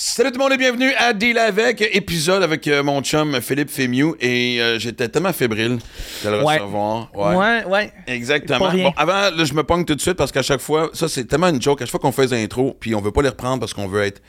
Salut 0.00 0.30
tout 0.30 0.38
le 0.38 0.44
monde 0.44 0.52
et 0.52 0.56
bienvenue 0.56 0.92
à 0.96 1.12
Deal 1.12 1.36
avec, 1.38 1.80
épisode 1.80 2.44
avec 2.44 2.68
euh, 2.68 2.84
mon 2.84 3.02
chum 3.02 3.40
Philippe 3.40 3.68
Fémieux 3.68 4.14
et 4.20 4.60
euh, 4.60 4.78
j'étais 4.78 5.08
tellement 5.08 5.32
fébrile 5.32 5.78
de 6.24 6.30
le 6.30 6.44
Ouais. 6.44 6.58
recevoir. 6.58 7.08
Ouais, 7.16 7.64
ouais. 7.64 7.92
Exactement. 8.06 8.60
Pas 8.60 8.68
rien. 8.68 8.84
Bon, 8.84 8.94
avant, 8.96 9.36
là, 9.36 9.44
je 9.44 9.52
me 9.54 9.64
pogne 9.64 9.84
tout 9.84 9.96
de 9.96 10.00
suite 10.00 10.14
parce 10.14 10.30
qu'à 10.30 10.42
chaque 10.42 10.60
fois, 10.60 10.90
ça 10.92 11.08
c'est 11.08 11.24
tellement 11.24 11.48
une 11.48 11.60
joke, 11.60 11.82
à 11.82 11.84
chaque 11.84 11.90
fois 11.90 11.98
qu'on 11.98 12.12
fait 12.12 12.28
des 12.28 12.40
intros, 12.44 12.76
puis 12.78 12.94
on 12.94 13.00
veut 13.00 13.10
pas 13.10 13.22
les 13.22 13.28
reprendre 13.30 13.58
parce 13.58 13.74
qu'on 13.74 13.88
veut 13.88 14.04
être 14.04 14.22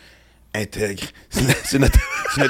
intègre. 0.56 1.04
C'est 1.64 1.80
notre- 1.80 2.00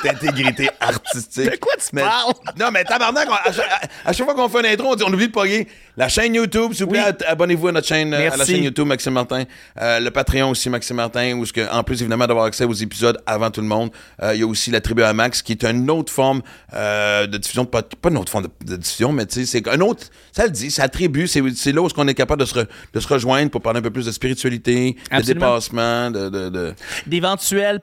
intégrité 0.09 0.69
artistique. 0.79 1.51
De 1.51 1.57
quoi 1.57 1.73
tu 1.77 1.87
Mais- 1.93 2.01
parles? 2.01 2.33
Non, 2.59 2.67
mais 2.71 2.83
tabarnak, 2.83 3.27
on- 3.29 3.33
à, 3.33 3.51
chaque- 3.51 3.69
à- 3.69 4.09
à 4.09 4.13
chaque 4.13 4.25
fois 4.25 4.35
qu'on 4.35 4.47
fait 4.49 4.59
une 4.59 4.65
intro, 4.67 4.87
on, 4.91 4.95
dit, 4.95 5.03
on 5.05 5.11
oublie 5.13 5.27
de 5.27 5.31
pogner 5.33 5.67
la 5.97 6.07
chaîne 6.07 6.33
YouTube. 6.33 6.73
S'il 6.73 6.85
vous 6.85 6.91
plaît, 6.91 7.03
Oui. 7.05 7.25
abonnez-vous 7.27 7.67
à 7.67 7.71
notre 7.73 7.87
chaîne, 7.87 8.13
euh, 8.13 8.31
à 8.31 8.37
la 8.37 8.45
chaîne 8.45 8.63
YouTube 8.63 8.87
Maxime 8.87 9.13
Martin. 9.13 9.43
Euh, 9.81 9.99
le 9.99 10.11
Patreon 10.11 10.49
aussi, 10.51 10.69
Maxime 10.69 10.95
Martin, 10.97 11.33
où 11.37 11.45
que, 11.45 11.69
en 11.71 11.83
plus, 11.83 12.01
évidemment, 12.01 12.27
d'avoir 12.27 12.45
accès 12.45 12.63
aux 12.63 12.73
épisodes 12.73 13.17
avant 13.25 13.51
tout 13.51 13.61
le 13.61 13.67
monde, 13.67 13.89
euh, 14.23 14.33
il 14.33 14.39
y 14.39 14.43
a 14.43 14.47
aussi 14.47 14.71
la 14.71 14.79
tribu 14.81 15.03
à 15.03 15.13
Max, 15.13 15.41
qui 15.41 15.51
est 15.53 15.63
une 15.65 15.89
autre 15.91 16.11
forme 16.13 16.41
euh, 16.73 17.27
de 17.27 17.37
diffusion, 17.37 17.65
pas, 17.65 17.81
pas 17.83 18.09
une 18.09 18.17
autre 18.17 18.31
forme 18.31 18.45
de, 18.45 18.71
de 18.71 18.75
diffusion, 18.77 19.11
mais 19.11 19.25
tu 19.25 19.41
sais, 19.41 19.45
c'est 19.45 19.67
un 19.67 19.81
autre, 19.81 20.03
ça 20.31 20.45
le 20.45 20.51
dit, 20.51 20.71
c'est 20.71 20.81
la 20.81 20.89
tribu, 20.89 21.27
c'est 21.27 21.41
là 21.71 21.81
où 21.81 21.87
on 21.97 22.07
est 22.07 22.13
capable 22.13 22.41
de 22.41 22.45
se, 22.45 22.53
re- 22.55 22.67
de 22.93 22.99
se 22.99 23.07
rejoindre 23.07 23.51
pour 23.51 23.61
parler 23.61 23.79
un 23.79 23.83
peu 23.83 23.91
plus 23.91 24.05
de 24.05 24.11
spiritualité, 24.11 24.95
de 25.11 25.21
dépassement, 25.21 26.11
de... 26.11 26.29
de, 26.29 26.49
de 26.49 26.73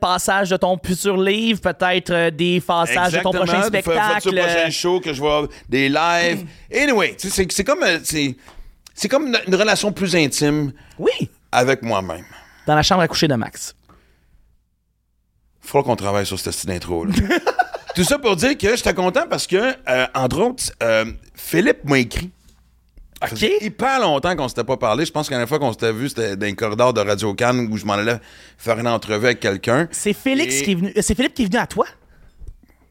Passages 0.06 0.50
de 0.50 0.56
ton 0.56 0.78
futur 0.82 1.16
livre, 1.16 1.60
peut-être 1.60 2.10
euh, 2.10 2.30
des 2.30 2.60
passages 2.60 3.12
de 3.12 3.18
ton 3.18 3.30
Exactement, 3.32 3.44
prochain 3.44 3.62
spectacle. 3.64 4.34
le 4.34 4.40
prochain 4.42 4.70
show 4.70 5.00
que 5.00 5.12
je 5.12 5.18
vois 5.20 5.48
des 5.68 5.88
lives. 5.88 6.44
Anyway, 6.72 7.16
tu 7.18 7.28
sais, 7.28 7.34
c'est 7.42 7.52
c'est 7.52 7.64
comme 7.64 7.82
euh, 7.82 7.98
c'est 8.04 8.36
c'est 8.94 9.08
comme 9.08 9.26
une, 9.26 9.38
une 9.48 9.54
relation 9.56 9.92
plus 9.92 10.14
intime 10.14 10.72
Oui, 10.98 11.10
avec 11.50 11.82
moi-même. 11.82 12.24
dans 12.66 12.74
la 12.76 12.82
chambre 12.82 13.02
à 13.02 13.08
coucher 13.08 13.26
de 13.28 13.34
Max. 13.34 13.74
Il 15.64 15.68
faudra 15.68 15.84
qu'on 15.84 15.96
travaille 15.96 16.24
sur 16.26 16.38
cette 16.38 16.52
style 16.52 16.70
d'intro. 16.70 17.06
Tout 17.96 18.04
ça 18.04 18.18
pour 18.18 18.36
dire 18.36 18.56
que 18.56 18.76
j'étais 18.76 18.94
content 18.94 19.24
parce 19.28 19.46
que, 19.46 19.56
euh, 19.88 20.06
entre 20.14 20.38
autres, 20.40 20.64
euh, 20.82 21.06
Philippe 21.34 21.82
m'a 21.84 21.98
écrit. 21.98 22.30
OK. 23.22 23.42
hyper 23.62 24.00
longtemps 24.00 24.36
qu'on 24.36 24.48
s'était 24.48 24.64
pas 24.64 24.76
parlé. 24.76 25.04
Je 25.06 25.12
pense 25.12 25.28
que 25.28 25.34
la 25.34 25.46
fois 25.46 25.58
qu'on 25.58 25.72
s'était 25.72 25.92
vu, 25.92 26.08
c'était 26.08 26.36
dans 26.36 26.46
un 26.46 26.54
corridor 26.54 26.92
de 26.92 27.00
Radio 27.00 27.32
Cannes 27.34 27.68
où 27.70 27.76
je 27.76 27.84
m'en 27.86 27.94
allais 27.94 28.18
faire 28.58 28.78
une 28.78 28.88
entrevue 28.88 29.26
avec 29.26 29.40
quelqu'un. 29.40 29.88
C'est 29.90 30.12
Félix 30.12 30.60
Et- 30.60 30.62
qui 30.64 30.72
est 30.72 30.74
venu. 30.74 30.92
euh, 30.96 31.00
C'est 31.02 31.14
Philippe 31.14 31.34
qui 31.34 31.42
est 31.42 31.46
venu 31.46 31.58
à 31.58 31.66
toi? 31.66 31.86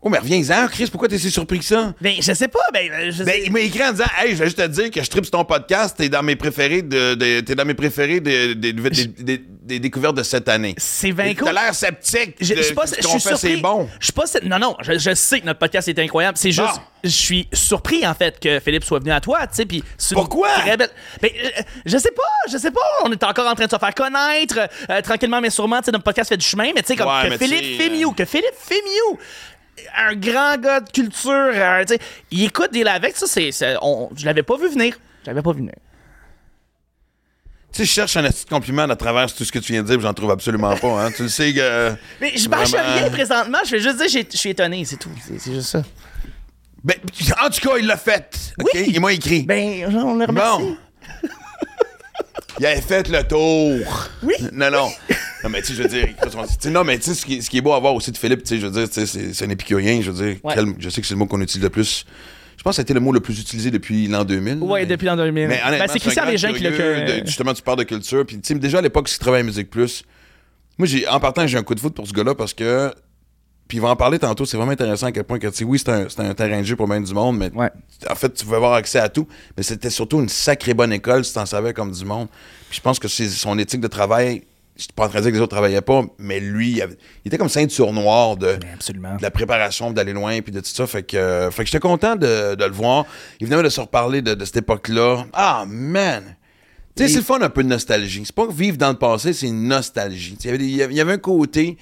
Oh, 0.08 0.10
mais 0.12 0.20
reviens-en, 0.20 0.68
Chris, 0.68 0.88
pourquoi 0.92 1.08
t'es 1.08 1.18
si 1.18 1.32
surpris 1.32 1.58
que 1.58 1.66
ça? 1.66 1.96
Ben, 2.00 2.14
je 2.22 2.32
sais 2.32 2.48
pas. 2.48 2.60
Ben, 2.72 2.92
euh, 2.92 3.10
je 3.12 3.24
Ben, 3.24 3.32
sais- 3.34 3.44
il 3.48 3.52
m'a 3.52 3.62
écrit 3.62 3.84
en 3.84 3.92
disant 3.92 4.04
Hey, 4.20 4.34
je 4.34 4.36
vais 4.36 4.46
juste 4.46 4.58
te 4.60 4.68
dire 4.68 4.92
que 4.92 5.02
je 5.04 5.10
tripe 5.10 5.26
sur 5.26 5.32
ton 5.32 5.44
podcast, 5.46 5.96
t'es 5.98 6.10
dans 6.10 6.22
mes 6.22 6.36
préférés 6.36 6.84
de, 6.84 7.16
de- 7.16 7.40
t'es 7.40 7.56
dans 7.56 7.66
mes 7.66 7.74
préférés 7.74 8.20
des 8.20 9.80
découvertes 9.80 10.16
de 10.16 10.22
cette 10.24 10.48
année. 10.48 10.76
C'est 10.78 11.10
20 11.12 11.34
T'as 11.44 11.52
l'air 11.52 11.74
sceptique. 11.74 12.36
Je, 12.40 12.54
suis 12.62 12.76
pas, 12.76 12.84
je 12.86 13.08
suis 13.08 13.20
surpris. 13.20 13.38
c'est 13.40 13.58
bon. 13.58 13.90
Je 14.00 14.06
suis 14.06 14.14
pas, 14.14 14.26
non, 14.44 14.60
non, 14.60 14.78
je, 14.82 14.98
je 15.00 15.14
sais 15.16 15.40
que 15.42 15.46
notre 15.48 15.60
podcast 15.60 15.88
est 15.88 15.98
incroyable. 16.00 16.38
C'est 16.38 16.52
juste, 16.52 16.76
Bon. 16.76 16.82
je 17.04 17.10
suis 17.10 17.48
surpris 17.52 18.06
en 18.06 18.14
fait 18.14 18.40
que 18.40 18.60
Philippe 18.60 18.84
soit 18.84 19.00
venu 19.00 19.12
à 19.12 19.20
toi, 19.22 19.48
tu 19.48 19.56
sais. 19.56 19.66
Puis 19.66 19.84
Pourquoi? 20.14 20.50
belle- 20.78 20.90
Ben, 21.22 21.32
euh, 21.46 21.62
je 21.86 21.98
sais 21.98 22.12
pas, 22.12 22.22
je 22.52 22.58
sais 22.58 22.72
pas. 22.72 22.82
On 23.06 23.12
est 23.12 23.24
encore 23.24 23.48
en 23.48 23.56
train 23.56 23.66
de 23.66 23.72
se 23.72 23.78
faire 23.80 23.94
connaître 23.96 24.60
euh, 24.92 25.02
tranquillement, 25.02 25.42
mais 25.42 25.50
sûrement. 25.50 25.80
Tu 25.80 25.86
sais, 25.86 25.92
notre 25.92 26.04
podcast 26.04 26.30
fait 26.30 26.38
du 26.38 26.46
chemin, 26.46 26.70
mais 26.76 26.82
tu 26.82 26.90
sais 26.90 26.96
comme 26.96 27.08
Ouais, 27.08 27.30
que 27.30 27.38
Philippe 27.44 27.82
Fémieux, 27.82 28.08
que 28.16 28.26
Philippe 28.26 28.54
Fémieux. 28.60 29.20
Un 29.98 30.16
grand 30.16 30.58
gars 30.58 30.80
de 30.80 30.90
culture, 30.90 31.32
euh, 31.32 31.84
il 32.32 32.44
écoute 32.46 32.72
des 32.72 32.84
avec 32.84 33.16
ça, 33.18 33.26
c'est, 33.28 33.52
c'est- 33.52 33.76
on- 33.82 34.10
je 34.16 34.26
l'avais 34.26 34.44
pas 34.44 34.58
vu 34.58 34.70
venir, 34.70 34.98
je 35.24 35.28
l'avais 35.30 35.42
pas 35.42 35.52
vu 35.52 35.60
venir. 35.60 35.74
Tu 37.74 37.80
sais, 37.80 37.86
je 37.86 37.92
cherche 37.92 38.16
un 38.16 38.24
petit 38.24 38.46
compliment 38.46 38.84
à 38.84 38.96
travers 38.96 39.34
tout 39.34 39.44
ce 39.44 39.52
que 39.52 39.60
tu 39.60 39.74
viens 39.74 39.82
de 39.82 39.88
dire, 39.88 39.98
puis 39.98 40.04
j'en 40.06 40.14
trouve 40.14 40.32
absolument 40.32 40.76
pas. 40.78 41.06
Hein. 41.06 41.12
Tu 41.12 41.24
le 41.24 41.30
sais 41.30 41.54
que. 41.54 41.94
Mais 42.22 42.32
je 42.38 42.48
marche 42.48 42.72
Vraiment. 42.72 42.94
rien 42.96 43.10
présentement, 43.10 43.58
je 43.66 43.72
vais 43.72 43.80
juste 43.82 43.98
dire, 43.98 44.24
je 44.32 44.38
suis 44.38 44.50
étonné, 44.52 44.86
c'est 44.86 44.96
tout, 44.98 45.10
c'est, 45.28 45.38
c'est 45.40 45.54
juste 45.54 45.68
ça. 45.70 45.84
Ben, 46.84 46.96
en 47.44 47.50
tout 47.50 47.68
cas, 47.68 47.78
il 47.78 47.88
l'a 47.88 47.98
fait. 47.98 48.54
OK? 48.62 48.70
Oui. 48.76 48.86
Il 48.94 49.02
m'a 49.02 49.12
écrit. 49.12 49.42
Ben, 49.44 49.86
on 49.94 50.16
le 50.16 50.26
remercie. 50.26 50.62
bon. 50.62 50.78
Il 52.60 52.66
avait 52.66 52.82
fait 52.82 53.08
le 53.10 53.24
tour. 53.24 54.08
Oui. 54.24 54.34
Non, 54.54 54.70
non. 54.72 54.90
Non, 55.44 55.52
mais 55.52 55.62
tu 55.62 55.68
sais, 55.68 55.74
je 55.76 55.84
veux 55.84 55.90
dire, 55.90 56.08
tu 56.60 56.72
non, 56.72 56.84
mais 56.84 56.98
tu 56.98 57.04
sais, 57.04 57.14
ce 57.14 57.24
qui, 57.24 57.40
ce 57.44 57.52
qui 57.52 57.60
est 57.60 57.62
beau 57.62 57.74
à 57.74 57.80
voir 57.80 57.94
aussi 57.94 58.12
de 58.12 58.18
Philippe, 58.18 58.42
tu 58.42 58.56
sais, 58.56 58.60
je 58.60 58.66
veux 58.66 58.72
dire, 58.72 58.90
tu 58.90 59.06
c'est 59.06 59.46
un 59.46 59.50
épicurien, 59.52 60.02
je 60.02 60.10
veux 60.10 60.26
dire. 60.26 60.38
Ouais. 60.44 60.56
quel- 60.56 60.74
je 60.80 60.90
sais 60.90 61.02
que 61.02 61.06
c'est 61.06 61.14
le 61.14 61.20
mot 61.20 61.28
qu'on 61.28 61.40
utilise 61.40 61.62
le 61.62 61.70
plus. 61.70 62.04
Je 62.58 62.64
pense 62.64 62.72
que 62.72 62.76
ça 62.78 62.82
a 62.82 62.84
été 62.84 62.96
le 62.96 63.00
mot 63.00 63.12
le 63.12 63.20
plus 63.20 63.40
utilisé 63.40 63.70
depuis 63.70 64.08
l'an 64.08 64.24
2000. 64.24 64.56
Ouais, 64.58 64.80
mais- 64.80 64.86
depuis 64.88 65.06
l'an 65.06 65.16
2000. 65.16 65.48
Mais 65.48 65.62
Ben, 65.64 65.86
c'est 65.88 66.00
Christian 66.00 66.26
Régin 66.26 66.52
qui 66.52 66.64
l'a 66.64 66.72
que. 66.72 67.22
de- 67.22 67.28
justement, 67.28 67.54
tu 67.54 67.62
parles 67.62 67.78
de 67.78 67.84
culture. 67.84 68.26
Puis, 68.26 68.38
tu 68.42 68.54
sais, 68.56 68.60
déjà 68.60 68.80
à 68.80 68.82
l'époque, 68.82 69.08
s'il 69.08 69.20
travaillait 69.20 69.44
à 69.44 69.46
Musique 69.46 69.70
Plus, 69.70 70.04
moi, 70.80 70.88
j'ai, 70.88 71.08
en 71.08 71.20
partant, 71.20 71.46
j'ai 71.46 71.60
un 71.60 71.64
coup 71.64 71.76
de 71.76 71.80
foot 71.80 71.94
pour 71.94 72.08
ce 72.08 72.14
gars-là 72.14 72.34
parce 72.34 72.56
que. 72.56 72.92
Puis, 73.68 73.78
il 73.80 73.82
va 73.82 73.90
en 73.90 73.96
parler 73.96 74.20
tantôt. 74.20 74.46
C'est 74.46 74.58
vraiment 74.58 74.72
intéressant 74.74 75.08
à 75.08 75.12
quel 75.12 75.24
point 75.24 75.40
que, 75.40 75.48
tu 75.48 75.64
oui, 75.64 75.80
c'est 75.80 75.90
un, 76.20 76.34
terrain 76.36 76.60
de 76.60 76.66
jeu 76.66 76.76
pour 76.76 76.88
bien 76.88 77.02
du 77.02 77.14
monde, 77.14 77.38
mais 77.38 77.52
Ouais. 77.56 77.72
en 78.10 78.16
fait, 78.16 78.32
tu 78.34 78.46
pouvais 78.46 78.58
avoir 78.58 78.74
accès 78.74 79.00
à 79.00 79.10
tout. 79.10 79.28
Mais 79.58 79.64
c'était 79.64 79.90
surtout 79.90 80.20
une 80.22 80.30
sacrée 80.30 80.74
bonne 80.76 80.94
école 80.94 81.26
si 81.26 81.34
t'en 81.34 81.46
savais 81.48 81.74
comme 81.74 81.92
du 81.92 82.06
monde. 82.06 82.28
Puis, 82.70 82.78
je 82.78 82.82
pense 82.82 83.00
que 83.00 83.08
son 83.08 83.58
éthique 83.58 83.82
de 83.82 83.88
travail. 83.88 84.44
Je 84.78 84.84
suis 84.84 84.92
pas 84.94 85.06
en 85.06 85.08
train 85.10 85.20
de 85.20 85.24
dire 85.24 85.32
que 85.32 85.38
les 85.38 85.42
autres 85.42 85.56
travaillaient 85.56 85.80
pas, 85.80 86.02
mais 86.20 86.42
lui, 86.42 86.72
il, 86.72 86.82
avait- 86.82 86.98
il 87.24 87.30
était 87.30 87.38
comme 87.38 87.48
ceinture 87.48 87.94
noire 87.94 88.36
de, 88.36 88.58
de 88.58 89.22
la 89.22 89.32
préparation, 89.32 89.90
d'aller 89.92 90.12
loin, 90.12 90.42
puis 90.42 90.52
de 90.52 90.60
tout 90.60 90.66
ça. 90.70 90.86
Fait 90.86 91.02
que, 91.02 91.16
euh, 91.16 91.50
fait 91.50 91.64
que 91.64 91.70
j'étais 91.70 91.80
content 91.80 92.18
de, 92.18 92.56
de 92.56 92.66
le 92.66 92.74
voir. 92.74 93.06
Évidemment, 93.40 93.64
de 93.64 93.70
se 93.70 93.80
reparler 93.80 94.22
de, 94.22 94.34
de 94.34 94.44
cette 94.44 94.58
époque-là. 94.58 95.28
Ah, 95.32 95.64
man! 95.66 96.36
Tu 96.94 97.04
sais, 97.04 97.10
c'est 97.10 97.18
le 97.20 97.24
fun 97.24 97.40
un 97.42 97.50
peu 97.50 97.64
de 97.64 97.70
nostalgie. 97.70 98.24
C'est 98.26 98.36
pas 98.36 98.48
vivre 98.48 98.78
dans 98.78 98.90
le 98.90 98.98
passé, 98.98 99.32
c'est 99.32 99.48
une 99.48 99.66
nostalgie. 99.68 100.36
Tu 100.36 100.50
Il 100.50 100.62
il 100.62 100.76
y 100.76 100.82
avait- 100.84 100.94
il 100.94 100.98
y 100.98 101.02
avait 101.02 101.14
un 101.14 101.18
côté 101.20 101.78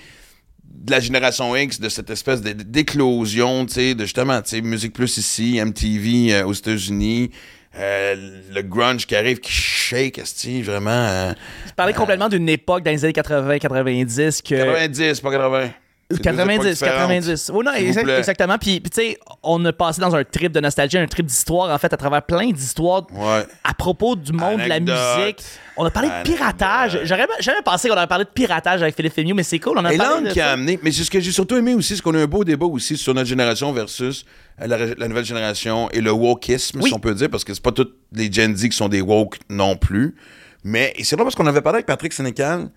de 0.74 0.92
la 0.92 1.00
génération 1.00 1.56
X, 1.56 1.80
de 1.80 1.88
cette 1.88 2.10
espèce 2.10 2.42
d'éclosion, 2.42 3.66
tu 3.66 3.74
sais, 3.74 3.96
de 3.96 4.04
justement, 4.04 4.42
tu 4.42 4.50
sais, 4.50 4.62
Musique 4.62 4.94
Plus 4.94 5.18
ici, 5.18 5.62
MTV 5.64 6.34
euh, 6.34 6.46
aux 6.46 6.54
États-Unis, 6.54 7.32
euh, 7.80 8.16
le 8.54 8.62
grunge 8.62 9.06
qui 9.06 9.16
arrive, 9.16 9.40
qui 9.40 9.52
shake, 9.52 10.18
esti, 10.20 10.62
vraiment. 10.62 10.90
euh, 10.92 11.34
Tu 11.68 11.74
parlais 11.76 11.94
complètement 11.94 12.30
d'une 12.30 12.50
époque 12.50 12.84
dans 12.84 12.92
les 12.92 13.04
années 13.06 13.14
80-90 13.14 14.42
que. 14.42 14.56
90, 14.56 15.22
pas 15.22 15.32
80. 15.32 15.70
C'est 16.12 16.18
deux 16.18 16.30
époques 16.30 16.38
90, 16.38 16.70
différentes. 16.80 16.96
90. 17.10 17.52
Oh 17.54 17.64
non, 17.64 17.72
exact- 17.74 18.10
exactement. 18.10 18.58
Puis, 18.60 18.80
puis 18.82 18.90
tu 18.92 19.02
sais, 19.02 19.18
on 19.42 19.64
a 19.66 19.74
passé 19.74 20.00
dans 20.02 20.14
un 20.16 20.24
trip 20.24 20.52
de 20.52 20.60
nostalgie, 20.60 20.98
un 20.98 21.08
trip 21.08 21.26
d'histoire, 21.26 21.74
en 21.74 21.78
fait, 21.80 21.92
à 21.92 21.98
travers 21.98 22.22
plein 22.22 22.52
d'histoires 22.52 23.08
Ouais. 23.12 23.46
à 23.64 23.74
propos 23.74 24.16
du 24.16 24.32
monde 24.34 24.62
de 24.62 24.68
la 24.70 24.80
musique. 24.80 25.44
On 25.76 25.86
a 25.86 25.90
parlé 25.90 26.10
de 26.10 26.24
piratage. 26.24 27.00
J'aurais 27.04 27.26
jamais 27.40 27.62
pensé 27.66 27.90
qu'on 27.90 27.96
avait 27.96 28.06
parlé 28.06 28.26
de 28.26 28.30
piratage 28.30 28.84
avec 28.84 28.96
Philippe 28.96 29.14
Fémieux, 29.14 29.34
mais 29.34 29.42
c'est 29.44 29.58
cool. 29.60 29.78
On 29.80 29.86
a 29.86 29.94
Et 29.94 29.98
parlé 29.98 30.30
qui 30.30 30.40
a 30.40 30.52
amené. 30.52 30.80
Mais 30.84 30.92
c'est 30.92 31.04
ce 31.04 31.10
que 31.10 31.20
j'ai 31.20 31.32
surtout 31.32 31.56
aimé 31.56 31.74
aussi, 31.74 31.96
c'est 31.96 32.02
qu'on 32.04 32.14
a 32.14 32.20
eu 32.20 32.24
un 32.24 32.28
beau 32.28 32.44
débat 32.44 32.68
aussi 32.68 32.96
sur 32.96 33.14
notre 33.16 33.28
génération 33.28 33.72
versus 33.74 34.24
euh, 34.62 34.68
la, 34.68 34.78
la 34.96 35.08
nouvelle 35.08 35.26
génération 35.26 35.90
et 35.92 36.02
le 36.02 36.12
wokisme, 36.12 36.80
Oui. 36.82 36.90
si 36.90 36.94
on 36.94 37.00
peut 37.00 37.16
dire, 37.16 37.30
parce 37.30 37.44
que 37.44 37.54
c'est 37.56 37.64
pas 37.64 37.72
tous 37.72 37.88
les 38.12 38.32
Gen 38.32 38.56
Z 38.56 38.70
qui 38.70 38.78
sont 38.78 38.90
des 38.90 39.02
woke 39.02 39.40
non 39.50 39.76
plus. 39.78 40.16
Mais 40.64 40.94
c'est 41.02 41.16
là 41.18 41.24
parce 41.24 41.34
qu'on 41.36 41.48
avait 41.48 41.62
parlé 41.62 41.78
avec 41.78 41.88
Patrick 41.88 42.14
Sénécal. 42.14 42.70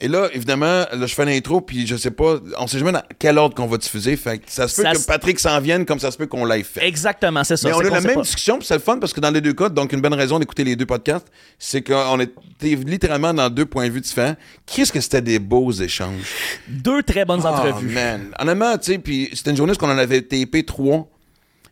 Et 0.00 0.08
là, 0.08 0.28
évidemment, 0.34 0.84
là, 0.92 1.06
je 1.06 1.14
fais 1.14 1.24
l'intro, 1.24 1.62
puis 1.62 1.86
je 1.86 1.96
sais 1.96 2.10
pas, 2.10 2.36
on 2.58 2.66
sait 2.66 2.78
jamais 2.78 2.92
dans 2.92 3.02
quel 3.18 3.38
ordre 3.38 3.54
qu'on 3.54 3.66
va 3.66 3.78
diffuser. 3.78 4.14
Fait 4.16 4.36
que 4.38 4.44
ça 4.48 4.68
se 4.68 4.76
peut 4.76 4.82
Ça 4.82 4.92
que 4.92 5.06
Patrick 5.06 5.38
s'en 5.40 5.58
vienne 5.60 5.86
comme 5.86 5.98
ça 5.98 6.10
se 6.10 6.18
peut 6.18 6.26
qu'on 6.26 6.44
l'ait 6.44 6.62
fait. 6.62 6.86
Exactement, 6.86 7.42
c'est 7.44 7.56
ça. 7.56 7.68
Mais 7.68 7.74
on 7.74 7.78
a 7.80 7.84
la 7.84 8.00
même 8.02 8.14
pas. 8.16 8.20
discussion, 8.20 8.58
puis 8.58 8.66
c'est 8.66 8.74
le 8.74 8.80
fun 8.80 8.98
parce 8.98 9.14
que 9.14 9.20
dans 9.20 9.30
les 9.30 9.40
deux 9.40 9.54
cas, 9.54 9.70
donc 9.70 9.92
une 9.94 10.02
bonne 10.02 10.12
raison 10.12 10.38
d'écouter 10.38 10.64
les 10.64 10.76
deux 10.76 10.84
podcasts, 10.84 11.28
c'est 11.58 11.80
qu'on 11.80 12.20
était 12.20 12.74
littéralement 12.74 13.32
dans 13.32 13.48
deux 13.48 13.64
points 13.64 13.86
de 13.88 13.92
vue 13.92 14.02
différents. 14.02 14.36
Qu'est-ce 14.66 14.92
que 14.92 15.00
c'était 15.00 15.22
des 15.22 15.38
beaux 15.38 15.72
échanges? 15.72 16.30
Deux 16.68 17.02
très 17.02 17.24
bonnes 17.24 17.40
Oh, 17.44 17.46
entrevues. 17.48 17.88
man. 17.88 18.32
Honnêtement, 18.38 18.76
tu 18.76 18.92
sais, 18.92 18.98
puis 18.98 19.30
c'était 19.32 19.50
une 19.52 19.56
journée 19.56 19.72
où 19.72 19.84
on 19.84 19.88
en 19.90 19.96
avait 19.98 20.20
tapé 20.20 20.62
trois. 20.64 21.08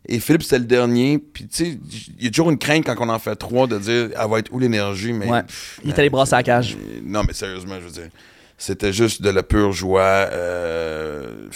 Et 0.09 0.21
Philippe, 0.21 0.43
c'était 0.43 0.59
le 0.59 0.65
dernier. 0.67 1.19
Puis, 1.19 1.47
tu 1.47 1.65
sais, 1.65 1.79
il 2.19 2.25
y 2.25 2.27
a 2.27 2.31
toujours 2.31 2.51
une 2.51 2.59
crainte 2.59 2.85
quand 2.85 2.95
on 2.99 3.09
en 3.09 3.19
fait 3.19 3.35
trois 3.37 3.67
de 3.67 3.79
dire, 3.79 4.11
elle 4.21 4.31
va 4.31 4.39
être 4.39 4.53
où 4.53 4.59
l'énergie? 4.59 5.13
Mais, 5.15 5.27
Ouais. 5.31 5.43
pff, 5.43 5.81
Il 5.85 5.91
est 5.91 5.99
allé 5.99 6.11
brasser 6.11 6.35
à 6.35 6.39
la 6.39 6.43
cage. 6.43 6.77
euh, 6.79 7.01
Non, 7.03 7.23
mais 7.27 7.33
sérieusement, 7.33 7.77
je 7.81 7.85
veux 7.87 7.91
dire, 7.91 8.09
c'était 8.59 8.93
juste 8.93 9.23
de 9.23 9.31
la 9.31 9.43
pure 9.43 9.73
joie. 9.73 10.03
Euh, 10.31 11.49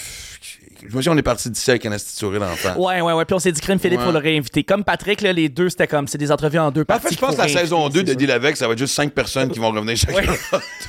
je 0.89 0.95
me 0.95 1.01
dis, 1.01 1.09
on 1.09 1.17
est 1.17 1.21
parti 1.21 1.49
d'ici 1.49 1.69
avec 1.69 1.85
un 1.85 1.91
astituré 1.91 2.39
d'enfant. 2.39 2.73
Ouais, 2.77 3.01
ouais, 3.01 3.11
ouais. 3.13 3.25
Puis 3.25 3.33
on 3.35 3.39
s'est 3.39 3.51
dit, 3.51 3.59
Crime 3.61 3.77
Philippe, 3.79 3.99
Ouais. 3.99 4.05
faut 4.05 4.11
le 4.13 4.17
réinviter. 4.19 4.63
Comme 4.63 4.83
Patrick, 4.85 5.19
là, 5.21 5.33
les 5.33 5.49
deux, 5.49 5.69
c'était 5.69 5.87
comme, 5.87 6.07
c'est 6.07 6.17
des 6.17 6.31
entrevues 6.31 6.57
en 6.57 6.71
deux 6.71 6.81
En 6.81 6.85
parties. 6.85 7.07
fait, 7.09 7.15
je 7.15 7.19
pense 7.19 7.35
que 7.35 7.41
la 7.41 7.47
saison 7.49 7.87
2 7.89 7.99
réinviter, 7.99 8.13
de 8.15 8.19
Deal 8.19 8.31
avec, 8.31 8.55
ça 8.57 8.65
va 8.65 8.73
être 8.73 8.79
juste 8.79 8.95
5 8.95 9.11
personnes 9.11 9.49
qui 9.51 9.59
vont 9.59 9.69
revenir 9.71 9.95
chacun. 9.97 10.31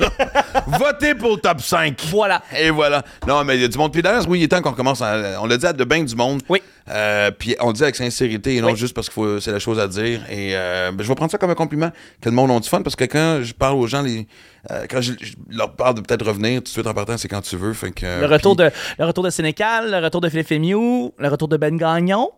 Votez 0.79 1.15
pour 1.15 1.33
le 1.33 1.37
top 1.41 1.61
5. 1.61 2.01
Voilà. 2.11 2.43
Et 2.57 2.71
voilà. 2.71 3.05
Non, 3.27 3.45
mais 3.45 3.57
il 3.57 3.63
y 3.63 3.65
a 3.65 3.69
du 3.69 3.77
monde. 3.79 3.93
Puis 3.93 4.03
d'ailleurs, 4.03 4.27
oui, 4.29 4.41
il 4.41 4.45
est 4.45 4.49
temps 4.49 4.63
qu'on 4.63 4.73
commence. 4.73 5.03
à- 5.03 5.39
on 5.43 5.47
l'a 5.47 5.57
dit 5.57 5.67
à 5.67 5.73
de 5.73 5.85
bien 5.85 6.03
du 6.05 6.15
monde. 6.15 6.43
Oui. 6.49 6.63
Euh, 6.89 7.31
puis 7.31 7.55
on 7.61 7.69
le 7.69 7.73
dit 7.75 7.83
avec 7.83 7.95
sincérité 7.97 8.57
et 8.57 8.61
non 8.61 8.69
Oui. 8.69 8.77
juste 8.77 8.95
parce 8.95 9.09
que 9.11 9.39
c'est 9.39 9.53
la 9.53 9.59
chose 9.59 9.79
à 9.79 9.87
dire. 9.87 10.23
Et 10.31 10.57
euh, 10.57 10.91
ben, 10.93 11.03
je 11.03 11.09
vais 11.09 11.15
prendre 11.15 11.31
ça 11.31 11.39
comme 11.39 11.51
un 11.51 11.55
compliment 11.55 11.91
que 12.21 12.29
le 12.29 12.35
monde 12.35 12.51
a 12.51 12.59
du 12.59 12.69
fun 12.69 12.83
parce 12.83 12.97
que 12.97 13.05
quand 13.05 13.41
je 13.43 13.53
parle 13.55 13.77
aux 13.77 13.87
gens, 13.87 14.03
les, 14.03 14.27
euh, 14.71 14.87
quand 14.91 15.01
je, 15.01 15.13
je 15.21 15.35
leur 15.51 15.77
parle 15.77 15.95
de 15.97 16.01
peut-être 16.01 16.27
revenir 16.27 16.59
tout 16.61 16.65
de 16.65 16.69
suite 16.69 16.87
en 16.87 16.95
partant, 16.95 17.17
c'est 17.19 17.29
quand 17.29 17.43
tu 17.43 17.57
veux. 17.57 17.73
Fait 17.75 17.93
que, 17.93 18.21
Le 18.21 18.27
retour, 18.27 18.57
de, 18.57 18.71
le 18.99 19.05
retour 19.05 19.23
de 19.25 19.31
Sénécal, 19.31 19.91
le 19.91 19.99
retour 20.05 20.21
de 20.21 20.29
Philippe 20.29 20.49
Fémieux, 20.49 21.11
le 21.19 21.29
retour 21.29 21.49
de 21.49 21.57
Ben 21.57 21.77
Gagnon. 21.77 22.31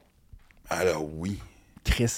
Alors 0.69 1.05
oui. 1.17 1.39
Chris. 1.85 2.13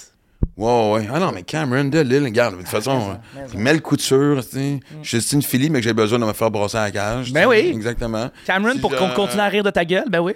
Ouais, 0.57 0.91
ouais. 0.93 1.07
Ah 1.13 1.19
non, 1.19 1.31
mais 1.33 1.43
Cameron 1.43 1.85
de 1.85 1.99
Lille, 1.99 2.23
regarde, 2.23 2.53
de 2.55 2.59
toute 2.59 2.69
façon, 2.69 3.17
mais 3.35 3.41
il 3.53 3.59
met 3.59 3.73
le 3.73 3.79
couture, 3.79 4.41
tu 4.47 4.55
sais. 4.57 4.79
Je 5.03 5.17
suis 5.17 5.35
une 5.35 5.41
Philly, 5.41 5.69
mais 5.69 5.79
que 5.79 5.83
j'ai 5.85 5.93
besoin 5.93 6.17
de 6.19 6.23
me 6.25 6.31
faire 6.33 6.49
brosser 6.49 6.77
à 6.77 6.83
la 6.85 6.91
cage. 6.91 7.33
Ben 7.33 7.45
oui. 7.45 7.71
Exactement. 7.73 8.29
Cameron, 8.45 8.73
Si 8.73 8.79
pour 8.79 8.95
qu'on 8.95 9.09
continue 9.09 9.41
à 9.41 9.47
rire 9.47 9.63
de 9.63 9.69
ta 9.71 9.83
gueule, 9.83 10.05
ben 10.09 10.19
oui. 10.21 10.33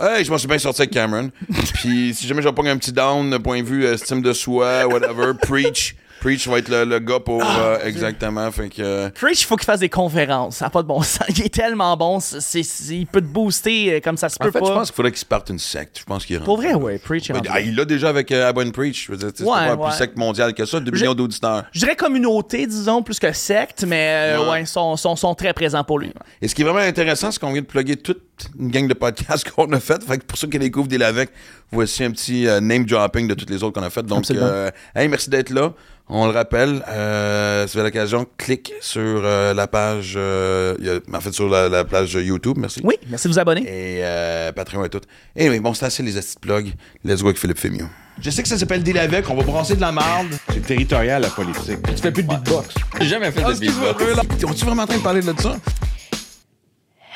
Hey, 0.00 0.24
je 0.24 0.30
m'en 0.30 0.38
suis 0.38 0.46
bien 0.46 0.58
sorti 0.58 0.82
avec 0.82 0.92
Cameron. 0.92 1.30
Puis 1.74 2.14
si 2.14 2.28
jamais 2.28 2.40
je 2.40 2.48
vais 2.48 2.54
pogner 2.54 2.70
un 2.70 2.76
petit 2.76 2.92
down, 2.92 3.30
de 3.30 3.38
point 3.38 3.62
de 3.62 3.66
vue 3.66 3.84
euh, 3.84 3.94
estime 3.94 4.22
de 4.22 4.32
soi, 4.32 4.86
whatever, 4.86 5.32
Preach. 5.34 5.96
Preach 6.20 6.48
va 6.48 6.58
être 6.58 6.68
le, 6.68 6.84
le 6.84 6.98
gars 6.98 7.20
pour. 7.20 7.42
Ah, 7.42 7.58
euh, 7.60 7.78
exactement. 7.84 8.50
Fait 8.50 8.68
que. 8.68 8.82
euh, 8.82 9.10
Preach, 9.10 9.42
il 9.42 9.44
faut 9.44 9.56
qu'il 9.56 9.64
fasse 9.66 9.80
des 9.80 9.88
conférences. 9.88 10.56
Ça 10.56 10.66
n'a 10.66 10.70
pas 10.70 10.82
de 10.82 10.88
bon 10.88 11.00
sens. 11.02 11.26
Il 11.28 11.42
est 11.44 11.54
tellement 11.54 11.96
bon. 11.96 12.20
c'est- 12.20 12.40
c'est- 12.40 12.96
il 12.96 13.06
peut 13.06 13.20
te 13.20 13.26
booster 13.26 13.94
euh, 13.94 14.00
comme 14.00 14.16
ça 14.16 14.28
se 14.28 14.38
peut 14.38 14.48
En 14.48 14.52
fait, 14.52 14.60
pas. 14.60 14.66
je 14.66 14.72
pense 14.72 14.88
qu'il 14.90 14.96
faudrait 14.96 15.12
qu'il 15.12 15.20
se 15.20 15.24
parte 15.24 15.50
une 15.50 15.58
secte. 15.58 15.98
Je 16.00 16.04
pense 16.04 16.24
qu'il 16.26 16.40
Pour 16.40 16.56
vrai, 16.56 16.74
ouais. 16.74 16.98
Preach 16.98 17.30
ah, 17.50 17.60
il 17.60 17.74
l'a 17.76 17.84
déjà 17.84 18.08
avec 18.08 18.32
euh, 18.32 18.48
Abon 18.48 18.70
Preach. 18.70 19.06
Je 19.06 19.12
veux 19.12 19.18
dire, 19.18 19.32
tu 19.32 19.44
sais, 19.44 19.48
Ouais, 19.48 19.56
c'est 19.60 19.66
pas 19.68 19.82
ouais. 19.82 19.88
plus 19.90 19.96
secte 19.98 20.16
mondial 20.16 20.54
que 20.54 20.64
ça, 20.64 20.80
2 20.80 20.90
Je- 20.92 21.00
millions 21.00 21.14
d'auditeurs. 21.14 21.64
Je 21.72 21.80
dirais 21.80 21.96
communauté, 21.96 22.66
disons, 22.66 23.02
plus 23.02 23.18
que 23.18 23.32
secte, 23.32 23.84
mais 23.86 24.36
euh, 24.36 24.50
Ouais. 24.50 24.66
sont, 24.66 24.96
sont, 24.96 25.16
sont 25.16 25.34
très 25.34 25.52
présents 25.52 25.84
pour 25.84 25.98
lui. 25.98 26.12
Et 26.42 26.48
ce 26.48 26.54
qui 26.54 26.62
est 26.62 26.64
vraiment 26.64 26.78
intéressant, 26.80 27.30
c'est 27.30 27.38
qu'on 27.40 27.52
vient 27.52 27.62
de 27.62 27.66
plugger 27.66 27.96
toute 27.96 28.22
une 28.58 28.70
gang 28.70 28.86
de 28.88 28.94
podcasts 28.94 29.48
qu'on 29.50 29.70
a 29.72 29.80
fait. 29.80 30.02
Fait 30.02 30.18
que 30.18 30.24
pour 30.24 30.38
ceux 30.38 30.48
qui 30.48 30.58
découvrent 30.58 30.88
des 30.88 30.98
Lavec, 30.98 31.30
voici 31.72 32.04
un 32.04 32.10
petit 32.10 32.46
euh, 32.46 32.60
name 32.60 32.84
dropping 32.84 33.28
de 33.28 33.34
toutes 33.34 33.50
les 33.50 33.62
autres 33.62 33.78
qu'on 33.80 33.86
a 33.86 33.90
fait. 33.90 34.02
Donc, 34.04 34.30
euh, 34.30 34.70
hey, 34.94 35.08
merci 35.08 35.28
d'être 35.30 35.50
là. 35.50 35.72
On 36.10 36.24
le 36.26 36.32
rappelle, 36.32 36.82
euh, 36.88 37.66
si 37.66 37.74
vous 37.74 37.80
avez 37.80 37.90
l'occasion, 37.90 38.26
clique 38.38 38.72
sur 38.80 39.00
euh, 39.02 39.52
la 39.52 39.66
page, 39.66 40.14
euh, 40.16 40.74
il 40.78 40.86
y 40.86 40.90
a- 40.90 41.00
en 41.14 41.20
fait, 41.20 41.32
sur 41.32 41.48
la, 41.50 41.68
la 41.68 41.84
page 41.84 42.14
YouTube, 42.14 42.56
merci. 42.58 42.80
Oui, 42.82 42.94
merci 43.08 43.28
de 43.28 43.32
vous 43.34 43.38
abonner. 43.38 43.60
Et 43.62 44.00
euh, 44.04 44.50
Patreon 44.52 44.84
et 44.84 44.88
tout. 44.88 45.02
Et 45.36 45.50
oui, 45.50 45.60
bon, 45.60 45.74
c'est 45.74 45.84
assez 45.84 46.02
les 46.02 46.16
astuces 46.16 46.36
de 46.36 46.40
plug. 46.40 46.72
Let's 47.04 47.20
go 47.20 47.26
avec 47.28 47.38
Philippe 47.38 47.58
Fémio. 47.58 47.84
Je 48.20 48.30
sais 48.30 48.42
que 48.42 48.48
ça 48.48 48.56
s'appelle 48.56 48.82
Deal 48.82 48.96
avec, 48.98 49.28
on 49.28 49.34
va 49.36 49.42
brasser 49.42 49.76
de 49.76 49.80
la 49.82 49.92
marde. 49.92 50.28
C'est 50.52 50.62
territorial, 50.66 51.20
la 51.22 51.28
politique. 51.28 51.78
Tu 51.86 52.02
fais 52.02 52.10
plus 52.10 52.22
de 52.22 52.28
beatbox. 52.28 52.74
J'ai 53.00 53.06
jamais 53.06 53.30
fait 53.30 53.42
de 53.42 53.52
beatbox. 53.60 54.44
On-tu 54.44 54.64
vraiment 54.64 54.82
en 54.84 54.86
train 54.86 54.96
de 54.96 55.02
parler 55.02 55.20
de 55.20 55.34
ça? 55.38 55.56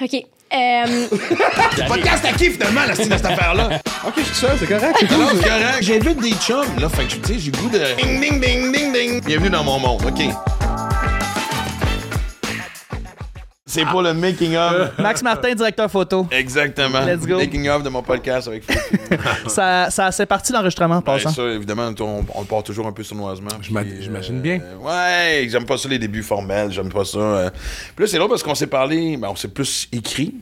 OK. 0.03 0.17
Euh, 0.55 1.07
Podcast 1.89 2.25
à 2.25 2.33
qui 2.33 2.51
finalement, 2.51 2.83
la 2.87 2.95
style 2.95 3.09
de 3.09 3.17
cette 3.17 3.25
affaire-là? 3.25 3.81
Ok, 4.07 4.15
c'est 4.17 4.47
ça, 4.47 4.55
c'est 4.59 4.67
correct. 4.67 4.97
c'est 5.01 5.07
cool. 5.07 5.25
c'est 5.37 5.49
correct. 5.49 5.79
J'invite 5.81 6.21
des 6.21 6.33
chums, 6.33 6.79
là. 6.79 6.89
Fait 6.89 7.05
que, 7.05 7.15
tu 7.15 7.35
sais, 7.35 7.39
j'ai 7.39 7.51
le 7.51 7.59
goût 7.59 7.71
de. 7.71 7.79
Ding, 7.97 8.21
ding, 8.21 8.41
ding, 8.41 8.73
ding, 8.73 8.93
ding. 8.93 9.25
Bienvenue 9.25 9.51
dans 9.51 9.65
mon 9.65 9.79
monde, 9.79 10.03
OK. 10.07 10.62
C'est 13.73 13.87
pour 13.87 14.03
le 14.03 14.13
making 14.13 14.55
of. 14.57 14.99
Max 14.99 15.23
Martin, 15.23 15.55
directeur 15.55 15.91
photo. 15.91 16.27
Exactement. 16.31 17.01
Let's 17.07 17.27
go. 17.27 17.39
Making 17.39 17.69
of 17.71 17.83
de 17.83 17.89
mon 17.89 18.03
podcast 18.03 18.49
avec. 18.49 18.65
Ça, 19.47 19.89
ça 19.91 20.13
c'est 20.13 20.27
parti 20.27 20.53
l'enregistrement 20.53 20.97
en 20.97 20.99
Ouais, 20.99 21.05
passant. 21.05 21.31
ça, 21.31 21.43
évidemment, 21.45 21.91
on, 22.01 22.25
on 22.35 22.41
le 22.41 22.47
part 22.47 22.63
toujours 22.63 22.87
un 22.87 22.93
peu 22.93 23.03
sournoisement. 23.03 23.49
Puis, 23.61 23.75
j'imagine 24.01 24.41
bien. 24.41 24.61
Ouais, 24.81 25.47
j'aime 25.51 25.65
pas 25.65 25.79
ça 25.79 25.89
les 25.89 25.99
débuts 25.99 26.23
formels, 26.23 26.71
j'aime 26.71 26.91
pas 26.91 27.05
ça. 27.05 27.19
euh. 27.19 27.51
Puis 27.97 28.05
là, 28.05 28.11
c'est 28.11 28.19
drôle 28.19 28.29
parce 28.29 28.43
qu'on 28.43 28.55
s'est 28.55 28.67
parlé, 28.67 29.17
ben, 29.17 29.29
on 29.31 29.37
s'est 29.37 29.49
plus 29.49 29.89
écrit, 29.93 30.35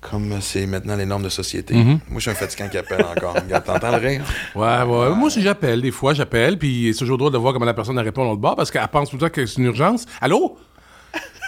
comme 0.00 0.40
c'est 0.40 0.66
maintenant 0.66 0.96
les 0.96 1.06
normes 1.06 1.22
de 1.24 1.28
société. 1.28 1.74
Mm-hmm. 1.74 1.86
Moi, 2.08 2.16
je 2.16 2.20
suis 2.20 2.30
un 2.30 2.34
fatigant 2.34 2.68
qui 2.68 2.78
appelle 2.78 3.04
encore. 3.04 3.34
T'entends 3.64 3.90
le 3.92 3.98
rire? 3.98 4.22
Ouais, 4.54 4.82
ouais. 4.82 5.14
Moi 5.14 5.26
aussi, 5.26 5.42
j'appelle. 5.42 5.82
Des 5.82 5.90
fois, 5.90 6.14
j'appelle, 6.14 6.56
puis 6.58 6.90
c'est 6.92 7.00
toujours 7.00 7.18
drôle 7.18 7.32
de 7.32 7.38
voir 7.38 7.52
comment 7.52 7.66
la 7.66 7.74
personne 7.74 7.98
répond 7.98 8.22
de 8.24 8.28
l'autre 8.30 8.40
bord 8.40 8.56
parce 8.56 8.70
qu'elle 8.70 8.86
pense 8.88 9.10
tout 9.10 9.16
le 9.16 9.20
temps 9.20 9.28
que 9.32 9.44
c'est 9.44 9.58
une 9.58 9.66
urgence. 9.66 10.06
Allô? 10.20 10.56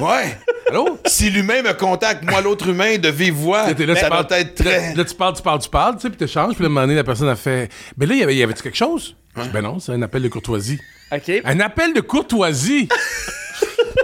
Ouais. 0.01 0.39
Allô? 0.69 0.99
Si 1.07 1.31
l'humain 1.31 1.63
me 1.63 1.73
contacte, 1.73 2.23
moi, 2.31 2.41
l'autre 2.41 2.69
humain, 2.69 2.97
de 2.99 3.09
vive 3.09 3.35
voix, 3.35 3.67
là, 3.69 3.75
tu 3.75 3.95
ça 3.97 4.09
parles- 4.09 4.27
doit 4.27 4.39
être 4.41 4.55
très... 4.55 4.91
Là, 4.91 4.95
là, 4.97 5.05
tu 5.05 5.15
parles, 5.15 5.35
tu 5.37 5.43
parles, 5.43 5.61
tu 5.61 5.69
parles, 5.69 5.95
tu 5.97 6.03
sais, 6.03 6.09
puis 6.09 6.17
t'échanges, 6.19 6.55
puis 6.55 6.65
à 6.65 6.67
un 6.67 6.69
moment 6.71 6.83
donné, 6.83 6.95
la 6.95 7.05
personne 7.05 7.29
a 7.29 7.37
fait. 7.37 7.69
Mais 7.97 8.07
là, 8.07 8.15
il 8.15 8.21
y 8.21 8.23
avait, 8.23 8.37
y 8.37 8.43
avait-tu 8.43 8.63
quelque 8.63 8.77
chose? 8.77 9.17
Ben 9.53 9.63
non, 9.63 9.79
c'est 9.79 9.93
un 9.93 10.03
appel 10.03 10.23
de 10.23 10.29
courtoisie. 10.29 10.79
OK. 11.13 11.31
Un 11.45 11.61
appel 11.61 11.93
de 11.93 12.01
courtoisie? 12.01 12.89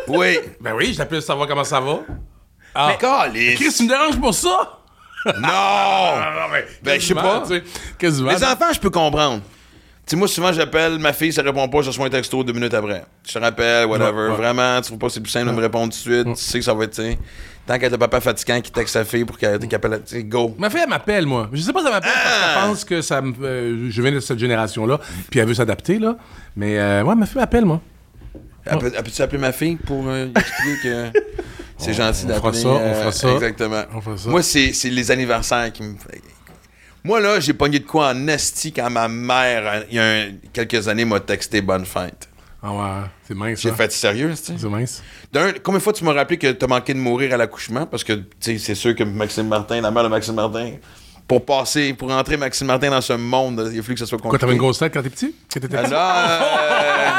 Oui. 0.09 0.39
ben 0.61 0.73
oui, 0.75 0.93
je 0.93 0.99
t'appelle 0.99 1.23
savoir 1.23 1.49
comment 1.49 1.65
ça 1.65 1.81
va. 1.81 1.99
Ah. 2.75 2.97
Mais. 3.33 3.55
Chris, 3.55 3.73
tu 3.77 3.85
me 3.85 3.89
déranges 3.89 4.19
pour 4.21 4.35
ça? 4.35 4.81
Non! 5.27 5.33
Ah, 5.49 6.49
ben, 6.53 6.65
Ben, 6.83 7.01
je 7.01 7.07
sais 7.07 7.15
pas. 7.15 7.43
tu 7.47 7.55
sais, 7.55 7.63
Quasiment. 7.99 8.31
Les 8.31 8.45
enfants, 8.45 8.73
je 8.73 8.79
peux 8.79 8.91
comprendre. 8.91 9.43
Tu 10.07 10.11
sais, 10.13 10.17
moi, 10.17 10.29
souvent, 10.29 10.53
j'appelle 10.53 11.01
ma 11.01 11.13
fille, 11.13 11.33
ça 11.33 11.43
répond 11.43 11.69
pas, 11.69 11.83
je 11.83 11.89
reçois 11.89 12.07
un 12.07 12.11
texto 12.11 12.45
deux 12.45 12.53
minutes 12.53 12.75
après. 12.75 13.05
Je 13.27 13.33
te 13.35 13.39
rappelle, 13.41 13.87
whatever. 13.87 14.13
Ouais, 14.13 14.29
ouais. 14.29 14.37
Vraiment, 14.37 14.77
tu 14.81 14.87
trouves 14.87 14.99
pas 14.99 15.09
que 15.09 15.13
c'est 15.15 15.21
plus 15.21 15.31
simple 15.33 15.51
de 15.51 15.53
me 15.57 15.61
répondre 15.61 15.93
tout 15.93 16.09
de 16.09 16.15
suite. 16.15 16.37
Tu 16.37 16.43
sais 16.43 16.59
que 16.61 16.65
ça 16.65 16.75
va 16.75 16.85
être, 16.85 16.95
tu 16.95 17.03
sais. 17.03 17.19
Tant 17.67 17.75
qu'elle 17.75 17.87
a 17.89 17.91
le 17.91 17.99
papa 17.99 18.21
fatigant 18.21 18.61
qui 18.61 18.71
texte 18.71 18.93
sa 18.93 19.05
fille 19.05 19.25
pour 19.25 19.37
qu'elle 19.37 19.59
qu'elle 19.59 19.75
appelle, 19.75 20.01
tu 20.07 20.15
sais, 20.15 20.23
go. 20.23 20.55
Ma 20.59 20.71
fille, 20.71 20.79
elle 20.85 20.89
m'appelle, 20.89 21.27
moi. 21.27 21.49
Je 21.53 21.61
sais 21.61 21.73
pas 21.73 21.81
si 21.81 21.87
elle 21.87 21.93
m'appelle 21.93 22.13
parce 22.15 22.25
Ah! 22.25 22.55
qu'elle 22.61 22.69
pense 22.71 22.85
que 22.85 23.03
ça 23.03 23.21
me, 23.21 23.35
euh, 23.45 23.91
je 23.91 24.01
viens 24.03 24.13
de 24.13 24.21
cette 24.21 24.39
génération-là, 24.39 25.01
puis 25.29 25.41
elle 25.41 25.49
veut 25.49 25.55
s'adapter, 25.55 25.99
là. 25.99 26.17
Mais, 26.55 26.79
euh, 26.79 27.03
ouais, 27.03 27.15
ma 27.17 27.27
fille 27.27 27.41
m'appelle, 27.41 27.65
moi. 27.65 27.81
Elle 28.65 28.79
peut- 28.79 28.93
elle 28.97 29.03
peut-tu 29.03 29.23
appeler 29.23 29.39
ma 29.39 29.51
fille 29.51 29.75
pour 29.75 30.05
euh, 30.07 30.29
expliquer 30.37 30.79
que 30.85 31.07
c'est 31.79 31.93
gentil 31.95 32.27
on 32.27 32.29
fera 32.35 32.41
d'appeler? 32.53 32.63
ça, 32.63 32.69
on 32.69 32.77
euh, 32.79 32.95
fera 33.01 33.13
ça. 33.13 33.33
Exactement. 33.35 33.83
On 33.93 34.01
fera 34.01 34.17
ça. 34.17 34.29
Moi, 34.29 34.43
c'est 34.45 34.73
c'est 34.73 34.91
les 34.91 35.11
anniversaires 35.11 35.73
qui 35.73 35.83
me. 35.83 35.95
Moi, 37.07 37.21
là, 37.21 37.39
j'ai 37.39 37.53
pogné 37.55 37.79
de 37.79 37.85
quoi 37.87 38.09
en 38.11 38.27
esti 38.27 38.73
quand 38.73 38.91
ma 38.91 39.07
mère, 39.07 39.85
il 39.89 39.95
y 39.97 39.99
a 40.01 40.05
un- 40.05 40.33
quelques 40.53 40.89
années, 40.89 41.05
m'a 41.05 41.21
texté 41.21 41.61
bonne 41.61 41.87
fête. 41.87 42.29
Ah 42.61 42.73
ouais, 42.73 43.07
c'est 43.29 43.35
mince, 43.37 43.61
J'ai 43.61 43.71
hein. 43.71 43.75
fait 43.77 43.93
sérieux? 43.93 44.35
C'est 44.35 44.61
mince. 44.65 45.05
D'un, 45.33 45.53
combien 45.63 45.79
de 45.79 45.83
fois 45.85 45.93
tu 45.93 46.03
m'as 46.05 46.13
rappelé 46.15 46.37
que 46.37 46.51
t'as 46.51 46.67
manqué 46.67 46.95
de 46.95 46.99
mourir 46.99 47.33
à 47.33 47.37
l'accouchement? 47.37 47.87
Parce 47.87 48.03
que, 48.03 48.15
tu 48.15 48.25
sais, 48.41 48.59
c'est 48.59 48.75
sûr 48.75 48.97
que 48.97 49.05
Maxime 49.05 49.47
Martin, 49.47 49.81
la 49.81 49.93
mère 49.93 50.03
de 50.03 50.09
Maxime 50.09 50.35
Martin, 50.35 50.73
pour 51.29 51.45
passer, 51.45 51.93
pour 51.95 52.11
entrer 52.11 52.37
Maxime 52.37 52.67
Martin 52.67 52.91
dans 52.91 53.01
ce 53.01 53.13
monde, 53.13 53.71
il 53.73 53.79
a 53.79 53.83
fallu 53.83 53.95
que 53.95 54.01
ça 54.01 54.07
soit 54.07 54.19
compliqué. 54.19 54.41
t'avais 54.41 54.53
une 54.55 54.59
grosse 54.59 54.81
tête 54.81 54.93
quand 54.93 55.03
t'es 55.03 55.11
petit? 55.11 55.33
Quand 55.53 55.61
t'étais 55.61 55.77
petit? 55.77 55.95
Alors, 55.95 56.13
euh, 56.19 57.11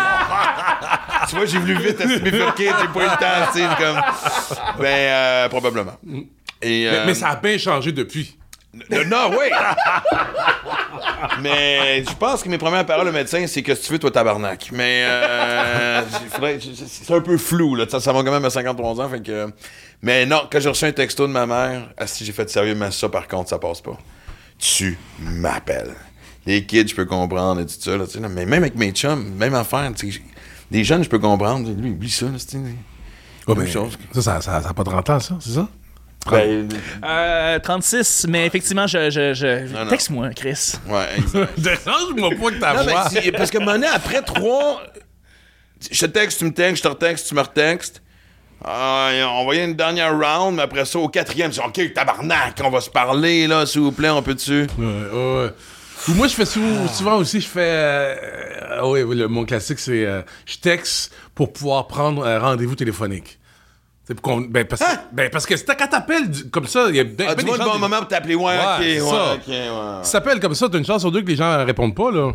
tu 1.30 1.36
vois, 1.38 1.46
j'ai 1.46 1.60
voulu 1.60 1.76
vite 1.78 2.02
à 2.02 2.06
bifurquer, 2.08 2.72
j'ai 2.82 2.88
pas 2.88 3.00
eu 3.00 3.04
le 3.04 3.20
temps, 3.20 3.52
tu 3.54 3.60
sais, 3.60 3.68
comme... 3.78 4.02
Ben, 4.80 4.86
euh, 4.86 5.50
probablement. 5.50 5.98
Et, 6.62 6.84
Mais, 6.84 6.88
euh, 6.88 7.04
mais 7.06 7.14
ça 7.14 7.30
a 7.30 7.36
bien 7.38 7.58
changé 7.58 7.92
depuis. 7.94 8.38
Non, 9.08 9.32
oui! 9.32 9.50
Mais 11.42 12.04
je 12.04 12.16
pense 12.16 12.44
que 12.44 12.50
mes 12.50 12.58
premières 12.58 12.86
paroles 12.86 13.08
au 13.08 13.12
médecin, 13.12 13.46
c'est 13.48 13.64
que 13.64 13.76
si 13.76 13.84
tu 13.84 13.92
veux, 13.94 14.00
toi, 14.00 14.12
tabarnak. 14.12 14.70
Mais 14.72 15.04
euh, 15.06 16.02
c'est 16.88 17.14
un 17.14 17.22
peu 17.22 17.38
flou, 17.38 17.76
là. 17.76 17.86
Ça, 17.90 18.00
ça 18.00 18.14
va 18.14 18.24
quand 18.24 18.32
même 18.32 18.46
à 18.46 18.50
53 18.50 19.02
ans, 19.02 19.10
fait 19.10 19.22
que... 19.22 19.52
Mais 20.02 20.26
non, 20.26 20.42
quand 20.52 20.60
j'ai 20.60 20.70
reçu 20.70 20.86
un 20.86 20.92
texto 20.92 21.28
de 21.28 21.32
ma 21.32 21.46
mère, 21.46 21.90
ah, 21.98 22.06
si 22.08 22.24
j'ai 22.24 22.32
fait 22.32 22.50
sérieux, 22.50 22.76
mais 22.76 22.92
ça, 22.92 23.10
par 23.10 23.28
contre, 23.28 23.50
ça 23.50 23.58
passe 23.58 23.82
pas. 23.82 23.98
Tu 24.60 24.98
m'appelles. 25.20 25.96
Les 26.46 26.66
kids, 26.66 26.88
je 26.88 26.96
peux 26.96 27.06
comprendre 27.06 27.62
et 27.62 27.66
tout 27.66 27.74
ça, 27.80 27.98
là, 27.98 28.06
là, 28.20 28.30
mais 28.30 28.46
même 28.46 28.64
avec 28.64 28.76
mes 28.76 28.92
chums, 28.92 29.34
même 29.36 29.56
affaire, 29.56 29.92
des 30.72 30.84
jeunes, 30.84 31.04
je 31.04 31.10
peux 31.10 31.20
comprendre. 31.20 31.70
Lui, 31.72 31.92
oublie 31.92 32.10
ça, 32.10 32.26
là, 32.26 32.34
c'est... 32.38 32.58
Ouais. 32.58 33.68
Ça, 34.14 34.22
ça, 34.22 34.42
ça, 34.42 34.62
ça 34.62 34.74
pas 34.74 34.84
30 34.84 35.10
ans, 35.10 35.20
ça, 35.20 35.38
c'est 35.40 35.52
ça? 35.52 35.68
Ben, 36.30 36.68
Euh, 37.06 37.60
36, 37.60 38.26
mais 38.30 38.46
effectivement, 38.46 38.86
je. 38.88 39.88
Texte-moi, 39.90 40.30
Chris. 40.36 40.74
ouais, 40.88 41.06
exact. 41.18 41.54
Dérange-moi 41.60 42.30
pas 42.32 42.52
que 42.52 42.60
ta 42.60 42.74
Non, 42.74 42.84
voix. 42.84 43.10
parce 43.38 43.50
que 43.52 43.58
maintenant, 43.60 43.88
après 43.94 44.22
trois. 44.22 44.82
Je 45.92 46.00
te 46.06 46.12
texte, 46.12 46.40
tu 46.40 46.46
me 46.46 46.54
textes, 46.54 46.78
je 46.78 46.82
te 46.84 46.88
retexte, 46.88 47.28
tu 47.28 47.36
me 47.36 47.42
retextes. 47.42 48.02
Ah, 48.66 49.12
on 49.30 49.46
va 49.48 49.54
y 49.54 49.60
aller 49.60 49.70
une 49.70 49.76
dernière 49.78 50.12
round, 50.18 50.56
mais 50.56 50.64
après 50.64 50.84
ça, 50.86 50.98
au 50.98 51.08
quatrième, 51.08 51.52
c'est 51.54 51.62
OK, 51.64 51.94
tabarnak, 51.94 52.60
on 52.64 52.72
va 52.72 52.82
se 52.82 52.90
parler, 52.90 53.46
là, 53.46 53.66
s'il 53.68 53.82
vous 53.82 53.92
plaît, 53.92 54.10
on 54.10 54.24
peut-tu? 54.24 54.62
Ouais, 54.80 54.86
ouais, 54.86 55.44
ouais. 55.44 55.50
Ou 56.10 56.14
moi, 56.14 56.28
je 56.28 56.34
fais 56.34 56.46
sou- 56.46 56.88
souvent 56.92 57.18
aussi, 57.18 57.40
je 57.40 57.48
fais. 57.48 57.60
euh, 57.62 58.16
euh, 58.16 58.78
ah 58.80 58.88
oui, 58.88 59.04
oui, 59.04 59.16
le, 59.16 59.28
mon 59.28 59.46
classique, 59.46 59.78
c'est. 59.80 60.06
euh, 60.06 60.24
je 60.48 60.58
texte 60.58 61.14
pour 61.36 61.54
pouvoir 61.54 61.86
prendre 61.88 62.26
un 62.26 62.40
rendez-vous 62.40 62.76
téléphonique. 62.76 63.38
C'est 64.08 64.20
pour 64.22 64.40
ben, 64.40 64.66
parce, 64.66 64.82
que- 64.82 64.88
Hein? 64.90 65.00
ben, 65.12 65.30
parce 65.30 65.46
que 65.46 65.58
c'est 65.58 65.66
quand 65.66 65.88
t'appelles 65.88 66.50
comme 66.50 66.66
ça, 66.66 66.86
il 66.90 66.96
y 66.96 67.00
a 67.02 67.04
ben, 67.04 67.28
Ah, 67.30 67.36
ben 67.36 67.44
des 67.46 67.52
le 67.52 67.58
bon 67.58 67.78
moment 67.78 67.98
pour 67.98 68.08
t'appeler, 68.08 68.36
ouais, 68.36 68.44
Ouais, 68.46 68.54
ok, 68.56 68.80
ouais, 68.82 69.00
ça. 69.02 69.34
ok, 69.34 69.48
ouais. 69.48 70.04
Si 70.04 70.12
t'appelles 70.14 70.40
comme 70.40 70.56
ça, 70.56 70.70
t'as 70.70 70.78
une 70.78 70.86
chance 70.86 71.02
sur 71.02 71.12
deux 71.12 71.22
que 71.22 71.28
les 71.28 71.36
gens 71.36 71.66
répondent 71.66 71.94
pas, 71.96 72.10
là. 72.12 72.32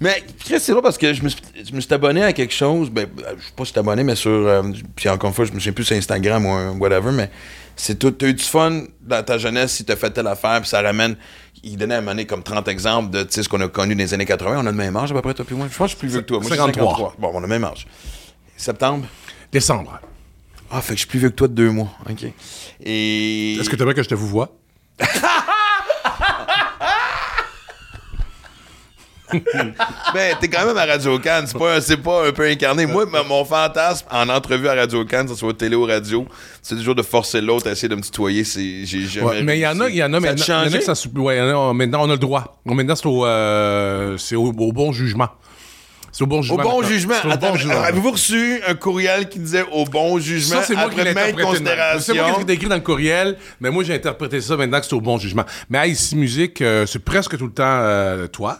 Mais, 0.00 0.22
Chris, 0.38 0.58
c'est 0.60 0.72
drôle 0.72 0.84
parce 0.84 0.96
que 0.96 1.12
je 1.12 1.22
me, 1.22 1.28
suis, 1.28 1.40
je 1.68 1.74
me 1.74 1.80
suis 1.80 1.92
abonné 1.92 2.22
à 2.22 2.32
quelque 2.32 2.54
chose, 2.54 2.88
ben, 2.90 3.06
je 3.18 3.44
sais 3.44 3.52
pas 3.54 3.64
si 3.66 3.72
t'es 3.74 3.80
abonné, 3.80 4.04
mais 4.04 4.14
sur, 4.14 4.30
euh, 4.30 4.62
puis 4.96 5.08
encore 5.10 5.28
une 5.28 5.34
fois, 5.34 5.44
je 5.44 5.52
me 5.52 5.58
souviens 5.58 5.72
plus 5.72 5.84
sur 5.84 5.96
Instagram 5.96 6.46
ou 6.46 6.50
un 6.50 6.78
whatever, 6.78 7.10
mais 7.12 7.28
c'est 7.76 7.98
tout, 7.98 8.12
t'as 8.12 8.28
eu 8.28 8.34
du 8.34 8.44
fun 8.44 8.84
dans 9.02 9.22
ta 9.24 9.36
jeunesse 9.36 9.72
si 9.72 9.84
t'as 9.84 9.96
fait 9.96 10.10
telle 10.10 10.28
affaire, 10.28 10.60
puis 10.60 10.70
ça 10.70 10.80
ramène, 10.80 11.16
il 11.62 11.76
donnait 11.76 11.96
à 11.96 11.98
un 11.98 12.00
moment 12.02 12.12
donné 12.12 12.24
comme 12.24 12.42
30 12.44 12.68
exemples 12.68 13.10
de, 13.10 13.26
ce 13.28 13.46
qu'on 13.48 13.60
a 13.60 13.68
connu 13.68 13.94
dans 13.96 13.98
les 13.98 14.14
années 14.14 14.24
80, 14.24 14.58
on 14.62 14.66
a 14.66 14.70
le 14.70 14.76
même 14.76 14.96
âge 14.96 15.10
à 15.10 15.14
peu 15.14 15.20
près, 15.22 15.34
toi 15.34 15.44
puis 15.44 15.56
moi, 15.56 15.66
je 15.70 15.76
pense 15.76 15.88
que 15.88 15.92
je 15.92 15.96
suis 15.96 15.98
plus 15.98 16.08
vieux 16.08 16.20
que 16.20 16.26
toi, 16.26 16.38
moi, 16.38 16.48
je 16.48 16.54
suis 16.54 16.62
53. 16.62 17.16
Bon, 17.18 17.30
on 17.34 17.38
a 17.38 17.42
le 17.42 17.48
même 17.48 17.64
âge. 17.64 17.86
Septembre? 18.56 19.06
Décembre. 19.52 19.98
Ah, 20.70 20.80
fait 20.80 20.90
que 20.94 20.96
je 20.96 21.00
suis 21.00 21.08
plus 21.08 21.18
vieux 21.18 21.30
que 21.30 21.34
toi 21.34 21.48
de 21.48 21.54
deux 21.54 21.70
mois, 21.70 21.88
ok. 22.08 22.26
Et... 22.84 23.54
Est-ce 23.56 23.68
que 23.68 23.76
t'aimerais 23.76 23.94
que 23.94 24.02
je 24.02 24.08
te 24.08 24.14
vous 24.14 24.28
vois? 24.28 24.56
Ben, 30.12 30.34
t'es 30.40 30.48
quand 30.48 30.66
même 30.66 30.76
à 30.76 30.84
Radio 30.86 31.16
Cannes, 31.20 31.44
c'est 31.46 31.56
pas, 31.56 31.76
un- 31.76 31.80
c'est 31.80 31.96
pas 31.98 32.26
un 32.26 32.32
peu 32.32 32.44
incarné. 32.48 32.84
Moi, 32.86 33.06
mon 33.28 33.44
fantasme 33.44 34.06
en 34.10 34.28
entrevue 34.28 34.68
à 34.68 34.74
Radio 34.74 35.04
Cannes, 35.04 35.26
que 35.26 35.32
ce 35.34 35.38
soit 35.38 35.54
télé 35.54 35.76
ou 35.76 35.84
radio, 35.84 36.26
c'est 36.62 36.74
toujours 36.74 36.96
de 36.96 37.02
forcer 37.02 37.40
l'autre 37.40 37.68
à 37.68 37.72
essayer 37.72 37.88
de 37.88 37.94
me 37.94 38.00
tutoyer. 38.00 38.42
C'est, 38.42 38.84
j'ai 38.84 39.06
jamais 39.06 39.26
Ouais, 39.28 39.42
mais 39.42 39.58
il 39.58 39.62
y 39.62 39.66
en 39.66 39.78
a, 39.80 39.88
il 39.88 39.94
y 39.96 40.02
en 40.02 40.12
a 40.12 40.20
Ça 40.20 40.34
te 40.34 40.40
il 40.42 40.72
y 40.72 40.76
en 40.76 40.78
a 40.90 40.94
ça 40.94 41.08
ouais, 41.14 41.36
y 41.38 41.40
en 41.40 41.70
a, 41.70 41.74
maintenant, 41.74 42.00
on 42.02 42.10
a 42.10 42.14
le 42.14 42.18
droit. 42.18 42.60
Maintenant, 42.64 42.96
c'est 42.96 43.06
au, 43.06 43.24
euh, 43.24 44.16
c'est 44.18 44.34
au, 44.36 44.46
au 44.46 44.72
bon 44.72 44.90
jugement. 44.92 45.28
C'est 46.12 46.24
au 46.24 46.26
bon 46.26 46.42
jugement. 46.42 46.62
au 46.62 46.66
bon 46.66 46.82
jugement. 46.82 47.82
avez-vous 47.82 48.10
reçu 48.12 48.60
un 48.66 48.74
courriel 48.74 49.28
qui 49.28 49.38
disait 49.38 49.64
au 49.72 49.84
bon 49.84 50.18
jugement 50.18 50.56
Ça, 50.56 50.62
c'est 50.64 50.74
moi 50.74 50.90
qui 50.90 50.96
l'ai 50.96 51.10
interprété. 51.10 51.64
C'est 52.00 52.14
moi 52.14 52.32
qui 52.38 52.44
l'ai 52.44 52.54
écrit 52.54 52.68
dans 52.68 52.74
le 52.74 52.80
courriel, 52.80 53.36
mais 53.60 53.70
moi, 53.70 53.84
j'ai 53.84 53.94
interprété 53.94 54.40
ça 54.40 54.56
maintenant 54.56 54.80
que 54.80 54.86
c'est 54.86 54.94
au 54.94 55.00
bon 55.00 55.18
jugement. 55.18 55.44
Mais 55.68 55.78
à 55.78 55.86
Ici 55.86 56.16
Musique, 56.16 56.60
euh, 56.62 56.86
c'est 56.86 56.98
presque 57.04 57.36
tout 57.38 57.46
le 57.46 57.52
temps 57.52 57.62
euh, 57.64 58.26
toi. 58.26 58.58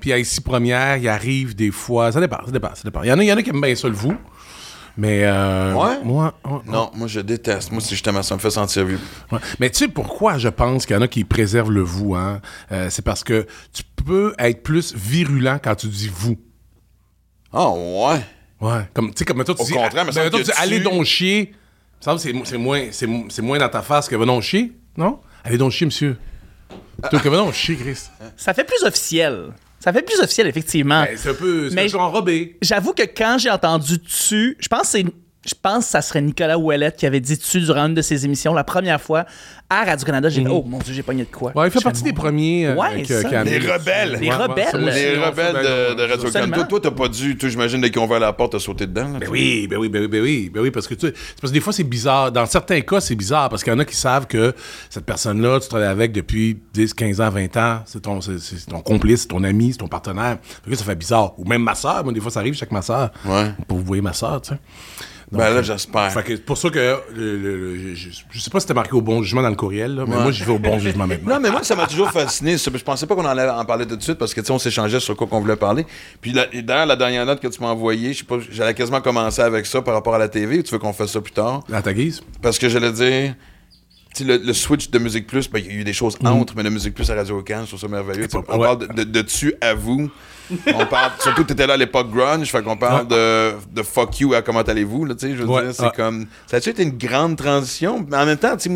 Puis 0.00 0.12
à 0.12 0.18
Ici 0.18 0.40
Première, 0.40 0.96
il 0.98 1.08
arrive 1.08 1.54
des 1.54 1.70
fois. 1.70 2.12
Ça 2.12 2.20
dépend, 2.20 2.38
ça 2.44 2.52
dépend, 2.52 2.74
ça 2.74 2.82
dépend. 2.84 3.02
Il 3.02 3.08
y 3.08 3.12
en 3.12 3.18
a, 3.18 3.22
il 3.22 3.28
y 3.28 3.32
en 3.32 3.36
a 3.36 3.42
qui 3.42 3.50
aiment 3.50 3.60
bien 3.60 3.74
ça, 3.74 3.88
le 3.88 3.94
vous. 3.94 4.14
Mais. 4.96 5.22
Euh, 5.24 5.72
Ouais? 5.74 5.98
Moi, 6.04 6.34
Non, 6.66 6.90
moi 6.94 7.08
je 7.08 7.20
déteste. 7.20 7.72
Moi, 7.72 7.80
c'est 7.80 7.90
justement 7.90 8.22
ça 8.22 8.34
me 8.34 8.40
fait 8.40 8.50
sentir 8.50 8.84
vieux. 8.84 9.00
Ouais. 9.32 9.38
Mais 9.58 9.70
tu 9.70 9.78
sais 9.78 9.88
pourquoi 9.88 10.38
je 10.38 10.48
pense 10.48 10.86
qu'il 10.86 10.94
y 10.94 10.98
en 10.98 11.02
a 11.02 11.08
qui 11.08 11.24
préservent 11.24 11.72
le 11.72 11.80
vous, 11.82 12.14
hein? 12.14 12.40
Euh, 12.70 12.88
c'est 12.90 13.04
parce 13.04 13.24
que 13.24 13.46
tu 13.72 13.82
peux 14.04 14.34
être 14.38 14.62
plus 14.62 14.94
virulent 14.94 15.58
quand 15.62 15.74
tu 15.74 15.88
dis 15.88 16.10
vous. 16.14 16.36
Ah, 17.54 17.70
ouais. 17.70 18.20
Ouais. 18.60 18.80
Comme, 18.92 19.08
tu 19.10 19.18
sais, 19.18 19.24
comme 19.24 19.44
toi, 19.44 19.54
tu 19.54 19.62
Au 19.62 19.64
dis. 19.64 19.72
contraire, 19.72 20.04
ben, 20.04 20.12
semble 20.12 20.30
toi, 20.30 20.38
tu 20.40 20.44
dis, 20.46 20.52
allez 20.56 20.78
tu- 20.78 20.84
donc 20.84 21.04
chier. 21.04 21.52
Il 21.52 22.10
me 22.10 22.18
semble 22.18 22.20
que 22.20 22.22
c'est, 22.46 22.50
c'est 22.50 22.58
moins, 22.58 22.82
c'est, 22.90 23.08
c'est 23.30 23.42
moins 23.42 23.58
dans 23.58 23.68
ta 23.68 23.82
face 23.82 24.08
que 24.08 24.16
va 24.16 24.26
donc 24.26 24.42
chier, 24.42 24.72
non? 24.96 25.20
Allez 25.44 25.56
donc 25.58 25.72
chier, 25.72 25.86
monsieur. 25.86 26.16
Toi, 27.10 27.20
que 27.20 27.28
va 27.28 27.36
donc 27.38 27.52
chier, 27.54 27.76
Chris. 27.76 27.98
Ça 28.36 28.54
fait 28.54 28.64
plus 28.64 28.82
officiel. 28.84 29.52
Ça 29.80 29.92
fait 29.92 30.02
plus 30.02 30.18
officiel, 30.20 30.46
effectivement. 30.46 31.02
Ben, 31.04 31.16
c'est 31.16 31.30
un 31.30 31.34
peu, 31.34 31.68
c'est 31.68 31.74
Mais 31.74 31.82
un 31.84 31.86
je- 31.88 31.92
peu 31.92 31.98
enrobé. 31.98 32.56
J'avoue 32.62 32.92
que 32.94 33.02
quand 33.02 33.36
j'ai 33.38 33.50
entendu 33.50 33.98
dessus, 33.98 34.56
je 34.58 34.68
pense 34.68 34.82
que 34.82 34.86
c'est. 34.88 35.04
Je 35.46 35.54
pense 35.60 35.84
que 35.84 35.90
ça 35.90 36.00
serait 36.02 36.22
Nicolas 36.22 36.58
Ouellette 36.58 36.96
qui 36.96 37.06
avait 37.06 37.20
dit 37.20 37.36
dessus 37.36 37.60
durant 37.60 37.86
une 37.86 37.94
de 37.94 38.02
ses 38.02 38.24
émissions 38.24 38.54
la 38.54 38.64
première 38.64 39.00
fois 39.00 39.24
à 39.68 39.84
Radio-Canada. 39.84 40.28
J'ai 40.28 40.40
dit, 40.42 40.46
oh 40.50 40.64
mon 40.66 40.78
Dieu, 40.78 40.94
j'ai 40.94 41.02
pogné 41.02 41.24
de 41.24 41.30
quoi? 41.30 41.50
Mhm. 41.54 41.60
Ouais, 41.60 41.68
il 41.68 41.70
fait 41.70 41.80
partie 41.82 42.02
des 42.02 42.12
premiers. 42.12 42.66
euh, 42.68 42.74
Ouais, 42.76 43.04
ça. 43.04 43.44
Les 43.44 43.58
rebelles. 43.58 44.18
Les 44.20 44.30
rebelles. 44.30 44.66
Les 44.74 45.18
rebelles 45.18 45.54
de, 45.54 45.88
long, 45.90 45.94
de 45.96 46.02
Radio 46.02 46.30
Cannes. 46.30 46.42
Absolument. 46.44 46.64
Toi, 46.66 46.80
t'as 46.82 46.90
pas 46.90 47.08
dû, 47.08 47.36
toi, 47.36 47.48
j'imagine, 47.48 47.80
dès 47.80 47.90
qu'ils 47.90 48.00
ont 48.00 48.04
ouvert 48.04 48.20
la 48.20 48.32
porte, 48.32 48.52
t'as 48.52 48.58
sauté 48.58 48.86
dedans. 48.86 49.08
là, 49.12 49.18
Ben 49.20 49.28
oui, 49.30 49.66
ben 49.68 49.78
oui, 49.78 49.88
ben 49.88 50.02
oui, 50.02 50.08
ben 50.08 50.22
oui, 50.22 50.50
ben 50.52 50.60
oui, 50.62 50.70
parce 50.70 50.86
que 50.88 50.94
tu 50.94 51.08
sais, 51.08 51.14
c'est 51.14 51.40
parce 51.40 51.50
que 51.50 51.54
des 51.54 51.60
fois 51.60 51.72
c'est 51.72 51.84
bizarre. 51.84 52.32
Dans 52.32 52.46
certains 52.46 52.80
cas, 52.80 53.00
c'est 53.00 53.14
bizarre 53.14 53.48
parce 53.48 53.62
qu'il 53.64 53.72
y 53.72 53.76
en 53.76 53.78
a 53.78 53.84
qui 53.84 53.96
savent 53.96 54.26
que 54.26 54.54
cette 54.88 55.04
personne-là, 55.04 55.60
tu 55.60 55.68
travailles 55.68 55.88
avec 55.88 56.12
depuis 56.12 56.58
10, 56.72 56.94
15 56.94 57.20
ans, 57.20 57.30
20 57.30 57.56
ans, 57.58 57.80
c'est 57.86 58.00
ton, 58.00 58.20
c'est, 58.20 58.38
ton 58.70 58.80
complice, 58.80 59.22
c'est 59.22 59.28
ton 59.28 59.44
ami, 59.44 59.72
c'est 59.72 59.78
ton 59.78 59.88
partenaire. 59.88 60.38
Ça 60.72 60.84
fait 60.84 60.94
bizarre. 60.94 61.38
Ou 61.38 61.44
même 61.44 61.62
ma 61.62 61.74
soeur, 61.74 62.02
moi, 62.04 62.12
des 62.12 62.20
fois 62.20 62.30
ça 62.30 62.40
arrive, 62.40 62.54
chaque 62.54 62.70
ma 62.72 62.82
soeur. 62.82 63.10
Ouais. 63.24 63.52
Pour 63.68 63.78
vous 63.78 63.84
voyez 63.84 64.02
ma 64.02 64.12
soeur, 64.12 64.40
tu 64.40 64.50
sais. 64.50 64.58
Ben 65.32 65.50
là, 65.50 65.62
j'espère. 65.62 66.12
Fait 66.12 66.22
que 66.22 66.36
c'est 66.36 66.44
pour 66.44 66.58
ça 66.58 66.70
que 66.70 66.78
le- 67.14 67.36
le- 67.38 67.56
le- 67.76 67.94
je, 67.94 68.10
je- 68.10 68.38
sais 68.40 68.50
pas 68.50 68.60
si 68.60 68.64
c'était 68.64 68.74
marqué 68.74 68.92
au 68.92 69.00
bon 69.00 69.22
jugement 69.22 69.42
dans 69.42 69.48
le 69.48 69.56
courriel, 69.56 69.94
là, 69.94 70.04
mais 70.06 70.14
moi 70.16 70.30
j'y 70.30 70.44
vais 70.44 70.52
au 70.52 70.58
bon 70.58 70.78
jugement 70.78 71.06
maintenant. 71.08 71.34
Non, 71.34 71.40
mais 71.40 71.50
moi, 71.50 71.62
ça 71.62 71.74
m'a 71.74 71.86
toujours 71.86 72.10
fasciné. 72.10 72.56
Je 72.56 72.70
pensais 72.84 73.06
pas 73.06 73.14
qu'on 73.14 73.24
allait 73.24 73.48
en 73.48 73.64
parler 73.64 73.86
tout 73.86 73.96
de 73.96 74.02
suite 74.02 74.18
parce 74.18 74.34
que, 74.34 74.40
tu 74.40 74.46
sais, 74.46 74.52
on 74.52 74.58
s'échangeait 74.58 75.00
sur 75.00 75.16
quoi 75.16 75.26
qu'on 75.26 75.40
voulait 75.40 75.56
parler. 75.56 75.86
Puis, 76.20 76.32
d'ailleurs, 76.32 76.86
la 76.86 76.96
dernière 76.96 77.24
note 77.26 77.40
que 77.40 77.48
tu 77.48 77.60
m'as 77.62 77.68
envoyée, 77.68 78.12
je 78.12 78.18
sais 78.18 78.24
pas, 78.24 78.36
j'allais 78.50 78.74
quasiment 78.74 79.00
commencer 79.00 79.40
avec 79.42 79.66
ça 79.66 79.80
par 79.82 79.94
rapport 79.94 80.14
à 80.14 80.18
la 80.18 80.28
TV. 80.28 80.62
Tu 80.62 80.70
veux 80.72 80.78
qu'on 80.78 80.92
fasse 80.92 81.12
ça 81.12 81.20
plus 81.20 81.32
tard? 81.32 81.62
À 81.72 81.82
ta 81.82 81.92
guise. 81.92 82.22
Parce 82.42 82.58
que 82.58 82.68
j'allais 82.68 82.92
dire, 82.92 83.34
le, 84.20 84.36
le 84.36 84.52
switch 84.52 84.90
de 84.90 84.98
Musique 84.98 85.26
Plus, 85.26 85.50
ben, 85.50 85.58
il 85.64 85.66
y 85.72 85.76
a 85.76 85.80
eu 85.80 85.84
des 85.84 85.92
choses 85.92 86.16
entre, 86.24 86.54
mais 86.56 86.62
de 86.62 86.68
Musique 86.68 86.94
Plus 86.94 87.10
à 87.10 87.14
Radio 87.14 87.42
Cannes, 87.42 87.62
je 87.62 87.68
trouve 87.68 87.80
ça 87.80 87.88
merveilleux. 87.88 88.28
On 88.34 88.42
parle 88.42 88.78
de, 88.78 88.86
de, 88.92 89.04
de 89.04 89.22
tu 89.22 89.54
à 89.60 89.74
vous. 89.74 90.10
On 90.74 90.86
parle, 90.86 91.12
surtout 91.20 91.44
t'étais 91.44 91.66
là 91.66 91.74
à 91.74 91.76
l'époque 91.76 92.10
grunge, 92.10 92.50
fait 92.50 92.62
qu'on 92.62 92.76
parle 92.76 93.08
de, 93.08 93.54
de 93.72 93.82
fuck 93.82 94.20
you 94.20 94.34
à 94.34 94.42
comment 94.42 94.60
allez-vous, 94.60 95.04
là, 95.06 95.14
tu 95.14 95.26
sais, 95.28 95.36
je 95.36 95.42
veux 95.42 95.48
Ouais, 95.48 95.62
dire, 95.64 95.74
c'est 95.74 95.84
ouais. 95.84 95.90
comme, 95.96 96.26
ça 96.46 96.58
a-tu 96.58 96.70
été 96.70 96.82
une 96.82 96.96
grande 96.98 97.36
transition? 97.36 98.04
Mais 98.08 98.16
en 98.16 98.26
même 98.26 98.36
temps, 98.36 98.56
tu 98.56 98.70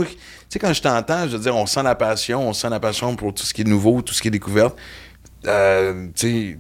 sais, 0.49 0.59
quand 0.59 0.73
je 0.73 0.81
t'entends, 0.83 1.25
je 1.29 1.37
veux 1.37 1.43
dire, 1.43 1.55
on 1.55 1.67
sent 1.67 1.83
la 1.83 1.95
passion, 1.95 2.49
on 2.49 2.53
sent 2.53 2.71
la 2.71 2.81
passion 2.81 3.15
pour 3.17 3.35
tout 3.35 3.45
ce 3.45 3.53
qui 3.53 3.61
est 3.63 3.69
nouveau, 3.69 4.01
tout 4.03 4.15
ce 4.15 4.23
qui 4.23 4.29
est 4.29 4.31
découverte. 4.33 4.77
Euh, 5.47 6.09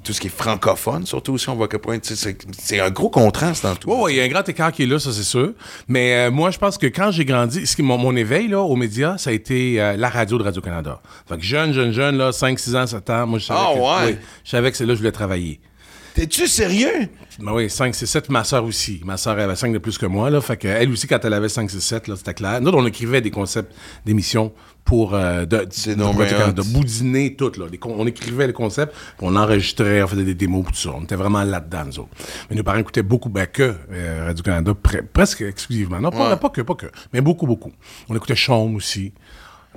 tout 0.05 0.13
ce 0.13 0.21
qui 0.21 0.29
est 0.29 0.31
francophone, 0.31 1.05
surtout 1.05 1.33
aussi, 1.33 1.49
on 1.49 1.57
voit 1.57 1.67
point, 1.81 1.99
sais, 2.15 2.15
c'est- 2.15 2.81
un 2.81 2.91
gros 2.91 3.11
contraste 3.11 3.65
dans 3.65 3.75
tout. 3.75 3.91
Oui, 3.91 3.97
oui, 4.01 4.13
il 4.15 4.17
y 4.19 4.21
a 4.21 4.25
un 4.25 4.29
grand 4.29 4.49
écart 4.49 4.71
qui 4.71 4.85
est 4.85 4.87
là, 4.87 5.01
ça 5.01 5.13
c'est 5.13 5.25
sûr. 5.25 5.53
Mais 5.89 6.15
euh, 6.15 6.31
moi, 6.31 6.51
je 6.53 6.59
pense 6.59 6.79
que 6.79 6.87
quand 6.87 7.11
j'ai 7.11 7.25
grandi, 7.25 7.67
ce 7.67 7.75
qui, 7.75 7.83
mon, 7.83 7.99
mon 7.99 8.15
éveil 8.15 8.47
là, 8.47 8.61
aux 8.61 8.77
médias, 8.77 9.19
ça 9.19 9.31
a 9.31 9.33
été 9.33 9.81
euh, 9.81 9.97
la 9.97 10.09
radio 10.09 10.39
de 10.39 10.45
Radio-Canada. 10.45 11.01
Fait 11.29 11.37
que 11.37 11.43
jeune, 11.43 11.73
jeune, 11.73 11.91
jeune, 11.93 12.17
là, 12.19 12.31
5, 12.31 12.57
6 12.59 12.77
ans, 12.77 12.87
7 12.87 13.11
ans, 13.11 13.27
moi 13.27 13.41
je 13.41 13.47
savais, 13.47 13.61
Ah, 13.63 13.75
que, 13.75 13.79
ouais? 13.81 14.13
oui, 14.13 14.19
je 14.45 14.51
savais 14.51 14.71
que 14.71 14.77
c'est 14.77 14.85
là 14.85 14.91
que 14.91 14.95
je 14.95 15.01
voulais 15.01 15.13
travailler. 15.13 15.61
T'es-tu 16.19 16.49
sérieux? 16.49 17.09
Ben 17.39 17.53
oui, 17.53 17.71
5, 17.71 17.95
6, 17.95 18.05
7, 18.05 18.29
ma 18.31 18.43
soeur 18.43 18.65
aussi. 18.65 19.01
Ma 19.05 19.17
soeur 19.17 19.39
avait 19.39 19.55
5 19.55 19.73
de 19.73 19.79
plus 19.79 19.97
que 19.97 20.07
moi, 20.07 20.31
là. 20.31 20.41
Fait 20.41 20.57
que 20.57 20.67
elle 20.67 20.91
aussi, 20.91 21.07
quand 21.07 21.25
elle 21.25 21.33
avait 21.33 21.49
5, 21.49 21.71
6, 21.71 21.81
7, 21.81 22.09
là, 22.09 22.17
c'était 22.17 22.35
clair. 22.35 22.61
Nous, 22.61 22.73
on 22.73 22.85
écrivait 22.87 23.21
des 23.21 23.31
concepts 23.31 23.73
d'émissions 24.05 24.53
pour 24.85 25.15
euh, 25.15 25.45
de, 25.45 25.59
de, 25.59 26.73
boudiner 26.73 27.37
tout, 27.37 27.53
là. 27.57 27.67
Les 27.71 27.79
on 27.85 28.05
écrivait 28.09 28.49
les 28.49 28.53
concepts, 28.53 28.93
on 29.21 29.37
enregistrait, 29.37 30.03
on 30.03 30.09
faisait 30.09 30.25
des 30.25 30.35
démos, 30.35 30.67
tout 30.67 30.75
ça. 30.75 30.91
On 30.97 31.03
était 31.03 31.15
vraiment 31.15 31.45
là-dedans, 31.45 31.85
nous 31.87 31.99
autres. 32.01 32.09
Mais 32.51 32.57
nos 32.57 32.65
parents 32.65 32.79
écoutaient 32.81 33.05
beaucoup, 33.05 33.29
ben 33.29 33.47
que 33.47 33.77
euh, 33.93 34.25
Radio-Canada, 34.27 34.73
pre- 34.73 35.03
presque 35.07 35.43
exclusivement. 35.43 36.01
Non, 36.01 36.11
pas, 36.11 36.37
pas 36.37 36.49
que, 36.49 36.63
pas 36.63 36.75
que, 36.75 36.87
mais 37.13 37.21
beaucoup, 37.21 37.47
beaucoup. 37.47 37.71
On 38.09 38.17
écoutait 38.17 38.35
Chaume 38.35 38.75
aussi. 38.75 39.13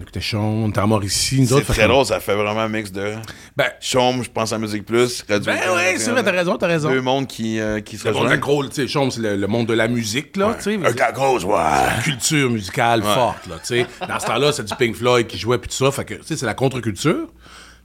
On 0.01 0.03
écoutait 0.03 0.20
Chaume, 0.22 0.63
on 0.63 0.70
était 0.70 0.79
en 0.79 0.88
Mauricie. 0.88 1.46
C'est 1.46 1.62
très 1.62 1.88
drôle, 1.88 2.08
ça 2.08 2.20
fait 2.20 2.34
vraiment 2.34 2.62
un 2.62 2.67
mix 2.67 2.91
de 2.91 3.13
Ben, 3.55 3.67
Chaume, 3.79 4.24
je 4.24 4.31
pense 4.31 4.51
à 4.51 4.58
Musique 4.58 4.84
Plus, 4.84 5.24
Radio 5.29 5.46
ben 5.46 5.60
oui, 5.75 6.00
c'est 6.00 6.10
vrai, 6.10 6.24
t'as 6.24 6.31
raison, 6.31 6.58
t'as 6.58 6.65
raison. 6.65 6.89
Deux 6.89 7.01
mondes 7.01 7.27
qui, 7.27 7.60
euh, 7.60 7.81
qui 7.81 8.00
se 8.00 8.08
Le 8.08 8.15
rejoignent. 8.15 8.39
gros, 8.39 8.65
tu 8.65 8.74
sais, 8.74 8.88
Chaume, 8.88 9.12
c'est 9.12 9.22
le, 9.22 9.36
le 9.36 9.48
monde 9.48 9.67
de 9.67 9.75
la 9.75 9.88
musique, 9.88 10.36
là, 10.38 10.55
tu 10.58 10.63
sais. 10.63 10.79
Un 10.84 11.12
grosse, 11.12 11.43
ouais. 11.43 11.55
culture 12.03 12.50
musicale 12.50 13.03
forte, 13.03 13.46
là, 13.46 13.58
tu 13.60 13.67
sais. 13.67 13.86
Dans 14.08 14.20
ce 14.20 14.25
temps-là, 14.25 14.51
c'est 14.51 14.63
du 14.63 14.74
Pink 14.75 14.96
Floyd 14.96 15.27
qui 15.27 15.38
jouait, 15.38 15.60
puis 15.60 15.70
tout 15.70 15.86
ça. 15.86 15.91
Fait 15.91 16.05
que, 16.05 16.15
tu 16.15 16.24
sais, 16.24 16.36
c'est 16.36 16.48
la 16.48 16.55
contre-culture. 16.55 17.27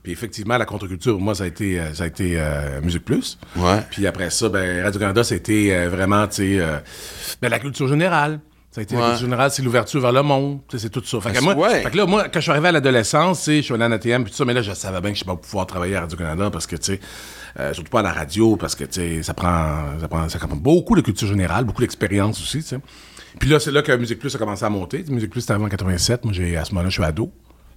Puis 0.02 0.12
effectivement, 0.12 0.56
la 0.56 0.64
contre-culture, 0.64 1.12
pour 1.12 1.20
moi, 1.20 1.34
ça 1.34 1.44
a 1.44 1.48
été, 1.48 1.78
euh, 1.78 1.92
ça 1.92 2.04
a 2.04 2.06
été 2.06 2.36
euh, 2.38 2.80
Musique 2.80 3.04
Plus. 3.04 3.38
Ouais. 3.56 3.80
Puis 3.90 4.06
après 4.06 4.30
ça, 4.30 4.48
ben, 4.48 4.82
Radio-Canada, 4.84 5.22
c'était 5.22 5.68
euh, 5.72 5.88
vraiment, 5.90 6.26
tu 6.28 6.58
sais, 6.58 6.66
ben, 7.42 7.50
la 7.50 7.58
culture 7.58 7.88
générale. 7.88 8.40
Ça 8.76 8.80
a 8.80 8.82
été 8.82 8.94
la 8.94 9.00
Ouais. 9.00 9.06
culture 9.12 9.24
générale, 9.24 9.50
c'est 9.50 9.62
l'ouverture 9.62 10.02
vers 10.02 10.12
le 10.12 10.22
monde. 10.22 10.58
C'est 10.76 10.90
tout 10.90 11.02
ça. 11.02 11.18
Fait 11.22 11.32
que, 11.32 11.40
moi, 11.42 11.54
ouais. 11.54 11.80
fait 11.82 11.90
que 11.90 11.96
là, 11.96 12.04
moi, 12.04 12.24
quand 12.24 12.40
je 12.40 12.42
suis 12.42 12.50
arrivé 12.50 12.68
à 12.68 12.72
l'adolescence, 12.72 13.46
je 13.46 13.62
suis 13.62 13.72
allé 13.72 13.84
en 13.84 13.90
ATM, 13.92 14.22
puis 14.24 14.32
tout 14.32 14.36
ça, 14.36 14.44
mais 14.44 14.52
là, 14.52 14.60
je 14.60 14.70
savais 14.74 15.00
bien 15.00 15.12
que 15.12 15.16
je 15.18 15.24
ne 15.24 15.28
pas 15.28 15.36
pouvoir 15.36 15.64
travailler 15.66 15.96
à 15.96 16.00
Radio-Canada 16.02 16.50
parce 16.50 16.66
que, 16.66 16.76
tu 16.76 16.82
sais, 16.92 17.00
euh, 17.58 17.72
surtout 17.72 17.88
pas 17.88 18.00
à 18.00 18.02
la 18.02 18.12
radio, 18.12 18.56
parce 18.56 18.74
que, 18.74 18.84
tu 18.84 19.00
sais, 19.00 19.22
ça 19.22 19.32
prend, 19.32 19.78
ça 19.98 20.08
prend, 20.08 20.28
ça 20.28 20.38
prend 20.38 20.54
beaucoup 20.56 20.94
de 20.94 21.00
culture 21.00 21.26
générale, 21.26 21.64
beaucoup 21.64 21.80
d'expérience 21.80 22.38
aussi, 22.38 22.58
tu 22.58 22.66
sais. 22.68 22.78
Puis 23.40 23.48
là, 23.48 23.58
c'est 23.60 23.70
là 23.72 23.80
que 23.80 23.92
Musique 23.96 24.18
Plus 24.18 24.34
a 24.34 24.38
commencé 24.38 24.62
à 24.62 24.68
monter. 24.68 25.02
Musique 25.08 25.30
Plus, 25.30 25.40
c'était 25.40 25.54
avant 25.54 25.70
87. 25.70 26.26
Moi, 26.26 26.34
j'ai, 26.34 26.58
à 26.58 26.66
ce 26.66 26.72
moment-là, 26.72 26.90
je 26.90 26.94
suis 26.96 27.02
ado. 27.02 27.32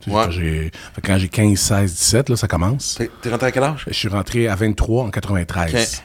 Ouais. 0.05 0.13
quand 0.25 0.31
j'ai, 0.31 0.71
fait 0.95 1.01
que 1.01 1.07
quand 1.07 1.17
j'ai 1.17 1.29
15, 1.29 1.57
16, 1.57 1.93
17, 1.93 2.29
là, 2.29 2.35
ça 2.35 2.47
commence. 2.49 2.99
T'es 3.21 3.29
rentré 3.29 3.47
à 3.47 3.51
quel 3.53 3.63
âge? 3.63 3.85
Je 3.87 3.93
suis 3.93 4.09
rentré 4.09 4.49
à 4.49 4.55
23 4.55 5.05
en 5.05 5.09
93. 5.11 5.73
Ok. 5.73 6.03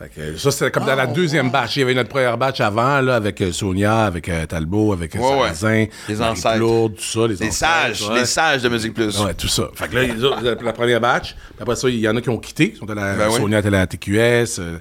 Fait 0.00 0.08
que 0.08 0.36
ça, 0.38 0.50
c'était 0.50 0.70
comme 0.70 0.86
dans 0.86 0.94
la 0.94 1.06
deuxième 1.06 1.50
batch. 1.50 1.76
Il 1.76 1.80
y 1.80 1.82
avait 1.82 1.92
notre 1.92 2.08
première 2.08 2.38
batch 2.38 2.58
avant, 2.62 3.02
là, 3.02 3.16
avec 3.16 3.38
euh, 3.42 3.52
Sonia, 3.52 4.06
avec 4.06 4.30
euh, 4.30 4.46
Talbot, 4.46 4.94
avec 4.94 5.14
euh, 5.14 5.18
Ouais, 5.18 5.24
ouais. 5.26 5.38
Sarrazin, 5.54 5.86
Les 6.08 6.14
Marie 6.14 6.30
ancêtres. 6.32 6.54
Claude, 6.56 6.94
tout 6.96 7.02
ça. 7.02 7.20
Les, 7.20 7.26
Les 7.28 7.34
ancêtres, 7.34 7.52
sages, 7.52 8.08
ouais. 8.08 8.18
les 8.20 8.24
sages 8.24 8.62
de 8.62 8.68
Musique 8.70 8.94
Plus. 8.94 9.20
Ouais, 9.20 9.34
tout 9.34 9.46
ça. 9.48 9.68
Fait 9.74 9.88
que 9.88 9.96
là, 9.96 10.04
les 10.04 10.24
autres, 10.24 10.40
la, 10.42 10.72
première 10.72 11.02
batch. 11.02 11.34
Puis 11.34 11.56
après 11.60 11.76
ça, 11.76 11.88
il 11.90 11.96
y 11.98 12.08
en 12.08 12.16
a 12.16 12.20
qui 12.22 12.30
ont 12.30 12.38
quitté. 12.38 12.72
Ils 12.74 12.78
sont 12.78 12.88
à 12.88 12.94
la, 12.94 13.14
Ben. 13.14 13.30
Sonia 13.30 13.58
était 13.58 13.68
à 13.68 13.72
la 13.72 13.86
TQS, 13.86 14.58
euh, 14.58 14.78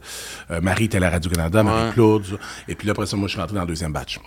euh, 0.52 0.62
Marie 0.62 0.86
était 0.86 0.96
à 0.98 1.02
la 1.02 1.10
Radio-Canada, 1.10 1.60
Ouais. 1.60 1.66
Marie-Claude. 1.66 2.24
tout 2.24 2.32
ça. 2.32 2.38
Et 2.70 2.76
puis 2.76 2.88
là, 2.88 2.92
après 2.92 3.06
ça, 3.06 3.18
moi, 3.18 3.28
je 3.28 3.32
suis 3.34 3.42
rentré 3.42 3.56
dans 3.56 3.62
le 3.64 3.68
deuxième 3.68 3.92
batch. 3.92 4.20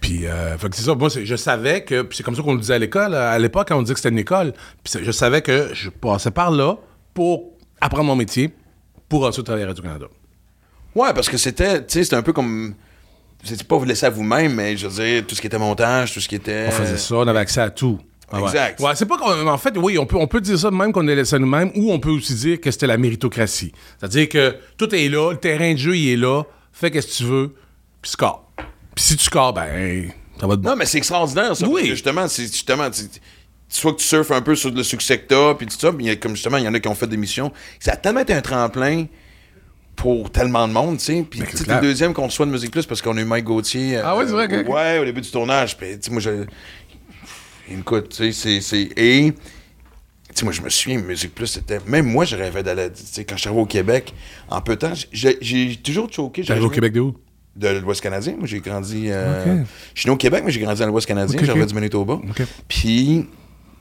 Puis, 0.00 0.26
euh, 0.26 0.56
fait 0.56 0.70
que 0.70 0.76
c'est 0.76 0.82
ça. 0.82 0.94
Moi, 0.94 1.10
c'est- 1.10 1.26
je 1.26 1.36
savais 1.36 1.84
que. 1.84 2.00
Puis 2.00 2.16
c'est 2.16 2.22
comme 2.22 2.34
ça 2.34 2.40
qu'on 2.42 2.54
le 2.54 2.60
disait 2.60 2.72
à 2.74 2.78
l'école. 2.78 3.14
À 3.14 3.38
l'époque, 3.38 3.68
quand 3.68 3.76
on 3.76 3.82
disait 3.82 3.92
que 3.92 4.00
c'était 4.00 4.14
une 4.14 4.18
école. 4.18 4.54
Puis 4.82 4.94
je 5.04 5.10
savais 5.12 5.42
que 5.42 5.68
je 5.74 5.90
passais 5.90 6.30
par 6.30 6.50
là 6.50 6.76
pour 7.12 7.52
apprendre 7.82 8.04
mon 8.04 8.16
métier, 8.16 8.48
pour 9.10 9.26
ensuite 9.26 9.44
travailler 9.44 9.66
à 9.66 9.68
Radio-Canada. 9.68 10.06
Ouais, 10.98 11.12
parce 11.14 11.28
que 11.28 11.36
c'était, 11.36 11.78
tu 11.84 11.92
sais, 11.94 12.04
c'était 12.04 12.16
un 12.16 12.22
peu 12.22 12.32
comme. 12.32 12.74
C'est 13.44 13.62
pas 13.62 13.76
vous 13.76 13.84
laisser 13.84 14.06
à 14.06 14.10
vous-même, 14.10 14.54
mais 14.54 14.76
je 14.76 14.88
veux 14.88 15.04
dire, 15.04 15.24
tout 15.26 15.34
ce 15.36 15.40
qui 15.40 15.46
était 15.46 15.58
montage, 15.58 16.12
tout 16.12 16.20
ce 16.20 16.28
qui 16.28 16.34
était. 16.34 16.66
On 16.68 16.72
faisait 16.72 16.96
ça, 16.96 17.14
on 17.14 17.26
avait 17.28 17.38
accès 17.38 17.60
à 17.60 17.70
tout. 17.70 17.98
Ah 18.30 18.40
ouais. 18.40 18.48
Exact. 18.48 18.80
Ouais, 18.80 18.90
c'est 18.94 19.06
pas 19.06 19.16
qu'on. 19.16 19.46
En 19.46 19.58
fait, 19.58 19.76
oui, 19.78 19.96
on 19.98 20.06
peut, 20.06 20.16
on 20.16 20.26
peut 20.26 20.40
dire 20.40 20.58
ça 20.58 20.70
de 20.70 20.74
même 20.74 20.92
qu'on 20.92 21.06
est 21.08 21.14
laissé 21.14 21.36
à 21.36 21.38
nous-mêmes, 21.38 21.70
ou 21.76 21.92
on 21.92 22.00
peut 22.00 22.10
aussi 22.10 22.34
dire 22.34 22.60
que 22.60 22.70
c'était 22.70 22.86
la 22.88 22.96
méritocratie. 22.98 23.72
C'est-à-dire 23.98 24.28
que 24.28 24.56
tout 24.76 24.92
est 24.94 25.08
là, 25.08 25.30
le 25.32 25.38
terrain 25.38 25.72
de 25.72 25.78
jeu, 25.78 25.96
il 25.96 26.08
est 26.10 26.16
là, 26.16 26.42
fais 26.72 26.90
qu'est-ce 26.90 27.06
que 27.06 27.12
tu 27.12 27.24
veux, 27.24 27.54
puis 28.02 28.10
score. 28.10 28.50
Puis 28.94 29.04
si 29.04 29.16
tu 29.16 29.24
scores, 29.24 29.52
ben, 29.54 30.10
ça 30.40 30.46
va 30.46 30.56
te 30.56 30.62
Non, 30.62 30.74
mais 30.76 30.84
c'est 30.84 30.98
extraordinaire, 30.98 31.56
ça. 31.56 31.66
Oui. 31.66 31.86
justement, 31.86 32.26
c'est 32.28 32.42
justement. 32.42 32.90
tu- 32.90 33.02
Soit 33.70 33.92
que 33.92 33.98
tu 33.98 34.06
surfes 34.06 34.30
un 34.30 34.40
peu 34.40 34.56
sur 34.56 34.70
le 34.70 34.82
succès 34.82 35.18
que 35.20 35.26
t'as, 35.28 35.54
puis 35.54 35.66
tout 35.66 35.76
ça, 35.78 35.88
a- 35.88 36.16
comme 36.16 36.32
justement, 36.34 36.56
il 36.56 36.64
y 36.64 36.68
en 36.68 36.72
a 36.74 36.80
qui 36.80 36.88
ont 36.88 36.94
fait 36.94 37.06
des 37.06 37.18
missions. 37.18 37.52
Ça 37.78 37.92
a 37.92 37.96
tellement 37.96 38.20
été 38.20 38.32
un 38.32 38.40
tremplin 38.40 39.04
pour 39.98 40.30
tellement 40.30 40.66
de 40.68 40.72
monde, 40.72 40.98
tu 40.98 41.04
sais. 41.04 41.26
Puis, 41.28 41.40
tu 41.40 41.64
le 41.68 41.80
deuxième 41.80 42.14
qu'on 42.14 42.26
reçoit 42.26 42.46
de 42.46 42.52
Musique 42.52 42.70
Plus 42.70 42.86
parce 42.86 43.02
qu'on 43.02 43.16
a 43.16 43.20
eu 43.20 43.24
Mike 43.24 43.44
Gauthier. 43.44 43.96
Ah 43.98 44.16
ouais, 44.16 44.24
c'est 44.26 44.32
vrai. 44.32 44.64
Ouais, 44.66 44.98
au 45.00 45.04
début 45.04 45.20
du 45.20 45.30
tournage. 45.30 45.76
Puis, 45.76 45.88
tu 45.98 45.98
sais, 46.02 46.10
moi, 46.12 46.20
je. 46.20 46.44
Écoute, 47.70 48.08
tu 48.10 48.32
sais, 48.32 48.60
c'est-. 48.60 48.88
Et. 48.96 49.32
Tu 49.32 50.34
sais, 50.34 50.44
moi, 50.44 50.52
je 50.52 50.62
me 50.62 50.68
souviens, 50.70 51.00
Musique 51.00 51.34
Plus, 51.34 51.48
c'était. 51.48 51.80
Même 51.86 52.06
moi, 52.06 52.24
je 52.24 52.36
rêvais 52.36 52.62
d'aller. 52.62 52.90
Tu 52.92 53.02
sais, 53.04 53.24
quand 53.24 53.34
je 53.34 53.40
suis 53.40 53.48
arrivé 53.48 53.60
au 53.60 53.66
Québec, 53.66 54.14
en 54.48 54.60
peu 54.60 54.76
de 54.76 54.80
temps, 54.80 54.92
j'ai 55.12 55.76
toujours 55.82 56.10
choqué. 56.12 56.42
T'es 56.42 56.52
arrivé 56.52 56.66
au 56.66 56.70
Québec 56.70 56.92
de 56.92 57.00
où? 57.00 57.14
De 57.56 57.66
l'Ouest 57.68 58.00
canadien. 58.00 58.34
Moi, 58.38 58.46
j'ai 58.46 58.60
grandi. 58.60 59.06
euh, 59.08 59.62
Ok. 59.62 59.66
Je 59.94 60.00
suis 60.00 60.08
né 60.08 60.14
au 60.14 60.16
Québec, 60.16 60.44
mais 60.46 60.52
j'ai 60.52 60.60
grandi 60.60 60.78
dans 60.80 60.86
l'Ouest 60.86 61.08
canadien. 61.08 61.36
Ok, 61.36 61.44
J'arrivais 61.44 61.66
du 61.66 61.74
Manitoba. 61.74 62.14
Ok. 62.14 62.42
Puis, 62.68 63.26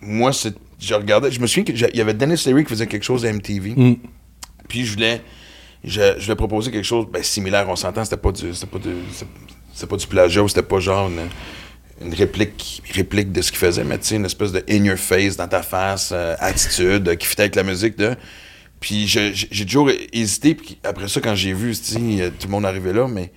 moi, 0.02 0.32
je 0.80 0.94
regardais. 0.96 1.30
Je 1.32 1.40
me 1.40 1.46
souviens 1.46 1.64
qu'il 1.64 1.96
y 1.96 2.02
avait 2.02 2.16
Dennis 2.16 2.42
Leary 2.48 2.64
qui 2.64 2.70
faisait 2.72 2.88
quelque 2.88 3.04
chose 3.06 3.24
à 3.24 3.32
MTV. 3.32 3.76
Mm. 3.78 3.96
Puis, 4.68 4.84
je 4.84 4.94
voulais. 4.94 5.22
Je, 5.88 6.16
je 6.18 6.24
voulais 6.26 6.36
proposer 6.36 6.72
quelque 6.72 6.84
chose 6.86 7.08
ben, 7.12 7.24
similaire. 7.24 7.68
On 7.70 7.76
s'entend, 7.76 8.04
c'était 8.04 8.18
pas 8.18 8.32
du. 8.32 8.54
C'était 8.54 8.68
pas, 8.68 8.80
du- 8.80 8.96
c'était- 9.74 9.88
pas 9.88 9.96
du 9.98 10.08
plagiat 10.08 10.44
ou 10.44 10.48
c'était 10.48 10.64
pas 10.64 10.80
genre 10.80 11.10
une, 12.02 12.14
réplique, 12.14 12.84
réplique 12.94 13.32
de 13.32 13.42
ce 13.42 13.52
qu'il 13.52 13.60
faisait, 13.60 13.84
mais 13.84 13.98
tu 13.98 14.06
sais, 14.08 14.16
une 14.18 14.26
espèce 14.26 14.52
de 14.52 14.64
in 14.70 14.84
your 14.84 14.98
face, 14.98 15.36
dans 15.38 15.48
ta 15.48 15.64
face, 15.64 16.12
euh, 16.14 16.36
attitude, 16.40 17.16
qui 17.18 17.26
fitait 17.28 17.44
avec 17.44 17.56
la 17.56 17.64
musique 17.64 17.98
de. 17.98 18.16
Puis 18.80 19.08
j'ai 19.08 19.66
toujours 19.66 19.90
hésité, 20.14 20.54
puis 20.54 20.78
après 20.84 21.08
ça, 21.08 21.20
quand 21.22 21.34
j'ai 21.34 21.54
vu, 21.54 21.72
euh, 21.72 22.30
tout 22.40 22.46
le 22.48 22.52
monde 22.52 22.66
arrivait 22.66 22.94
là, 22.94 23.08
mais. 23.08 23.32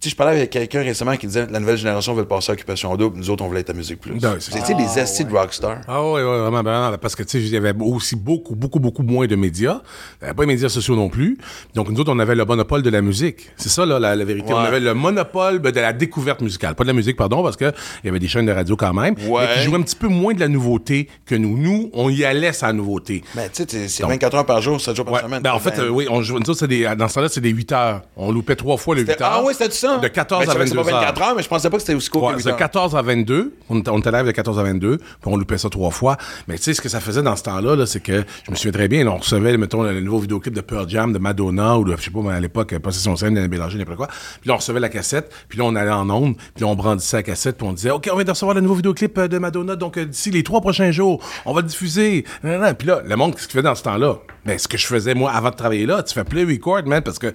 Tu 0.00 0.08
sais, 0.08 0.12
je 0.12 0.16
parlais 0.16 0.34
avec 0.38 0.48
quelqu'un 0.48 0.80
récemment 0.82 1.14
qui 1.18 1.26
disait 1.26 1.46
la 1.50 1.60
nouvelle 1.60 1.76
génération 1.76 2.14
veut 2.14 2.22
le 2.22 2.26
passer 2.26 2.50
à 2.50 2.54
Occupation 2.54 2.96
Double, 2.96 3.18
nous 3.18 3.28
autres, 3.28 3.44
on 3.44 3.48
voulait 3.48 3.60
être 3.60 3.68
à 3.68 3.74
Musique 3.74 4.00
Plus. 4.00 4.12
Ben, 4.18 4.36
c'est- 4.40 4.50
Vous 4.50 4.56
étiez 4.56 4.74
des 4.74 4.98
astis 4.98 5.26
de 5.26 5.30
rockstar. 5.30 5.82
Ah 5.86 6.02
oui, 6.02 6.12
oui, 6.14 6.22
vraiment, 6.22 6.62
vraiment, 6.62 6.96
parce 6.96 7.14
que 7.14 7.22
tu 7.22 7.32
sais, 7.32 7.38
il 7.40 7.48
y 7.52 7.56
avait 7.58 7.74
aussi 7.78 8.16
beaucoup, 8.16 8.54
beaucoup, 8.56 8.80
beaucoup 8.80 9.02
moins 9.02 9.26
de 9.26 9.36
médias. 9.36 9.82
Il 9.82 10.24
n'y 10.24 10.28
avait 10.28 10.34
pas 10.34 10.44
de 10.44 10.48
médias 10.48 10.70
sociaux 10.70 10.96
non 10.96 11.10
plus. 11.10 11.36
Donc, 11.74 11.90
nous 11.90 12.00
autres, 12.00 12.10
on 12.14 12.18
avait 12.18 12.34
le 12.34 12.46
monopole 12.46 12.80
de 12.80 12.88
la 12.88 13.02
musique. 13.02 13.50
C'est 13.58 13.68
ça, 13.68 13.84
là, 13.84 13.98
la, 13.98 14.16
la 14.16 14.24
vérité. 14.24 14.48
Ouais. 14.54 14.58
On 14.58 14.62
avait 14.62 14.80
le 14.80 14.94
monopole 14.94 15.58
ben, 15.58 15.70
de 15.70 15.80
la 15.80 15.92
découverte 15.92 16.40
musicale. 16.40 16.74
Pas 16.76 16.84
de 16.84 16.88
la 16.88 16.94
musique, 16.94 17.18
pardon, 17.18 17.42
parce 17.42 17.58
qu'il 17.58 17.70
y 18.04 18.08
avait 18.08 18.18
des 18.20 18.28
chaînes 18.28 18.46
de 18.46 18.52
radio 18.52 18.76
quand 18.76 18.94
même, 18.94 19.16
Ouais. 19.28 19.42
mais 19.48 19.54
qui 19.58 19.64
jouaient 19.68 19.76
un 19.80 19.82
petit 19.82 19.96
peu 19.96 20.08
moins 20.08 20.32
de 20.32 20.40
la 20.40 20.48
nouveauté 20.48 21.10
que 21.26 21.34
nous. 21.34 21.58
Nous, 21.58 21.90
on 21.92 22.08
y 22.08 22.24
allait 22.24 22.54
sans 22.54 22.72
nouveauté. 22.72 23.22
Mais 23.36 23.50
tu 23.50 23.64
sais, 23.68 23.86
c'est 23.88 24.02
Donc- 24.02 24.12
24 24.12 24.34
heures 24.34 24.46
par 24.46 24.62
jour, 24.62 24.80
7 24.80 24.96
jours 24.96 25.04
par 25.04 25.12
Ouais. 25.16 25.20
semaine. 25.24 25.42
Ben, 25.42 25.52
en 25.52 25.58
fait, 25.58 25.76
Ben, 25.76 25.82
euh, 25.82 25.88
oui, 25.90 26.06
on 26.10 26.22
joue, 26.22 26.38
nous 26.38 26.48
autres, 26.48 26.58
c'est 26.60 26.68
des, 26.68 26.84
dans 26.96 27.06
ce 27.06 27.16
temps-là, 27.16 27.28
c'est 27.28 27.42
des 27.42 27.50
8 27.50 27.70
heures. 27.72 28.00
On 28.16 28.32
loupait 28.32 28.56
trois 28.56 28.78
fois 28.78 28.94
le 28.94 29.02
8 29.02 29.10
c'était- 29.10 29.22
heures. 29.24 29.32
Ah 29.34 29.42
oui, 29.44 29.52
c'était 29.52 29.70
ça? 29.74 29.89
De 29.98 30.08
14 30.08 30.40
Ben, 30.40 30.44
je 30.46 30.50
à 30.50 30.52
savais 30.52 30.64
que 30.64 30.70
22 30.70 30.82
c'était 30.82 30.90
pas 30.92 30.96
heures. 30.96 31.02
24 31.14 31.22
heures, 31.28 31.34
mais 31.36 31.42
je 31.42 31.48
pensais 31.48 31.70
pas 31.70 31.76
que 31.76 31.82
c'était 31.82 31.94
aussi 31.94 32.08
court 32.10 32.22
Ouais, 32.24 32.32
que 32.34 32.38
8 32.38 32.44
de 32.44 32.50
heures. 32.50 32.56
14 32.56 32.96
à 32.96 33.02
22. 33.02 33.54
On, 33.68 33.78
était- 33.80 33.90
on 33.90 33.98
était 33.98 34.10
live 34.12 34.26
de 34.26 34.30
14 34.32 34.58
à 34.58 34.62
22, 34.62 34.98
puis 34.98 35.06
on 35.26 35.36
loupait 35.36 35.58
ça 35.58 35.68
trois 35.68 35.90
fois. 35.90 36.16
Mais 36.48 36.56
tu 36.56 36.62
sais, 36.64 36.74
ce 36.74 36.80
que 36.80 36.88
ça 36.88 37.00
faisait 37.00 37.22
dans 37.22 37.36
ce 37.36 37.42
temps-là, 37.44 37.76
là, 37.76 37.86
c'est 37.86 38.00
que 38.00 38.24
je 38.46 38.50
me 38.50 38.56
souviens 38.56 38.72
très 38.72 38.88
bien, 38.88 39.06
on 39.06 39.16
recevait, 39.16 39.56
mettons, 39.56 39.82
le, 39.82 39.92
le 39.92 40.00
nouveau 40.00 40.18
vidéoclip 40.18 40.54
de 40.54 40.60
Pearl 40.60 40.88
Jam, 40.88 41.12
de 41.12 41.18
Madonna, 41.18 41.78
ou 41.78 41.84
de, 41.84 41.96
je 41.96 42.02
sais 42.02 42.10
pas, 42.10 42.20
mais 42.22 42.32
à 42.34 42.40
l'époque, 42.40 42.76
Possession 42.78 43.16
scène, 43.16 43.34
d'Anne 43.34 43.46
Bélanger, 43.48 43.78
n'importe 43.78 43.98
quoi. 43.98 44.06
Puis 44.08 44.48
là, 44.48 44.54
on 44.54 44.56
recevait 44.58 44.80
la 44.80 44.88
cassette, 44.88 45.32
puis 45.48 45.58
là, 45.58 45.64
on 45.64 45.74
allait 45.74 45.90
en 45.90 46.08
onde, 46.10 46.36
puis 46.36 46.62
là, 46.64 46.66
on 46.66 46.74
brandissait 46.74 47.18
la 47.18 47.22
cassette, 47.22 47.56
puis 47.58 47.66
on 47.66 47.72
disait, 47.72 47.90
OK, 47.90 48.08
on 48.12 48.16
vient 48.16 48.24
de 48.24 48.30
recevoir 48.30 48.54
le 48.54 48.60
nouveau 48.60 48.74
vidéoclip 48.76 49.16
euh, 49.18 49.28
de 49.28 49.38
Madonna, 49.38 49.76
donc 49.76 49.96
euh, 49.98 50.04
d'ici 50.04 50.30
les 50.30 50.42
trois 50.42 50.60
prochains 50.60 50.90
jours, 50.90 51.22
on 51.46 51.52
va 51.52 51.60
le 51.62 51.66
diffuser. 51.66 52.24
Puis 52.42 52.86
là, 52.88 53.00
le 53.04 53.16
monde, 53.16 53.34
qu'est-ce 53.34 53.46
qu'il 53.48 53.58
fait 53.58 53.62
dans 53.62 53.74
ce 53.74 53.82
temps-là? 53.82 54.16
Mais 54.44 54.56
ce 54.58 54.66
que 54.68 54.78
je 54.78 54.86
faisais, 54.86 55.14
moi, 55.14 55.30
avant 55.32 55.50
de 55.50 55.54
travailler 55.56 55.84
là, 55.86 56.02
tu 56.02 56.14
fais 56.14 56.24
play 56.24 56.44
record, 56.44 56.82
man, 56.86 57.02
parce 57.02 57.18
que 57.18 57.32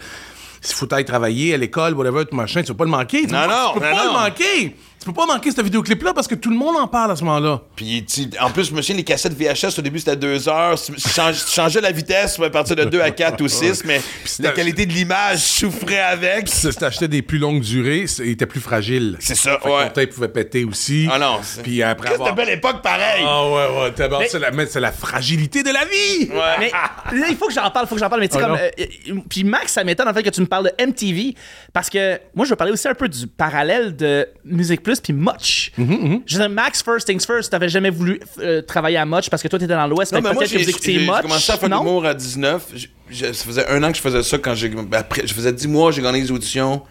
s'il 0.65 0.75
faut 0.75 0.91
aller 0.93 1.05
travailler 1.05 1.53
à 1.53 1.57
l'école, 1.57 1.93
whatever, 1.93 2.25
tout 2.25 2.35
machin, 2.35 2.61
tu 2.61 2.67
peux 2.71 2.77
pas 2.77 2.83
le 2.85 2.89
manquer. 2.91 3.25
Tu 3.27 3.33
Non, 3.33 3.47
non, 3.47 3.73
tu 3.73 3.79
peux 3.79 3.85
non, 3.85 3.91
pas 3.95 4.05
non. 4.05 4.13
le 4.13 4.19
manquer. 4.19 4.75
Tu 5.05 5.11
peux 5.11 5.21
pas 5.21 5.27
manquer 5.27 5.51
ce 5.51 5.61
vidéoclip-là 5.61 6.13
parce 6.15 6.27
que 6.27 6.33
tout 6.33 6.49
le 6.49 6.55
monde 6.55 6.75
en 6.77 6.87
parle 6.87 7.11
à 7.11 7.15
ce 7.15 7.23
moment-là. 7.25 7.61
Puis, 7.75 8.03
tu 8.05 8.23
en 8.41 8.49
plus, 8.49 8.63
je 8.69 8.73
me 8.73 8.81
souviens, 8.81 8.95
les 8.95 9.03
cassettes 9.03 9.37
VHS, 9.37 9.77
au 9.77 9.83
début, 9.83 9.99
c'était 9.99 10.15
2 10.15 10.49
heures. 10.49 10.81
Tu 10.81 10.93
change- 10.99 11.45
tu 11.45 11.51
changeais 11.51 11.79
la 11.79 11.91
vitesse 11.91 12.39
à 12.39 12.49
partir 12.49 12.75
de 12.75 12.85
2 12.85 12.99
à 13.01 13.11
4 13.11 13.39
ou 13.43 13.47
6, 13.47 13.83
mais 13.85 14.01
la 14.39 14.49
qualité 14.49 14.87
de 14.87 14.91
l'image 14.91 15.37
souffrait 15.43 15.99
avec. 15.99 16.47
Si 16.49 16.67
t'achetais 16.73 17.07
des 17.07 17.21
plus 17.21 17.37
longues 17.37 17.61
durées, 17.61 18.07
c'est- 18.07 18.23
il 18.23 18.31
était 18.31 18.47
plus 18.47 18.59
fragile. 18.61 19.15
C'est 19.19 19.35
ça, 19.35 19.59
Fait 19.61 19.69
que 19.69 19.75
ouais. 19.75 19.87
Ton 19.89 19.93
tape 19.93 20.09
pouvait 20.09 20.27
péter 20.27 20.65
aussi. 20.65 21.07
Ah 21.11 21.19
non. 21.19 21.37
c'est- 21.43 21.61
Puis 21.61 21.83
après 21.83 22.11
avoir... 22.15 22.33
belle 22.33 22.49
époque, 22.49 22.81
pareil! 22.81 23.23
Ah 23.27 23.45
ouais, 23.47 23.81
ouais. 23.83 23.91
t'as- 23.95 24.07
Mais- 24.09 24.27
C'est 24.27 24.39
la, 24.39 24.49
mais 24.49 24.65
c'est 24.65 24.79
la 24.79 24.91
fragilité 24.91 25.61
de 25.61 25.69
la 25.69 25.85
vie! 25.85 26.31
Ouais. 26.31 26.57
Mais 26.57 26.71
là, 27.19 27.27
il 27.29 27.37
faut 27.37 27.45
que 27.45 27.53
j'en 27.53 27.69
parle, 27.69 27.85
il 27.85 27.89
faut 27.89 27.95
que 27.95 28.01
j'en 28.01 28.09
parle. 28.09 28.21
Mais 28.21 28.27
tu 28.27 28.37
sais, 28.39 28.43
Ah, 28.43 28.47
comme. 28.47 28.55
non. 28.55 28.59
euh, 28.63 28.85
euh, 29.11 29.19
puis 29.29 29.43
Max, 29.43 29.71
ça 29.73 29.83
m'étonne 29.83 30.07
en 30.07 30.13
fait 30.15 30.23
que 30.23 30.31
tu 30.31 30.41
me 30.41 30.47
parles 30.47 30.71
de 30.75 30.83
MTV. 30.83 31.35
Parce 31.73 31.91
que 31.91 32.19
moi, 32.33 32.45
je 32.45 32.49
veux 32.49 32.55
parler 32.55 32.73
aussi 32.73 32.87
un 32.87 32.95
peu 32.95 33.07
du 33.07 33.27
parallèle 33.27 33.95
de 33.95 34.27
Musique 34.45 34.81
Plus 34.81 34.94
puis 35.01 35.13
Much. 35.13 35.71
Mm-hmm, 35.79 36.21
Je 36.25 36.33
veux 36.37 36.39
dire, 36.41 36.49
Max, 36.49 36.81
first 36.83 37.07
things 37.07 37.25
first, 37.25 37.51
t'avais 37.51 37.69
jamais 37.69 37.89
voulu 37.89 38.19
euh, 38.39 38.61
travailler 38.61 38.97
à 38.97 39.05
Much 39.05 39.29
parce 39.29 39.41
que 39.43 39.47
toi, 39.47 39.57
t'étais 39.59 39.73
dans 39.73 39.87
l'Ouest. 39.87 40.11
Peut-être 40.11 40.39
que 40.39 40.45
j'ai 40.45 40.57
vous 40.63 40.69
écoutiez 40.69 40.93
j'ai- 40.95 40.99
j'ai 41.01 41.05
Much. 41.11 41.21
commencé 41.21 41.51
à 41.51 41.57
faire 41.57 41.69
l'humour 41.69 42.05
à 42.05 42.13
19. 42.13 42.63
J'ai- 42.75 42.89
j'ai- 43.09 43.33
ça 43.33 43.45
faisait 43.45 43.67
un 43.67 43.83
an 43.83 43.91
que 43.91 43.97
je 43.97 44.01
faisais 44.01 44.23
ça 44.23 44.37
quand 44.37 44.55
j'ai. 44.55 44.69
ben, 44.69 44.87
Après, 44.93 45.25
je 45.25 45.33
faisais 45.33 45.53
10 45.53 45.67
mois, 45.67 45.91
j'ai 45.91 46.01
gagné 46.01 46.21
les 46.21 46.31
auditions 46.31 46.81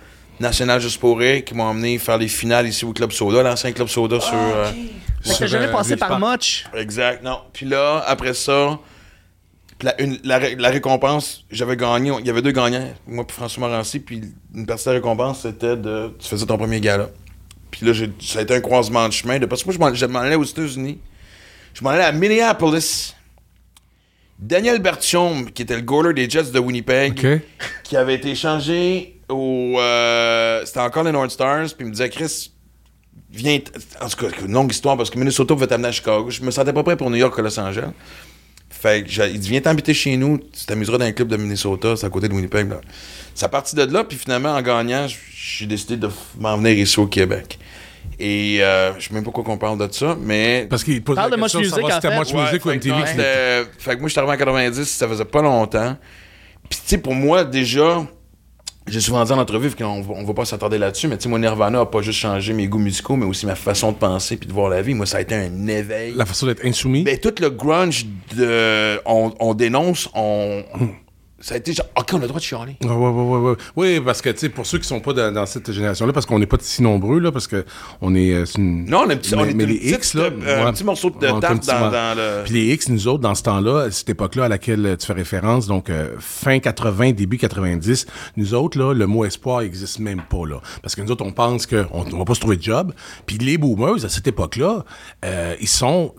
nationales 0.41 0.81
juste 0.81 0.99
pour 0.99 1.19
rire 1.19 1.45
qui 1.45 1.55
m'ont 1.55 1.65
emmené 1.65 1.99
faire 1.99 2.19
les 2.19 2.29
finales 2.29 2.67
ici 2.67 2.85
au 2.85 2.93
Club 2.93 3.13
Soda, 3.13 3.43
l'ancien 3.43 3.73
Club 3.73 3.89
Soda 3.89 4.19
sur. 4.21 4.35
euh, 4.35 4.71
que 5.23 5.29
Sur, 5.31 5.39
t'as 5.39 5.47
jamais 5.47 5.67
euh, 5.67 5.73
passé 5.73 5.97
par. 5.97 6.19
Much. 6.19 6.65
Exact, 6.77 7.23
non. 7.23 7.39
Puis 7.53 7.65
là, 7.67 8.03
après 8.07 8.35
ça, 8.35 8.79
la, 9.83 10.01
une- 10.01 10.19
la 10.25 10.39
ré- 10.39 10.57
la 10.59 10.69
récompense, 10.71 11.45
j'avais 11.51 11.77
gagné. 11.77 12.13
Il 12.21 12.27
y 12.27 12.31
avait 12.31 12.43
deux 12.43 12.53
gagnants, 12.53 12.89
moi 13.07 13.25
et 13.29 13.33
François 13.33 13.67
Morancy. 13.69 14.01
Puis 14.01 14.21
une 14.55 14.67
partie 14.67 14.85
de 14.85 14.91
la 14.91 14.95
récompense, 14.97 15.41
c'était 15.43 15.77
de. 15.77 16.13
Tu 16.19 16.29
faisais 16.29 16.47
ton 16.47 16.57
premier 16.59 16.81
gala. 16.81 17.09
Puis 17.77 17.87
là, 17.87 17.93
ça 18.21 18.39
a 18.39 18.43
été 18.43 18.55
un 18.55 18.61
croisement 18.61 19.09
de 19.09 19.13
chemin. 19.13 19.39
De, 19.41 19.47
parce 19.47 19.65
que 19.65 19.77
moi, 19.77 19.93
je 19.93 20.07
m'en- 20.07 20.21
allais 20.21 20.37
aux 20.37 20.45
États-Unis. 20.45 20.99
Je 21.75 21.83
m'en 21.83 21.91
allais 21.91 22.05
à 22.05 22.13
Minneapolis. 22.13 23.15
Daniel 24.39 24.79
Bertium, 24.81 25.51
qui 25.51 25.63
était 25.63 25.77
le 25.77 25.83
goaler 25.83 26.13
des 26.15 26.29
Jets 26.31 26.51
de 26.53 26.59
Winnipeg, 26.59 27.15
qui 27.83 27.97
avait 27.97 28.15
été 28.15 28.31
échangé 28.31 29.21
au. 29.29 29.77
euh, 29.81 30.63
c'était 30.65 30.81
encore 30.81 31.03
les 31.05 31.13
North 31.13 31.31
Stars, 31.31 31.67
puis 31.77 31.81
il 31.81 31.87
me 31.87 31.91
disait, 31.93 32.09
Chris, 32.11 32.53
viens. 33.31 33.59
En 34.01 34.09
tout 34.09 34.17
cas, 34.27 34.33
une 34.45 34.53
longue 34.53 34.71
histoire, 34.73 34.97
parce 34.97 35.11
que 35.11 35.19
Minnesota 35.19 35.55
veut 35.55 35.67
t'amener 35.67 35.89
à 35.89 35.93
Chicago. 35.93 36.31
Je 36.31 36.43
me 36.43 36.51
sentais 36.51 36.73
pas 36.73 36.83
prêt 36.83 36.97
pour 36.97 37.11
New 37.11 37.17
York 37.17 37.37
ou 37.37 37.43
Los 37.43 37.59
Angeles. 37.59 37.91
Fait 38.85 39.03
que 39.03 39.09
j'ai- 39.11 39.31
il 39.31 39.41
dit, 39.41 39.49
viens 39.49 39.63
t'habiter 39.63 39.95
chez 39.95 40.15
nous, 40.19 40.37
tu 40.37 40.67
t'amuseras 40.67 40.99
dans 40.99 41.07
un 41.07 41.13
club 41.13 41.29
de 41.29 41.39
Minnesota, 41.39 41.97
c'est 41.97 42.05
à 42.05 42.11
côté 42.11 42.29
de 42.29 42.35
Winnipeg. 42.35 42.69
Là. 42.69 42.83
Ça 43.35 43.49
parti 43.49 43.75
de 43.75 43.83
là, 43.83 44.05
puis 44.05 44.19
finalement, 44.19 44.51
en 44.51 44.61
gagnant, 44.61 45.07
j'ai 45.35 45.65
décidé 45.65 45.97
de 45.97 46.11
m'en 46.39 46.59
venir 46.59 46.77
ici 46.79 47.01
au 47.01 47.07
Québec. 47.07 47.59
Et 48.21 48.59
euh, 48.61 48.93
je 48.99 49.09
sais 49.09 49.15
même 49.15 49.23
pas 49.25 49.31
pourquoi 49.31 49.45
qu'on 49.45 49.57
parle 49.57 49.79
de 49.79 49.91
ça, 49.91 50.19
mais. 50.21 50.67
Parce 50.69 50.85
qu'il 50.85 51.03
pose 51.03 51.17
Parle 51.17 51.31
la 51.31 51.37
de 51.39 51.43
question 51.43 51.61
Much 51.61 51.69
de 51.69 51.75
savoir 51.75 51.93
si 51.93 51.97
c'était 52.03 52.19
Much. 52.19 52.33
Ouais, 52.35 52.43
Music 52.45 52.67
ou 52.67 52.71
MTV. 52.73 52.95
non, 52.95 53.05
Fait 53.79 53.95
que 53.95 54.01
moi, 54.01 54.09
je 54.09 54.13
suis 54.13 54.19
arrivé 54.21 54.35
en 54.35 54.37
90, 54.37 54.85
ça 54.85 55.09
faisait 55.09 55.25
pas 55.25 55.41
longtemps. 55.41 55.97
Puis, 56.69 56.79
tu 56.83 56.89
sais, 56.91 56.99
pour 56.99 57.15
moi, 57.15 57.45
déjà, 57.45 58.07
j'ai 58.87 59.01
souvent 59.01 59.25
dit 59.25 59.33
en 59.33 59.39
entrevue, 59.39 59.71
qu'on 59.75 60.05
on 60.09 60.25
va 60.25 60.35
pas 60.35 60.45
s'attarder 60.45 60.79
là-dessus, 60.79 61.09
mais 61.09 61.17
tu 61.17 61.25
sais, 61.25 61.29
moi, 61.29 61.39
Nirvana 61.39 61.81
a 61.81 61.87
pas 61.87 62.03
juste 62.03 62.19
changé 62.19 62.53
mes 62.53 62.69
goûts 62.69 62.79
musicaux, 62.79 63.17
mais 63.17 63.25
aussi 63.25 63.47
ma 63.47 63.55
façon 63.55 63.93
de 63.93 63.97
penser 63.97 64.37
puis 64.37 64.47
de 64.47 64.53
voir 64.53 64.69
la 64.69 64.83
vie. 64.83 64.95
Moi, 64.95 65.07
ça 65.07 65.19
a 65.19 65.21
été 65.21 65.35
un 65.35 65.67
éveil. 65.67 66.15
La 66.15 66.27
façon 66.27 66.47
d'être 66.47 66.65
insoumis? 66.65 67.03
Ben, 67.03 67.19
tout 67.19 67.35
le 67.41 67.51
grunge 67.51 68.07
de. 68.37 69.01
On, 69.07 69.33
on 69.41 69.55
dénonce, 69.55 70.09
on. 70.15 70.63
Ça 71.47 71.57
a 71.57 71.59
été 71.59 71.75
genre, 71.75 71.85
OK, 71.99 72.09
on 72.15 72.17
a 72.17 72.21
le 72.21 72.29
droit 72.29 72.41
de 72.41 72.45
chialer. 72.45 72.77
Ouais, 72.83 72.89
ouais, 72.89 72.97
ouais, 72.97 73.23
ouais, 73.37 73.51
ouais. 73.51 73.57
Oui, 73.77 74.01
parce 74.01 74.23
que, 74.23 74.31
tu 74.31 74.39
sais, 74.39 74.49
pour 74.49 74.65
ceux 74.65 74.79
qui 74.79 74.89
sont 74.89 75.01
pas 75.01 75.13
dans, 75.13 75.31
dans 75.31 75.45
cette 75.45 75.71
génération-là, 75.71 76.15
parce 76.15 76.25
qu'on 76.25 76.39
n'est 76.39 76.47
pas 76.47 76.57
si 76.59 76.83
nombreux, 76.83 77.19
là, 77.21 77.31
parce 77.33 77.47
que 77.47 77.67
on 78.01 78.15
est. 78.15 78.33
euh, 78.33 78.45
une- 78.57 78.87
Non, 78.89 79.03
on 79.07 79.11
est, 79.11 79.17
petit, 79.17 79.35
on 79.35 79.43
mais, 79.43 79.51
est 79.51 79.55
mais 79.55 79.67
les 79.67 79.75
petite, 79.79 79.97
X, 79.97 80.15
là. 80.15 80.31
euh, 80.43 80.67
un 80.67 80.73
petit 80.73 80.85
morceau 80.85 81.11
de 81.11 81.19
tarte 81.19 81.45
un 81.45 81.57
petit 81.59 81.67
dans, 81.69 82.17
le. 82.17 82.45
Puis 82.45 82.55
les 82.55 82.73
X, 82.73 82.89
nous 82.89 83.09
autres, 83.09 83.21
dans 83.21 83.35
ce 83.35 83.43
temps-là, 83.43 83.91
cette 83.91 84.09
époque-là 84.09 84.45
à 84.45 84.49
laquelle 84.49 84.87
euh, 84.87 84.97
tu 84.97 85.07
fais 85.07 85.13
référence, 85.13 85.67
donc 85.67 85.91
euh, 85.91 86.17
fin 86.19 86.59
80, 86.61 87.13
début 87.13 87.37
90, 87.37 88.07
nous 88.39 88.55
autres, 88.55 88.79
là, 88.79 88.95
le 88.95 89.07
mot 89.07 89.27
espoir 89.27 89.61
n'existe 89.61 89.99
même 89.99 90.23
pas, 90.23 90.47
là. 90.49 90.63
Parce 90.81 90.95
que 90.95 91.03
nous 91.03 91.11
autres, 91.11 91.27
on 91.27 91.33
pense 91.33 91.67
qu'on 91.67 91.85
on 91.93 92.19
va 92.19 92.25
pas 92.25 92.35
se 92.35 92.41
trouver 92.41 92.57
de 92.57 92.63
job. 92.63 92.95
Puis 93.27 93.37
les 93.37 93.59
boomers, 93.59 94.03
à 94.03 94.09
cette 94.09 94.27
époque-là, 94.27 94.85
euh, 95.27 95.55
ils 95.61 95.69
sont 95.69 96.15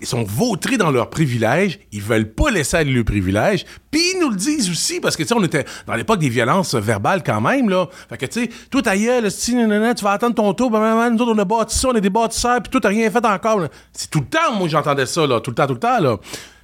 ils 0.00 0.06
sont 0.06 0.24
vautrés 0.24 0.76
dans 0.76 0.90
leurs 0.90 1.10
privilèges, 1.10 1.78
ils 1.92 2.00
veulent 2.02 2.32
pas 2.32 2.50
laisser 2.50 2.78
aller 2.78 2.92
le 2.92 3.04
privilège, 3.04 3.64
puis 3.90 4.00
ils 4.14 4.20
nous 4.20 4.30
le 4.30 4.36
disent 4.36 4.70
aussi, 4.70 5.00
parce 5.00 5.16
que, 5.16 5.22
tu 5.22 5.28
sais, 5.28 5.34
on 5.34 5.44
était 5.44 5.64
dans 5.86 5.94
l'époque 5.94 6.18
des 6.18 6.28
violences 6.28 6.74
verbales 6.74 7.22
quand 7.22 7.40
même, 7.40 7.68
là. 7.68 7.88
Fait 8.08 8.16
que, 8.16 8.26
tu 8.26 8.44
sais, 8.44 8.50
toi, 8.70 8.82
ta 8.82 8.96
gueule, 8.96 9.30
si, 9.30 9.52
tu 9.52 10.04
vas 10.04 10.12
attendre 10.12 10.34
ton 10.34 10.52
tour, 10.54 10.70
ben, 10.70 11.10
nous 11.10 11.22
autres, 11.22 11.32
on 11.34 11.38
a 11.38 11.44
bâti 11.44 11.78
ça, 11.78 11.88
on 11.88 11.94
est 11.94 12.00
des 12.00 12.10
bâtisseurs, 12.10 12.62
puis 12.62 12.70
toi, 12.70 12.80
t'as 12.80 12.88
rien 12.88 13.10
fait 13.10 13.24
encore. 13.24 13.66
C'est 13.92 14.10
tout 14.10 14.20
le 14.20 14.26
temps, 14.26 14.54
moi, 14.54 14.68
j'entendais 14.68 15.06
ça, 15.06 15.26
là, 15.26 15.40
tout 15.40 15.50
le 15.50 15.54
temps, 15.54 15.66
tout 15.66 15.74
le 15.74 15.80
temps, 15.80 16.00
là. 16.00 16.16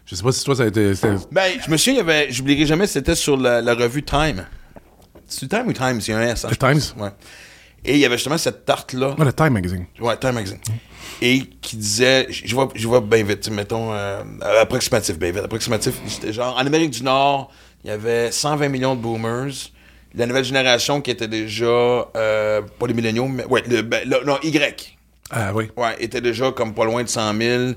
Je 0.07 0.15
sais 0.15 0.23
pas 0.23 0.33
si 0.33 0.45
toi, 0.45 0.55
ça 0.55 0.63
a 0.63 0.67
été... 0.67 0.93
Ben, 1.33 1.51
je 1.65 1.71
me 1.71 1.77
souviens, 1.77 1.95
il 1.95 1.97
y 1.97 2.01
avait, 2.01 2.31
j'oublierai 2.31 2.65
jamais, 2.65 2.87
c'était 2.87 3.17
sur 3.17 3.37
la, 3.37 3.61
la 3.61 3.75
revue 3.75 4.03
Time. 4.03 4.47
C'est 5.27 5.49
Time 5.49 5.67
ou 5.67 5.73
Times? 5.73 6.01
Il 6.07 6.11
y 6.11 6.13
a 6.13 6.19
un 6.19 6.23
S. 6.23 6.45
hein, 6.45 6.51
The. 6.53 6.59
Times? 6.59 7.03
Ouais. 7.03 7.11
Et 7.85 7.95
il 7.95 7.99
y 7.99 8.05
avait 8.05 8.17
justement 8.17 8.39
cette 8.39 8.65
tarte-là. 8.65 9.17
Ah, 9.19 9.25
le 9.25 9.33
Time 9.33 9.51
Magazine. 9.51 9.87
Ouais, 10.01 10.17
Time 10.17 10.33
Magazine. 10.33 10.59
Et 11.23 11.41
qui 11.61 11.77
disait, 11.77 12.27
je 12.31 12.55
vois, 12.55 12.69
je 12.75 12.87
vois 12.87 13.01
bien 13.01 13.23
vite, 13.25 13.49
mettons, 13.51 13.93
euh, 13.93 14.23
approximatif, 14.61 15.19
bien 15.19 15.31
vite, 15.33 15.45
approximatif. 15.45 15.95
C'était 16.07 16.33
genre, 16.33 16.55
en 16.57 16.67
Amérique 16.67 16.91
du 16.91 17.03
Nord, 17.03 17.51
il 17.85 17.89
y 17.89 17.91
avait 17.93 18.31
120 18.31 18.69
millions 18.69 18.95
de 18.95 19.01
boomers. 19.01 19.53
La 20.15 20.27
nouvelle 20.27 20.45
génération 20.45 21.01
qui 21.01 21.11
était 21.11 21.29
déjà, 21.29 21.65
euh, 21.67 22.63
pas 22.79 22.87
les 22.87 22.95
milléniaux, 22.95 23.29
mais, 23.29 23.45
ouais, 23.47 23.63
le, 23.67 23.83
ben, 23.83 24.03
le- 24.09 24.25
non, 24.25 24.39
Y. 24.43 24.97
Ah, 25.31 25.53
oui. 25.55 25.71
Ouais, 25.77 25.97
était 26.01 26.21
déjà 26.21 26.53
comme 26.53 26.73
pas 26.75 26.85
loin 26.85 27.03
de 27.03 27.09
100 27.09 27.35
000. 27.35 27.73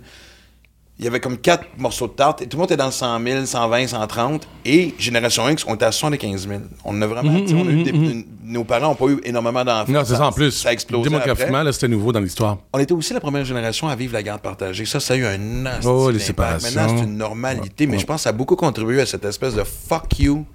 Il 1.00 1.06
y 1.06 1.08
avait 1.08 1.22
comme 1.22 1.38
quatre 1.38 1.64
morceaux 1.78 2.08
de 2.08 2.12
tarte 2.12 2.42
et 2.42 2.48
tout 2.48 2.58
le 2.58 2.60
monde 2.60 2.68
était 2.72 2.76
dans 2.78 2.88
le 2.88 2.92
100 2.92 3.24
000, 3.24 3.46
120, 3.46 3.88
130. 3.88 4.48
Et 4.66 4.94
Génération 5.00 5.48
X, 5.48 5.64
on 5.66 5.76
était 5.76 5.86
à 5.86 5.94
75 5.94 6.48
000. 6.48 6.60
On 6.84 7.02
a 7.02 7.08
vraiment. 7.08 7.48
sais, 7.48 7.54
on 7.54 7.66
a 7.68 7.72
eu 7.72 7.84
des- 7.84 7.92
une- 7.92 8.26
nos 8.44 8.66
parents 8.66 8.90
n'ont 8.90 8.96
pas 8.96 9.06
eu 9.06 9.20
énormément 9.24 9.64
d'enfants. 9.64 9.92
Non, 9.92 10.02
c'est 10.04 10.16
ça 10.16 10.28
en 10.28 10.32
plus. 10.34 10.52
Ça 10.52 10.70
a 10.70 10.74
explosé. 10.74 11.10
Démographiquement, 11.10 11.64
là, 11.64 11.72
c'était 11.72 11.88
nouveau 11.88 12.12
dans 12.12 12.20
l'histoire. 12.20 12.58
On 12.74 12.80
était 12.80 12.94
aussi 12.94 13.14
la 13.14 13.20
première 13.22 13.46
génération 13.46 13.88
à 13.88 13.96
vivre 13.96 14.12
la 14.14 14.24
garde 14.24 14.42
partagée. 14.42 14.84
Ça, 14.86 15.00
ça 15.00 15.14
a 15.14 15.18
eu 15.18 15.26
un 15.26 15.66
asti 15.68 15.88
Oh, 15.88 16.10
les 16.12 16.20
séparations. 16.20 16.70
Maintenant, 16.82 16.98
c'est 16.98 17.04
une 17.06 17.18
normalité, 17.18 17.88
mais 17.88 17.98
je 17.98 18.06
pense 18.06 18.18
que 18.18 18.22
ça 18.24 18.30
a 18.30 18.34
beaucoup 18.34 18.56
contribué 18.58 19.00
à 19.02 19.06
cette 19.06 19.24
espèce 19.24 19.54
de 19.56 19.64
fuck 19.64 20.20
you 20.20 20.46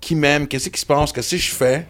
qui 0.00 0.14
m'aime, 0.14 0.46
qu'est-ce 0.46 0.68
qui 0.68 0.80
se 0.80 0.86
passe, 0.86 1.12
qu'est-ce 1.12 1.30
que 1.30 1.36
je 1.38 1.50
fais? 1.50 1.86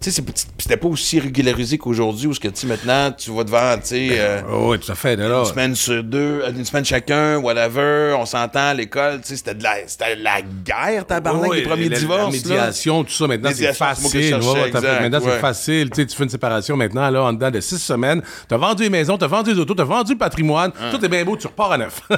Tu 0.00 0.10
sais, 0.10 0.22
c'était 0.58 0.76
pas 0.76 0.88
aussi 0.88 1.20
régularisé 1.20 1.78
qu'aujourd'hui 1.78 2.26
où 2.26 2.34
ce 2.34 2.40
que 2.40 2.48
tu 2.48 2.66
maintenant 2.66 3.12
tu 3.12 3.30
vas 3.30 3.44
devant, 3.44 3.74
tu 3.76 3.86
sais, 3.86 4.08
euh, 4.12 4.40
Oh, 4.50 4.70
oui, 4.70 4.78
tout 4.80 4.90
à 4.90 4.94
fait. 4.96 5.14
là, 5.16 5.28
là. 5.28 5.38
une 5.40 5.44
semaine 5.44 5.74
sur 5.76 6.02
deux, 6.02 6.40
euh, 6.44 6.50
une 6.50 6.64
semaine 6.64 6.84
chacun, 6.84 7.36
whatever, 7.38 8.14
on 8.18 8.26
s'entend, 8.26 8.72
l'école, 8.72 9.20
tu 9.20 9.28
sais, 9.28 9.36
c'était 9.36 9.54
de 9.54 9.62
la, 9.62 9.74
c'était 9.86 10.16
de 10.16 10.22
la 10.24 10.42
guerre, 10.42 11.06
tabarnak, 11.06 11.50
Ouais, 11.50 11.56
les 11.58 11.62
premiers 11.62 11.84
la- 11.88 11.90
la 11.94 11.98
divorces. 12.00 12.22
là. 12.22 12.30
médiation, 12.30 13.04
tout 13.04 13.12
ça, 13.12 13.26
maintenant, 13.28 13.50
c'est 13.54 13.66
que 13.66 13.72
facile. 13.72 14.34
Ouais, 14.34 14.70
maintenant, 14.72 15.18
ouais. 15.20 15.24
c'est 15.34 15.40
facile. 15.40 15.90
Tu 15.90 16.06
fais 16.16 16.24
une 16.24 16.30
séparation 16.30 16.76
maintenant, 16.76 17.08
là, 17.08 17.22
en 17.22 17.32
dedans 17.32 17.50
de 17.50 17.60
six 17.60 17.78
semaines. 17.78 18.22
T'as 18.48 18.56
vendu 18.56 18.82
les 18.84 18.90
maisons, 18.90 19.16
t'as 19.18 19.28
vendu 19.28 19.52
les 19.52 19.58
autos, 19.60 19.74
t'as 19.74 19.84
vendu 19.84 20.12
le 20.12 20.18
patrimoine. 20.18 20.72
Tout 20.90 21.04
est 21.04 21.08
bien 21.08 21.24
beau, 21.24 21.36
tu 21.36 21.46
repars 21.46 21.72
à 21.72 21.78
neuf. 21.78 22.00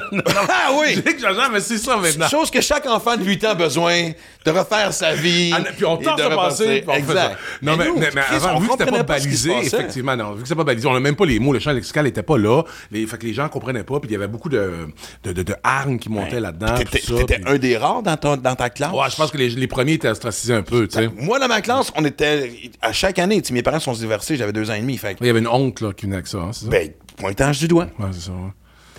Ah 0.49 0.71
oui! 0.79 1.01
J'exagère, 1.05 1.49
mais 1.51 1.59
c'est 1.61 1.77
ça 1.77 1.97
maintenant. 1.97 2.27
Chose 2.29 2.49
que 2.49 2.61
chaque 2.61 2.85
enfant 2.87 3.15
de 3.17 3.23
8 3.23 3.45
ans 3.45 3.49
a 3.51 3.55
besoin 3.55 4.11
de 4.45 4.51
refaire 4.51 4.93
sa 4.93 5.13
vie. 5.13 5.51
Ah, 5.55 5.61
puis 5.75 5.85
on 5.85 5.97
tente 5.97 6.17
de 6.17 6.35
passer, 6.35 6.83
Exact. 6.95 7.37
Non, 7.61 7.77
mais, 7.77 7.87
nous, 7.87 7.97
mais- 7.99 8.09
avant, 8.29 8.59
vu 8.59 8.67
que 8.67 8.73
c'était 8.77 8.91
pas 8.91 9.03
balisé, 9.03 9.51
effectivement, 9.61 10.15
non, 10.15 10.33
vu 10.33 10.41
que 10.41 10.47
c'était 10.47 10.57
pas 10.57 10.63
balisé, 10.63 10.87
on 10.87 10.93
n'a 10.93 10.99
même 10.99 11.15
pas 11.15 11.25
les 11.25 11.39
mots, 11.39 11.53
le 11.53 11.59
champ 11.59 11.71
lexical 11.71 12.05
n'était 12.05 12.23
pas 12.23 12.37
là. 12.37 12.63
Les, 12.91 13.05
fait 13.07 13.17
que 13.17 13.25
les 13.25 13.33
gens 13.33 13.47
comprenaient 13.49 13.83
pas, 13.83 13.99
puis 13.99 14.09
il 14.09 14.13
y 14.13 14.15
avait 14.15 14.27
beaucoup 14.27 14.49
de, 14.49 14.87
de, 15.23 15.31
de, 15.31 15.43
qui 15.97 16.09
montaient 16.09 16.39
là-dedans. 16.39 16.75
T'étais 16.75 16.99
tout 16.99 17.17
ça, 17.17 17.23
t'étais 17.23 17.39
puis- 17.39 17.53
un 17.53 17.57
des 17.57 17.77
rares 17.77 18.03
dans, 18.03 18.17
ton- 18.17 18.37
dans 18.37 18.55
ta 18.55 18.69
classe? 18.69 18.91
Ouais, 18.93 19.09
je 19.09 19.15
pense 19.15 19.31
que 19.31 19.37
les, 19.37 19.49
les 19.49 19.67
premiers 19.67 19.93
étaient 19.93 20.09
ostracisés 20.09 20.53
un 20.53 20.61
peu, 20.63 20.87
tu 20.87 20.97
sais. 20.97 21.09
Moi, 21.17 21.39
dans 21.39 21.47
ma 21.47 21.61
classe, 21.61 21.91
on 21.95 22.03
était. 22.05 22.51
À 22.81 22.91
chaque 22.91 23.19
année, 23.19 23.41
tu 23.41 23.47
sais, 23.49 23.53
mes 23.53 23.63
parents 23.63 23.79
sont 23.79 23.93
divorcés, 23.93 24.35
j'avais 24.35 24.53
deux 24.53 24.69
ans 24.69 24.73
et 24.75 24.81
demi. 24.81 24.97
Fait 24.97 25.15
Il 25.21 25.27
y 25.27 25.29
avait 25.29 25.39
une 25.39 25.47
honte 25.47 25.81
là, 25.81 25.93
qui 25.93 26.05
venait 26.05 26.15
avec 26.17 26.27
ça, 26.27 26.37
hein, 26.39 26.49
c'est 26.51 26.65
ça? 26.65 26.71
ben, 26.71 26.89
pointage 27.17 27.59
du 27.59 27.67
doigt. 27.67 27.87
Ouais, 27.99 28.07
c'est 28.11 28.21
ça, 28.25 28.31
ouais. 28.31 28.51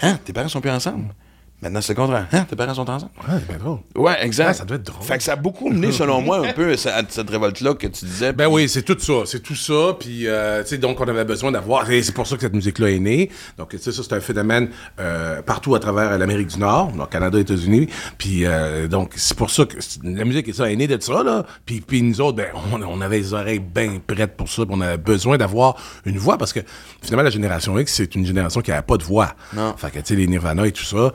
Hein, 0.02 0.18
tes 0.24 0.32
parents 0.32 0.48
sont 0.48 0.60
plus 0.60 0.70
ensemble? 0.70 1.14
Maintenant, 1.62 1.80
c'est 1.80 1.94
le 1.94 2.00
contraire. 2.02 2.26
Hein, 2.32 2.44
tes 2.48 2.56
parents 2.56 2.74
sont 2.74 2.90
ensemble? 2.90 3.12
Ouais, 3.26 3.36
c'est 3.38 3.48
bien 3.48 3.58
drôle. 3.58 3.78
Ouais, 3.96 4.16
exact. 4.22 4.48
Ah, 4.50 4.54
ça 4.54 4.64
doit 4.66 4.76
être 4.76 4.82
drôle. 4.82 5.02
Fait 5.02 5.16
que 5.16 5.22
ça 5.22 5.32
a 5.32 5.36
beaucoup 5.36 5.70
mené, 5.70 5.92
selon 5.92 6.20
moi, 6.20 6.46
un 6.46 6.52
peu 6.52 6.72
à 6.72 6.76
cette 6.76 7.10
cette 7.10 7.30
révolte-là 7.30 7.74
que 7.74 7.86
tu 7.86 8.04
disais. 8.04 8.32
Ben 8.32 8.48
oui, 8.48 8.68
c'est 8.68 8.82
tout 8.82 8.98
ça, 8.98 9.24
c'est 9.24 9.40
tout 9.40 9.54
ça, 9.54 9.94
puis 9.98 10.26
euh, 10.26 10.62
tu 10.62 10.70
sais 10.70 10.78
donc 10.78 11.00
on 11.00 11.08
avait 11.08 11.24
besoin 11.24 11.52
d'avoir, 11.52 11.90
et 11.90 12.02
c'est 12.02 12.12
pour 12.12 12.26
ça 12.26 12.36
que 12.36 12.42
cette 12.42 12.52
musique-là 12.54 12.90
est 12.90 12.98
née. 12.98 13.30
Donc 13.56 13.70
tu 13.70 13.78
sais 13.78 13.92
ça 13.92 14.02
c'est 14.02 14.14
un 14.14 14.20
phénomène 14.20 14.68
euh, 15.00 15.40
partout 15.42 15.74
à 15.74 15.80
travers 15.80 16.18
l'Amérique 16.18 16.48
du 16.48 16.58
Nord, 16.58 16.92
donc 16.92 17.10
Canada, 17.10 17.38
États-Unis, 17.38 17.88
puis 18.18 18.44
euh, 18.44 18.88
donc 18.88 19.12
c'est 19.16 19.36
pour 19.36 19.50
ça 19.50 19.64
que 19.64 19.76
la 20.02 20.24
musique 20.24 20.48
est 20.48 20.52
ça 20.52 20.70
est 20.70 20.76
née 20.76 20.86
de 20.86 21.00
ça 21.00 21.22
là. 21.22 21.46
Puis 21.64 21.80
puis 21.80 22.02
nous 22.02 22.20
autres 22.20 22.36
ben 22.36 22.48
on, 22.72 22.82
on 22.82 23.00
avait 23.00 23.18
les 23.18 23.32
oreilles 23.32 23.60
bien 23.60 24.00
prêtes 24.06 24.36
pour 24.36 24.48
ça, 24.48 24.66
puis 24.66 24.74
on 24.76 24.80
avait 24.80 24.98
besoin 24.98 25.38
d'avoir 25.38 25.76
une 26.04 26.18
voix 26.18 26.36
parce 26.36 26.52
que 26.52 26.60
finalement 27.00 27.24
la 27.24 27.30
génération 27.30 27.78
X 27.78 27.94
c'est 27.94 28.14
une 28.14 28.26
génération 28.26 28.60
qui 28.60 28.72
avait 28.72 28.82
pas 28.82 28.96
de 28.96 29.04
voix. 29.04 29.34
Non. 29.54 29.74
Fait 29.76 29.90
que 29.90 29.98
tu 30.00 30.06
sais 30.06 30.16
les 30.16 30.26
Nirvana 30.26 30.66
et 30.66 30.72
tout 30.72 30.84
ça, 30.84 31.12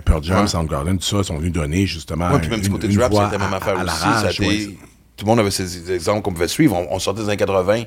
Pearl 0.00 0.22
Jam, 0.24 0.40
Ouais. 0.42 0.46
Soundgarden, 0.48 0.98
tout 0.98 1.04
ça 1.04 1.22
sont 1.22 1.36
venus 1.38 1.52
donner 1.52 1.86
justement 1.86 2.30
Ouais, 2.30 2.38
puis 2.40 2.48
même 2.48 2.60
du 2.60 2.70
côté 2.70 2.88
du 2.88 2.98
rap, 2.98 3.12
c'était 3.12 3.32
la 3.32 3.38
même 3.38 3.52
affaire 3.54 3.78
à 3.78 3.84
aussi. 3.84 4.02
rage, 4.02 4.40
ouais. 4.40 4.76
Tout 5.16 5.24
le 5.26 5.30
monde 5.30 5.40
avait 5.40 5.50
ces 5.50 5.92
exemples 5.92 6.22
qu'on 6.22 6.32
pouvait 6.32 6.48
suivre. 6.48 6.74
On, 6.76 6.94
on 6.94 6.98
sortait 6.98 7.20
des 7.22 7.28
années 7.28 7.36
80, 7.36 7.82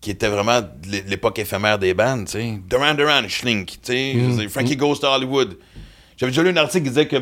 qui 0.00 0.10
était 0.10 0.28
vraiment 0.28 0.60
l'époque 1.08 1.38
éphémère 1.38 1.78
des 1.78 1.92
bandes, 1.94 2.26
tu 2.26 2.32
sais. 2.32 2.58
Duran 2.68 2.94
Duran, 2.94 3.22
Schlink, 3.28 3.66
tu 3.68 3.76
sais. 3.82 4.14
Mm. 4.14 4.48
Frankie 4.48 4.76
Goes 4.76 4.96
to 4.96 5.06
Hollywood. 5.08 5.58
J'avais 6.16 6.30
déjà 6.30 6.42
lu 6.42 6.50
un 6.50 6.56
article 6.56 6.84
qui 6.84 6.90
disait 6.90 7.08
que 7.08 7.16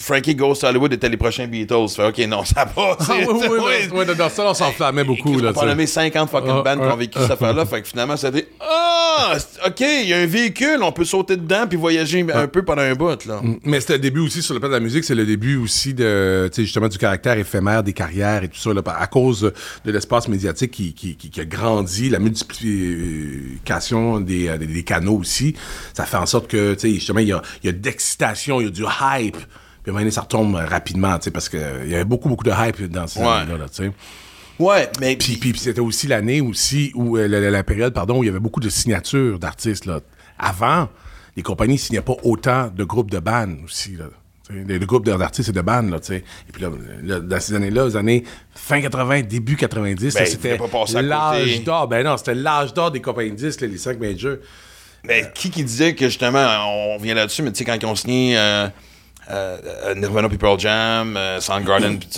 Frankie 0.00 0.36
Goes 0.36 0.54
to 0.60 0.68
Hollywood 0.68 0.92
était 0.92 1.08
les 1.08 1.16
prochains 1.16 1.48
Beatles. 1.48 1.88
Fait, 1.88 2.06
OK, 2.06 2.18
non, 2.28 2.44
ça 2.44 2.64
va. 2.64 2.96
Ah 3.00 3.14
oui, 3.18 3.26
oui, 3.28 3.58
oui, 3.92 4.04
oui, 4.06 4.16
dans 4.16 4.28
ça, 4.28 4.48
on 4.48 4.54
s'enflammait 4.54 5.02
beaucoup. 5.04 5.34
On 5.34 5.38
Là, 5.42 5.52
sais. 5.52 5.66
nommer 5.66 5.86
50 5.86 6.30
fucking 6.30 6.50
Ah, 6.50 6.62
bands 6.62 6.76
qui 6.80 6.86
ah, 6.88 6.94
ont 6.94 6.96
vécu 6.96 7.18
cette 7.20 7.32
affaire-là. 7.32 7.66
Fait 7.66 7.82
que 7.82 7.88
finalement, 7.88 8.16
ça 8.16 8.28
a 8.28 8.30
été 8.30 8.48
Ah, 8.60 9.34
OK, 9.66 9.80
il 9.80 10.08
y 10.08 10.14
a 10.14 10.18
un 10.18 10.26
véhicule, 10.26 10.78
on 10.82 10.92
peut 10.92 11.04
sauter 11.04 11.36
dedans 11.36 11.66
puis 11.68 11.76
voyager 11.76 12.24
un 12.32 12.46
peu 12.46 12.64
pendant 12.64 12.82
un 12.82 12.94
bout, 12.94 13.26
là. 13.26 13.40
Mais 13.64 13.80
c'était 13.80 13.94
le 13.94 13.98
début 13.98 14.20
aussi, 14.20 14.40
sur 14.40 14.54
le 14.54 14.60
plan 14.60 14.68
de 14.68 14.74
la 14.74 14.80
musique, 14.80 15.02
c'est 15.02 15.16
le 15.16 15.26
début 15.26 15.56
aussi 15.56 15.94
de, 15.94 16.48
tu 16.52 16.56
sais, 16.56 16.62
justement, 16.64 16.86
du 16.88 16.96
caractère 16.98 17.36
éphémère 17.36 17.82
des 17.82 17.92
carrières 17.92 18.44
et 18.44 18.48
tout 18.48 18.58
ça, 18.60 18.72
là, 18.72 18.82
à 18.86 19.06
cause 19.08 19.52
de 19.84 19.90
l'espace 19.90 20.28
médiatique 20.28 20.70
qui, 20.70 20.94
qui, 20.94 21.16
qui, 21.16 21.28
qui 21.30 21.40
a 21.40 21.44
grandi, 21.44 22.08
la 22.08 22.20
multiplication 22.20 24.20
des, 24.20 24.48
euh, 24.48 24.58
des, 24.58 24.66
des 24.66 24.82
canaux 24.84 25.18
aussi. 25.18 25.54
Ça 25.94 26.04
fait 26.06 26.16
en 26.16 26.26
sorte 26.26 26.48
que, 26.48 26.74
tu 26.74 26.80
sais, 26.80 26.94
justement, 26.94 27.20
il 27.20 27.28
y 27.28 27.32
a, 27.32 27.42
il 27.62 27.66
y 27.66 27.70
a 27.70 27.72
d'excitation, 27.72 28.60
il 28.60 28.64
y 28.64 28.68
a 28.68 28.70
du 28.70 28.84
hype. 28.84 29.36
Puis 29.92 30.06
à 30.06 30.10
ça 30.10 30.20
retombe 30.22 30.54
rapidement, 30.56 31.16
tu 31.18 31.24
sais, 31.24 31.30
parce 31.30 31.48
qu'il 31.48 31.60
y 31.86 31.94
avait 31.94 32.04
beaucoup, 32.04 32.28
beaucoup 32.28 32.44
de 32.44 32.52
hype 32.52 32.82
dans 32.90 33.06
ces 33.06 33.20
Ouais. 33.20 33.26
années-là, 33.26 33.58
là, 33.58 33.68
tu 33.68 33.84
sais. 33.84 33.92
Ouais, 34.58 34.88
mais. 35.00 35.16
Puis, 35.16 35.36
puis, 35.36 35.52
puis 35.52 35.60
c'était 35.60 35.80
aussi 35.80 36.06
l'année 36.08 36.40
aussi 36.40 36.90
où 36.94 37.16
euh, 37.16 37.28
la, 37.28 37.38
la- 37.40 37.50
la 37.50 37.62
période 37.62 37.94
pardon 37.94 38.18
où 38.18 38.24
il 38.24 38.26
y 38.26 38.30
avait 38.30 38.40
beaucoup 38.40 38.60
de 38.60 38.68
signatures 38.68 39.38
d'artistes 39.38 39.86
là. 39.86 40.00
Avant, 40.38 40.88
les 41.36 41.42
compagnies 41.44 41.78
signaient 41.78 42.00
pas 42.00 42.16
autant 42.24 42.68
de 42.74 42.82
groupes 42.84 43.10
de 43.10 43.18
bandes 43.20 43.58
aussi 43.64 43.92
là. 43.96 44.06
Les, 44.50 44.78
les 44.78 44.86
groupes 44.86 45.04
d'artistes 45.04 45.50
et 45.50 45.52
de 45.52 45.60
bandes, 45.60 45.90
là, 45.90 46.00
tu 46.00 46.06
sais. 46.06 46.16
Et 46.48 46.52
puis 46.52 46.62
là, 46.62 46.70
là, 47.04 47.20
dans 47.20 47.38
ces 47.38 47.54
années-là, 47.54 47.84
les 47.86 47.96
années 47.96 48.24
fin 48.54 48.80
80, 48.80 49.20
début 49.20 49.56
90, 49.56 50.14
Ben, 50.14 50.24
c'était 50.26 50.58
l'âge 51.02 51.62
d'or. 51.64 51.86
Ben 51.86 52.02
non, 52.04 52.16
c'était 52.16 52.34
l'âge 52.34 52.72
d'or 52.72 52.90
des 52.90 53.00
compagnies 53.02 53.32
de 53.32 53.36
disques, 53.36 53.60
les 53.60 53.76
cinq 53.76 54.00
majors. 54.00 54.36
Mais 55.04 55.30
qui 55.34 55.50
qui 55.50 55.62
disait 55.62 55.94
que 55.94 56.06
justement, 56.06 56.44
on 56.94 56.96
vient 56.98 57.14
là-dessus, 57.14 57.42
mais 57.42 57.52
tu 57.52 57.58
sais, 57.58 57.64
quand 57.64 57.76
ils 57.80 57.86
ont 57.86 57.94
signé 57.94 58.36
euh, 58.38 58.40
euh, 58.40 58.68
euh, 58.68 58.68
Nirvana 59.96 60.28
puis 60.28 60.38
Pearl 60.38 60.58
Jam, 60.58 61.16
euh, 61.16 61.40
Soundgarden, 61.40 61.98
puis 61.98 62.08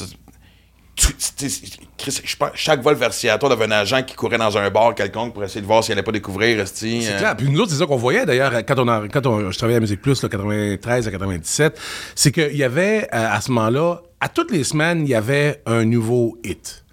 je 2.06 2.36
pense, 2.36 2.50
chaque 2.54 2.82
vol 2.82 2.94
vers 2.94 3.12
Seattle 3.12 3.52
avait 3.52 3.64
un 3.64 3.70
agent 3.70 4.02
qui 4.02 4.14
courait 4.14 4.38
dans 4.38 4.56
un 4.56 4.70
bar 4.70 4.94
quelconque 4.94 5.34
pour 5.34 5.44
essayer 5.44 5.60
de 5.60 5.66
voir 5.66 5.82
s'il 5.82 5.92
allait 5.92 6.02
pas 6.02 6.12
découvrir. 6.12 6.60
esti, 6.60 7.02
C'est 7.02 7.14
euh, 7.14 7.18
clair. 7.18 7.36
Puis 7.36 7.48
nous 7.48 7.60
autres, 7.60 7.70
c'est 7.70 7.78
ça 7.78 7.86
qu'on 7.86 7.96
voyait 7.96 8.26
d'ailleurs 8.26 8.52
quand 8.66 8.78
on 8.78 8.88
a, 8.88 9.08
quand 9.08 9.26
on, 9.26 9.50
je 9.50 9.56
travaillais 9.56 9.78
à 9.78 9.80
Musique 9.80 10.00
Plus, 10.00 10.22
là, 10.22 10.28
93 10.28 11.08
à 11.08 11.10
97, 11.10 11.80
c'est 12.14 12.32
qu'il 12.32 12.56
y 12.56 12.64
avait 12.64 13.08
euh, 13.14 13.28
à 13.30 13.40
ce 13.40 13.50
moment-là, 13.50 14.02
à 14.20 14.28
toutes 14.28 14.50
les 14.50 14.64
semaines, 14.64 15.02
il 15.02 15.08
y 15.08 15.14
avait 15.14 15.62
un 15.66 15.84
nouveau 15.84 16.38
hit. 16.44 16.84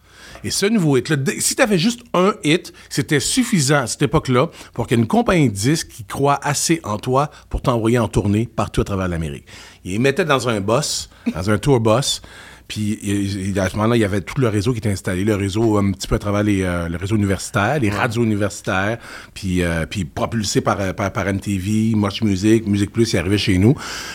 Et 0.44 0.52
ce 0.52 0.66
nouveau 0.66 0.98
hit-là, 0.98 1.18
si 1.40 1.56
tu 1.56 1.62
avais 1.62 1.80
juste 1.80 2.02
un 2.14 2.34
hit, 2.44 2.72
c'était 2.90 3.20
suffisant 3.20 3.82
à 3.82 3.88
cette 3.88 4.04
époque-là 4.04 4.50
pour 4.74 4.88
qu'il 4.88 4.98
y 4.98 5.00
ait 5.00 5.04
une 5.04 5.08
compagnie 5.08 5.50
de 5.50 5.54
disques 5.54 5.90
qui 5.90 6.06
croit 6.06 6.40
assez 6.42 6.80
en 6.84 6.98
toi 6.98 7.30
pour 7.50 7.62
t'envoyer 7.62 8.00
en 8.00 8.08
tournée 8.08 8.48
partout 8.48 8.82
à 8.82 8.84
travers 8.84 9.08
l'Amérique. 9.08 9.46
Ils 9.88 9.94
les 9.94 10.00
mettaient 10.00 10.26
dans 10.26 10.50
un 10.50 10.60
boss, 10.60 11.10
dans 11.34 11.50
un 11.50 11.58
tour 11.58 11.80
boss. 11.80 12.22
Puis 12.68 13.00
il- 13.02 13.50
il- 13.52 13.60
à 13.60 13.70
ce 13.70 13.76
moment-là, 13.78 13.96
il 13.96 14.00
y 14.02 14.06
avait 14.06 14.22
tout 14.22 14.42
le 14.42 14.48
réseau 14.50 14.72
qui 14.74 14.80
était 14.80 14.92
installé, 14.92 15.24
le 15.24 15.36
réseau 15.36 15.78
un 15.78 15.92
petit 15.92 16.08
peu 16.08 16.16
à 16.16 16.20
travers 16.20 16.44
les, 16.44 16.64
euh, 16.64 16.90
le 16.90 16.98
réseau 16.98 17.16
universitaire, 17.16 17.80
les 17.80 17.90
radios 17.90 18.24
universitaires, 18.24 18.98
puis, 19.34 19.62
euh, 19.64 19.86
puis 19.90 20.04
propulsé 20.06 20.60
par, 20.62 20.80
euh, 20.82 20.92
par, 20.94 21.12
par 21.12 21.26
MTV, 21.28 21.94
Much 21.96 22.22
Music, 22.24 22.68
Musique 22.68 22.92
Plus, 22.92 23.14
il 23.14 23.18
arrivait 23.20 23.38
chez 23.38 23.58
nous. 23.58 23.74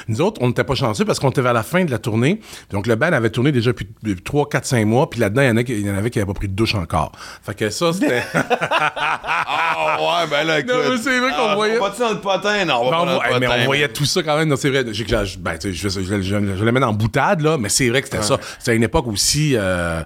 Nous 0.08 0.20
autres, 0.20 0.40
on 0.42 0.48
n'était 0.48 0.64
pas 0.64 0.74
chanceux 0.74 1.04
parce 1.06 1.18
qu'on 1.18 1.30
était 1.30 1.40
vers 1.40 1.54
la 1.54 1.62
fin 1.62 1.84
de 1.84 1.90
la 1.90 1.98
tournée. 1.98 2.40
Donc 2.70 2.86
le 2.86 2.94
band 2.94 3.12
avait 3.12 3.30
tourné 3.30 3.52
déjà 3.52 3.70
depuis 3.72 3.86
3, 4.22 4.48
4, 4.48 4.66
5 4.66 4.84
mois, 4.86 5.08
puis 5.08 5.20
là-dedans, 5.20 5.42
il 5.42 5.48
y 5.48 5.50
en 5.50 5.56
a 5.56 5.64
qui- 5.64 5.72
il 5.72 5.86
y 5.86 5.90
en 5.90 5.96
avait 5.96 6.10
qui 6.10 6.18
n'avaient 6.18 6.26
pas 6.32 6.38
pris 6.38 6.48
de 6.48 6.54
douche 6.54 6.74
encore. 6.74 7.12
Fait 7.42 7.54
que 7.56 7.70
ça, 7.70 7.92
c'était... 7.92 8.22
Ah 9.14 9.96
ouais, 9.98 10.30
ben 10.30 10.44
là, 10.46 10.58
écoute. 10.60 10.72
Non, 10.72 10.90
mais 10.90 10.96
c'est 10.98 11.18
vrai 11.18 11.30
qu'on 11.30 11.48
Ah, 11.48 11.54
voyait- 11.54 11.78
On 11.78 11.84
va-tu 11.84 12.00
dans 12.00 12.10
le 12.10 12.20
potin? 12.20 12.64
Non, 12.64 12.74
on 12.80 12.84
va 12.84 12.90
Ben, 12.90 12.96
pas 12.96 13.02
on 13.02 13.06
dans 13.06 13.14
voit- 13.14 13.26
le 13.34 13.40
mais 13.40 13.46
potin. 13.46 13.58
on 13.60 13.64
voyait 13.64 13.88
tout 13.88 14.04
ça 14.04 14.22
quand 14.22 14.36
même. 14.36 14.48
Non, 14.48 14.56
c'est 14.56 14.70
vrai. 14.70 14.84
J'ai 14.92 15.04
que 15.04 15.24
je, 15.24 15.38
ben, 15.38 15.58
tu 15.58 15.72
sais, 15.72 15.72
je, 15.72 15.88
je, 15.88 16.00
je, 16.02 16.22
je- 16.22 16.56
je 16.56 16.64
le 16.64 16.72
mets 16.72 16.82
en 16.84 16.92
boutade, 16.92 17.40
là, 17.40 17.58
mais 17.58 17.68
c'est 17.68 17.88
vrai 17.88 18.02
que 18.02 18.08
c'était 18.08 18.22
ça. 18.22 18.38
C'était 18.58 18.76
une 18.76 18.82
époque 18.82 19.06
aussi. 19.08 19.52
euh, 19.56 20.02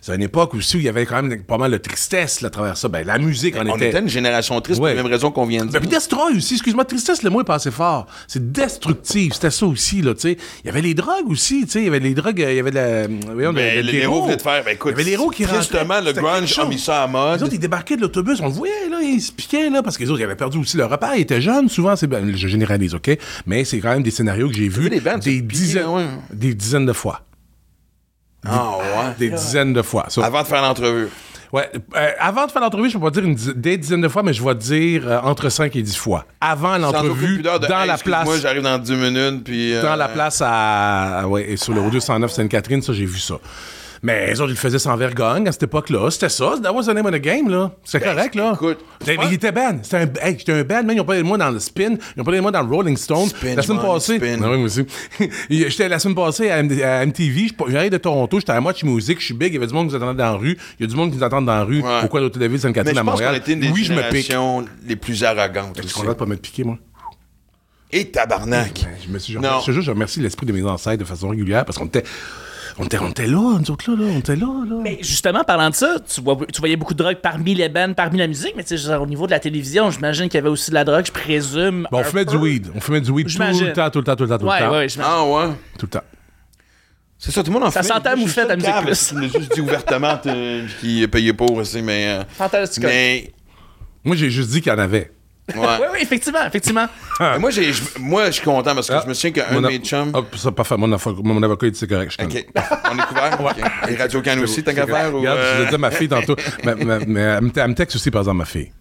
c'était 0.00 0.16
une 0.16 0.22
époque 0.22 0.54
aussi 0.54 0.76
où 0.76 0.80
il 0.80 0.84
y 0.86 0.88
avait 0.88 1.06
quand 1.06 1.22
même 1.22 1.42
pas 1.42 1.58
mal 1.58 1.70
de 1.70 1.76
tristesse 1.78 2.40
là, 2.40 2.48
à 2.48 2.50
travers 2.50 2.76
ça. 2.76 2.88
Ben, 2.88 3.06
la 3.06 3.18
musique 3.18 3.56
en 3.56 3.66
On 3.66 3.76
était. 3.76 3.88
était 3.88 4.00
une 4.00 4.08
génération 4.08 4.60
triste 4.60 4.80
Ouais. 4.80 4.90
pour 4.90 4.96
la 4.96 5.02
même 5.02 5.12
raison 5.12 5.30
qu'on 5.30 5.46
vient 5.46 5.60
de 5.60 5.64
Ben, 5.66 5.70
dire. 5.72 5.80
puis 5.80 5.88
Destroy 5.88 6.36
aussi, 6.36 6.54
excuse-moi, 6.54 6.84
tristesse, 6.84 7.22
le 7.22 7.30
mot 7.30 7.40
est 7.40 7.44
pas 7.44 7.54
assez 7.56 7.70
fort. 7.70 8.06
C'est 8.28 8.52
destructif, 8.52 9.34
c'était 9.34 9.50
ça 9.50 9.66
aussi, 9.66 10.02
là, 10.02 10.14
tu 10.14 10.20
sais. 10.20 10.36
Il 10.64 10.66
y 10.66 10.70
avait 10.70 10.82
les 10.82 10.94
drogues 10.94 11.28
aussi, 11.28 11.64
tu 11.64 11.70
sais, 11.72 11.78
il 11.80 11.84
y 11.84 11.88
avait 11.88 12.00
les 12.00 12.14
drogues, 12.14 12.38
il 12.38 12.54
y 12.54 12.58
avait 12.58 12.70
de 12.70 12.76
la... 12.76 13.06
voyons, 13.32 13.52
Ben, 13.52 13.76
de- 13.78 13.82
de- 13.82 13.86
les 13.92 13.98
héros 13.98 14.22
venaient 14.24 14.36
de 14.36 14.42
faire, 14.42 14.64
ben, 14.64 14.74
écoute, 14.74 14.92
il 14.94 14.98
y 14.98 15.00
avait 15.00 15.04
les 15.04 15.12
héros 15.12 15.30
qui 15.30 15.44
rentraient, 15.44 15.84
le 16.04 16.12
grunge 16.12 16.58
a 16.58 16.64
mis 16.66 16.78
ça 16.78 17.02
à 17.02 17.06
mode. 17.06 17.38
Les 17.38 17.42
autres, 17.44 17.54
ils 17.54 17.60
débarquaient 17.60 17.96
de 17.96 18.02
l'autobus, 18.02 18.40
on 18.40 18.46
le 18.46 18.52
voyait, 18.52 18.88
là, 18.90 18.98
ils 19.02 19.20
se 19.20 19.32
piquaient, 19.32 19.70
là, 19.70 19.82
parce 19.82 19.96
que 19.98 20.04
les 20.04 20.10
autres, 20.10 20.20
ils 20.20 20.24
avaient 20.24 20.36
perdu 20.36 20.58
aussi 20.58 20.76
leur 20.76 20.90
repère, 20.90 21.14
ils 21.16 21.22
étaient 21.22 21.40
jeunes, 21.40 21.68
souvent, 21.68 21.96
c'est, 21.96 22.06
ben, 22.06 22.34
je 22.36 22.48
généralise, 22.48 22.94
OK? 22.94 23.10
Mais 23.46 23.64
c'est 23.64 23.78
quand 23.80 23.90
même 23.90 24.02
des 24.02 24.10
scénarios 24.10 24.48
que 24.48 24.54
j'ai 24.54 24.68
vus 24.68 24.90
des 24.90 25.00
bandes, 25.00 25.20
dizaines, 25.20 25.86
ouais. 25.86 26.04
des 26.32 26.54
dizaines 26.54 26.86
de 26.86 26.92
fois. 26.92 27.20
Ah 28.46 28.72
ouais. 28.78 29.14
Des 29.18 29.30
dizaines 29.30 29.72
de 29.72 29.82
fois. 29.82 30.06
Ça, 30.08 30.24
Avant 30.24 30.42
de 30.42 30.46
faire 30.46 30.62
l'entrevue. 30.62 31.08
Ouais, 31.52 31.68
euh, 31.96 32.10
avant 32.20 32.46
de 32.46 32.52
faire 32.52 32.62
l'entrevue, 32.62 32.88
je 32.90 32.96
peux 32.96 33.02
pas 33.04 33.10
dire 33.10 33.24
une 33.24 33.34
dizaine- 33.34 33.54
des 33.60 33.76
dizaines 33.76 34.00
de 34.02 34.08
fois, 34.08 34.22
mais 34.22 34.32
je 34.32 34.42
vais 34.42 34.54
dire 34.54 35.02
euh, 35.08 35.18
entre 35.24 35.48
5 35.48 35.74
et 35.74 35.82
10 35.82 35.96
fois. 35.96 36.24
Avant 36.40 36.78
l'entrevue, 36.78 37.42
dans 37.42 37.58
Hey, 37.58 37.88
la 37.88 37.98
place. 37.98 38.40
j'arrive 38.40 38.62
dans 38.62 38.78
10 38.78 38.92
minutes, 38.92 39.42
puis... 39.44 39.74
euh, 39.74 39.82
Dans 39.82 39.96
la 39.96 40.06
place 40.08 40.40
à. 40.46 41.24
ouais, 41.26 41.50
et 41.50 41.56
sur 41.56 41.72
le 41.72 41.80
Route 41.80 42.00
109 42.00 42.30
Sainte-Catherine, 42.30 42.82
ça, 42.82 42.92
j'ai 42.92 43.04
vu 43.04 43.18
ça. 43.18 43.34
Mais 44.02 44.28
les 44.28 44.40
autres, 44.40 44.50
ils 44.50 44.54
le 44.54 44.58
faisaient 44.58 44.78
sans 44.78 44.96
vergogne 44.96 45.46
à 45.46 45.52
cette 45.52 45.64
époque-là. 45.64 46.10
C'était 46.10 46.30
ça. 46.30 46.54
That 46.62 46.72
was 46.72 46.84
the 46.84 46.94
name 46.94 47.04
of 47.04 47.12
the 47.12 47.16
game, 47.20 47.50
là. 47.50 47.70
C'était 47.84 48.06
correct, 48.06 48.34
là. 48.34 48.52
Ben, 48.52 48.54
écoute, 48.70 48.78
Mais 49.06 49.16
il 49.28 49.34
était 49.34 49.52
ban. 49.52 49.78
C'était 49.82 49.96
un, 49.98 50.26
hey, 50.26 50.36
j'étais 50.38 50.52
un 50.52 50.62
ban, 50.64 50.82
man. 50.84 50.96
Ils 50.96 51.00
ont 51.00 51.04
parlé 51.04 51.20
de 51.20 51.26
moi 51.26 51.36
dans 51.36 51.50
le 51.50 51.58
spin. 51.58 51.96
Ils 52.16 52.20
ont 52.20 52.24
parlé 52.24 52.38
de 52.38 52.42
moi 52.42 52.50
dans 52.50 52.62
le 52.62 52.68
Rolling 52.74 52.96
Stone. 52.96 53.26
Spin, 53.28 53.54
la 53.56 53.62
semaine 53.62 53.82
passée. 53.82 54.16
spin. 54.16 54.38
Ah 54.42 54.50
oui, 54.50 54.56
moi 54.56 54.64
aussi. 54.66 54.86
j'étais 55.50 55.88
la 55.90 55.98
semaine 55.98 56.14
passée 56.14 56.50
à, 56.50 56.62
MD 56.62 56.80
à 56.82 57.04
MTV. 57.04 57.48
Je- 57.48 57.70
J'arrive 57.72 57.90
de 57.92 57.98
Toronto. 57.98 58.38
J'étais 58.40 58.52
à 58.52 58.60
Much 58.62 58.82
Music. 58.84 59.20
Je 59.20 59.24
suis 59.26 59.34
big. 59.34 59.48
Il 59.52 59.54
y 59.54 59.56
avait 59.58 59.66
du 59.66 59.74
monde 59.74 59.88
qui 59.88 59.94
nous 59.94 60.02
attendait 60.02 60.16
dans 60.22 60.32
la 60.32 60.38
rue. 60.38 60.56
Il 60.78 60.82
y 60.82 60.84
a 60.84 60.88
du 60.88 60.96
monde 60.96 61.10
qui 61.10 61.18
nous 61.18 61.24
attend 61.24 61.42
dans 61.42 61.52
la 61.52 61.64
rue. 61.64 61.82
Ouais. 61.82 62.04
Au 62.04 62.08
coin 62.08 62.20
de 62.20 62.24
l'Hôtel 62.24 62.40
de 62.40 62.46
Ville 62.48 62.60
Sainte-Catherine 62.60 62.96
à 62.96 63.02
Montréal. 63.02 63.42
une 63.48 63.60
des 63.60 63.68
Oui, 63.68 63.84
je 63.84 63.92
me 63.92 64.10
pique. 64.10 64.32
les 64.86 64.96
plus 64.96 65.22
arrogantes. 65.24 65.72
Je 65.76 65.82
suis 65.82 65.86
aussi. 65.88 65.94
content 65.96 66.08
de 66.08 66.14
pas 66.14 66.24
m'être 66.26 66.40
piqué, 66.40 66.64
moi? 66.64 66.78
Et 67.92 68.06
tabarnak. 68.10 68.82
Ben, 68.84 68.90
Je 69.04 69.12
me 69.12 69.18
suis, 69.18 69.32
je 69.34 69.38
Non. 69.38 69.60
je 69.66 69.90
remercie 69.90 70.20
l'esprit 70.20 70.46
de 70.46 70.52
mes 70.52 70.62
ancêtres 70.62 70.98
de 70.98 71.04
façon 71.04 71.28
régulière 71.28 71.64
parce 71.64 71.76
qu'on 71.76 71.86
était, 71.86 72.04
on 72.78 72.84
était, 72.84 72.98
on 72.98 73.08
était 73.10 73.26
là, 73.26 73.58
nous 73.58 73.70
autres 73.70 73.90
là, 73.90 73.96
là, 74.04 74.12
on 74.14 74.18
était 74.18 74.36
là, 74.36 74.46
là. 74.68 74.76
Mais 74.82 74.98
justement, 75.02 75.44
parlant 75.44 75.70
de 75.70 75.74
ça, 75.74 75.96
tu, 76.12 76.20
vois, 76.20 76.36
tu 76.52 76.60
voyais 76.60 76.76
beaucoup 76.76 76.94
de 76.94 77.02
drogue 77.02 77.16
parmi 77.22 77.54
les 77.54 77.68
bands, 77.68 77.92
parmi 77.94 78.18
la 78.18 78.26
musique, 78.26 78.54
mais 78.56 78.62
tu 78.64 78.76
sais, 78.76 78.88
genre, 78.88 79.02
au 79.02 79.06
niveau 79.06 79.26
de 79.26 79.30
la 79.32 79.40
télévision, 79.40 79.90
j'imagine 79.90 80.24
qu'il 80.28 80.34
y 80.36 80.38
avait 80.38 80.48
aussi 80.48 80.70
de 80.70 80.74
la 80.74 80.84
drogue, 80.84 81.04
je 81.06 81.12
présume. 81.12 81.86
Bon, 81.90 81.98
on 82.00 82.04
fumait 82.04 82.24
peu. 82.24 82.32
du 82.32 82.36
weed. 82.38 82.68
On 82.74 82.80
fumait 82.80 83.00
du 83.00 83.10
weed 83.10 83.26
tout 83.28 83.38
le 83.38 83.72
temps, 83.72 83.90
tout 83.90 83.98
le 83.98 84.04
temps, 84.04 84.16
tout 84.16 84.22
le 84.24 84.28
temps, 84.28 84.38
tout 84.38 84.44
le 84.44 84.50
Ouais, 84.50 84.58
temps. 84.60 84.70
ouais. 84.72 84.86
Ah 85.02 85.24
ouais? 85.24 85.54
Tout 85.78 85.86
le 85.86 85.90
temps. 85.90 86.04
C'est 87.18 87.32
ça, 87.32 87.42
tout 87.42 87.50
le 87.50 87.54
monde 87.58 87.68
en 87.68 87.70
Ça 87.70 87.82
fumait. 87.82 87.94
sentait 87.94 88.08
à 88.08 88.10
la 88.12 88.16
cave, 88.16 88.86
musique 88.86 89.08
Tu 89.08 89.14
l'as 89.20 89.28
juste 89.40 89.54
dit 89.54 89.60
ouvertement 89.60 90.16
t'es- 90.16 90.62
qui 90.80 91.06
payait 91.06 91.34
pour 91.34 91.52
aussi, 91.52 91.82
mais. 91.82 92.06
euh, 92.20 92.22
Fantastique. 92.30 92.82
mais. 92.84 93.32
Moi, 94.04 94.16
j'ai 94.16 94.30
juste 94.30 94.50
dit 94.50 94.62
qu'il 94.62 94.72
y 94.72 94.74
en 94.74 94.78
avait. 94.78 95.12
Ouais. 95.56 95.66
Oui, 95.80 95.86
oui, 95.92 95.98
effectivement, 96.02 96.44
effectivement. 96.46 96.86
Mais 97.20 97.38
moi, 97.38 97.50
j'ai, 97.50 97.72
je- 97.72 97.82
moi, 97.98 98.26
je 98.26 98.30
suis 98.32 98.42
content 98.44 98.74
parce 98.74 98.88
que 98.88 98.94
Ah. 98.94 99.00
je 99.04 99.08
me 99.08 99.14
souviens 99.14 99.32
qu'un 99.32 99.52
Mon 99.54 99.60
de 99.62 99.66
mes 99.68 99.78
chums. 99.78 100.12
Ah, 100.14 100.20
ça, 100.36 100.52
parfait. 100.52 100.76
Mon, 100.76 100.90
avocat- 100.92 101.20
mon 101.22 101.42
avocat, 101.42 101.66
il 101.66 101.72
dit 101.72 101.78
c'est 101.78 101.86
correct. 101.88 102.14
Je. 102.18 102.24
Ok, 102.24 102.46
on 102.92 102.98
est 102.98 103.06
couvert? 103.06 103.38
ok. 103.40 103.90
Et 103.90 103.96
Radio 103.96 104.22
Can 104.22 104.38
aussi, 104.42 104.62
tant 104.62 104.74
qu'à 104.74 104.86
faire. 104.86 105.14
ou, 105.14 105.18
Regarde, 105.18 105.38
je 105.38 105.62
euh, 105.72 105.74
à 105.74 105.78
ma 105.78 105.90
fille 105.90 106.08
tantôt. 106.08 106.36
mais 106.64 106.74
mais, 106.74 106.98
mais 107.06 107.20
elle, 107.20 107.42
me, 107.42 107.50
elle 107.54 107.68
me 107.68 107.74
texte 107.74 107.96
aussi, 107.96 108.10
par 108.10 108.22
exemple, 108.22 108.38
ma 108.38 108.44
fille. 108.44 108.72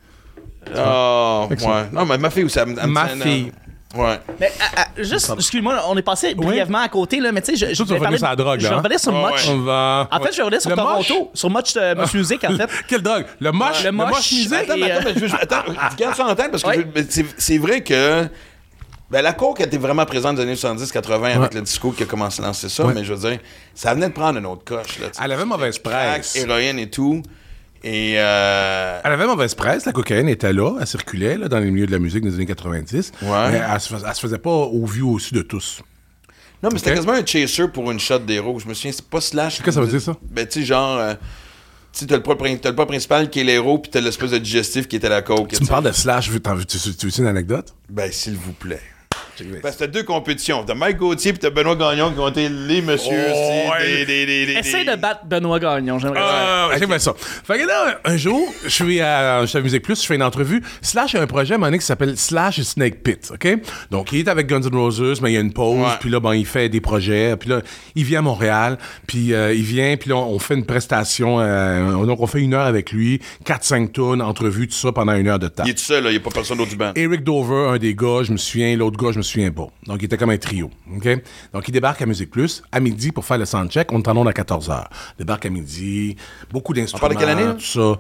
Ah, 0.76 1.48
ouais. 1.50 1.58
Non, 1.92 2.06
mais 2.06 2.18
ma 2.18 2.30
fille 2.30 2.44
aussi, 2.44 2.60
elle 2.60 2.68
me- 2.68 2.80
elle 2.80 2.88
me 2.88 2.94
Ma 2.94 3.08
tient, 3.08 3.22
fille. 3.22 3.52
Euh, 3.96 3.98
Ouais. 3.98 4.20
Mais 4.40 4.52
ah, 4.62 4.66
ah, 4.78 4.88
juste, 4.98 5.32
excuse-moi, 5.36 5.82
on 5.88 5.98
est 5.98 6.02
passé 6.04 6.36
brièvement 6.36 6.78
à 6.80 6.90
côté, 6.90 7.20
là, 7.20 7.32
mais 7.32 7.42
tu 7.42 7.56
sais, 7.58 7.68
je, 7.70 7.74
je 7.74 7.84
vais 7.84 7.96
vas 7.96 8.00
parler 8.02 8.18
revenir 8.18 8.20
sur 8.20 8.28
la 8.30 8.36
drogue, 8.36 8.60
Je 8.60 8.64
là, 8.66 8.70
vais 8.70 8.76
hein? 8.76 8.78
revenir 8.80 9.00
sur 9.00 9.12
Much. 9.14 9.32
ouais. 9.48 9.54
On 9.54 9.58
va. 9.62 10.08
En 10.12 10.20
fait, 10.22 10.32
je 10.32 10.38
vais 10.38 10.44
revenir 10.44 10.62
sur 10.62 10.70
Le 10.70 10.76
Toronto, 10.76 11.20
moche? 11.20 11.28
sur 11.34 11.50
Much, 11.50 11.74
euh, 11.78 11.96
Much 11.96 12.14
Music, 12.14 12.44
en 12.44 12.56
fait. 12.58 12.70
Quelle 12.88 13.02
drogue? 13.02 13.26
Le 13.40 13.52
moche? 13.52 13.84
Le 13.84 13.92
moche. 13.92 14.32
musique? 14.32 14.54
Attends, 14.54 14.74
Attends, 14.74 14.78
mais 14.80 14.92
attends, 14.92 15.10
mais 15.22 15.28
je 15.28 15.36
attends, 15.36 15.64
garde 15.98 16.16
ça 16.16 16.26
en 16.28 16.36
tête 16.36 16.52
parce 16.52 16.64
que 16.64 16.68
Ouais. 16.70 16.88
je- 16.96 17.04
c'est, 17.10 17.26
c'est 17.38 17.58
vrai 17.58 17.82
que. 17.82 18.28
Ben, 19.10 19.24
la 19.24 19.34
coke 19.34 19.60
était 19.62 19.80
vraiment 19.80 20.06
présente 20.06 20.36
dans 20.36 20.44
les 20.44 20.50
années 20.50 20.54
70-80 20.56 21.34
avec 21.38 21.56
le 21.56 21.62
disco 21.62 21.92
qui 21.92 22.04
a 22.04 22.06
commencé 22.06 22.44
à 22.44 22.46
lancer 22.46 22.70
ça, 22.70 22.86
Ouais. 22.86 22.94
mais 22.94 23.04
je 23.04 23.12
veux 23.12 23.28
dire, 23.30 23.40
ça 23.74 23.96
venait 23.96 24.10
de 24.10 24.14
prendre 24.14 24.38
une 24.38 24.46
autre 24.46 24.64
coche. 24.64 25.00
Là. 25.00 25.08
Elle 25.24 25.32
avait 25.32 25.46
mauvaise 25.46 25.80
Crack, 25.80 26.20
presse. 26.22 26.36
héroïne 26.36 26.78
et 26.78 26.92
tout. 26.92 27.24
Et. 27.84 28.16
Euh, 28.18 29.00
Elle 29.04 29.12
avait 29.14 29.26
mauvaise 29.26 29.56
presse, 29.56 29.86
la 29.86 29.92
cocaïne 29.92 30.28
était 30.30 30.54
là, 30.54 30.76
elle 30.80 30.88
circulait 30.88 31.38
là, 31.38 31.48
dans 31.48 31.60
les 31.60 31.72
milieux 31.72 31.88
de 31.88 31.92
la 31.92 32.00
musique 32.00 32.24
des 32.24 32.34
années 32.36 32.46
90. 32.46 33.12
Ouais. 33.22 33.52
Mais 33.52 33.62
elle 33.74 33.80
se, 33.80 33.96
faisait 34.22 34.38
pas 34.38 34.50
au 34.52 34.86
vu 34.86 35.02
au-dessus 35.02 35.34
de 35.34 35.42
tous. 35.42 35.82
Non, 36.62 36.70
mais 36.74 36.80
c'était 36.80 36.94
quasiment 36.94 37.14
un 37.14 37.26
chaser 37.26 37.70
pour 37.70 37.90
une 37.90 38.00
shot 38.00 38.20
d'héros. 38.20 38.60
Je 38.60 38.68
me 38.68 38.74
souviens, 38.74 38.92
c'est 38.92 39.08
pas 39.08 39.22
slash. 39.22 39.56
Qu'est-ce 39.56 39.66
que 39.66 39.72
ça 39.72 39.80
veut 39.82 39.88
dire, 39.88 40.02
ça? 40.02 40.16
Ben, 40.30 40.46
tu 40.46 40.60
sais, 40.60 40.66
genre. 40.66 40.98
euh, 41.00 41.14
tu 41.98 42.06
t'as 42.06 42.18
le 42.18 42.22
poids 42.22 42.38
principal 42.88 43.30
qui 43.30 43.40
est 43.40 43.44
l'héros, 43.44 43.80
puis 43.80 43.90
t'as 43.90 44.02
l'espèce 44.02 44.32
de 44.32 44.38
digestif 44.38 44.88
qui 44.88 44.98
était 44.98 45.10
la 45.10 45.22
coke. 45.22 45.50
Tu 45.54 45.64
me 45.64 45.68
parles 45.68 45.86
de 45.86 45.92
Slash, 45.92 46.30
t'en 46.44 46.56
veux- 46.56 46.66
tu, 46.66 46.78
tu, 46.78 46.96
tu 46.96 47.08
veux 47.08 47.20
une 47.20 47.28
anecdote? 47.28 47.74
Ben, 47.90 48.12
s'il 48.12 48.36
vous 48.36 48.54
plaît. 48.54 48.82
Parce 49.62 49.76
que 49.76 49.80
t'as 49.82 49.88
deux 49.88 50.04
compétitions. 50.04 50.64
T'as 50.66 50.74
Mike 50.76 50.98
Gauthier 50.98 51.32
puis 51.34 51.40
t'as 51.40 51.50
Benoît 51.50 51.76
Gagnon 51.76 52.12
qui 52.12 52.20
ont 52.20 52.28
été 52.30 52.50
les 52.50 52.82
messieurs 52.82 53.26
Oh, 53.30 53.32
aussi, 53.32 53.72
ouais. 53.84 53.88
des, 53.98 54.06
des, 54.06 54.26
des, 54.26 54.46
des- 54.48 54.54
Essaye 54.60 54.86
des- 54.86 54.92
de 54.92 54.96
battre 54.98 55.26
Benoît 55.26 55.60
Gagnon, 55.60 56.00
j'aimerais 56.00 56.20
ça. 56.20 56.28
Ah, 56.32 56.70
j'aime 56.78 56.90
bien 56.90 57.00
ça. 57.00 57.14
Fait 57.18 57.60
que 57.60 57.68
là, 57.68 58.00
un 58.06 58.18
jour, 58.18 58.52
je 58.64 58.70
suis 58.70 59.02
à, 59.02 59.46
je 59.46 59.58
Musique 59.60 59.84
Plus, 59.84 60.02
je 60.02 60.08
fais 60.08 60.16
une 60.16 60.24
entrevue. 60.24 60.62
Slash 60.82 61.16
a 61.16 61.22
un 61.22 61.28
projet 61.28 61.56
à 61.56 61.72
qui 61.72 61.86
s'appelle 61.86 62.18
Slash 62.18 62.62
Snake 62.62 63.04
Pit, 63.04 63.32
OK? 63.34 63.48
Donc, 63.92 64.12
il 64.12 64.20
est 64.20 64.28
avec 64.28 64.48
Guns 64.48 64.62
N' 64.62 64.74
Roses, 64.76 65.22
mais 65.22 65.32
il 65.32 65.34
y 65.36 65.38
a 65.38 65.42
une 65.42 65.54
pause, 65.54 65.86
puis 66.00 66.10
là, 66.10 66.20
bon, 66.20 66.32
il 66.32 66.46
fait 66.46 66.70
des 66.70 66.82
projets, 66.82 67.36
puis 67.38 67.50
là, 67.50 67.62
il 67.96 68.04
vient 68.04 68.20
à 68.20 68.22
Montréal, 68.24 68.78
puis 69.08 69.34
euh, 69.34 69.54
il 69.54 69.64
vient, 69.64 69.96
puis 69.98 70.10
là, 70.10 70.16
on 70.16 70.40
fait 70.40 70.54
une 70.56 70.66
prestation, 70.66 71.40
euh, 71.40 72.06
donc 72.06 72.20
on 72.22 72.28
fait 72.28 72.40
une 72.40 72.54
heure 72.54 72.66
avec 72.66 72.92
lui, 72.92 73.20
4-5 73.46 73.92
tonnes, 73.92 74.22
entrevue, 74.22 74.68
tout 74.68 74.76
ça, 74.76 74.92
pendant 74.92 75.14
une 75.14 75.28
heure 75.28 75.40
de 75.40 75.48
temps. 75.48 75.64
Il 75.66 75.72
est 75.72 75.74
tout 75.74 75.84
seul, 75.84 76.04
là. 76.04 76.10
Il 76.10 76.14
n'y 76.14 76.18
a 76.18 76.22
pas 76.22 76.30
personne 76.32 76.58
d'autre 76.58 76.70
du 76.72 76.76
band. 76.76 76.92
Eric 76.96 77.24
Dover, 77.24 77.70
un 77.76 77.78
des 77.78 77.94
gars, 77.96 78.22
je 78.24 78.32
me 78.32 78.38
souviens, 78.38 78.76
l'autre 78.76 78.98
gars, 78.98 79.12
je 79.12 79.18
me 79.18 79.24
souviens 79.24 79.29
pas. 79.56 79.68
Donc, 79.86 79.98
il 80.00 80.06
était 80.06 80.18
comme 80.18 80.30
un 80.30 80.38
trio. 80.38 80.70
OK? 80.96 81.08
Donc, 81.54 81.68
il 81.68 81.72
débarque 81.72 82.02
à 82.02 82.06
Musique 82.06 82.32
Plus 82.32 82.64
à 82.72 82.80
midi 82.80 83.12
pour 83.12 83.26
faire 83.26 83.38
le 83.38 83.46
soundcheck. 83.46 83.92
On 83.92 84.02
est 84.02 84.08
en 84.08 84.18
onde 84.18 84.28
à 84.28 84.32
14h. 84.32 84.86
Débarque 85.18 85.46
à 85.46 85.50
midi, 85.50 86.16
beaucoup 86.52 86.74
d'instruments. 86.74 87.02
parle 87.02 87.14
de 87.14 87.20
quelle 87.20 87.30
année, 87.30 87.46
là? 87.46 87.54
Tout 87.54 87.62
ça. 87.62 88.00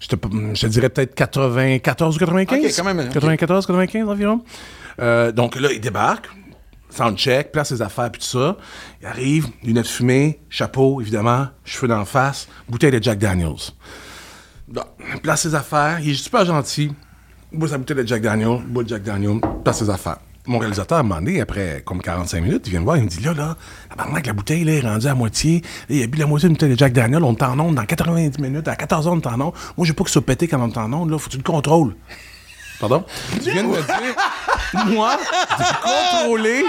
Je 0.00 0.08
te, 0.08 0.16
je 0.54 0.60
te 0.60 0.66
dirais 0.66 0.88
peut-être 0.88 1.14
94 1.14 2.16
ou 2.16 2.18
95. 2.18 2.58
Ok, 2.58 2.72
quand 2.76 2.84
même, 2.84 3.06
ok. 3.06 3.12
94, 3.12 3.66
95 3.66 4.08
environ. 4.08 4.42
Euh, 5.00 5.32
donc 5.32 5.58
là, 5.60 5.70
il 5.72 5.80
débarque. 5.80 6.28
Soundcheck, 6.90 7.52
place 7.52 7.68
ses 7.68 7.80
affaires, 7.80 8.10
puis 8.10 8.20
tout 8.20 8.26
ça. 8.26 8.56
Il 9.00 9.06
arrive, 9.06 9.46
lunettes 9.62 9.86
fumées, 9.86 10.40
chapeau, 10.50 11.00
évidemment, 11.00 11.46
cheveux 11.64 11.88
d'en 11.88 12.04
face, 12.04 12.48
bouteille 12.68 12.90
de 12.90 13.02
Jack 13.02 13.18
Daniels. 13.18 13.72
Bon, 14.68 14.82
place 15.22 15.42
ses 15.42 15.54
affaires, 15.54 16.00
il 16.00 16.10
est 16.10 16.14
super 16.14 16.44
gentil. 16.44 16.92
Boit 17.50 17.68
sa 17.68 17.78
bouteille 17.78 17.96
de 17.96 18.06
Jack 18.06 18.20
Daniel, 18.20 18.60
boit 18.66 18.82
de 18.82 18.90
Jack 18.90 19.04
Daniel, 19.04 19.40
place 19.64 19.78
ses 19.78 19.88
affaires. 19.88 20.18
Mon 20.46 20.58
réalisateur, 20.58 20.98
à 20.98 21.00
un 21.00 21.04
moment 21.04 21.20
donné, 21.20 21.40
après 21.40 21.82
comme 21.84 22.02
45 22.02 22.40
minutes, 22.42 22.62
il 22.66 22.70
vient 22.70 22.80
me 22.80 22.84
voir, 22.84 22.96
il 22.96 23.04
me 23.04 23.08
dit 23.08 23.20
là, 23.20 23.32
là, 23.32 23.56
que 24.20 24.26
la 24.26 24.32
bouteille 24.32 24.64
là, 24.64 24.72
est 24.72 24.80
rendue 24.80 25.06
à 25.06 25.14
moitié. 25.14 25.62
Il 25.88 26.02
a 26.02 26.06
bu 26.08 26.18
la 26.18 26.26
moitié 26.26 26.48
d'une 26.48 26.56
bouteille 26.56 26.72
de 26.74 26.78
Jack 26.78 26.92
Daniel, 26.92 27.22
on 27.22 27.32
est 27.34 27.42
en 27.44 27.58
onde 27.60 27.76
dans 27.76 27.84
90 27.84 28.40
minutes, 28.40 28.66
à 28.66 28.74
14 28.74 29.06
heures, 29.06 29.12
on 29.12 29.20
est 29.20 29.26
en 29.28 29.40
onde. 29.40 29.52
Moi, 29.76 29.86
j'ai 29.86 29.92
pas 29.92 30.02
que 30.02 30.10
ça 30.10 30.20
pété 30.20 30.48
quand 30.48 30.60
on 30.60 30.68
est 30.68 30.78
en 30.78 30.92
onde, 30.92 31.10
là, 31.10 31.18
faut 31.18 31.26
que 31.26 31.32
tu 31.32 31.36
le 31.38 31.44
contrôles. 31.44 31.94
Pardon? 32.80 33.04
Tu 33.44 33.50
viens 33.52 33.62
de 33.62 33.68
me 33.68 33.76
dire, 33.76 34.86
moi, 34.86 35.16
contrôler 35.82 36.64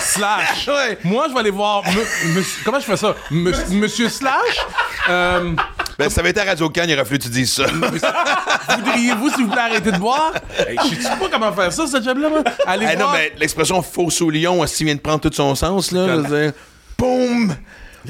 Slash. 0.00 0.68
Moi, 1.04 1.26
je 1.28 1.32
vais 1.34 1.38
aller 1.40 1.50
voir. 1.50 1.84
me- 1.84 2.34
monsieur- 2.34 2.62
comment 2.64 2.80
je 2.80 2.84
fais 2.86 2.96
ça? 2.96 3.14
Monsieur, 3.30 3.66
monsieur 3.76 4.08
Slash? 4.08 4.66
Euh, 5.08 5.52
Ben, 5.98 6.08
ça 6.10 6.20
avait 6.20 6.30
été 6.30 6.40
à 6.40 6.44
Radio 6.44 6.68
Can, 6.70 6.84
il 6.88 6.94
aurait 6.94 7.04
fallu 7.04 7.18
que 7.18 7.24
tu 7.24 7.30
dises 7.30 7.52
ça. 7.52 7.66
Voudriez-vous, 7.66 9.30
s'il 9.30 9.44
vous 9.44 9.50
plaît, 9.50 9.60
arrêter 9.60 9.92
de 9.92 9.98
boire? 9.98 10.32
Hey, 10.58 10.76
je 10.90 11.02
sais 11.02 11.16
pas 11.16 11.28
comment 11.30 11.52
faire 11.52 11.72
ça, 11.72 11.86
ce 11.86 12.02
job-là, 12.02 12.28
moi. 12.28 12.42
Allez 12.66 12.86
non, 12.96 13.04
voir. 13.04 13.12
mais 13.12 13.32
l'expression 13.38 13.82
faux 13.82 14.08
au 14.20 14.30
lion, 14.30 14.60
aussi 14.60 14.84
vient 14.84 14.94
de 14.94 15.00
prendre 15.00 15.20
tout 15.20 15.32
son 15.32 15.54
sens, 15.54 15.92
là? 15.92 16.08
Je 16.08 16.12
veux 16.14 16.44
dire, 16.44 16.52
Boum! 16.98 17.54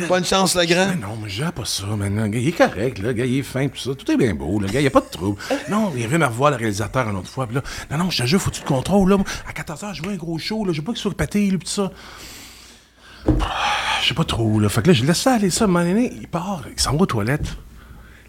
Bonne 0.08 0.24
chance, 0.24 0.54
le 0.54 0.64
grand. 0.64 0.86
Mais 0.88 0.96
non, 0.96 1.18
mais 1.22 1.28
j'ai 1.28 1.44
pas 1.44 1.64
ça, 1.64 1.84
maintenant. 1.86 2.24
Il 2.32 2.48
est 2.48 2.52
correct, 2.52 2.98
là. 2.98 3.12
Gars, 3.12 3.26
il 3.26 3.38
est 3.38 3.42
fin, 3.42 3.68
tout 3.68 3.78
ça. 3.78 3.94
Tout 3.94 4.10
est 4.10 4.16
bien 4.16 4.34
beau, 4.34 4.58
là. 4.58 4.68
Gars, 4.68 4.80
il 4.80 4.84
y 4.84 4.86
a 4.86 4.90
pas 4.90 5.00
de 5.00 5.10
trouble. 5.10 5.38
Non, 5.68 5.92
il 5.94 6.06
vient 6.06 6.18
me 6.18 6.26
revoir, 6.26 6.50
le 6.50 6.56
réalisateur, 6.56 7.08
une 7.08 7.16
autre 7.16 7.28
fois. 7.28 7.46
Puis 7.46 7.56
là, 7.56 7.62
non, 7.90 8.04
non, 8.04 8.10
je 8.10 8.22
te 8.22 8.26
jure, 8.26 8.40
faut 8.40 8.50
que 8.50 8.56
tu 8.56 8.62
te 8.62 8.66
contrôles, 8.66 9.10
là. 9.10 9.16
À 9.46 9.52
14h, 9.52 9.94
je 9.94 10.02
vois 10.02 10.12
un 10.12 10.16
gros 10.16 10.38
show, 10.38 10.64
là. 10.64 10.72
Je 10.72 10.78
veux 10.78 10.84
pas 10.84 10.92
qu'il 10.92 11.00
soit 11.00 11.14
pété, 11.14 11.40
lui, 11.50 11.58
tout 11.58 11.66
ça. 11.66 11.92
Je 13.26 14.08
sais 14.08 14.14
pas 14.14 14.24
trop, 14.24 14.60
là. 14.60 14.68
Fait 14.68 14.82
que 14.82 14.88
là, 14.88 14.92
je 14.94 15.04
laisse 15.04 15.20
ça 15.20 15.34
aller, 15.34 15.50
ça. 15.50 15.64
À 15.64 15.68
un 15.68 15.70
moment 15.70 15.84
donné, 15.84 16.10
il 16.20 16.28
part, 16.28 16.62
il 16.74 16.80
s'en 16.80 16.92
va 16.92 17.02
aux 17.02 17.06
toilettes. 17.06 17.56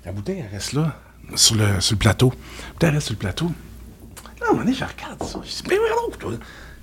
La 0.05 0.11
bouteille, 0.11 0.43
elle 0.45 0.53
reste 0.53 0.73
là, 0.73 0.99
sur 1.35 1.55
le, 1.55 1.79
sur 1.79 1.95
le 1.95 1.99
plateau. 1.99 2.29
La 2.29 2.73
bouteille, 2.73 2.89
elle 2.89 2.95
reste 2.95 3.07
sur 3.07 3.13
le 3.13 3.19
plateau. 3.19 3.45
Là, 3.45 4.47
à 4.47 4.49
un 4.49 4.51
moment 4.51 4.63
donné, 4.65 4.75
je 4.75 4.83
regarde 4.83 5.23
ça. 5.23 5.39
Je 5.43 5.49
dis, 5.49 5.63
mais 5.69 5.75
non, 5.77 6.09
toi, 6.19 6.31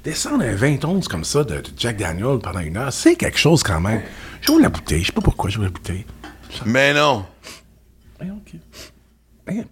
descendre 0.02 0.44
un 0.44 0.54
20 0.54 0.84
onces 0.86 1.08
comme 1.08 1.24
ça 1.24 1.44
de, 1.44 1.56
de 1.56 1.70
Jack 1.76 1.98
Daniel 1.98 2.38
pendant 2.42 2.60
une 2.60 2.76
heure, 2.76 2.92
c'est 2.92 3.16
quelque 3.16 3.38
chose 3.38 3.62
quand 3.62 3.80
même. 3.80 4.02
J'ouvre 4.40 4.60
la 4.62 4.70
bouteille, 4.70 5.02
je 5.02 5.06
sais 5.08 5.12
pas 5.12 5.20
pourquoi 5.20 5.50
j'ouvre 5.50 5.66
la 5.66 5.70
bouteille. 5.70 6.06
Mais 6.64 6.94
non. 6.94 7.26
Hey, 8.20 8.30
OK. 8.30 8.54
Hey, 9.46 9.56
y 9.58 9.60
a 9.60 9.64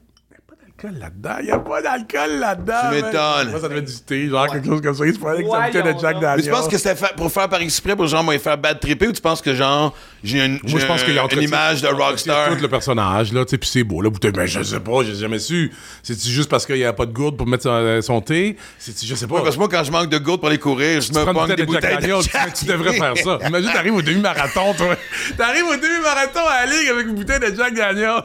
pas 0.47 0.55
d'alcool 0.61 0.99
là-dedans. 0.99 1.39
Y 1.43 1.51
a 1.51 1.59
pas 1.59 1.83
d'alcool 1.83 2.39
là-dedans. 2.39 2.81
Tu 2.89 2.95
m'étonnes. 2.95 3.51
Moi, 3.51 3.61
ça 3.61 3.69
devait 3.69 3.81
être 3.81 3.87
du 3.87 4.01
thé, 4.01 4.29
genre 4.29 4.47
quelque 4.49 4.67
chose 4.67 4.81
comme 4.81 4.95
ça. 4.95 5.07
Il 5.07 5.15
se 5.15 5.19
fallait 5.19 5.43
que 5.43 5.51
ça 5.51 5.67
bouteille 5.67 5.83
de 5.83 5.99
Jack. 5.99 6.21
Daniel. 6.21 6.35
Mais 6.37 6.43
tu 6.43 6.51
penses 6.51 6.69
que 6.69 6.79
c'était 6.79 6.95
fait 6.97 7.17
pour 7.17 7.33
faire 7.33 7.49
par 7.49 7.61
exprès 7.61 7.97
pour 7.97 8.07
genre 8.07 8.23
me 8.25 8.37
faire 8.39 8.59
bad 8.59 8.79
tripper 8.79 9.09
ou 9.09 9.13
tu 9.13 9.21
penses 9.23 9.43
que 9.43 9.55
genre 9.55 9.95
j'ai 10.25 10.45
une, 10.45 10.59
Moi, 10.65 10.81
je 10.81 10.87
pense 10.87 11.05
qu'il 11.05 11.17
une 11.17 11.43
image 11.43 11.83
de 11.83 11.89
rockstar? 11.89 12.49
tout 12.49 12.63
le 12.63 12.69
personnage, 12.69 13.33
là, 13.33 13.45
tu 13.45 13.51
sais, 13.51 13.59
puis 13.59 13.69
c'est 13.69 13.85
beau, 13.85 14.03
la 14.03 14.11
bouteille. 14.11 14.33
Mais 14.37 14.47
je 14.47 14.63
sais 14.63 14.81
pas, 14.81 15.03
j'ai 15.05 15.15
jamais 15.15 15.39
su. 15.39 15.73
C'est-tu 16.03 16.29
juste 16.29 16.49
parce 16.51 16.67
qu'il 16.67 16.79
y 16.79 16.85
a 16.85 16.93
pas 16.93 17.07
de 17.07 17.13
gourde 17.13 17.37
pour 17.37 17.47
mettre 17.47 17.65
son, 17.65 18.03
son 18.03 18.21
thé? 18.21 18.57
C'est-tu, 18.79 19.07
je 19.07 19.15
sais 19.15 19.27
pas. 19.27 19.37
Ouais, 19.37 19.43
parce 19.43 19.55
que 19.55 19.61
moi, 19.61 19.69
quand 19.71 19.85
je 19.85 19.93
manque 19.93 20.09
de 20.09 20.19
gouttes 20.19 20.41
pour 20.41 20.49
aller 20.49 20.59
courir, 20.59 21.01
je 21.01 21.09
tu 21.09 21.19
me 21.19 21.25
pogne 21.33 21.49
des 21.49 21.57
de 21.57 21.65
bouteilles 21.65 21.97
de 21.99 22.23
tu, 22.23 22.31
Jack. 22.33 22.55
tu 22.55 22.65
devrais 22.65 22.95
faire 22.95 23.17
ça. 23.17 23.39
Imagine, 23.47 23.71
t'arrives 23.73 23.95
au 23.95 24.03
demi-marathon, 24.03 24.75
toi. 24.75 24.97
T'arrives 25.37 25.67
au 25.67 25.77
demi-marathon 25.77 26.41
à 26.49 26.67
la 26.67 26.73
ligue 26.73 26.89
avec 26.89 27.07
une 27.07 27.15
bouteille 27.15 27.41
de 27.41 27.57
Jack 27.57 27.75
Daniel. 27.75 28.23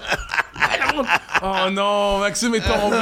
oh 1.44 1.70
non, 1.72 2.20
Maxime 2.20 2.56
est 2.56 2.62
tombé. 2.62 2.98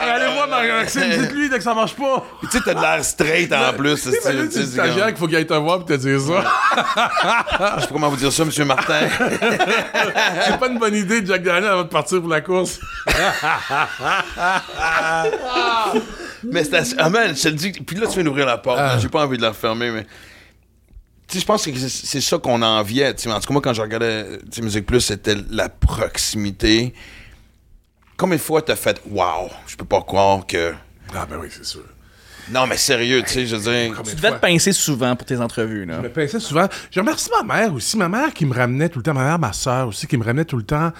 Allez 0.00 0.32
voir 0.34 0.48
Maxime, 0.48 1.02
dites-lui 1.08 1.48
que 1.48 1.60
ça 1.60 1.74
marche 1.74 1.94
pas. 1.94 2.24
Puis 2.40 2.48
tu 2.48 2.58
sais, 2.58 2.64
t'as 2.64 2.74
de 2.74 2.80
l'air 2.80 3.04
straight 3.04 3.52
en 3.52 3.72
plus. 3.72 3.94
Tu 4.02 4.10
c'est- 4.10 4.66
stagiaire 4.66 5.06
qu'il 5.08 5.16
faut 5.16 5.26
qu'il 5.26 5.36
aille 5.36 5.46
te 5.46 5.54
voir 5.54 5.80
pis 5.80 5.86
te 5.86 5.92
dire 5.94 6.20
ça. 6.20 6.44
Je 7.76 7.82
sais 7.82 7.86
pas 7.86 7.92
comment 7.92 8.08
vous 8.08 8.16
dire 8.16 8.32
ça, 8.32 8.44
monsieur 8.44 8.64
Martin. 8.64 9.08
c'est 10.44 10.58
pas 10.58 10.68
une 10.68 10.78
bonne 10.78 10.94
idée, 10.94 11.24
Jack 11.24 11.42
Daniel, 11.42 11.72
avant 11.72 11.82
de 11.82 11.88
partir 11.88 12.20
pour 12.20 12.30
la 12.30 12.40
course. 12.40 12.80
mais 16.44 16.64
c'est. 16.64 16.94
Ah 16.98 17.10
man, 17.10 17.36
je 17.36 17.42
te 17.42 17.48
le 17.48 17.54
dis. 17.54 17.72
Puis 17.72 17.96
là, 17.96 18.06
tu 18.06 18.14
viens 18.14 18.24
d'ouvrir 18.24 18.46
la 18.46 18.58
porte. 18.58 18.78
Ah. 18.80 18.98
J'ai 18.98 19.08
pas 19.08 19.24
envie 19.24 19.36
de 19.36 19.42
la 19.42 19.50
refermer, 19.50 19.90
mais. 19.90 20.06
Tu 21.28 21.34
sais, 21.34 21.40
je 21.40 21.46
pense 21.46 21.64
que 21.64 21.76
c'est 21.76 22.20
ça 22.20 22.38
qu'on 22.38 22.62
enviait. 22.62 23.08
En 23.08 23.14
tout 23.14 23.28
cas, 23.28 23.40
moi, 23.50 23.60
quand 23.60 23.72
je 23.72 23.82
regardais 23.82 24.38
Musique 24.62 24.86
Plus, 24.86 25.00
c'était 25.00 25.36
la 25.50 25.68
proximité. 25.68 26.94
Combien 28.16 28.36
de 28.36 28.42
fois 28.42 28.62
t'as 28.62 28.76
fait 28.76 29.02
«Wow, 29.10 29.50
je 29.66 29.76
peux 29.76 29.84
pas 29.84 30.00
croire 30.00 30.46
que... 30.46 30.72
Ah, 31.14 31.26
ben 31.28 31.36
oui, 31.38 31.48
c'est 31.50 31.66
sûr.» 31.66 31.82
Non, 32.52 32.66
mais 32.66 32.76
sérieux, 32.76 33.22
tu 33.26 33.32
sais, 33.32 33.46
je 33.46 33.56
veux 33.56 33.62
dire... 33.72 34.02
Tu 34.04 34.10
de 34.10 34.16
devais 34.16 34.32
te 34.32 34.40
pincer 34.40 34.72
souvent 34.72 35.16
pour 35.16 35.26
tes 35.26 35.38
entrevues, 35.40 35.84
là. 35.84 35.96
Je 35.98 36.02
me 36.02 36.08
pinçais 36.10 36.38
souvent. 36.40 36.68
Je 36.90 37.00
remercie 37.00 37.28
ma 37.42 37.54
mère 37.54 37.74
aussi. 37.74 37.96
Ma 37.96 38.08
mère 38.08 38.32
qui 38.32 38.46
me 38.46 38.54
ramenait 38.54 38.88
tout 38.88 39.00
le 39.00 39.02
temps, 39.02 39.14
ma 39.14 39.24
mère, 39.24 39.38
ma 39.38 39.52
soeur 39.52 39.88
aussi, 39.88 40.06
qui 40.06 40.16
me 40.16 40.24
ramenait 40.24 40.44
tout 40.44 40.56
le 40.56 40.62
temps 40.62 40.92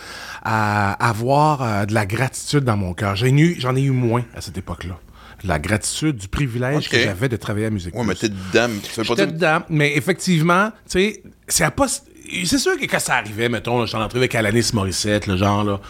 à 0.43 0.93
avoir 1.09 1.63
euh, 1.63 1.85
de 1.87 1.95
la 1.95 2.07
gratitude 2.07 2.65
dans 2.65 2.77
mon 2.77 2.95
cœur. 2.95 3.17
J'en 3.17 3.27
ai, 3.27 3.31
eu- 3.31 3.57
j'en 3.61 3.77
ai 3.77 3.83
eu 3.83 3.91
moins 3.91 4.25
à 4.35 4.41
cette 4.41 4.59
époque-là. 4.59 4.99
De 5.43 5.49
La 5.49 5.59
gratitude, 5.59 6.17
du 6.17 6.29
privilège 6.29 6.89
que 6.89 6.97
j'avais 6.99 7.29
de 7.29 7.37
travailler 7.37 7.67
à 7.67 7.71
Musique 7.71 7.95
Ouais, 7.95 8.05
mais 8.05 8.15
t'es 8.15 8.29
dedans. 8.31 8.69
J'étais 8.97 9.15
dire... 9.15 9.27
dedans, 9.33 9.59
mais 9.69 9.95
effectivement, 9.97 10.71
tu 10.91 10.99
sais, 10.99 11.23
c'est 11.47 11.65
à 11.65 11.71
pas. 11.71 11.87
C'est 11.89 12.59
sûr 12.59 12.77
que 12.79 12.87
quand 12.87 12.99
ça 12.99 13.17
arrivait, 13.17 13.49
mettons, 13.49 13.79
là, 13.79 13.85
je 13.85 13.91
suis 13.91 13.97
en 13.99 14.03
entrevue 14.03 14.23
avec 14.23 14.35
Alanis 14.35 14.71
Morissette, 14.73 15.27
le 15.27 15.37
genre, 15.37 15.63
là. 15.63 15.81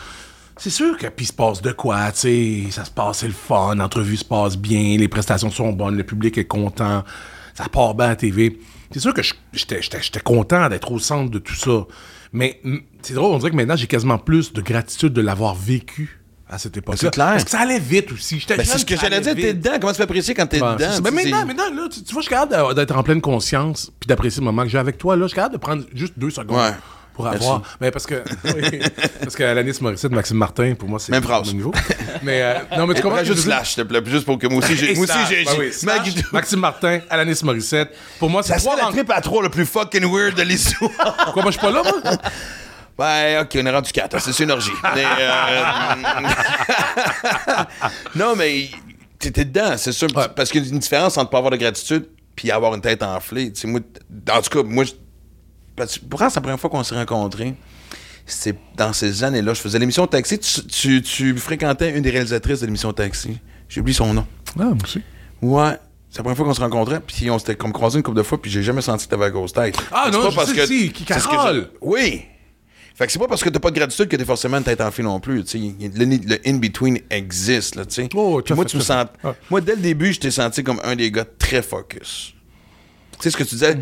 C'est 0.59 0.71
sûr 0.71 0.97
que 0.97 1.07
puis 1.09 1.27
se 1.27 1.33
passe 1.33 1.61
de 1.61 1.73
quoi, 1.73 2.11
tu 2.13 2.19
sais, 2.21 2.71
ça 2.71 2.85
se 2.85 2.91
passe, 2.91 3.19
c'est 3.19 3.27
le 3.27 3.35
fun, 3.35 3.75
l'entrevue 3.75 4.17
se 4.17 4.25
passe 4.25 4.57
bien, 4.57 4.97
les 4.97 5.09
prestations 5.09 5.51
sont 5.51 5.73
bonnes, 5.73 5.97
le 5.97 6.05
public 6.05 6.39
est 6.39 6.47
content, 6.47 7.05
ça 7.55 7.69
part 7.69 7.95
bien 7.95 8.09
à 8.11 8.17
TV. 8.17 8.59
C'est 8.91 9.01
sûr 9.01 9.13
que 9.13 9.23
j'étais 9.53 10.21
content 10.25 10.69
d'être 10.69 10.91
au 10.93 10.99
centre 10.99 11.31
de 11.31 11.39
tout 11.39 11.55
ça. 11.55 11.85
Mais 12.33 12.61
c'est 13.03 13.15
drôle, 13.15 13.35
on 13.35 13.39
dirait 13.39 13.51
que 13.51 13.57
maintenant 13.57 13.77
j'ai 13.77 13.87
quasiment 13.87 14.19
plus 14.19 14.53
de 14.53 14.63
gratitude 14.63 15.13
de 15.13 15.21
l'avoir 15.21 15.55
vécu 15.55 16.21
à 16.49 16.59
cette 16.59 16.77
époque-là. 16.77 17.01
c'est 17.01 17.11
clair. 17.11 17.27
Parce 17.33 17.45
que 17.45 17.51
ça 17.51 17.61
allait 17.61 17.79
vite 17.81 18.13
aussi. 18.13 18.43
Ben, 18.49 18.57
c'est 18.65 18.79
ce 18.79 18.87
que 18.87 18.97
j'allais 18.97 19.21
dire, 19.21 19.35
t'es 19.35 19.55
dedans. 19.55 19.73
Comment 19.81 19.93
tu 19.93 19.99
fais 19.99 20.05
apprécier 20.05 20.33
quand 20.33 20.47
t'es 20.47 20.59
dedans? 20.59 20.77
Ben, 20.79 20.93
sais, 20.93 21.11
maintenant, 21.11 21.45
maintenant, 21.45 21.71
là, 21.75 21.89
tu, 21.91 22.03
tu 22.03 22.13
vois, 22.13 22.23
je 22.23 22.27
suis 22.29 22.35
capable 22.35 22.75
d'être 22.75 22.97
en 22.97 23.03
pleine 23.03 23.21
conscience 23.21 23.91
puis 23.99 24.07
d'apprécier 24.07 24.41
le 24.41 24.45
moment 24.45 24.63
que 24.63 24.69
j'ai 24.69 24.79
avec 24.79 24.97
toi. 24.97 25.17
Là, 25.17 25.25
je 25.25 25.29
suis 25.29 25.35
capable 25.35 25.55
de 25.55 25.61
prendre 25.61 25.83
juste 25.95 26.15
deux 26.17 26.31
secondes 26.31 26.57
Ouais. 26.57 26.73
Pour 27.17 27.27
avoir. 27.27 27.63
Mais 27.81 27.91
parce 27.91 28.07
que, 28.07 28.23
oui, 28.45 28.79
parce 29.21 29.35
que 29.35 29.43
Alanis 29.43 29.79
Morissette, 29.81 30.13
Maxime 30.13 30.37
Martin, 30.37 30.75
pour 30.79 30.89
moi, 30.89 30.99
c'est 31.01 31.11
Même 31.11 31.23
phrase. 31.23 31.47
même 31.49 31.57
niveau. 31.57 31.73
Mais 32.23 32.43
euh, 32.43 32.55
non, 32.77 32.87
mais 32.87 32.95
tu 32.95 33.03
comprends? 33.03 33.23
dire? 33.23 33.37
slash, 33.37 33.75
s'il 33.75 33.83
te 33.83 33.89
plaît, 33.89 34.01
juste 34.07 34.27
pour 34.27 34.39
que 34.39 34.47
moi 34.47 34.59
aussi, 34.63 34.77
j'ai... 34.77 34.95
Moi 34.95 35.05
aussi, 35.05 35.19
j'ai... 35.29 35.45
ben 35.45 36.01
oui, 36.05 36.23
Maxime 36.33 36.61
Martin, 36.61 37.01
Alanis 37.11 37.41
Morissette. 37.43 37.93
Pour 38.19 38.31
moi, 38.31 38.43
c'est 38.43 38.53
Ça 38.53 38.59
serait 38.59 38.77
la 38.77 38.83
rencontres. 38.85 38.99
trip 38.99 39.11
à 39.11 39.21
trois 39.21 39.43
le 39.43 39.49
plus 39.49 39.67
fucking 39.67 40.05
weird 40.05 40.35
de 40.37 40.43
l'histoire. 40.43 40.91
Pourquoi 41.25 41.43
moi, 41.43 41.51
je 41.51 41.59
suis 41.59 41.67
pas 41.67 41.73
là, 41.73 41.83
moi? 41.83 42.13
Ben, 42.99 43.43
ok, 43.43 43.59
on 43.63 43.67
est 43.67 43.71
rendu 43.71 43.93
4. 43.93 44.19
C'est 44.23 44.43
une 44.45 44.51
orgie. 44.53 44.71
Mais, 44.95 45.05
euh, 45.05 45.63
non, 48.15 48.35
mais 48.37 48.69
t'étais 49.19 49.45
dedans, 49.45 49.75
c'est 49.77 49.93
sûr. 49.93 50.09
Ouais. 50.17 50.25
Parce 50.35 50.51
qu'il 50.51 50.65
y 50.65 50.67
a 50.67 50.73
une 50.73 50.79
différence 50.79 51.19
entre 51.19 51.29
pas 51.31 51.37
avoir 51.39 51.51
de 51.51 51.57
gratitude 51.59 52.07
puis 52.35 52.51
avoir 52.51 52.75
une 52.75 52.81
tête 52.81 53.03
enflée. 53.03 53.53
Tu 53.53 53.61
sais, 53.61 53.67
moi, 53.69 53.81
en 54.31 54.41
tout 54.41 54.51
cas, 54.63 54.67
moi, 54.67 54.85
je- 54.85 54.93
parce 55.77 55.99
que 55.99 56.05
pourtant, 56.05 56.29
c'est 56.31 56.37
la 56.37 56.41
première 56.43 56.61
fois 56.61 56.71
qu'on 56.71 56.83
s'est 56.83 56.95
rencontrés. 56.95 57.55
C'est 58.29 58.57
dans 58.77 58.93
ces 58.93 59.23
années-là. 59.23 59.55
Je 59.55 59.61
faisais 59.61 59.79
l'émission 59.79 60.07
Taxi. 60.07 60.39
Tu, 60.41 60.63
tu, 60.67 61.03
tu 61.03 61.37
fréquentais 61.39 61.95
une 61.97 62.03
des 62.03 62.11
réalisatrices 62.11 62.61
de 62.61 62.67
l'émission 62.67 62.93
Taxi. 62.93 63.39
J'ai 63.69 63.81
oublié 63.81 63.97
son 63.97 64.13
nom. 64.15 64.27
Ah, 64.59 64.65
moi 64.65 64.75
aussi. 64.83 65.01
Ouais. 65.43 65.77
C'est 66.11 66.19
la 66.19 66.23
première 66.25 66.37
fois 66.37 66.47
qu'on 66.47 66.55
se 66.55 66.61
rencontrait, 66.61 67.01
puis 67.01 67.31
on 67.31 67.39
s'était 67.39 67.57
comme 67.57 67.73
croisé 67.73 67.99
une 67.99 68.03
couple 68.03 68.17
de 68.17 68.23
fois, 68.23 68.41
puis 68.41 68.51
j'ai 68.51 68.63
jamais 68.63 68.81
senti 68.81 69.05
que 69.05 69.11
t'avais 69.11 69.25
la 69.27 69.31
grosse 69.31 69.53
tête. 69.53 69.77
Ah, 69.93 70.05
C'est 70.07 70.13
non, 70.13 70.23
pas 70.25 70.31
je 70.31 70.35
parce 70.37 70.51
sais, 70.51 70.57
que- 70.57 70.67
si, 70.67 70.91
qui- 70.93 71.05
Carole. 71.05 71.69
je- 71.73 71.79
Oui. 71.83 72.23
Fait 72.95 73.05
que 73.07 73.13
c'est 73.13 73.19
pas 73.19 73.29
parce 73.29 73.45
que 73.45 73.51
t'as 73.51 73.59
pas 73.61 73.71
de 73.71 73.77
gratitude 73.79 74.09
que 74.09 74.17
t'es 74.17 74.25
forcément 74.25 74.57
une 74.57 74.65
tête 74.65 74.81
enflée 74.81 75.05
non 75.05 75.21
plus. 75.21 75.45
tu 75.45 75.59
sais. 75.59 75.89
Le, 75.95 76.05
le 76.07 76.49
in-between 76.49 76.99
existe, 77.11 77.75
là, 77.77 77.85
tu 77.85 77.95
sais. 77.95 78.09
Oh, 78.15 78.41
moi, 78.55 78.65
tu 78.65 78.77
me 78.79 78.83
sens... 78.83 79.07
Ouais. 79.23 79.33
Moi, 79.51 79.61
dès 79.61 79.75
le 79.77 79.83
début, 79.83 80.13
je 80.15 80.21
t'ai 80.21 80.31
senti 80.31 80.65
comme 80.65 80.81
un 80.83 80.97
des 80.97 81.11
gars 81.11 81.27
très 81.39 81.61
focus. 81.61 82.33
Tu 83.13 83.23
sais 83.25 83.31
ce 83.31 83.37
que 83.37 83.43
tu 83.45 83.55
disais? 83.57 83.77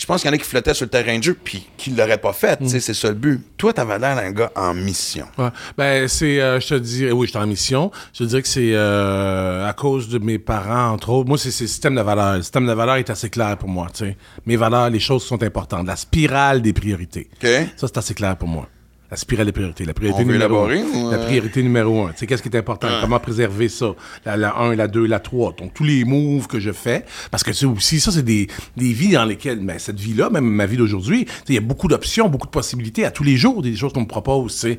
Je 0.00 0.06
pense 0.06 0.22
qu'il 0.22 0.30
y 0.30 0.32
en 0.32 0.34
a 0.34 0.38
qui 0.38 0.44
flottaient 0.48 0.72
sur 0.72 0.86
le 0.86 0.90
terrain 0.90 1.18
de 1.18 1.22
jeu, 1.22 1.34
puis 1.34 1.68
qui 1.76 1.90
l'auraient 1.90 2.16
pas 2.16 2.32
fait. 2.32 2.56
tu 2.56 2.64
Mm. 2.64 2.68
sais, 2.68 2.80
C'est 2.80 2.94
ça 2.94 3.08
le 3.08 3.14
but. 3.14 3.38
Toi, 3.58 3.74
t'avais 3.74 3.98
l'air 3.98 4.16
d'un 4.16 4.30
gars 4.32 4.50
en 4.56 4.72
mission. 4.72 5.26
Ouais. 5.36 5.50
Ben, 5.76 6.08
c'est, 6.08 6.40
euh, 6.40 6.58
je 6.58 6.68
te 6.68 6.74
dirais, 6.76 7.12
oui, 7.12 7.26
j'étais 7.26 7.38
en 7.38 7.46
mission. 7.46 7.90
Je 8.14 8.20
te 8.20 8.24
dirais 8.24 8.40
que 8.40 8.48
c'est 8.48 8.70
euh, 8.72 9.68
à 9.68 9.74
cause 9.74 10.08
de 10.08 10.18
mes 10.18 10.38
parents, 10.38 10.92
entre 10.94 11.10
autres. 11.10 11.28
Moi, 11.28 11.36
c'est 11.36 11.48
le 11.48 11.52
système 11.68 11.94
de 11.96 12.00
valeurs. 12.00 12.36
Le 12.36 12.42
système 12.42 12.66
de 12.66 12.72
valeurs 12.72 12.96
est 12.96 13.10
assez 13.10 13.28
clair 13.28 13.58
pour 13.58 13.68
moi, 13.68 13.88
tu 13.92 14.06
sais. 14.06 14.16
Mes 14.46 14.56
valeurs, 14.56 14.88
les 14.88 15.00
choses 15.00 15.22
sont 15.22 15.42
importantes. 15.42 15.86
La 15.86 15.96
spirale 15.96 16.62
des 16.62 16.72
priorités. 16.72 17.28
OK? 17.42 17.48
Ça, 17.76 17.86
c'est 17.88 17.98
assez 17.98 18.14
clair 18.14 18.36
pour 18.38 18.48
moi. 18.48 18.68
La 19.10 19.16
spirale 19.16 19.46
des 19.46 19.52
priorités. 19.52 19.84
La 19.84 19.94
priorité 19.94 20.22
On 20.22 20.26
numéro 20.26 20.58
un. 20.58 20.68
La 20.68 21.16
euh? 21.16 21.26
priorité 21.26 21.62
numéro 21.64 22.04
un. 22.04 22.12
Tu 22.12 22.18
sais, 22.18 22.26
qu'est-ce 22.28 22.42
qui 22.42 22.48
est 22.48 22.56
important? 22.56 22.88
Comment 23.00 23.18
préserver 23.18 23.68
ça? 23.68 23.92
La, 24.24 24.36
la 24.36 24.56
1, 24.56 24.76
la 24.76 24.86
2, 24.86 25.04
la 25.04 25.18
3. 25.18 25.54
Donc, 25.58 25.74
tous 25.74 25.82
les 25.82 26.04
moves 26.04 26.46
que 26.46 26.60
je 26.60 26.70
fais. 26.70 27.04
Parce 27.30 27.42
que 27.42 27.52
c'est 27.52 27.66
aussi, 27.66 27.98
ça, 27.98 28.12
c'est 28.12 28.22
des, 28.22 28.46
des 28.76 28.92
vies 28.92 29.12
dans 29.12 29.24
lesquelles, 29.24 29.58
ben, 29.58 29.80
cette 29.80 29.98
vie-là, 29.98 30.30
même 30.30 30.44
ma 30.44 30.66
vie 30.66 30.76
d'aujourd'hui, 30.76 31.26
il 31.48 31.54
y 31.56 31.58
a 31.58 31.60
beaucoup 31.60 31.88
d'options, 31.88 32.28
beaucoup 32.28 32.46
de 32.46 32.52
possibilités 32.52 33.04
à 33.04 33.10
tous 33.10 33.24
les 33.24 33.36
jours, 33.36 33.62
des 33.62 33.74
choses 33.74 33.92
qu'on 33.92 34.02
me 34.02 34.06
propose, 34.06 34.54
sais. 34.54 34.78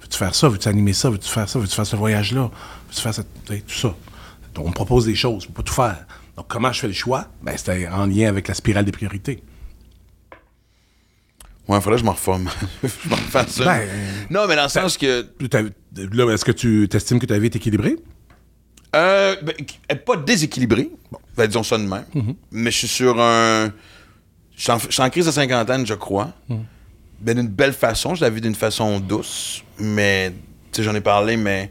Veux-tu 0.00 0.16
faire 0.16 0.34
ça? 0.34 0.48
Veux-tu 0.48 0.68
animer 0.68 0.92
ça? 0.92 1.10
Veux-tu 1.10 1.28
faire 1.28 1.48
ça? 1.48 1.58
Veux-tu 1.58 1.74
faire 1.74 1.86
ce 1.86 1.96
voyage-là? 1.96 2.50
Veux-tu 2.88 3.00
faire 3.00 3.14
sais, 3.14 3.24
tout 3.48 3.74
ça? 3.74 3.94
Donc, 4.54 4.66
on 4.66 4.68
me 4.68 4.74
propose 4.74 5.06
des 5.06 5.14
choses, 5.16 5.42
je 5.42 5.48
peux 5.48 5.54
pas 5.54 5.62
tout 5.62 5.74
faire. 5.74 6.06
Donc, 6.36 6.46
comment 6.46 6.72
je 6.72 6.80
fais 6.80 6.86
le 6.86 6.92
choix? 6.92 7.26
Ben, 7.42 7.56
c'était 7.56 7.88
en 7.88 8.06
lien 8.06 8.28
avec 8.28 8.46
la 8.46 8.54
spirale 8.54 8.84
des 8.84 8.92
priorités. 8.92 9.42
Ouais, 11.72 11.80
faudrait 11.80 11.92
que 11.96 12.00
je 12.00 12.04
m'en 12.04 12.12
reforme. 12.12 12.48
je 12.82 13.08
m'en 13.08 13.16
refasse 13.16 13.50
ça. 13.52 13.64
Ben, 13.64 13.88
non, 14.30 14.46
mais 14.46 14.56
dans 14.56 14.64
le 14.64 14.68
sens 14.68 14.96
que... 14.98 15.26
Là, 15.96 16.30
est-ce 16.32 16.44
que 16.44 16.52
tu 16.52 16.86
t'estimes 16.90 17.18
que 17.18 17.26
ta 17.26 17.38
vie 17.38 17.46
est 17.46 17.56
équilibrée? 17.56 17.96
Euh, 18.94 19.36
ben, 19.42 19.54
elle 19.88 20.04
pas 20.04 20.16
déséquilibrée. 20.16 20.90
Bon, 21.10 21.18
ben, 21.36 21.46
disons 21.46 21.62
ça 21.62 21.78
de 21.78 21.84
même. 21.84 22.04
Mais 22.50 22.70
je 22.70 22.76
suis 22.78 22.88
sur 22.88 23.18
un. 23.20 23.72
Je 24.54 24.62
suis 24.62 24.70
en, 24.70 24.78
je 24.78 24.90
suis 24.90 25.02
en 25.02 25.08
crise 25.08 25.24
de 25.26 25.30
cinquantaine, 25.30 25.86
je 25.86 25.94
crois. 25.94 26.32
Ben, 27.20 27.34
d'une 27.36 27.48
belle 27.48 27.72
façon. 27.72 28.14
Je 28.14 28.20
la 28.22 28.28
vis 28.30 28.42
d'une 28.42 28.54
façon 28.54 29.00
douce. 29.00 29.62
Mais, 29.78 30.30
tu 30.72 30.76
sais, 30.78 30.82
j'en 30.82 30.94
ai 30.94 31.00
parlé, 31.00 31.36
mais. 31.38 31.70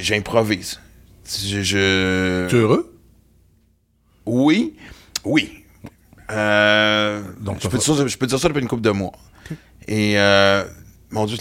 J'improvise. 0.00 0.80
Je, 1.26 1.62
je- 1.62 2.48
Tu 2.48 2.56
es 2.56 2.58
heureux? 2.58 2.92
Oui. 4.26 4.74
Oui. 5.24 5.63
Euh, 6.30 7.22
Donc, 7.40 7.58
je, 7.62 7.68
peux 7.68 7.78
dire 7.78 7.96
ça, 7.96 8.06
je 8.06 8.16
peux 8.16 8.26
dire 8.26 8.38
ça 8.38 8.48
depuis 8.48 8.62
une 8.62 8.68
couple 8.68 8.82
de 8.82 8.90
mois. 8.90 9.12
Et. 9.86 10.18
Euh, 10.18 10.64
mon 11.10 11.26
Dieu, 11.26 11.36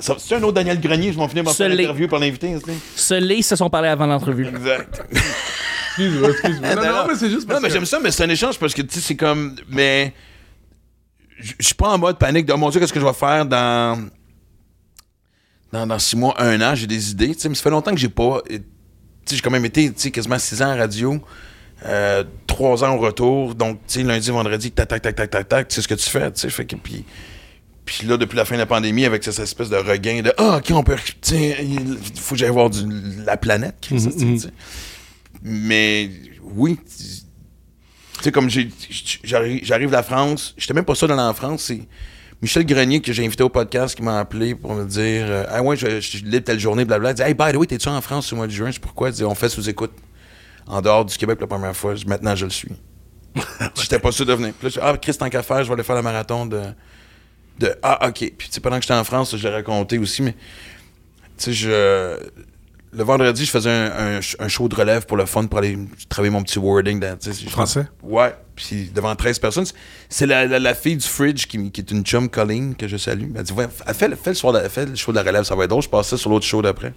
c'est 0.00 0.34
un 0.34 0.42
autre 0.42 0.54
Daniel 0.54 0.80
Grenier. 0.80 1.12
Je 1.12 1.18
m'en 1.18 1.28
finis 1.28 1.44
par 1.44 1.54
faire 1.54 1.68
l'interview 1.68 2.08
par 2.08 2.18
l'invité. 2.18 2.56
Seuls 2.96 3.42
se 3.42 3.54
sont 3.54 3.70
parlé 3.70 3.88
avant 3.88 4.06
l'entrevue. 4.06 4.48
Exact. 4.48 5.02
Excuse-moi, 5.92 6.30
excuse-moi. 6.30 6.74
Non, 6.74 6.82
non, 6.82 7.04
mais 7.06 7.14
c'est 7.16 7.30
juste 7.30 7.48
Non, 7.48 7.58
mais 7.60 7.68
que- 7.68 7.74
j'aime 7.74 7.84
ça, 7.84 8.00
mais 8.00 8.10
c'est 8.10 8.24
un 8.24 8.28
échange 8.30 8.58
parce 8.58 8.72
que, 8.72 8.80
tu 8.82 8.94
sais, 8.94 9.00
c'est 9.00 9.16
comme. 9.16 9.54
Mais. 9.68 10.12
Je 11.38 11.66
suis 11.66 11.74
pas 11.74 11.88
en 11.88 11.98
mode 11.98 12.18
panique 12.18 12.46
de, 12.46 12.52
oh 12.52 12.56
mon 12.56 12.70
Dieu, 12.70 12.80
qu'est-ce 12.80 12.92
que 12.92 13.00
je 13.00 13.04
vais 13.04 13.12
faire 13.12 13.44
dans. 13.44 14.08
Dans, 15.72 15.86
dans 15.86 15.98
six 15.98 16.16
mois, 16.16 16.34
un 16.40 16.60
an, 16.60 16.74
j'ai 16.74 16.86
des 16.86 17.10
idées, 17.10 17.34
tu 17.34 17.40
sais, 17.40 17.48
mais 17.48 17.54
ça 17.54 17.62
fait 17.62 17.70
longtemps 17.70 17.92
que 17.92 18.00
j'ai 18.00 18.08
pas. 18.08 18.42
Tu 18.48 18.56
sais, 19.26 19.36
j'ai 19.36 19.40
quand 19.40 19.50
même 19.50 19.64
été, 19.64 19.92
tu 19.92 20.00
sais, 20.00 20.10
quasiment 20.10 20.38
six 20.38 20.60
ans 20.62 20.70
à 20.70 20.76
radio, 20.76 21.20
euh, 21.86 22.24
trois 22.46 22.84
ans 22.84 22.94
au 22.96 22.98
retour, 22.98 23.54
donc, 23.54 23.78
tu 23.86 24.00
sais, 24.00 24.02
lundi, 24.02 24.30
vendredi, 24.30 24.70
tac, 24.70 24.88
tac, 24.88 25.02
tac, 25.02 25.14
tac, 25.16 25.30
tac, 25.30 25.48
tac, 25.48 25.72
sais 25.72 25.82
ce 25.82 25.88
que 25.88 25.94
tu 25.94 26.08
fais, 26.08 26.30
tu 26.32 26.40
sais, 26.40 26.50
fait 26.50 26.64
que, 26.64 26.76
puis. 26.76 27.04
Puis 27.84 28.06
là, 28.06 28.16
depuis 28.16 28.36
la 28.36 28.44
fin 28.44 28.54
de 28.54 28.60
la 28.60 28.66
pandémie, 28.66 29.04
avec 29.04 29.24
cette 29.24 29.40
espèce 29.40 29.68
de 29.68 29.74
regain 29.76 30.22
de 30.22 30.32
Ah, 30.38 30.58
OK, 30.58 30.70
on 30.70 30.84
peut. 30.84 30.94
Sais, 31.20 31.56
il 31.60 31.98
faut 32.20 32.36
que 32.36 32.38
j'aille 32.38 32.50
voir 32.50 32.70
du- 32.70 32.86
la 33.26 33.36
planète. 33.36 33.74
Tu 33.80 33.98
sais. 33.98 34.50
Mais 35.42 36.08
oui, 36.42 36.78
tu 36.86 38.22
sais, 38.22 38.30
comme 38.30 38.48
j'arrive 39.24 39.60
j'arrive 39.64 39.88
de 39.88 39.92
la 39.92 40.02
France, 40.04 40.54
j'étais 40.56 40.74
même 40.74 40.84
pas 40.84 40.94
ça 40.94 41.08
dans 41.08 41.18
en 41.18 41.34
France, 41.34 41.64
c'est 41.64 41.80
Michel 42.40 42.64
Grenier 42.64 43.00
que 43.00 43.12
j'ai 43.12 43.24
invité 43.26 43.42
au 43.42 43.48
podcast 43.48 43.96
qui 43.96 44.02
m'a 44.02 44.20
appelé 44.20 44.54
pour 44.54 44.74
me 44.74 44.84
dire 44.84 45.24
euh, 45.28 45.44
Ah 45.48 45.62
ouais, 45.62 45.76
je, 45.76 46.00
je 46.00 46.08
suis 46.08 46.18
libre 46.22 46.44
telle 46.44 46.60
journée, 46.60 46.84
blabla. 46.84 47.10
Il 47.10 47.14
dit 47.14 47.22
Hey, 47.22 47.34
by 47.34 47.52
the 47.52 47.56
way, 47.56 47.66
t'es-tu 47.66 47.88
en 47.88 48.00
France 48.00 48.32
au 48.32 48.36
mois 48.36 48.46
de 48.46 48.52
juin? 48.52 48.70
Sais 48.70 48.78
pourquoi. 48.80 49.08
Il 49.10 49.14
dit 49.14 49.24
On 49.24 49.34
fait 49.34 49.48
sous-écoute 49.48 49.92
en 50.66 50.80
dehors 50.80 51.04
du 51.04 51.16
Québec 51.16 51.38
pour 51.38 51.48
la 51.48 51.56
première 51.56 51.76
fois. 51.76 51.94
Maintenant, 52.06 52.34
je 52.36 52.44
le 52.44 52.50
suis. 52.50 52.68
J'étais 53.80 53.98
pas 53.98 54.12
sûr 54.12 54.26
de 54.26 54.32
venir. 54.34 54.52
Puis 54.58 54.68
là, 54.68 54.74
je 54.74 54.80
Ah, 54.80 54.96
Chris, 54.98 55.16
tant 55.16 55.28
qu'à 55.28 55.42
faire, 55.42 55.62
je 55.62 55.68
vais 55.68 55.74
aller 55.74 55.82
faire 55.82 55.96
le 55.96 56.02
marathon 56.02 56.46
de. 56.46 56.60
de 57.58 57.74
ah, 57.82 58.08
ok. 58.08 58.18
Puis 58.36 58.48
tu 58.48 58.52
sais, 58.52 58.60
pendant 58.60 58.76
que 58.76 58.82
j'étais 58.82 58.94
en 58.94 59.04
France, 59.04 59.36
je 59.36 59.42
l'ai 59.48 59.54
raconté 59.54 59.98
aussi, 59.98 60.22
mais. 60.22 60.32
Tu 61.38 61.44
sais, 61.44 61.52
je. 61.52 62.18
Le 62.94 63.04
vendredi, 63.04 63.46
je 63.46 63.50
faisais 63.50 63.70
un, 63.70 64.16
un- 64.18 64.20
un 64.40 64.48
show 64.48 64.68
de 64.68 64.74
relève 64.74 65.06
pour 65.06 65.16
le 65.16 65.24
fun, 65.24 65.46
pour 65.46 65.60
aller 65.60 65.78
travailler 66.10 66.30
mon 66.30 66.42
petit 66.42 66.58
wording. 66.58 67.00
Dans, 67.00 67.16
Français? 67.48 67.86
Ouais. 68.02 68.34
Puis 68.54 68.90
devant 68.94 69.16
13 69.16 69.38
personnes. 69.38 69.64
C'est 70.10 70.26
la, 70.26 70.44
la- 70.46 70.58
la 70.58 70.74
fille 70.74 70.96
du 70.98 71.06
Fridge 71.08 71.46
qui, 71.46 71.70
qui 71.70 71.80
est 71.80 71.90
une 71.90 72.04
chum, 72.04 72.28
Colleen, 72.28 72.74
que 72.74 72.86
je 72.86 72.98
salue. 72.98 73.30
Elle 73.34 73.42
dit 73.44 73.52
ouais, 73.54 73.66
fais 73.94 74.08
le, 74.08 74.34
soir 74.34 74.52
de- 74.52 74.68
fais 74.68 74.84
le 74.84 74.94
show 74.94 75.10
de 75.10 75.16
la 75.16 75.22
relève, 75.22 75.44
ça 75.44 75.54
va 75.56 75.64
être 75.64 75.70
drôle. 75.70 75.82
Je 75.82 75.88
passais 75.88 76.18
sur 76.18 76.28
l'autre 76.28 76.44
show 76.44 76.60
d'après. 76.60 76.92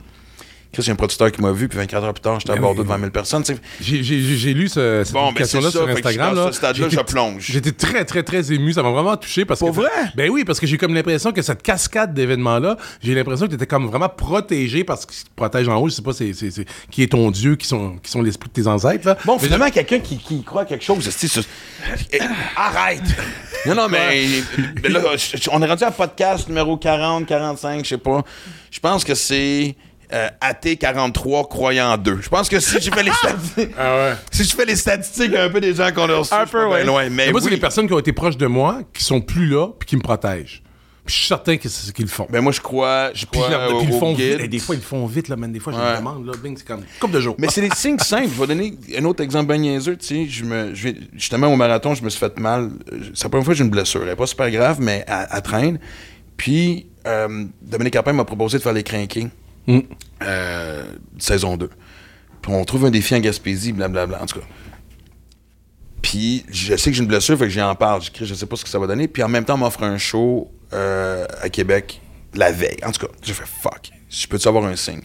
Chris, 0.75 0.83
il 0.83 0.88
y 0.88 0.89
a 0.89 0.93
un 0.93 0.97
producteur 0.97 1.31
qui 1.31 1.41
m'a 1.41 1.53
vu, 1.53 1.69
puis 1.69 1.77
24 1.77 2.03
heures 2.03 2.13
plus 2.13 2.19
tard, 2.21 2.38
j'étais 2.38 2.51
à 2.51 2.55
Ben 2.55 2.61
Bordeaux 2.63 2.83
devant 2.83 2.97
1000 2.97 3.09
personnes. 3.09 3.43
J'ai- 3.79 4.53
lu 4.53 4.67
ce, 4.67 5.03
cette 5.05 5.13
Bon, 5.13 5.31
ben, 5.31 5.45
ça, 5.45 5.61
sur 5.71 5.88
Instagram. 5.88 6.35
là. 6.35 6.47
ce 6.47 6.51
stade-là, 6.57 6.89
J'étais- 6.89 7.01
je 7.01 7.13
plonge. 7.13 7.45
J'étais 7.49 7.71
très, 7.71 8.03
très, 8.03 8.23
très 8.23 8.51
ému. 8.51 8.73
Ça 8.73 8.83
m'a 8.83 8.89
vraiment 8.91 9.15
touché 9.15 9.45
parce 9.45 9.61
Pour 9.61 9.69
que. 9.71 9.75
vrai? 9.75 9.89
Ben 10.15 10.29
oui, 10.29 10.43
parce 10.43 10.59
que 10.59 10.67
j'ai 10.67 10.77
comme 10.77 10.93
l'impression 10.93 11.31
que 11.31 11.41
cette 11.41 11.63
cascade 11.63 12.13
d'événements-là, 12.13 12.75
j'ai 13.01 13.15
l'impression 13.15 13.45
que 13.45 13.51
tu 13.51 13.55
étais 13.55 13.67
comme 13.67 13.88
vraiment 13.88 14.09
protégé 14.09 14.83
parce 14.83 15.05
qu'il 15.05 15.15
te 15.23 15.29
protège 15.33 15.69
en 15.69 15.77
haut. 15.77 15.88
Je 15.88 15.93
sais 15.95 16.01
pas 16.01 16.11
c'est, 16.11 16.33
qui 16.91 17.03
est 17.03 17.07
ton 17.11 17.31
Dieu, 17.31 17.55
qui 17.55 17.67
sont, 17.67 17.95
qui 18.03 18.11
sont 18.11 18.21
l'esprit 18.21 18.49
de 18.49 18.61
tes 18.61 18.67
ancêtres. 18.67 19.07
Là. 19.07 19.17
Bon, 19.23 19.38
Mais 19.38 19.43
finalement, 19.45 19.69
quelqu'un 19.69 19.99
qui, 19.99 20.17
qui 20.17 20.43
croit 20.43 20.63
à 20.63 20.65
quelque 20.65 20.83
chose, 20.83 21.09
c'est- 21.09 21.47
Eh, 22.11 22.19
arrête! 22.57 23.01
Non, 23.67 23.73
non, 23.73 23.88
mais, 23.89 24.27
mais 24.84 24.89
là, 24.89 25.01
je- 25.15 25.38
je- 25.38 25.49
on 25.51 25.59
est 25.59 25.65
rendu 25.65 25.84
à 25.84 25.89
podcast 25.89 26.47
numéro 26.47 26.78
40, 26.78 27.26
45, 27.26 27.84
je 27.84 27.89
sais 27.89 27.97
pas. 27.97 28.23
Je 28.69 28.80
pense 28.80 29.03
que 29.03 29.15
c'est 29.15 29.76
euh, 30.14 30.28
AT43 30.41 31.47
croyant 31.47 31.91
en 31.93 31.97
deux. 31.97 32.20
Je 32.22 32.30
pense 32.30 32.49
que 32.49 32.60
si 32.60 32.80
je 32.82 32.91
fais 32.91 33.03
les 33.03 33.12
statistiques, 33.24 33.72
Ah 33.78 33.95
ouais. 33.95 34.14
si 34.32 34.43
je 34.43 34.56
fais 34.56 34.66
les 34.66 34.76
statistiques 34.76 35.36
un 35.36 35.49
peu 35.49 35.60
des 35.62 35.74
gens 35.74 35.91
qu'on 35.93 36.10
a 36.10 36.18
reçus, 36.18 36.34
Un 36.34 36.45
peu, 36.45 36.66
ouais. 36.68 36.84
loin. 36.84 37.10
Mais 37.10 37.32
moi, 37.32 37.41
c'est 37.41 37.49
les 37.49 37.58
personnes 37.58 37.88
qui 37.88 37.93
ont 37.93 37.99
été 37.99 38.14
proches 38.14 38.38
de 38.38 38.47
moi, 38.47 38.82
qui 38.93 39.03
sont 39.03 39.22
plus 39.22 39.47
là, 39.47 39.68
puis 39.80 39.88
qui 39.88 39.95
me 39.95 40.01
protègent. 40.01 40.62
Puis 41.06 41.14
je 41.14 41.20
suis 41.20 41.28
certain 41.28 41.58
que 41.58 41.70
c'est 41.70 41.86
ce 41.88 41.91
qu'ils 41.91 42.08
font. 42.08 42.26
Ben 42.32 42.41
moi, 42.41 42.51
je 42.51 42.60
crois, 42.62 43.12
je 43.14 43.28
Puis, 43.28 43.39
crois 43.39 43.49
là, 43.51 43.70
au, 43.70 43.78
puis 43.78 43.88
ils 43.89 43.93
le 43.93 43.99
font 43.99 44.14
guide. 44.16 44.32
vite. 44.38 44.39
Et 44.41 44.47
des 44.47 44.58
fois, 44.58 44.74
ils 44.74 44.80
le 44.80 44.84
font 44.84 45.06
vite, 45.06 45.28
là, 45.28 45.36
man. 45.36 45.51
Des 45.51 45.60
fois, 45.60 45.72
je 45.72 45.78
Ouais. 45.78 45.91
me 45.91 45.97
demande, 45.97 46.26
là, 46.26 46.34
bing, 46.41 46.58
c'est 46.58 46.66
comme 46.66 46.82
coupe 46.99 47.12
de 47.12 47.20
jours. 47.20 47.36
Mais 47.38 47.47
c'est 47.51 47.62
des 47.62 47.70
signes 47.76 47.99
simples. 47.99 48.30
Je 48.36 48.41
vais 48.41 48.47
donner 48.47 48.74
un 48.97 49.06
autre 49.06 49.22
exemple 49.24 49.45
bien 49.53 49.58
niaiseux. 49.58 49.97
Tu 49.97 50.06
sais, 50.08 50.26
je 50.28 50.43
me, 50.43 50.74
je 50.74 50.84
vais- 50.88 50.95
justement, 51.14 51.45
au 51.45 51.56
marathon, 51.56 51.93
je 51.93 52.03
me 52.03 52.10
suis 52.10 52.20
fait 52.20 52.39
mal. 52.39 52.72
Euh, 52.91 52.97
C'est 53.14 53.26
la 53.26 53.30
première 53.30 53.45
fois 53.45 53.53
que 53.53 53.58
j'ai 53.60 53.64
une 53.64 53.70
blessure. 53.70 54.01
Elle 54.01 54.10
n'est 54.10 54.16
pas 54.16 54.26
super 54.26 54.49
grave, 54.49 54.78
mais 54.82 55.06
elle, 55.08 55.28
elle 55.32 55.41
traîne. 55.43 55.80
Puis, 56.38 56.88
euh, 57.06 57.45
Dominique 57.62 57.93
Carpin 57.93 58.14
m'a 58.14 58.26
proposé 58.26 58.58
de 58.58 58.64
faire 58.64 58.74
les 58.74 58.82
crinqués. 58.84 59.28
Mm. 59.68 59.80
Euh, 60.22 60.84
saison 61.18 61.57
2. 61.57 61.70
Puis 62.41 62.51
on 62.53 62.63
trouve 62.66 62.86
un 62.86 62.91
défi 62.91 63.16
en 63.16 63.20
Gaspésie, 63.20 63.74
blablabla. 63.74 64.22
En 64.22 64.26
tout 64.26 64.39
cas. 64.39 64.45
Puis 66.01 66.45
je 66.51 66.76
sais 66.76 66.91
que 66.91 66.95
j'ai 66.95 67.01
une 67.01 67.09
blessure, 67.09 67.38
fait 67.38 67.45
que 67.45 67.49
j'en 67.49 67.74
parle. 67.76 68.01
J'écris, 68.01 68.26
je 68.26 68.34
sais 68.36 68.45
pas 68.45 68.55
ce 68.55 68.63
que 68.63 68.70
ça 68.70 68.80
va 68.80 68.88
donner. 68.88 69.07
Puis 69.07 69.24
en 69.24 69.30
même 69.30 69.45
temps, 69.45 69.55
on 69.55 69.59
m'offre 69.59 69.84
un 69.84 69.97
show 69.97 70.51
euh, 70.74 71.26
à 71.41 71.49
Québec 71.49 72.01
la 72.36 72.51
veille. 72.51 72.78
En 72.86 72.91
tout 72.91 73.05
cas, 73.05 73.13
j'ai 73.24 73.34
fait 73.34 73.47
fuck. 73.47 73.91
Je 74.09 74.28
peux-tu 74.28 74.47
avoir 74.47 74.66
un 74.66 74.76
signe? 74.76 75.01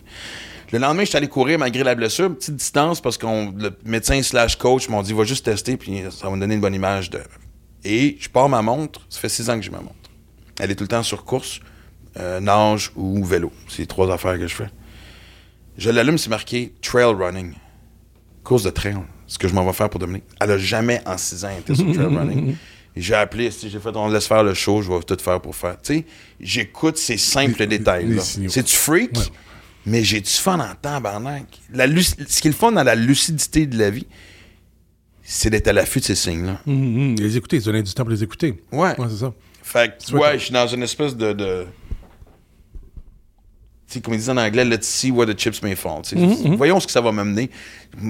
Le 0.73 0.79
lendemain, 0.79 1.03
je 1.03 1.09
suis 1.09 1.17
allé 1.17 1.27
courir 1.27 1.59
malgré 1.59 1.83
la 1.83 1.95
blessure, 1.95 2.35
petite 2.35 2.57
distance 2.57 3.01
parce 3.01 3.19
que 3.19 3.27
le 3.27 3.77
médecin 3.85 4.23
slash 4.23 4.57
coach 4.57 4.89
m'ont 4.89 5.03
dit 5.03 5.13
va 5.13 5.25
juste 5.25 5.45
tester 5.45 5.77
puis 5.77 6.03
ça 6.11 6.29
va 6.29 6.37
me 6.37 6.41
donner 6.41 6.55
une 6.55 6.61
bonne 6.61 6.75
image 6.75 7.11
de. 7.11 7.21
Et 7.83 8.17
je 8.21 8.29
pars 8.29 8.49
ma 8.49 8.63
montre. 8.63 9.01
Ça 9.09 9.19
fait 9.19 9.29
six 9.29 9.49
ans 9.51 9.57
que 9.57 9.63
j'ai 9.63 9.71
ma 9.71 9.81
montre. 9.81 9.95
Elle 10.61 10.71
est 10.71 10.75
tout 10.75 10.85
le 10.85 10.89
temps 10.89 11.03
sur 11.03 11.25
course, 11.25 11.61
euh, 12.19 12.41
nage 12.41 12.91
ou 12.97 13.25
vélo. 13.25 13.53
C'est 13.69 13.79
les 13.83 13.87
trois 13.87 14.13
affaires 14.13 14.39
que 14.39 14.47
je 14.47 14.55
fais. 14.55 14.69
Je 15.79 15.91
l'allume, 15.91 16.19
c'est 16.19 16.31
marqué 16.31 16.73
trail 16.83 17.05
running. 17.15 17.55
Course 18.45 18.65
de 18.65 18.71
trail. 18.71 18.97
Ce 19.27 19.39
que 19.39 19.47
je 19.49 19.55
m'en 19.55 19.65
vais 19.65 19.73
faire 19.73 19.89
pour 19.89 20.01
Dominique. 20.01 20.25
Elle 20.41 20.51
a 20.51 20.59
jamais 20.59 21.01
en 21.07 21.17
six 21.17 21.45
ans 21.45 21.51
été 21.57 21.75
sur 21.75 21.85
trail 21.93 22.07
running. 22.17 22.57
J'ai 22.97 23.15
appelé, 23.15 23.51
j'ai 23.51 23.79
fait, 23.79 23.91
on 23.95 24.09
laisse 24.09 24.27
faire 24.27 24.43
le 24.43 24.53
show, 24.53 24.83
je 24.83 24.91
vais 24.91 24.99
tout 25.01 25.17
faire 25.23 25.41
pour 25.41 25.55
faire. 25.55 25.81
Tu 25.81 25.95
sais, 25.99 26.07
j'écoute 26.41 26.97
ces 26.99 27.17
simples 27.17 27.61
Les- 27.61 27.67
détails. 27.79 28.19
C'est 28.49 28.65
du 28.65 28.73
freak, 28.73 29.17
Ouais. 29.17 29.23
mais 29.87 30.03
j'ai 30.03 30.21
du 30.21 30.29
fun 30.31 30.59
en. 30.59 31.31
La 31.73 31.87
luc- 31.87 32.05
Ce 32.29 32.41
qui 32.41 32.49
est 32.49 32.51
le 32.51 32.57
fun 32.57 32.73
dans 32.73 32.83
la 32.83 32.97
lucidité 32.97 33.67
de 33.67 33.79
la 33.79 33.91
vie, 33.91 34.07
c'est 35.23 35.51
d'être 35.51 35.69
à 35.69 35.73
l'affût 35.73 36.01
de 36.01 36.05
ces 36.05 36.17
signes-là. 36.17 36.61
Hum, 36.67 36.75
hum, 37.11 37.15
les 37.15 37.37
écouter, 37.37 37.61
donner 37.61 37.83
du 37.85 37.95
temps 37.95 38.03
pour 38.03 38.11
les 38.11 38.25
écouter. 38.25 38.61
Ouais. 38.73 38.99
Ouais, 38.99 39.07
c'est 39.09 39.19
ça. 39.19 39.33
Fait 39.63 39.97
que, 39.97 40.05
Tu 40.05 40.11
vois 40.13 40.31
ouais, 40.33 40.39
je 40.41 40.45
suis 40.47 40.53
dans 40.53 40.67
une 40.67 40.83
espèce 40.83 41.15
de. 41.17 41.67
Comme 44.01 44.15
ils 44.15 44.19
disent 44.19 44.31
en 44.31 44.37
anglais, 44.37 44.65
let's 44.65 44.87
see 44.87 45.11
where 45.11 45.27
the 45.27 45.37
chips 45.37 45.61
may 45.63 45.75
fall. 45.75 46.03
tu 46.03 46.11
sais. 46.11 46.17
Mm-hmm, 46.17 46.57
Voyons 46.57 46.79
ce 46.79 46.87
que 46.87 46.93
ça 46.93 47.01
va 47.01 47.11
m'amener. 47.11 47.51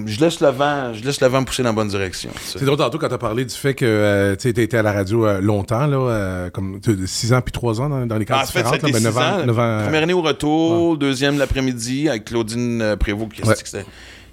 Je 0.05 0.20
laisse 0.20 0.41
le 0.41 0.49
vent, 0.49 0.93
je 0.93 1.03
laisse 1.03 1.20
le 1.22 1.28
vent 1.28 1.43
pousser 1.45 1.62
dans 1.62 1.70
la 1.70 1.74
bonne 1.74 1.89
direction. 1.89 2.28
tu. 2.35 2.59
C'est 2.59 2.64
drôle 2.66 2.76
tantôt 2.76 2.99
quand 2.99 3.09
t'as 3.09 3.16
parlé 3.16 3.47
du 3.47 3.55
fait 3.55 3.72
que 3.74 3.87
euh, 3.87 4.37
tu 4.37 4.49
été 4.49 4.76
à 4.76 4.83
la 4.83 4.93
radio 4.93 5.24
euh, 5.26 5.41
longtemps, 5.41 5.87
là, 5.87 5.97
euh, 5.97 6.51
comme 6.51 6.81
6 7.07 7.33
ans 7.33 7.41
puis 7.41 7.53
3 7.53 7.81
ans 7.81 7.89
dans, 7.89 8.05
dans 8.07 8.18
les 8.18 8.26
En 8.31 8.41
fait, 8.41 8.59
différentes. 8.62 8.83
là, 8.83 8.89
ben, 8.91 8.95
six 8.99 9.05
neuf 9.05 9.16
ans- 9.16 9.20
ans. 9.41 9.47
neuf 9.47 9.59
ans, 9.59 9.81
Première 9.85 10.03
année 10.03 10.12
au 10.12 10.20
retour, 10.22 10.99
deuxième 10.99 11.39
l'après-midi 11.39 12.09
avec 12.11 12.24
Claudine 12.26 12.83
euh, 12.83 12.97
Prévost. 12.97 13.33
qui- 13.33 13.43
Ouais. 13.43 13.55
c'était- 13.64 13.87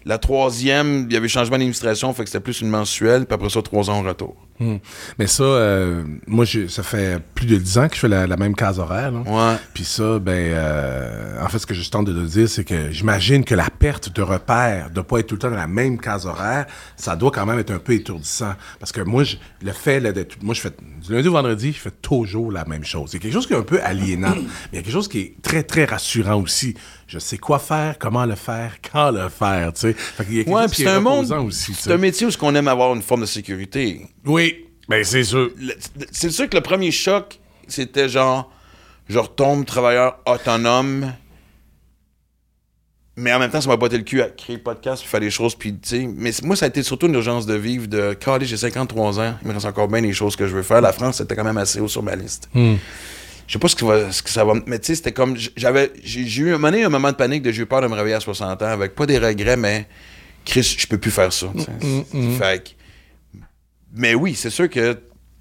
La 0.06 0.18
troisième, 0.18 1.06
il 1.10 1.14
y 1.14 1.18
avait 1.18 1.28
changement 1.28 1.58
d'administration, 1.58 2.14
fait 2.14 2.24
que 2.24 2.30
c'était 2.30 2.40
plus 2.44 2.62
une 2.62 2.70
mensuelle, 2.70 3.26
puis 3.26 3.36
après 3.36 3.50
ça, 3.50 3.62
trois 3.62 3.90
ans 3.90 4.00
au 4.02 4.08
retour. 4.08 4.36
Hum. 4.60 4.80
Mais 5.20 5.28
ça, 5.28 5.44
euh, 5.44 6.04
moi, 6.28 6.46
ça 6.68 6.84
fait 6.84 7.22
plus 7.36 7.46
de 7.46 7.58
10 7.58 7.78
ans 7.78 7.88
que 7.88 7.96
je 7.96 8.00
fais 8.02 8.08
la, 8.08 8.28
la 8.28 8.38
même 8.38 8.56
case 8.56 8.80
horaire. 8.80 9.12
là. 9.12 9.20
Ouais. 9.26 9.58
Puis 9.74 9.84
ça, 9.84 10.20
ben, 10.20 10.32
euh, 10.34 11.44
en 11.44 11.48
fait, 11.50 11.60
ce 11.60 11.66
que 11.66 11.74
je 11.74 11.90
tente 11.90 12.08
de 12.08 12.14
te 12.14 12.28
dire, 12.28 12.50
c'est 12.50 12.64
que 12.64 12.92
j'imagine 12.92 13.44
que 13.44 13.56
la 13.56 13.70
perte 13.70 14.16
de 14.16 14.22
repère, 14.22 14.90
de 14.90 15.02
pas 15.02 15.20
être 15.20 15.28
tout 15.28 15.36
le 15.36 15.40
temps 15.40 15.50
dans 15.52 15.56
la 15.58 15.68
même 15.68 16.00
case 16.00 16.26
horaire, 16.26 16.66
ça 16.96 17.16
doit 17.16 17.32
quand 17.32 17.46
même 17.46 17.60
être 17.60 17.72
un 17.72 17.80
peu 17.80 17.94
étourdissant. 17.94 18.54
Parce 18.80 18.92
que 18.92 19.02
moi, 19.02 19.24
je- 19.24 19.38
le 19.62 19.72
fait 19.72 20.02
d'être, 20.02 20.42
moi, 20.42 20.54
je 20.54 20.62
fais 20.62 20.72
du 21.06 21.14
lundi 21.14 21.28
au 21.28 21.32
vendredi, 21.34 21.72
je 21.74 21.80
fais 21.80 21.92
toujours 21.92 22.52
la 22.52 22.66
même 22.66 22.84
chose. 22.86 23.10
C'est 23.12 23.20
quelque 23.20 23.34
chose 23.34 23.48
qui 23.48 23.54
est 23.54 23.58
un 23.58 23.62
peu 23.64 23.82
aliénant, 23.84 24.34
mais 24.36 24.44
il 24.74 24.76
y 24.76 24.80
a 24.80 24.82
quelque 24.82 24.92
chose 24.94 25.08
qui 25.08 25.20
est 25.20 25.36
très, 25.42 25.64
très 25.64 25.86
rassurant 25.86 26.42
aussi. 26.42 26.76
Je 27.08 27.20
sais 27.20 27.38
quoi 27.38 27.58
faire, 27.60 27.98
comment 27.98 28.26
le 28.26 28.36
faire, 28.36 28.76
quand 28.92 29.12
le 29.12 29.30
faire, 29.30 29.72
tu 29.74 29.80
sais. 29.82 29.94
Fait 29.94 30.26
qu'il 30.26 30.34
y 30.36 30.40
a 30.40 30.44
quelque 30.44 30.54
Ouais, 30.54 30.62
chose 30.64 30.72
puis 30.72 30.76
qui 30.78 30.84
c'est 30.84 30.90
est 30.90 30.92
un 30.98 31.00
monde. 31.00 31.32
aussi, 31.32 31.74
C'est 31.74 31.92
un 31.94 31.98
métier 31.98 32.28
où 32.28 32.30
on 32.42 32.54
aime 32.56 32.68
avoir 32.68 32.94
une 32.94 33.02
forme 33.02 33.22
de 33.22 33.26
sécurité. 33.26 34.06
Oui, 34.26 34.47
ben 34.90 35.04
c'est 35.04 35.24
sûr. 35.24 35.52
C'est 36.12 36.30
sûr 36.32 36.50
que 36.50 36.56
le 36.56 36.62
premier 36.64 36.92
choc, 36.92 37.40
c'était 37.68 38.08
genre, 38.10 38.52
je 39.10 39.18
retombe 39.20 39.66
travailleur 39.66 40.20
autonome, 40.26 41.14
mais 43.20 43.34
en 43.34 43.40
même 43.40 43.50
temps, 43.50 43.62
ça 43.62 43.68
m'a 43.68 43.78
botté 43.78 43.98
le 43.98 44.04
cul 44.04 44.22
à 44.22 44.30
créer 44.30 44.58
le 44.58 44.62
podcast, 44.62 45.02
puis 45.02 45.10
faire 45.10 45.20
des 45.20 45.32
choses, 45.32 45.56
puis 45.56 45.74
tu 45.74 45.80
sais. 45.90 46.08
Mais 46.16 46.32
moi, 46.44 46.56
ça 46.56 46.66
a 46.66 46.68
été 46.68 46.84
surtout 46.84 47.08
une 47.08 47.16
urgence 47.16 47.48
de 47.48 47.56
vivre, 47.56 47.88
de, 47.88 48.14
calé, 48.14 48.46
j'ai 48.46 48.58
53 48.58 49.20
ans, 49.20 49.36
il 49.42 49.48
me 49.48 49.54
reste 49.54 49.66
encore 49.66 49.88
bien 49.88 50.02
des 50.04 50.14
choses 50.14 50.36
que 50.36 50.46
je 50.46 50.56
veux 50.56 50.62
faire. 50.64 50.82
La 50.82 50.94
France, 50.94 51.18
c'était 51.18 51.36
quand 51.36 51.44
même 51.44 51.58
assez 51.58 51.80
haut 51.80 51.88
sur 51.88 52.04
ma 52.04 52.16
liste. 52.16 52.48
Hmm. 52.54 52.76
Je 53.48 53.54
sais 53.54 53.60
pas 53.60 53.70
ce 53.70 53.76
que, 53.76 53.86
va- 53.86 54.12
ce 54.12 54.22
que 54.22 54.30
ça 54.30 54.44
va 54.46 54.54
me- 54.56 54.64
Mais 54.68 54.78
tu 54.78 54.88
sais, 54.88 54.96
c'était 54.96 55.14
comme. 55.14 55.36
J'avais. 55.56 55.92
J'ai 56.04 56.42
eu 56.42 56.54
un 56.54 56.58
moment, 56.58 56.78
un 56.78 56.90
moment 56.90 57.12
de 57.12 57.16
panique 57.16 57.42
de 57.44 57.52
j'ai 57.52 57.64
eu 57.64 57.66
peur 57.66 57.82
de 57.82 57.88
me 57.88 57.96
réveiller 57.96 58.16
à 58.16 58.20
60 58.20 58.62
ans 58.62 58.66
avec 58.66 58.94
pas 58.94 59.06
des 59.06 59.18
regrets, 59.18 59.58
mais. 59.58 59.88
Chris, 60.46 60.76
je 60.78 60.86
peux 60.88 60.98
plus 60.98 61.12
faire 61.12 61.32
ça. 61.34 61.48
Fait 62.38 62.64
que- 62.64 62.70
Mais 63.98 64.14
oui, 64.16 64.36
c'est 64.36 64.50
sûr 64.50 64.70
que. 64.70 64.98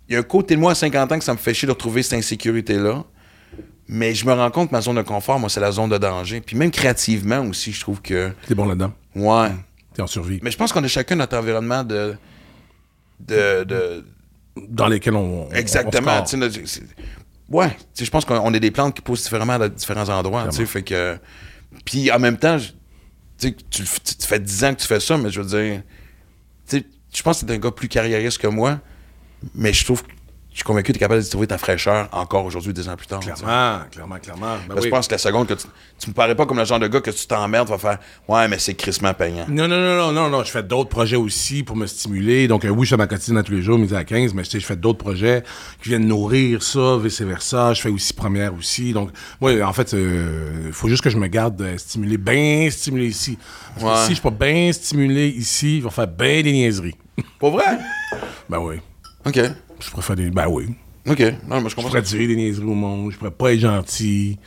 Il 0.09 0.13
y 0.13 0.17
a 0.17 0.21
un 0.21 0.23
côté 0.23 0.55
de 0.55 0.61
moi 0.61 0.71
à 0.73 0.75
50 0.77 1.11
ans 1.13 1.19
que 1.19 1.25
ça 1.25 1.33
me 1.33 1.39
fait 1.39 1.53
chier 1.53 1.67
de 1.67 1.73
retrouver 1.73 2.03
cette 2.05 2.19
insécurité-là. 2.21 3.05
Mais 3.89 4.15
je 4.15 4.25
me 4.25 4.33
rends 4.33 4.51
compte 4.53 4.69
que 4.69 4.75
ma 4.75 4.81
zone 4.81 4.97
de 4.97 5.03
confort, 5.03 5.39
moi, 5.41 5.49
c'est 5.49 5.59
la 5.61 5.73
zone 5.73 5.91
de 5.91 5.99
danger. 5.99 6.41
Puis 6.41 6.57
même 6.57 6.71
créativement 6.71 7.41
aussi, 7.41 7.73
je 7.73 7.81
trouve 7.81 8.01
que. 8.03 8.31
T'es 8.47 8.55
bon 8.55 8.67
là-dedans. 8.67 8.93
Ouais. 9.17 9.51
T'es 9.95 10.03
en 10.03 10.07
survie. 10.07 10.39
Mais 10.43 10.51
je 10.53 10.57
pense 10.57 10.73
qu'on 10.73 10.83
a 10.85 10.89
chacun 10.89 11.17
notre 11.17 11.37
environnement 11.37 11.83
de. 11.83 12.15
de, 13.21 13.65
de 13.65 14.05
Dans 14.69 14.87
lesquels 14.87 15.15
on. 15.15 15.49
Exactement. 15.53 16.23
on 16.33 16.37
notre- 16.37 16.59
ouais, 17.51 17.77
je 17.99 18.11
pense 18.11 18.25
qu'on 18.25 18.55
est 18.55 18.61
des 18.61 18.71
plantes 18.71 18.95
qui 18.95 19.03
poussent 19.03 19.25
différemment 19.25 19.55
à 19.55 19.69
différents 19.69 20.09
endroits. 20.09 20.43
Fait 20.67 20.83
que. 20.83 21.19
Puis 21.85 22.11
en 22.13 22.19
même 22.19 22.37
temps, 22.39 22.59
je- 22.59 22.69
tu 23.39 23.49
sais, 23.49 23.57
tu, 23.71 23.83
le 23.83 23.89
f- 23.89 23.99
tu- 24.05 24.15
tu 24.17 24.27
fais 24.27 24.39
10 24.41 24.65
ans 24.65 24.75
que 24.75 24.81
tu 24.81 24.87
fais 24.87 25.01
ça, 25.01 25.17
mais 25.19 25.31
je 25.31 25.41
veux 25.41 25.47
dire. 25.49 25.83
Je 27.17 27.23
pense 27.23 27.43
que 27.43 27.51
es 27.51 27.55
un 27.55 27.59
gars 27.59 27.71
plus 27.71 27.89
carriériste 27.89 28.37
que 28.39 28.47
moi, 28.47 28.79
mais 29.55 29.73
je 29.73 29.85
trouve 29.87 30.03
que 30.03 30.11
je 30.53 30.61
suis 30.61 30.65
convaincu 30.65 30.93
que 30.93 30.93
tu 30.93 30.97
es 30.99 31.01
capable 31.01 31.23
de 31.23 31.29
trouver 31.29 31.47
ta 31.47 31.57
fraîcheur 31.59 32.09
encore 32.13 32.45
aujourd'hui, 32.45 32.73
des 32.75 32.89
ans 32.91 32.97
plus 32.97 33.07
tard. 33.07 33.21
Clairement, 33.21 33.81
clairement, 33.91 34.19
clairement. 34.19 34.57
Ben 34.57 34.69
Parce 34.69 34.81
que 34.81 34.85
oui. 34.85 34.85
Je 34.85 34.91
pense 34.91 35.07
que 35.07 35.13
la 35.13 35.19
seconde 35.19 35.47
que 35.49 35.55
tu, 35.55 35.67
tu 35.99 36.09
me 36.11 36.15
parais 36.15 36.35
pas 36.35 36.45
comme 36.47 36.59
le 36.59 36.65
genre 36.67 36.79
de 36.79 36.89
gars 36.89 37.01
que 37.01 37.11
tu 37.11 37.27
t'emmerdes, 37.27 37.69
va 37.69 37.79
faire 37.79 37.99
Ouais, 38.29 38.49
mais 38.49 38.59
c'est 38.59 38.75
crissement 38.75 39.13
payant. 39.15 39.47
Non, 39.49 39.67
non, 39.69 39.77
non, 39.79 39.97
non, 39.97 40.13
non, 40.13 40.29
non. 40.31 40.45
Je 40.45 40.51
fais 40.51 40.63
d'autres 40.63 40.89
projets 40.91 41.17
aussi 41.17 41.63
pour 41.63 41.75
me 41.77 41.87
stimuler. 41.87 42.49
Donc, 42.49 42.67
euh, 42.67 42.69
oui, 42.71 42.85
je 42.85 42.91
fais 42.91 42.97
ma 42.99 43.07
quotidienne 43.07 43.39
à 43.39 43.43
tous 43.43 43.53
les 43.53 43.61
jours, 43.63 43.79
midi 43.79 43.95
à 43.95 44.05
15, 44.05 44.35
mais 44.35 44.45
je 44.45 44.59
fais 44.59 44.77
d'autres 44.77 44.99
projets 44.99 45.43
qui 45.83 45.91
viennent 45.91 46.07
nourrir 46.07 46.63
ça, 46.63 46.99
vice-versa. 47.03 47.73
Je 47.75 47.81
fais 47.83 47.91
aussi 47.91 48.13
première 48.13 48.55
aussi. 48.55 48.93
Donc, 48.93 49.11
moi, 49.41 49.53
en 49.63 49.73
fait, 49.75 49.93
il 49.93 50.73
faut 50.73 50.89
juste 50.89 51.03
que 51.03 51.11
je 51.11 51.19
me 51.19 51.29
garde 51.29 51.61
euh, 51.63 51.77
stimulé, 51.79 52.17
bien 52.19 52.69
stimulé 52.71 53.07
ici. 53.09 53.39
Parce 53.75 53.85
que 53.85 53.89
Ouais. 53.91 54.03
si 54.05 54.09
je 54.11 54.15
suis 54.15 54.23
pas 54.23 54.31
bien 54.31 54.71
stimulé 54.73 55.29
ici, 55.29 55.77
il 55.79 55.83
va 55.83 55.91
faire 55.91 56.09
bien 56.09 56.43
des 56.43 56.53
niaiseries. 56.53 56.95
Pas 57.47 57.51
vrai? 57.51 57.79
Ben 58.49 58.59
oui. 58.59 58.77
OK. 59.25 59.41
Je 59.81 59.91
faire 60.03 60.17
des. 60.17 60.31
Ben 60.31 60.49
oui. 60.49 60.67
OK. 61.09 61.21
Non, 61.47 61.61
mais 61.61 61.65
je 61.65 61.69
Je 61.69 61.75
comprends. 61.77 61.91
pourrais 61.91 62.03
dire 62.03 62.27
des 62.27 62.35
niaiseries 62.35 62.65
au 62.67 62.75
monde. 62.75 63.13
Je 63.13 63.19
pourrais 63.19 63.31
pas 63.31 63.53
être 63.53 63.61
gentil. 63.61 64.39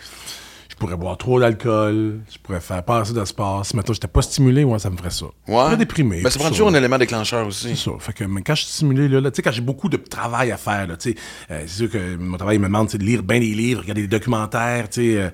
Je 0.80 0.86
pourrais 0.86 0.96
boire 0.96 1.18
trop 1.18 1.42
d'alcool. 1.42 2.22
Je 2.32 2.38
pourrais 2.42 2.62
faire 2.62 2.82
passer 2.84 3.12
de 3.12 3.26
sport. 3.26 3.66
Si 3.66 3.76
maintenant 3.76 3.94
j'étais 3.94 4.08
pas 4.08 4.22
stimulé, 4.22 4.64
moi, 4.64 4.80
ça 4.80 4.90
me 4.90 4.96
ferait 4.96 5.10
ça. 5.10 5.26
Je 5.46 5.52
Ouais. 5.52 5.66
serais 5.66 5.76
déprimé. 5.76 6.22
Ben, 6.22 6.30
ça 6.30 6.40
prend 6.40 6.48
toujours 6.48 6.70
un 6.70 6.74
élément 6.74 6.98
déclencheur 6.98 7.46
aussi. 7.48 7.68
C'est 7.68 7.76
ça. 7.76 7.92
Fait 8.00 8.14
que 8.14 8.24
mais 8.24 8.42
quand 8.44 8.56
je 8.56 8.62
suis 8.64 8.72
stimulé, 8.72 9.10
là, 9.10 9.20
là, 9.20 9.30
tu 9.30 9.36
sais, 9.36 9.42
quand 9.42 9.52
j'ai 9.52 9.60
beaucoup 9.60 9.90
de 9.90 9.98
travail 9.98 10.54
à 10.54 10.58
faire, 10.58 10.88
là, 10.88 10.96
tu 10.96 11.12
sais, 11.12 11.18
euh, 11.52 11.64
c'est 11.68 11.78
sûr 11.80 11.90
que 11.92 12.16
mon 12.16 12.38
travail 12.38 12.60
me 12.60 12.68
demande 12.68 12.88
de 12.88 12.98
lire 12.98 13.24
bien 13.24 13.42
des 13.42 13.54
livres, 13.54 13.82
regarder 13.82 14.04
des 14.04 14.08
documentaires, 14.08 14.88
tu 14.90 15.02
sais, 15.02 15.18
euh, 15.18 15.30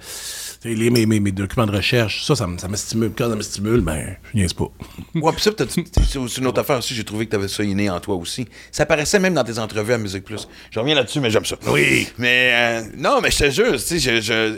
lire 0.74 0.91
mes, 0.91 1.06
mes, 1.06 1.20
mes 1.20 1.32
documents 1.32 1.68
de 1.68 1.74
recherche. 1.74 2.26
Ça, 2.26 2.36
ça 2.36 2.48
me, 2.48 2.58
ça 2.58 2.68
me 2.68 2.76
stimule. 2.76 3.12
Quand 3.16 3.30
ça 3.30 3.36
me 3.36 3.43
stimule, 3.43 3.82
ben, 3.82 4.18
je 4.34 4.39
niaise 4.39 4.54
pas. 4.54 4.66
Ouais, 5.14 5.32
puis 5.32 5.43
ça, 5.43 5.52
c'est 5.60 6.39
une 6.39 6.48
autre 6.48 6.62
affaire 6.62 6.80
aussi. 6.80 6.96
J'ai 6.96 7.04
trouvé 7.04 7.26
que 7.26 7.30
tu 7.30 7.36
avais 7.36 7.48
ça 7.48 7.64
inné 7.64 7.88
en 7.91 8.00
toi 8.00 8.16
aussi. 8.16 8.48
Ça 8.72 8.88
paraissait 8.88 9.20
même 9.20 9.36
dans 9.36 9.43
tes 9.43 9.60
entrevues 9.60 9.93
à 9.93 10.00
Musique 10.00 10.24
Plus. 10.24 10.48
Je 10.72 10.80
reviens 10.80 10.96
là-dessus, 10.96 11.20
mais 11.20 11.30
j'aime 11.30 11.46
ça. 11.46 11.56
Oui. 11.68 12.08
Mais 12.18 12.52
euh, 12.52 12.82
non, 12.98 13.20
mais 13.22 13.30
je 13.30 13.38
te 13.38 13.52
jure, 13.52 13.74
tu 13.74 13.78
sais, 13.78 14.00
je, 14.00 14.22
je- 14.22 14.58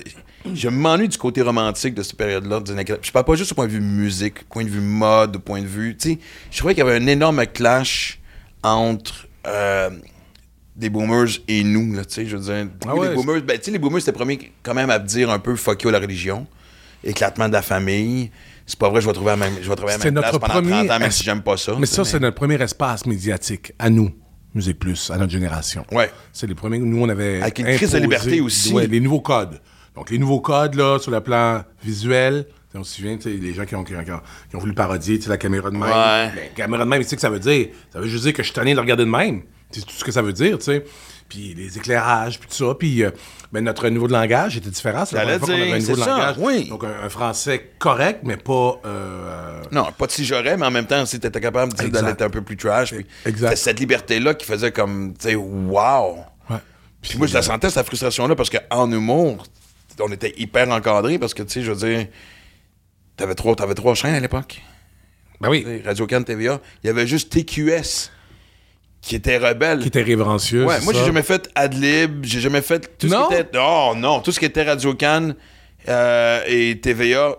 je 0.55 0.69
m'ennuie 0.69 1.07
du 1.09 1.17
côté 1.17 1.41
romantique 1.41 1.93
de 1.93 2.03
cette 2.03 2.17
période-là. 2.17 2.59
des 2.59 2.71
années 2.71 2.85
80. 2.85 3.01
Je 3.03 3.11
parle 3.11 3.25
pas 3.25 3.35
juste 3.35 3.51
au 3.51 3.55
point 3.55 3.67
de 3.67 3.71
vue 3.71 3.79
musique, 3.81 4.43
point 4.49 4.63
de 4.63 4.69
vue 4.69 4.81
mode, 4.81 5.37
point 5.39 5.61
de 5.61 5.67
vue. 5.67 5.95
Tu 5.97 6.11
sais, 6.13 6.19
je 6.51 6.57
trouvais 6.57 6.73
qu'il 6.73 6.83
y 6.83 6.87
avait 6.87 6.97
un 6.97 7.07
énorme 7.07 7.45
clash 7.47 8.19
entre 8.63 9.27
euh, 9.45 9.89
des 10.75 10.89
boomers 10.89 11.27
et 11.47 11.63
nous, 11.63 11.93
là, 11.95 12.05
tu 12.05 12.13
sais, 12.15 12.25
je 12.25 12.37
veux 12.37 12.43
dire. 12.53 12.71
Ah 12.87 12.95
ouais, 12.95 13.09
les 13.09 13.15
boomers, 13.15 13.41
ben, 13.41 13.57
tu 13.57 13.65
sais, 13.65 13.71
les 13.71 13.79
boomers, 13.79 13.99
c'était 14.01 14.11
premier 14.11 14.51
quand 14.63 14.73
même 14.73 14.89
à 14.89 14.99
dire 14.99 15.29
un 15.29 15.39
peu 15.39 15.55
fuck 15.55 15.81
you 15.83 15.89
à 15.89 15.91
la 15.91 15.99
religion, 15.99 16.45
éclatement 17.03 17.47
de 17.47 17.53
la 17.53 17.61
famille. 17.61 18.31
C'est 18.65 18.77
pas 18.77 18.89
vrai, 18.89 18.99
je 18.99 19.07
vais 19.07 19.13
trouver 19.13 19.31
la 19.31 19.37
même, 19.37 19.53
je 19.61 19.69
vais 19.69 19.75
trouver 19.75 19.93
la 19.93 19.97
même 19.99 20.13
place 20.15 20.31
pendant 20.31 20.47
30 20.47 20.51
premier 20.63 20.73
ans, 20.91 20.99
même 20.99 21.03
es- 21.03 21.11
si 21.11 21.23
j'aime 21.23 21.41
pas 21.41 21.55
ça. 21.55 21.73
Mais 21.79 21.85
ça, 21.85 22.03
c'est 22.03 22.19
notre 22.19 22.35
premier 22.35 22.61
espace 22.61 23.05
médiatique, 23.05 23.71
à 23.79 23.89
nous, 23.89 24.11
Musique 24.53 24.77
Plus, 24.79 25.09
à 25.11 25.17
notre 25.17 25.31
génération. 25.31 25.85
Ouais. 25.91 26.11
C'est 26.33 26.47
les 26.47 26.55
premiers, 26.55 26.79
nous, 26.79 27.01
on 27.01 27.07
avait. 27.07 27.41
Avec 27.41 27.59
une 27.59 27.65
crise 27.75 27.91
de 27.91 27.99
liberté 27.99 28.41
aussi. 28.41 28.73
Ouais, 28.73 28.87
les 28.87 28.99
nouveaux 28.99 29.21
codes. 29.21 29.59
Donc, 29.97 30.09
les 30.11 30.17
nouveaux 30.19 30.39
codes, 30.41 30.75
là, 30.75 30.99
sur 30.99 31.11
le 31.11 31.19
plan 31.21 31.63
visuel, 31.83 32.45
on 32.75 32.83
se 32.83 32.95
souvient, 32.97 33.17
les 33.25 33.53
gens 33.55 33.65
qui 33.65 33.75
ont, 33.75 33.83
qui 33.83 33.95
ont, 33.95 34.03
qui 34.03 34.11
ont- 34.55 34.59
voulu 34.59 34.73
parodier, 34.73 35.17
tu 35.17 35.23
sais, 35.23 35.29
la 35.29 35.37
caméra 35.37 35.71
de 35.71 35.75
même. 35.75 35.83
Ouais. 35.89 36.31
Ben, 36.35 36.49
caméra 36.55 36.85
de 36.85 36.89
même, 36.89 37.01
tu 37.01 37.07
sais 37.09 37.15
que 37.15 37.21
ça 37.23 37.29
veut 37.31 37.39
dire? 37.39 37.69
Ça 37.91 37.99
veut 37.99 38.07
juste 38.07 38.23
dire 38.23 38.33
que 38.33 38.43
je 38.43 38.47
suis 38.47 38.53
tanné 38.53 38.75
de 38.75 38.79
regarder 38.79 39.03
de 39.05 39.09
même. 39.09 39.41
C'est 39.71 39.81
tout 39.83 39.91
ce 39.93 40.03
que 40.03 40.11
ça 40.11 40.21
veut 40.21 40.31
dire, 40.33 40.59
tu 40.59 40.65
sais. 40.65 40.85
Puis 41.27 41.53
les 41.55 41.77
éclairages, 41.77 42.39
puis 42.39 42.47
tout 42.47 42.55
ça. 42.55 42.75
Puis 42.75 43.03
euh, 43.03 43.09
ben, 43.51 43.63
notre 43.63 43.89
niveau 43.89 44.07
de 44.07 44.13
langage 44.13 44.55
était 44.55 44.69
différent. 44.69 45.03
C'est 45.05 45.15
la 45.15 45.23
première 45.23 45.39
fois 45.39 45.47
qu'on 45.47 45.53
avait 45.55 45.63
un 45.71 45.77
dire, 45.79 45.87
niveau 45.89 45.95
de 45.95 46.01
ça, 46.01 46.09
langage. 46.11 46.35
oui. 46.39 46.69
Donc, 46.69 46.83
un, 46.83 47.05
un 47.05 47.09
français 47.09 47.71
correct, 47.79 48.19
mais 48.23 48.37
pas... 48.37 48.79
euh, 48.85 49.61
Non, 49.71 49.87
pas 49.97 50.05
de 50.05 50.11
si 50.11 50.23
j'aurais, 50.23 50.55
mais 50.55 50.65
en 50.67 50.71
même 50.71 50.85
temps, 50.85 51.03
si 51.07 51.19
t'étais 51.19 51.41
capable 51.41 51.73
tu 51.73 51.79
sais, 51.79 51.87
Exact. 51.87 52.01
d'aller 52.01 52.13
être 52.13 52.21
un 52.21 52.29
peu 52.29 52.41
plus 52.43 52.55
trash. 52.57 52.93
Puis 52.93 53.05
Exact. 53.25 53.55
cette 53.57 53.79
liberté-là 53.79 54.35
qui 54.35 54.45
faisait 54.45 54.71
comme, 54.71 55.15
tu 55.19 55.29
sais, 55.29 55.35
wow. 55.35 56.17
ouais. 56.49 56.57
Puis 57.01 57.17
moi, 57.17 57.25
je 57.27 57.33
la 57.33 57.41
sentais, 57.41 57.71
cette 57.71 57.87
frustration-là, 57.87 58.35
parce 58.35 58.49
qu'en 58.51 58.89
humour, 58.91 59.43
on 60.01 60.11
était 60.11 60.33
hyper 60.37 60.69
encadrés, 60.69 61.17
parce 61.19 61.33
que, 61.33 61.43
tu 61.43 61.49
sais, 61.53 61.61
je 61.63 61.71
veux 61.71 61.77
dire, 61.89 62.07
t'avais 63.15 63.35
trois, 63.35 63.55
t'avais 63.55 63.73
trois 63.73 63.95
chaînes 63.95 64.15
à 64.15 64.19
l'époque. 64.19 64.61
Ben 65.41 65.49
oui. 65.49 65.81
Radio-Can, 65.85 66.23
TVA. 66.23 66.59
Il 66.83 66.87
y 66.87 66.89
avait 66.89 67.05
juste 67.07 67.31
TQS 67.31 68.11
qui 69.01 69.15
était 69.15 69.37
rebelle. 69.37 69.79
Qui 69.79 69.87
était 69.89 70.01
révérencieux. 70.01 70.65
Ouais, 70.65 70.81
moi, 70.81 70.93
j'ai 70.93 71.05
jamais 71.05 71.21
fait 71.23 71.49
Adlib, 71.55 72.23
j'ai 72.25 72.39
jamais 72.41 72.61
fait 72.61 72.97
tout 72.97 73.07
Non? 73.07 73.25
ce 73.29 73.35
qui 73.35 73.41
était. 73.41 73.57
Non, 73.57 73.95
non, 73.95 74.19
tout 74.19 74.31
ce 74.31 74.39
qui 74.39 74.45
était 74.45 74.63
Radio-Can 74.63 75.33
euh, 75.87 76.41
et 76.47 76.79
TVA, 76.81 77.35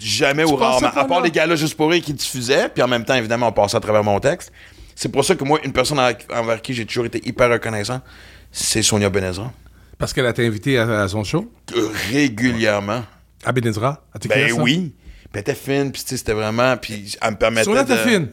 jamais 0.00 0.44
ou 0.44 0.54
rarement. 0.56 0.88
À 0.94 1.04
part 1.04 1.20
les 1.20 1.30
gars-là 1.30 1.56
juste 1.56 1.76
pour 1.76 1.90
rire 1.90 2.02
qui 2.02 2.14
diffusaient, 2.14 2.68
puis 2.68 2.82
en 2.82 2.88
même 2.88 3.04
temps, 3.04 3.14
évidemment, 3.14 3.48
on 3.48 3.52
passait 3.52 3.76
à 3.76 3.80
travers 3.80 4.04
mon 4.04 4.18
texte. 4.20 4.52
C'est 4.94 5.10
pour 5.10 5.24
ça 5.24 5.34
que 5.34 5.42
moi, 5.44 5.58
une 5.64 5.72
personne 5.72 5.98
en- 5.98 6.12
envers 6.38 6.62
qui 6.62 6.72
j'ai 6.72 6.86
toujours 6.86 7.04
été 7.06 7.20
hyper 7.28 7.50
reconnaissant, 7.50 8.00
c'est 8.52 8.82
Sonia 8.82 9.10
Benezra. 9.10 9.52
Parce 9.98 10.12
qu'elle 10.12 10.26
a 10.26 10.30
été 10.30 10.46
invitée 10.46 10.78
à, 10.78 11.02
à 11.02 11.08
son 11.08 11.24
show, 11.24 11.50
Régulièrement. 12.12 13.04
à 13.44 13.52
Benezra, 13.52 14.04
à 14.12 14.18
Ben 14.28 14.50
hein? 14.50 14.56
oui. 14.60 14.92
Puis 14.96 15.30
elle 15.34 15.40
était 15.40 15.54
fine, 15.54 15.90
puis 15.92 16.02
tu 16.02 16.08
sais, 16.10 16.16
c'était 16.16 16.32
vraiment. 16.32 16.76
Puis 16.76 17.16
elle 17.20 17.30
me 17.32 17.36
permettait. 17.36 17.64
Sonia, 17.64 17.84
t'es 17.84 17.92
de- 17.94 17.98
fine? 17.98 18.28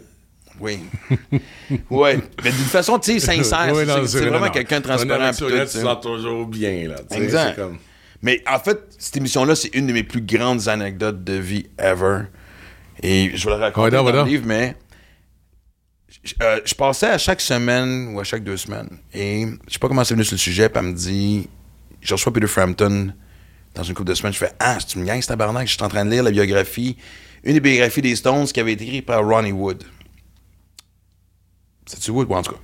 Oui. 0.59 0.79
ouais. 1.89 2.19
Mais 2.43 2.51
d'une 2.51 2.59
façon, 2.65 2.99
tu 2.99 3.13
sais, 3.13 3.19
sincère. 3.43 3.73
Oui, 3.73 3.83
c'est- 4.07 4.19
vraiment 4.27 4.49
quelqu'un 4.49 4.79
de 4.79 4.85
transparent. 4.85 5.31
tout, 5.31 5.49
tu 5.49 5.67
sens 5.67 6.01
toujours 6.01 6.45
bien, 6.45 6.89
là. 6.89 6.95
Exact. 7.11 7.55
comme- 7.55 7.77
Mais 8.21 8.43
en 8.47 8.59
fait, 8.59 8.79
cette 8.99 9.17
émission-là, 9.17 9.55
c'est 9.55 9.73
une 9.73 9.87
de 9.87 9.93
mes 9.93 10.03
plus 10.03 10.21
grandes 10.21 10.67
anecdotes 10.67 11.23
de 11.23 11.33
vie 11.33 11.67
ever. 11.79 12.23
Et 13.01 13.31
je 13.33 13.45
vais 13.45 13.51
la 13.51 13.57
raconter 13.57 13.97
Ouais, 13.97 14.11
dans 14.11 14.23
le 14.23 14.29
livre, 14.29 14.43
mais 14.45 14.75
euh, 16.41 16.59
je 16.65 16.73
passais 16.75 17.07
à 17.09 17.17
chaque 17.17 17.41
semaine 17.41 18.13
ou 18.13 18.19
à 18.19 18.23
chaque 18.23 18.43
deux 18.43 18.57
semaines. 18.57 18.89
Et 19.13 19.45
je 19.67 19.73
sais 19.73 19.79
pas 19.79 19.87
comment 19.87 20.03
c'est 20.03 20.13
venu 20.13 20.23
sur 20.23 20.35
le 20.35 20.39
sujet, 20.39 20.69
puis 20.69 20.79
elle 20.79 20.91
me 20.91 20.95
dit 20.95 21.47
Je 22.01 22.13
reçois 22.13 22.31
Peter 22.31 22.47
Frampton 22.47 23.13
dans 23.73 23.83
une 23.83 23.93
couple 23.93 24.09
de 24.09 24.13
semaines. 24.15 24.33
Je 24.33 24.37
fais 24.37 24.51
Ah, 24.59 24.77
c'est 24.79 24.95
une 24.99 25.05
gang, 25.05 25.21
tabarnak. 25.23 25.67
Je 25.67 25.73
suis 25.73 25.83
en 25.83 25.89
train 25.89 26.05
de 26.05 26.11
lire 26.11 26.23
la 26.23 26.31
biographie, 26.31 26.97
une 27.43 27.53
des 27.53 27.59
biographies 27.59 28.01
des 28.01 28.15
Stones 28.15 28.45
qui 28.45 28.59
avait 28.59 28.73
été 28.73 28.83
écrite 28.85 29.05
par 29.05 29.25
Ronnie 29.25 29.51
Wood. 29.51 29.83
C'est-tu 31.85 32.11
Wood? 32.11 32.29
Ouais, 32.29 32.37
en 32.37 32.41
tout 32.43 32.53
cas. 32.53 32.59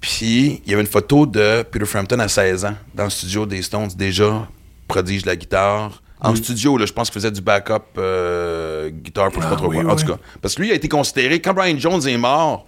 Puis, 0.00 0.60
il 0.64 0.70
y 0.70 0.74
avait 0.74 0.82
une 0.82 0.88
photo 0.88 1.26
de 1.26 1.62
Peter 1.62 1.84
Frampton 1.86 2.18
à 2.20 2.28
16 2.28 2.64
ans, 2.64 2.74
dans 2.94 3.04
le 3.04 3.10
studio 3.10 3.46
des 3.46 3.62
Stones, 3.62 3.88
déjà 3.96 4.48
prodige 4.86 5.22
de 5.22 5.26
la 5.28 5.36
guitare. 5.36 6.02
En 6.20 6.34
studio, 6.34 6.76
là, 6.76 6.84
je 6.86 6.92
pense 6.92 7.10
qu'il 7.10 7.14
faisait 7.20 7.30
du 7.30 7.40
backup 7.40 7.78
euh, 7.96 8.90
guitare, 8.90 9.30
pour 9.30 9.40
je 9.42 9.46
sais 9.46 9.50
pas 9.50 9.54
Ah, 9.54 9.56
trop 9.56 9.68
oui, 9.70 9.80
quoi. 9.82 9.92
En 9.92 9.96
oui. 9.96 10.02
tout 10.04 10.12
cas, 10.12 10.18
parce 10.42 10.54
que 10.54 10.62
lui 10.62 10.70
a 10.72 10.74
été 10.74 10.88
considéré, 10.88 11.40
quand 11.40 11.54
Brian 11.54 11.78
Jones 11.78 12.06
est 12.08 12.16
mort, 12.16 12.66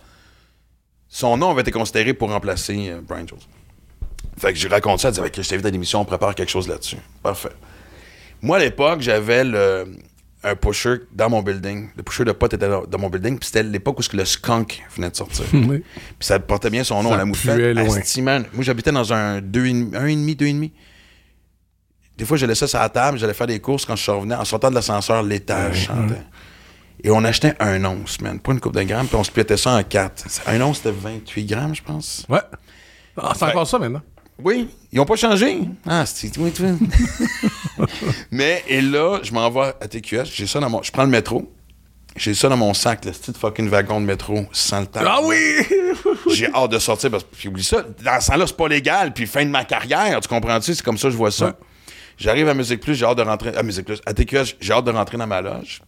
son 1.10 1.36
nom 1.36 1.50
avait 1.50 1.60
été 1.62 1.72
considéré 1.72 2.14
pour 2.14 2.30
remplacer 2.30 2.88
euh, 2.88 3.00
Brian 3.06 3.26
Jones. 3.26 3.38
Fait 4.38 4.52
que 4.54 4.58
j'ai 4.58 4.68
raconté 4.68 5.02
ça, 5.02 5.08
elle 5.08 5.14
disait, 5.30 5.42
je 5.42 5.48
t'invite 5.48 5.66
à 5.66 5.70
l'émission, 5.70 6.00
on 6.00 6.04
prépare 6.06 6.34
quelque 6.34 6.48
chose 6.48 6.66
là-dessus. 6.68 6.96
Parfait. 7.22 7.50
Moi, 8.40 8.56
à 8.56 8.60
l'époque, 8.60 9.00
j'avais 9.02 9.44
le- 9.44 9.96
un 10.42 10.54
pusher 10.56 11.00
dans 11.12 11.28
mon 11.28 11.42
building. 11.42 11.90
Le 11.94 12.02
pusher 12.02 12.24
de 12.24 12.32
pote 12.32 12.54
était 12.54 12.66
dans, 12.68 12.84
dans 12.86 12.98
mon 12.98 13.10
building, 13.10 13.38
puis 13.38 13.46
c'était 13.46 13.62
l'époque 13.62 13.98
où 13.98 14.16
le 14.16 14.24
skunk 14.24 14.82
venait 14.96 15.10
de 15.10 15.16
sortir. 15.16 15.44
Oui. 15.52 15.82
Puis 16.18 16.26
ça 16.26 16.38
portait 16.38 16.70
bien 16.70 16.82
son 16.84 17.02
nom, 17.02 17.10
Ça 17.10 17.16
la 17.18 17.24
moufette. 17.26 17.58
Moi, 18.54 18.64
j'habitais 18.64 18.92
dans 18.92 19.12
un 19.12 19.40
2,5, 19.40 19.90
1,5, 19.90 20.36
2,5. 20.36 20.70
Des 22.16 22.24
fois, 22.24 22.36
je 22.38 22.46
laissais 22.46 22.66
ça 22.66 22.80
à 22.80 22.82
la 22.84 22.88
table, 22.88 23.18
j'allais 23.18 23.34
faire 23.34 23.46
des 23.46 23.60
courses 23.60 23.84
quand 23.84 23.96
je 23.96 24.10
revenais. 24.10 24.34
En 24.34 24.44
sortant 24.46 24.70
de 24.70 24.74
l'ascenseur, 24.74 25.22
l'étage. 25.22 25.90
Et 27.02 27.10
on 27.10 27.24
achetait 27.24 27.54
un 27.60 27.84
once, 27.84 28.20
man. 28.20 28.38
Pas 28.40 28.52
une 28.52 28.60
coupe 28.60 28.74
de 28.76 28.82
grammes, 28.82 29.06
puis 29.06 29.16
on 29.16 29.24
splittait 29.24 29.56
ça 29.56 29.76
en 29.76 29.82
quatre. 29.82 30.24
Un 30.46 30.60
once, 30.60 30.78
c'était 30.78 30.92
28 30.92 31.44
grammes, 31.46 31.74
je 31.74 31.82
pense. 31.82 32.26
Ouais. 32.28 32.40
Ah, 33.16 33.32
c'est 33.36 33.44
encore 33.44 33.66
ça 33.66 33.78
maintenant. 33.78 34.02
Oui, 34.42 34.68
ils 34.92 34.96
n'ont 34.96 35.04
pas 35.04 35.16
changé. 35.16 35.60
Ah, 35.86 36.04
c'est. 36.06 36.30
Mais, 38.30 38.64
et 38.68 38.80
là, 38.80 39.18
je 39.22 39.32
m'envoie 39.32 39.74
à 39.80 39.88
TQS, 39.88 40.24
j'ai 40.32 40.46
ça 40.46 40.60
dans 40.60 40.70
mon. 40.70 40.82
Je 40.82 40.90
prends 40.90 41.04
le 41.04 41.10
métro, 41.10 41.52
j'ai 42.16 42.34
ça 42.34 42.48
dans 42.48 42.56
mon 42.56 42.74
sac, 42.74 43.04
le 43.04 43.12
petit 43.12 43.32
fucking 43.38 43.68
wagon 43.68 44.00
de 44.00 44.06
métro 44.06 44.46
sans 44.52 44.80
le 44.80 44.86
temps. 44.86 45.00
Ah 45.04 45.20
oui! 45.22 45.36
J'ai 46.32 46.52
hâte 46.52 46.70
de 46.70 46.78
sortir 46.78 47.10
parce 47.10 47.24
que, 47.24 47.34
puis 47.34 47.48
oublie 47.48 47.64
ça, 47.64 47.84
dans 48.02 48.20
ce 48.20 48.28
temps-là, 48.28 48.46
c'est 48.46 48.56
pas 48.56 48.68
légal, 48.68 49.12
puis 49.12 49.26
fin 49.26 49.44
de 49.44 49.50
ma 49.50 49.64
carrière, 49.64 50.20
tu 50.20 50.28
comprends-tu? 50.28 50.74
C'est 50.74 50.82
comme 50.82 50.98
ça 50.98 51.08
que 51.08 51.12
je 51.12 51.16
vois 51.16 51.30
ça. 51.30 51.46
Ouais. 51.46 51.52
J'arrive 52.16 52.48
à 52.48 52.54
Musique 52.54 52.80
Plus, 52.80 52.94
j'ai 52.94 53.04
hâte 53.04 53.18
de 53.18 53.22
rentrer. 53.22 53.54
À 53.56 53.62
Musique 53.62 53.86
Plus, 53.86 54.00
à 54.06 54.14
TQS, 54.14 54.56
j'ai 54.60 54.72
hâte 54.72 54.84
de 54.84 54.90
rentrer 54.90 55.16
dans 55.18 55.26
ma 55.26 55.40
loge. 55.40 55.82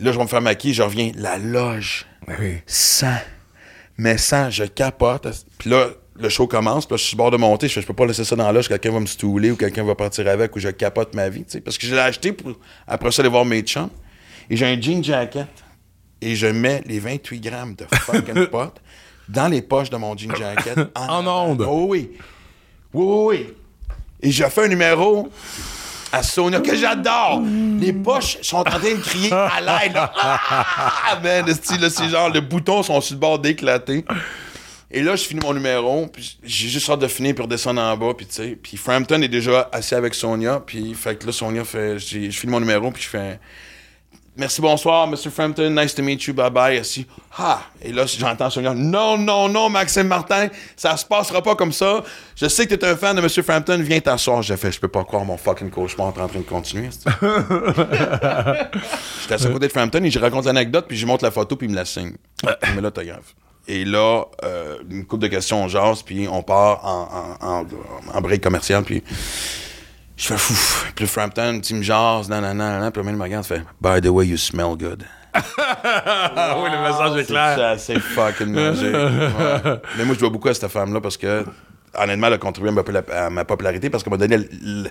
Là, 0.00 0.12
je 0.12 0.16
vais 0.16 0.22
me 0.24 0.28
faire 0.28 0.40
maquiller, 0.40 0.74
je 0.74 0.82
reviens. 0.82 1.12
La 1.14 1.38
loge, 1.38 2.06
Ben 2.26 2.34
oui. 2.40 2.54
sans. 2.66 3.18
Mais 3.98 4.16
sans, 4.16 4.50
je 4.50 4.64
capote. 4.64 5.28
Puis 5.58 5.68
là, 5.70 5.88
le 6.18 6.28
show 6.28 6.46
commence, 6.46 6.86
puis 6.86 6.94
là, 6.94 6.96
je 6.96 7.04
suis 7.04 7.16
bord 7.16 7.30
de 7.30 7.36
monter, 7.36 7.68
je 7.68 7.80
je 7.80 7.86
peux 7.86 7.92
pas 7.94 8.06
laisser 8.06 8.24
ça 8.24 8.34
dans 8.36 8.46
la 8.46 8.52
loge, 8.52 8.68
quelqu'un 8.68 8.92
va 8.92 9.00
me 9.00 9.06
stouler 9.06 9.50
ou 9.50 9.56
quelqu'un 9.56 9.84
va 9.84 9.94
partir 9.94 10.26
avec 10.26 10.54
ou 10.56 10.58
je 10.58 10.68
capote 10.68 11.14
ma 11.14 11.28
vie. 11.28 11.44
Parce 11.64 11.76
que 11.78 11.86
je 11.86 11.94
l'ai 11.94 12.00
acheté 12.00 12.32
pour, 12.32 12.52
après 12.86 13.10
ça, 13.12 13.22
aller 13.22 13.28
voir 13.30 13.44
mes 13.44 13.60
chums. 13.62 13.90
Et 14.48 14.56
j'ai 14.56 14.66
un 14.66 14.80
jean 14.80 15.02
jacket. 15.02 15.48
Et 16.22 16.34
je 16.36 16.46
mets 16.46 16.82
les 16.86 16.98
28 16.98 17.40
grammes 17.40 17.74
de 17.74 17.86
fucking 17.94 18.46
pot 18.50 18.74
dans 19.28 19.48
les 19.48 19.62
poches 19.62 19.90
de 19.90 19.96
mon 19.96 20.16
jean 20.16 20.34
jacket. 20.34 20.78
En 20.94 21.26
onde. 21.26 21.62
Oh 21.68 21.86
oui. 21.88 22.10
Oui, 22.92 23.04
oui, 23.04 23.24
oui. 23.38 23.54
Et 24.22 24.30
je 24.32 24.44
fais 24.44 24.64
un 24.64 24.68
numéro 24.68 25.30
à 26.12 26.22
Sonia 26.22 26.60
que 26.60 26.76
j'adore. 26.76 27.42
Les 27.80 27.92
poches 27.92 28.38
sont 28.42 28.58
en 28.58 28.64
train 28.64 28.78
de 28.78 29.00
crier 29.00 29.32
à 29.32 29.60
l'aide. 29.60 29.96
Ah, 31.12 31.18
man, 31.22 31.44
c'est 31.62 32.08
genre, 32.08 32.30
les 32.30 32.40
boutons 32.40 32.82
sont 32.82 33.00
sur 33.00 33.14
le 33.14 33.20
bord 33.20 33.38
d'éclater. 33.38 34.04
Et 34.90 35.02
là, 35.02 35.16
je 35.16 35.24
finis 35.24 35.40
mon 35.40 35.54
numéro, 35.54 36.06
puis 36.06 36.38
j'ai 36.42 36.68
juste 36.68 36.88
hâte 36.90 37.00
de 37.00 37.06
finir 37.06 37.34
puis 37.34 37.42
redescendre 37.42 37.80
en 37.80 37.96
bas, 37.96 38.12
puis 38.16 38.26
tu 38.26 38.34
sais. 38.34 38.58
Puis 38.60 38.76
Frampton 38.76 39.20
est 39.22 39.28
déjà 39.28 39.68
assis 39.72 39.94
avec 39.94 40.14
Sonia, 40.14 40.60
puis 40.64 40.94
fait 40.94 41.16
que 41.16 41.26
là, 41.26 41.32
Sonia 41.32 41.64
fait, 41.64 41.98
je 41.98 42.30
finis 42.30 42.52
mon 42.52 42.60
numéro, 42.60 42.90
puis 42.90 43.02
je 43.02 43.08
fais... 43.08 43.40
Merci, 44.36 44.62
bonsoir, 44.62 45.06
Mr. 45.08 45.28
Frampton. 45.30 45.70
Nice 45.70 45.94
to 45.94 46.02
meet 46.02 46.24
you. 46.24 46.32
Bye 46.32 46.50
bye. 46.50 46.78
Assis. 46.78 47.06
Ah! 47.36 47.62
Et 47.82 47.92
là, 47.92 48.06
j'entends 48.06 48.48
Sonia. 48.48 48.72
Non, 48.72 49.18
non, 49.18 49.48
non, 49.48 49.68
Maxime 49.68 50.06
Martin. 50.06 50.48
Ça 50.76 50.96
se 50.96 51.04
passera 51.04 51.42
pas 51.42 51.56
comme 51.56 51.72
ça. 51.72 52.02
Je 52.36 52.46
sais 52.46 52.66
que 52.66 52.74
t'es 52.74 52.86
un 52.86 52.96
fan 52.96 53.16
de 53.16 53.20
M. 53.20 53.28
Frampton. 53.28 53.78
Viens 53.82 54.00
t'asseoir. 54.00 54.40
J'ai 54.42 54.56
fait, 54.56 54.72
je 54.72 54.80
peux 54.80 54.88
pas 54.88 55.04
croire 55.04 55.24
mon 55.24 55.36
fucking 55.36 55.70
cauchemar 55.70 56.06
en 56.06 56.12
train 56.12 56.28
de 56.28 56.44
continuer. 56.44 56.88
J'étais 56.90 57.10
à 59.46 59.52
côté 59.52 59.66
de 59.66 59.72
Frampton 59.72 60.02
et 60.04 60.10
je 60.10 60.18
raconte 60.18 60.46
l'anecdote, 60.46 60.86
puis 60.88 60.96
je 60.96 61.04
montre 61.06 61.24
la 61.24 61.30
photo, 61.32 61.56
puis 61.56 61.66
il 61.66 61.70
me 61.72 61.76
la 61.76 61.84
signe. 61.84 62.12
Il 62.74 62.80
l'autographe. 62.80 63.34
Et 63.68 63.84
là, 63.84 64.24
euh, 64.44 64.78
une 64.88 65.04
couple 65.04 65.24
de 65.24 65.28
questions, 65.28 65.64
on 65.64 65.68
jase, 65.68 66.02
puis 66.02 66.26
on 66.30 66.42
part 66.42 66.82
en, 66.84 67.36
en, 67.40 67.60
en, 67.60 67.66
en 68.14 68.20
break 68.20 68.42
commercial, 68.42 68.82
puis 68.84 69.02
je 70.20 70.26
fais 70.28 70.36
fou. 70.36 70.86
Puis 70.94 71.04
le 71.04 71.08
Frampton, 71.08 71.60
tu 71.62 71.74
me 71.74 71.82
jases, 71.82 72.28
nan, 72.28 72.42
nan, 72.42 72.56
nan, 72.56 72.80
nan, 72.80 72.90
puis 72.92 73.00
le 73.02 73.06
mec 73.06 73.16
me 73.16 73.22
regarde, 73.22 73.44
fait 73.46 73.62
By 73.80 74.00
the 74.00 74.08
way, 74.08 74.26
you 74.26 74.36
smell 74.36 74.76
good. 74.78 75.04
Ah 75.32 76.56
oui, 76.62 76.68
le 76.70 76.82
message 76.82 77.16
est 77.18 77.24
C'est 77.24 77.32
clair. 77.32 77.68
assez 77.70 77.98
fucking 78.00 78.48
magique. 78.48 78.92
Ouais. 78.94 79.80
Mais 79.98 80.04
moi, 80.04 80.14
je 80.14 80.20
dois 80.20 80.30
beaucoup 80.30 80.48
à 80.48 80.54
cette 80.54 80.68
femme-là 80.68 81.00
parce 81.00 81.16
que, 81.16 81.44
honnêtement, 81.96 82.26
elle 82.26 82.32
a 82.34 82.38
contribué 82.38 82.70
à 82.70 82.72
ma, 82.72 82.82
popula- 82.82 83.10
à 83.12 83.30
ma 83.30 83.44
popularité 83.44 83.90
parce 83.90 84.02
qu'elle 84.02 84.12
m'a 84.12 84.16
donné 84.18 84.34
l- 84.34 84.90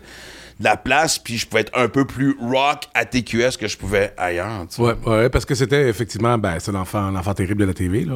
la 0.61 0.77
place, 0.77 1.19
puis 1.19 1.37
je 1.37 1.45
pouvais 1.47 1.61
être 1.61 1.77
un 1.77 1.87
peu 1.89 2.05
plus 2.05 2.35
rock 2.41 2.83
à 2.93 3.05
TQS 3.05 3.57
que 3.59 3.67
je 3.67 3.77
pouvais 3.77 4.13
ailleurs. 4.17 4.65
tu 4.73 4.81
ouais, 4.81 5.29
parce 5.29 5.45
que 5.45 5.55
c'était 5.55 5.87
effectivement, 5.89 6.37
ben, 6.37 6.55
c'est 6.59 6.71
l'enfant, 6.71 7.11
l'enfant 7.11 7.33
terrible 7.33 7.61
de 7.61 7.65
la 7.67 7.73
TV, 7.73 8.03
là. 8.05 8.15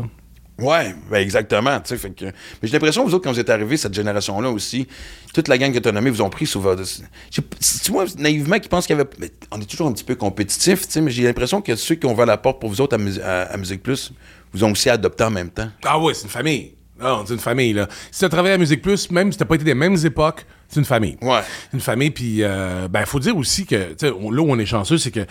Ouais, 0.59 0.93
ben 1.09 1.17
exactement. 1.17 1.79
tu 1.79 1.89
sais, 1.89 1.97
Fait 1.97 2.11
que, 2.11 2.25
mais 2.25 2.31
j'ai 2.63 2.73
l'impression, 2.73 3.03
vous 3.05 3.13
autres, 3.15 3.23
quand 3.23 3.31
vous 3.33 3.39
êtes 3.39 3.49
arrivés, 3.49 3.75
cette 3.75 3.93
génération-là 3.93 4.49
aussi, 4.51 4.87
toute 5.33 5.47
la 5.47 5.57
gang 5.57 5.73
que 5.73 5.79
tu 5.79 5.89
as 5.89 5.91
nommée 5.91 6.11
vous 6.11 6.21
ont 6.21 6.29
pris 6.29 6.45
sous 6.45 6.61
votre. 6.61 6.83
Tu 7.31 7.91
vois, 7.91 8.05
naïvement, 8.17 8.59
qui 8.59 8.69
pensent 8.69 8.85
qu'il 8.85 8.95
y 8.95 8.99
avait. 8.99 9.09
mais 9.19 9.31
on 9.51 9.59
est 9.59 9.65
toujours 9.65 9.87
un 9.87 9.91
petit 9.93 10.03
peu 10.03 10.15
compétitif, 10.15 10.85
tu 10.85 10.91
sais, 10.91 11.01
mais 11.01 11.09
j'ai 11.11 11.23
l'impression 11.23 11.61
que 11.61 11.75
ceux 11.75 11.95
qui 11.95 12.05
ont 12.05 12.13
ouvert 12.13 12.27
la 12.27 12.37
porte 12.37 12.59
pour 12.61 12.69
vous 12.69 12.81
autres 12.81 12.95
à, 12.95 12.99
Mus- 12.99 13.19
à- 13.19 13.43
à 13.51 13.57
Musique 13.57 13.81
Plus 13.81 14.11
vous 14.53 14.63
ont 14.63 14.71
aussi 14.71 14.89
adopté 14.89 15.23
en 15.23 15.31
même 15.31 15.49
temps. 15.49 15.69
Ah 15.83 15.97
ouais, 15.99 16.13
c'est 16.13 16.23
une 16.25 16.29
famille. 16.29 16.73
Non, 17.01 17.23
c'est 17.25 17.33
une 17.33 17.39
famille, 17.39 17.73
là. 17.73 17.87
Si 18.11 18.19
tu 18.19 18.25
as 18.25 18.29
travaillé 18.29 18.53
à 18.53 18.57
Musique 18.59 18.83
Plus, 18.83 19.09
même 19.09 19.31
si 19.31 19.37
t'as 19.39 19.45
pas 19.45 19.55
été 19.55 19.63
des 19.63 19.73
mêmes 19.73 19.97
époques, 20.05 20.45
c'est 20.69 20.79
une 20.79 20.85
famille. 20.85 21.17
Ouais. 21.23 21.41
Une 21.73 21.79
famille, 21.79 22.11
puis 22.11 22.43
euh, 22.43 22.87
ben, 22.87 23.03
faut 23.05 23.19
dire 23.19 23.35
aussi 23.35 23.65
que, 23.65 23.89
tu 23.93 23.95
sais, 24.05 24.09
là 24.09 24.13
où 24.41 24.51
on 24.51 24.59
est 24.59 24.65
chanceux, 24.67 24.99
c'est 24.99 25.09
que, 25.11 25.25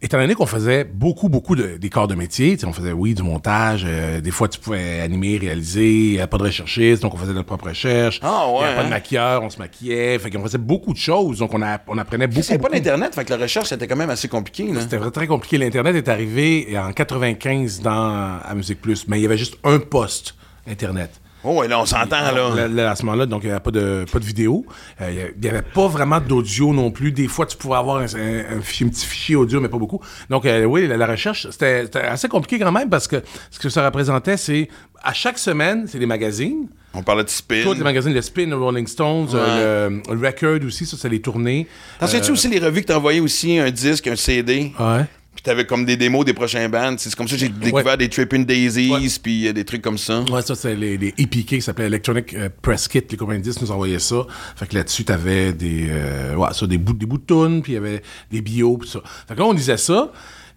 étant 0.00 0.18
donné 0.18 0.34
qu'on 0.34 0.46
faisait 0.46 0.84
beaucoup, 0.84 1.28
beaucoup 1.28 1.56
de, 1.56 1.76
des 1.76 1.90
corps 1.90 2.08
de 2.08 2.14
métier, 2.14 2.56
on 2.64 2.72
faisait, 2.72 2.92
oui, 2.92 3.14
du 3.14 3.22
montage, 3.22 3.82
euh, 3.86 4.20
des 4.20 4.30
fois, 4.30 4.48
tu 4.48 4.60
pouvais 4.60 5.00
animer, 5.00 5.38
réaliser, 5.38 5.90
il 5.90 6.12
y 6.14 6.18
avait 6.18 6.28
pas 6.28 6.38
de 6.38 6.44
recherchiste, 6.44 7.02
donc 7.02 7.14
on 7.14 7.16
faisait 7.16 7.32
notre 7.32 7.46
propre 7.46 7.68
recherche. 7.68 8.20
Ah, 8.22 8.46
ouais, 8.48 8.58
Il 8.58 8.60
y 8.60 8.64
avait 8.64 8.74
pas 8.74 8.80
hein? 8.82 8.84
de 8.84 8.90
maquilleur, 8.90 9.42
on 9.42 9.50
se 9.50 9.58
maquillait, 9.58 10.18
fait 10.18 10.30
qu'on 10.30 10.42
faisait 10.42 10.58
beaucoup 10.58 10.92
de 10.92 10.98
choses, 10.98 11.38
donc 11.38 11.52
on, 11.54 11.62
a, 11.62 11.78
on 11.88 11.98
apprenait 11.98 12.26
beaucoup. 12.26 12.40
N'y 12.40 12.54
avait 12.54 12.80
pas 12.80 13.10
fait 13.12 13.24
que 13.24 13.30
la 13.30 13.36
recherche, 13.38 13.68
c'était 13.68 13.86
quand 13.86 13.96
même 13.96 14.10
assez 14.10 14.28
compliqué. 14.28 14.68
C'était 14.78 14.98
très 15.10 15.26
compliqué. 15.26 15.58
L'Internet 15.58 15.96
est 15.96 16.08
arrivé 16.08 16.78
en 16.78 16.92
95 16.92 17.80
dans, 17.80 18.38
à 18.44 18.54
Musique 18.54 18.80
Plus, 18.80 19.06
mais 19.08 19.18
il 19.18 19.22
y 19.22 19.26
avait 19.26 19.38
juste 19.38 19.56
un 19.64 19.78
poste 19.78 20.34
Internet. 20.68 21.10
Oh, 21.48 21.60
ouais, 21.60 21.68
là, 21.68 21.80
on 21.80 21.86
s'entend, 21.86 22.20
là. 22.20 22.54
Là, 22.54 22.68
là, 22.68 22.90
à 22.90 22.96
ce 22.96 23.04
moment-là, 23.06 23.26
donc 23.26 23.42
il 23.42 23.46
n'y 23.46 23.52
avait 23.52 23.60
pas 23.60 23.70
de, 23.70 24.04
pas 24.12 24.18
de 24.18 24.24
vidéo. 24.24 24.66
Euh, 25.00 25.30
il 25.34 25.40
n'y 25.40 25.48
avait 25.48 25.62
pas 25.62 25.86
vraiment 25.88 26.20
d'audio 26.20 26.72
non 26.74 26.90
plus. 26.90 27.10
Des 27.12 27.26
fois, 27.28 27.46
tu 27.46 27.56
pouvais 27.56 27.76
avoir 27.76 27.96
un, 27.98 28.04
un- 28.04 28.56
un 28.58 28.60
fichier, 28.60 28.86
un 28.86 28.90
petit 28.90 29.06
fichier 29.06 29.36
audio, 29.36 29.60
mais 29.60 29.68
pas 29.68 29.78
beaucoup. 29.78 30.00
Donc, 30.28 30.44
euh, 30.44 30.64
oui, 30.64 30.86
la, 30.86 30.96
la 30.96 31.06
recherche, 31.06 31.46
c'était 31.50 31.88
assez 31.96 32.28
compliqué 32.28 32.58
quand 32.62 32.72
même 32.72 32.90
parce 32.90 33.08
que 33.08 33.22
ce 33.50 33.58
que 33.58 33.68
ça 33.68 33.84
représentait, 33.84 34.36
c'est 34.36 34.68
à 35.02 35.12
chaque 35.12 35.38
semaine, 35.38 35.86
c'est 35.88 35.98
des 35.98 36.06
magazines. 36.06 36.68
On 36.94 37.02
parlait 37.02 37.22
de 37.24 37.28
spin. 37.28 37.62
Tous 37.62 37.74
les 37.74 37.84
magazines, 37.84 38.12
le 38.14 38.22
Spin, 38.22 38.46
le 38.46 38.56
Rolling 38.56 38.86
Stones, 38.86 39.28
euh, 39.34 39.90
le, 40.08 40.14
le 40.14 40.26
Record 40.26 40.66
aussi, 40.66 40.86
ça, 40.86 40.96
c'est 40.98 41.08
les 41.08 41.20
tournées. 41.20 41.66
T'en 42.00 42.06
souviens-tu 42.06 42.32
aussi 42.32 42.48
les 42.48 42.58
revues 42.58 42.80
que 42.82 42.86
t'envoyais 42.86 43.20
aussi 43.20 43.58
un 43.58 43.70
disque, 43.70 44.06
un 44.08 44.16
CD? 44.16 44.72
Ouais. 44.80 45.04
Puis 45.38 45.44
t'avais 45.44 45.66
comme 45.66 45.84
des 45.84 45.96
démos 45.96 46.24
des 46.24 46.32
prochains 46.34 46.68
bands. 46.68 46.96
C'est 46.98 47.14
comme 47.14 47.28
ça 47.28 47.36
que 47.36 47.40
j'ai 47.40 47.48
découvert 47.48 47.86
Ouais. 47.92 47.96
des 47.96 48.08
Trippin' 48.08 48.40
Daisies, 48.40 48.90
Ouais. 48.90 49.06
puis 49.22 49.46
euh, 49.46 49.52
des 49.52 49.64
trucs 49.64 49.82
comme 49.82 49.96
ça. 49.96 50.22
Ouais, 50.32 50.42
ça, 50.42 50.56
c'est 50.56 50.74
les, 50.74 50.96
les 50.98 51.14
EPK 51.16 51.46
qui 51.46 51.62
s'appelait 51.62 51.86
Electronic 51.86 52.34
euh, 52.34 52.48
Press 52.60 52.88
Kit. 52.88 53.02
Les 53.08 53.16
compagnies 53.16 53.48
nous 53.62 53.70
envoyaient 53.70 54.00
ça. 54.00 54.26
Fait 54.56 54.66
que 54.66 54.74
là-dessus, 54.74 55.04
t'avais 55.04 55.52
des, 55.52 55.86
euh, 55.90 56.34
ouais, 56.34 56.48
ça, 56.54 56.66
des 56.66 56.76
bouts, 56.76 56.92
des 56.92 57.06
bouts 57.06 57.18
de 57.18 57.24
tunes, 57.24 57.62
puis 57.62 57.70
il 57.70 57.74
y 57.76 57.78
avait 57.78 58.02
des 58.32 58.40
bios, 58.40 58.78
puis 58.78 58.88
ça. 58.88 58.98
Fait 59.28 59.34
que 59.34 59.38
là, 59.38 59.46
on 59.46 59.54
disait 59.54 59.76
ça. 59.76 60.10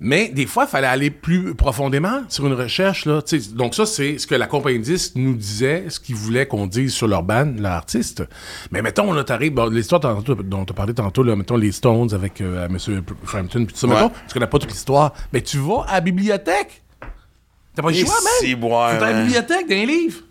Mais 0.03 0.29
des 0.29 0.47
fois, 0.47 0.63
il 0.63 0.69
fallait 0.71 0.87
aller 0.87 1.11
plus 1.11 1.53
profondément 1.53 2.23
sur 2.27 2.47
une 2.47 2.53
recherche. 2.53 3.05
Là, 3.05 3.21
sais. 3.23 3.37
donc 3.53 3.75
ça, 3.75 3.85
c'est 3.85 4.17
ce 4.17 4.25
que 4.25 4.33
la 4.33 4.47
compagnie 4.47 4.79
de 4.79 4.83
disques 4.83 5.13
nous 5.15 5.35
disait, 5.35 5.85
ce 5.89 5.99
qu'ils 5.99 6.15
voulaient 6.15 6.47
qu'on 6.47 6.65
dise 6.65 6.91
sur 6.91 7.07
leur 7.07 7.21
band, 7.21 7.53
leur 7.59 7.73
artiste. 7.73 8.23
Mais 8.71 8.81
mettons, 8.81 9.13
là, 9.13 9.23
t'arrives, 9.23 9.53
bon, 9.53 9.71
l'histoire 9.71 10.01
dont 10.01 10.65
tu 10.65 10.71
as 10.71 10.75
parlé 10.75 10.95
tantôt, 10.95 11.21
là, 11.21 11.35
mettons 11.35 11.55
les 11.55 11.71
Stones 11.71 12.11
avec 12.15 12.41
euh, 12.41 12.65
M. 12.65 12.77
Frampton, 13.23 13.63
puis 13.65 13.75
tout 13.75 13.79
ça, 13.79 13.85
Ouais. 13.87 13.93
mettons, 13.93 14.11
tu 14.27 14.33
connais 14.33 14.47
pas 14.47 14.57
toute 14.57 14.71
l'histoire, 14.71 15.13
mais 15.31 15.41
tu 15.41 15.59
vas 15.59 15.85
à 15.87 15.93
la 15.93 16.01
bibliothèque. 16.01 16.81
T'as 17.75 17.83
pas 17.83 17.89
le 17.91 17.95
choix, 17.95 18.15
man! 18.15 18.31
T'es 18.41 18.53
à 18.53 18.99
la 18.99 19.05
hein. 19.17 19.23
bibliothèque, 19.23 19.69
d'un 19.69 19.85
livre. 19.85 20.21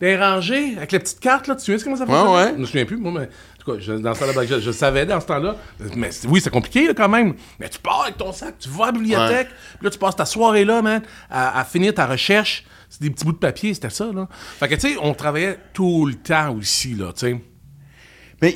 Des 0.00 0.16
rangées, 0.16 0.76
avec 0.76 0.92
la 0.92 1.00
petite 1.00 1.20
carte, 1.20 1.48
là. 1.48 1.56
Tu 1.56 1.76
de 1.76 1.82
comment 1.82 1.96
ça 1.96 2.04
Ouais, 2.04 2.10
fonctionne? 2.10 2.34
ouais. 2.34 2.52
Je 2.54 2.60
me 2.60 2.66
souviens 2.66 2.86
plus, 2.86 2.96
moi, 2.96 3.12
mais. 3.12 3.28
En 3.60 3.64
tout 3.64 3.72
cas, 3.76 3.78
je, 3.80 3.92
dans 3.92 4.14
ce 4.14 4.20
temps-là, 4.20 4.32
ben, 4.32 4.46
je, 4.46 4.58
je 4.60 4.70
savais 4.70 5.04
dans 5.04 5.20
ce 5.20 5.26
temps-là. 5.26 5.56
Mais 5.94 6.08
oui, 6.28 6.40
c'est 6.40 6.48
compliqué, 6.50 6.86
là, 6.86 6.94
quand 6.94 7.08
même. 7.10 7.34
Mais 7.58 7.68
tu 7.68 7.78
pars 7.78 8.02
avec 8.04 8.16
ton 8.16 8.32
sac, 8.32 8.54
tu 8.58 8.70
vas 8.70 8.84
à 8.84 8.86
la 8.86 8.92
bibliothèque, 8.92 9.48
puis 9.48 9.84
là, 9.84 9.90
tu 9.90 9.98
passes 9.98 10.16
ta 10.16 10.24
soirée 10.24 10.64
là, 10.64 10.80
man, 10.80 11.02
à, 11.30 11.60
à 11.60 11.64
finir 11.64 11.92
ta 11.94 12.06
recherche. 12.06 12.64
C'est 12.88 13.02
des 13.02 13.10
petits 13.10 13.24
bouts 13.24 13.32
de 13.32 13.36
papier, 13.38 13.74
c'était 13.74 13.90
ça, 13.90 14.10
là. 14.14 14.28
Fait 14.32 14.66
que, 14.66 14.74
tu 14.76 14.80
sais, 14.92 14.96
on 15.02 15.12
travaillait 15.14 15.58
tout 15.74 16.06
le 16.06 16.14
temps 16.14 16.56
aussi, 16.56 16.94
là, 16.94 17.12
tu 17.12 17.20
sais. 17.26 17.40
Mais 18.42 18.52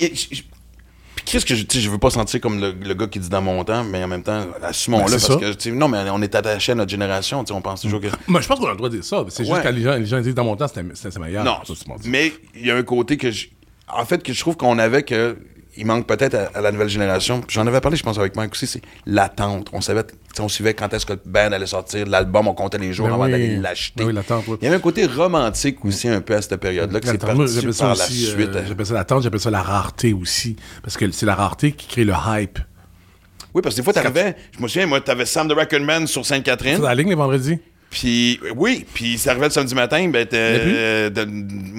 qu'est-ce 1.24 1.46
que 1.46 1.54
je, 1.54 1.64
je 1.72 1.90
veux 1.90 1.98
pas 1.98 2.10
sentir 2.10 2.40
comme 2.40 2.60
le, 2.60 2.72
le 2.72 2.94
gars 2.94 3.06
qui 3.06 3.18
dit 3.18 3.28
dans 3.28 3.42
mon 3.42 3.62
temps, 3.64 3.84
mais 3.84 4.02
en 4.02 4.08
même 4.08 4.22
temps, 4.22 4.46
assumons-le 4.62 5.04
Ben, 5.04 5.10
parce 5.10 5.26
ça. 5.26 5.36
que 5.36 5.52
tu 5.52 5.70
sais, 5.70 5.76
non, 5.76 5.88
mais 5.88 5.98
on 6.10 6.20
est 6.22 6.34
attaché 6.34 6.72
à 6.72 6.74
notre 6.74 6.90
génération, 6.90 7.44
tu 7.44 7.48
sais, 7.48 7.54
on 7.54 7.62
pense 7.62 7.82
toujours 7.82 8.00
que 8.00 8.08
Moi, 8.26 8.40
je 8.40 8.48
pense 8.48 8.58
qu'on 8.58 8.66
a 8.66 8.70
le 8.70 8.76
droit 8.76 8.88
de 8.88 8.96
dire 8.96 9.04
ça. 9.04 9.24
C'est 9.28 9.44
juste 9.44 9.62
quand 9.62 9.70
les 9.70 9.82
gens, 9.82 9.96
les 9.96 10.06
gens 10.06 10.20
disent 10.20 10.34
dans 10.34 10.44
mon 10.44 10.56
temps, 10.56 10.66
c'était 10.68 11.18
meilleur. 11.20 11.44
non. 11.44 11.58
Ça. 11.64 11.74
Mais 12.06 12.32
il 12.54 12.66
y 12.66 12.70
a 12.70 12.76
un 12.76 12.82
côté 12.82 13.16
que 13.16 13.30
je, 13.30 13.46
en 13.88 14.04
fait 14.04 14.22
que 14.22 14.32
je 14.32 14.40
trouve 14.40 14.56
qu'on 14.56 14.78
avait 14.78 15.02
que 15.02 15.36
il 15.76 15.86
manque 15.86 16.06
peut-être 16.06 16.34
à, 16.36 16.56
à 16.58 16.60
la 16.60 16.70
nouvelle 16.70 16.88
génération. 16.88 17.40
J'en 17.48 17.66
avais 17.66 17.80
parlé, 17.80 17.96
je 17.96 18.04
pense, 18.04 18.16
avec 18.16 18.36
Mike 18.36 18.52
aussi, 18.52 18.68
c'est 18.68 18.82
l'attente. 19.06 19.70
On 19.72 19.80
savait, 19.80 20.04
on 20.38 20.48
suivait 20.48 20.72
quand 20.72 20.94
est-ce 20.94 21.04
que 21.04 21.14
le 21.14 21.20
band 21.26 21.50
allait 21.50 21.66
sortir, 21.66 22.06
l'album, 22.06 22.46
on 22.46 22.54
comptait 22.54 22.78
les 22.78 22.92
jours 22.92 23.08
Ben 23.08 23.14
avant 23.14 23.24
oui. 23.24 23.32
d'aller 23.32 23.56
l'acheter. 23.56 24.04
Ben 24.04 24.22
oui. 24.46 24.56
Il 24.60 24.64
y 24.64 24.68
avait 24.68 24.76
un 24.76 24.80
côté 24.80 25.04
romantique 25.06 25.84
aussi 25.84 26.08
un 26.08 26.20
peu 26.20 26.36
à 26.36 26.42
cette 26.42 26.56
période-là, 26.60 27.00
que 27.00 27.06
c'est 27.06 27.18
parti 27.18 27.36
par 27.78 27.88
la 27.88 28.04
aussi, 28.04 28.26
euh, 28.26 28.34
suite. 28.36 28.50
j'appelle 28.68 28.86
ça 28.86 28.94
l'attente, 28.94 29.22
j'appelle 29.24 29.40
ça 29.40 29.50
la 29.50 29.62
rareté 29.62 30.12
aussi. 30.12 30.54
Parce 30.82 30.96
que 30.96 31.10
c'est 31.10 31.26
la 31.26 31.34
rareté 31.34 31.72
qui 31.72 31.88
crée 31.88 32.04
le 32.04 32.14
hype. 32.24 32.60
Oui, 33.52 33.60
parce 33.62 33.74
que 33.74 33.80
des 33.80 33.84
fois, 33.84 33.92
t'arrivais, 33.92 34.36
je 34.56 34.62
me 34.62 34.68
souviens, 34.68 34.86
moi, 34.86 35.00
t'avais 35.00 35.26
Sam 35.26 35.48
the 35.48 35.52
Record 35.52 35.80
Man 35.80 36.06
sur 36.06 36.24
Sainte-Catherine. 36.24 36.78
Dans 36.78 36.84
la 36.86 36.94
ligne 36.94 37.08
les 37.08 37.14
vendredis? 37.16 37.58
Puis, 37.94 38.40
oui, 38.56 38.84
puis 38.92 39.18
ça 39.18 39.30
arrivait 39.30 39.46
le 39.46 39.52
samedi 39.52 39.72
matin, 39.76 40.08
ben, 40.08 40.26
euh, 40.32 41.10
de- 41.10 41.22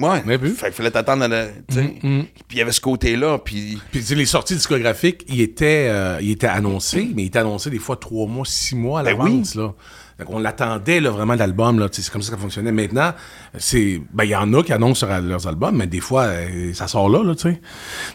ouais. 0.02 0.22
Mais 0.24 0.38
plus. 0.38 0.52
Fait 0.52 0.68
qu'il 0.68 0.74
fallait 0.76 0.90
t'attendre 0.90 1.24
à 1.24 1.28
la. 1.28 1.46
tu 1.46 1.74
sais. 1.74 1.94
Puis 2.00 2.26
il 2.52 2.56
y 2.58 2.62
avait 2.62 2.72
ce 2.72 2.80
côté-là, 2.80 3.36
puis. 3.38 3.78
Puis 3.90 4.00
tu 4.00 4.06
sais, 4.06 4.14
les 4.14 4.24
sorties 4.24 4.54
discographiques, 4.54 5.26
ils 5.28 5.42
étaient, 5.42 5.88
euh, 5.90 6.18
ils 6.22 6.30
étaient 6.30 6.46
annoncés, 6.46 7.10
mais 7.14 7.24
ils 7.24 7.26
étaient 7.26 7.40
annoncés 7.40 7.68
des 7.68 7.78
fois 7.78 7.96
trois 7.96 8.26
mois, 8.26 8.46
six 8.46 8.74
mois 8.74 9.00
à 9.00 9.02
Ben 9.02 9.10
l'avance. 9.10 9.54
là. 9.56 9.74
Donc 10.18 10.30
on 10.30 10.38
l'attendait 10.38 11.00
là, 11.00 11.10
vraiment 11.10 11.34
l'album. 11.34 11.78
là. 11.78 11.90
Tu 11.90 11.96
sais, 11.96 12.02
C'est 12.06 12.10
comme 12.10 12.22
ça 12.22 12.30
que 12.30 12.36
ça 12.36 12.40
fonctionnait. 12.42 12.72
Maintenant, 12.72 13.12
c'est 13.58 14.00
ben 14.14 14.24
il 14.24 14.30
y 14.30 14.34
en 14.36 14.50
a 14.54 14.62
qui 14.62 14.72
annoncent 14.72 15.06
sur 15.06 15.20
leurs 15.20 15.46
albums, 15.46 15.76
mais 15.76 15.86
des 15.86 16.00
fois, 16.00 16.22
euh, 16.22 16.72
ça 16.72 16.88
sort 16.88 17.10
là. 17.10 17.22
là 17.22 17.34
tu 17.34 17.42
sais. 17.50 17.60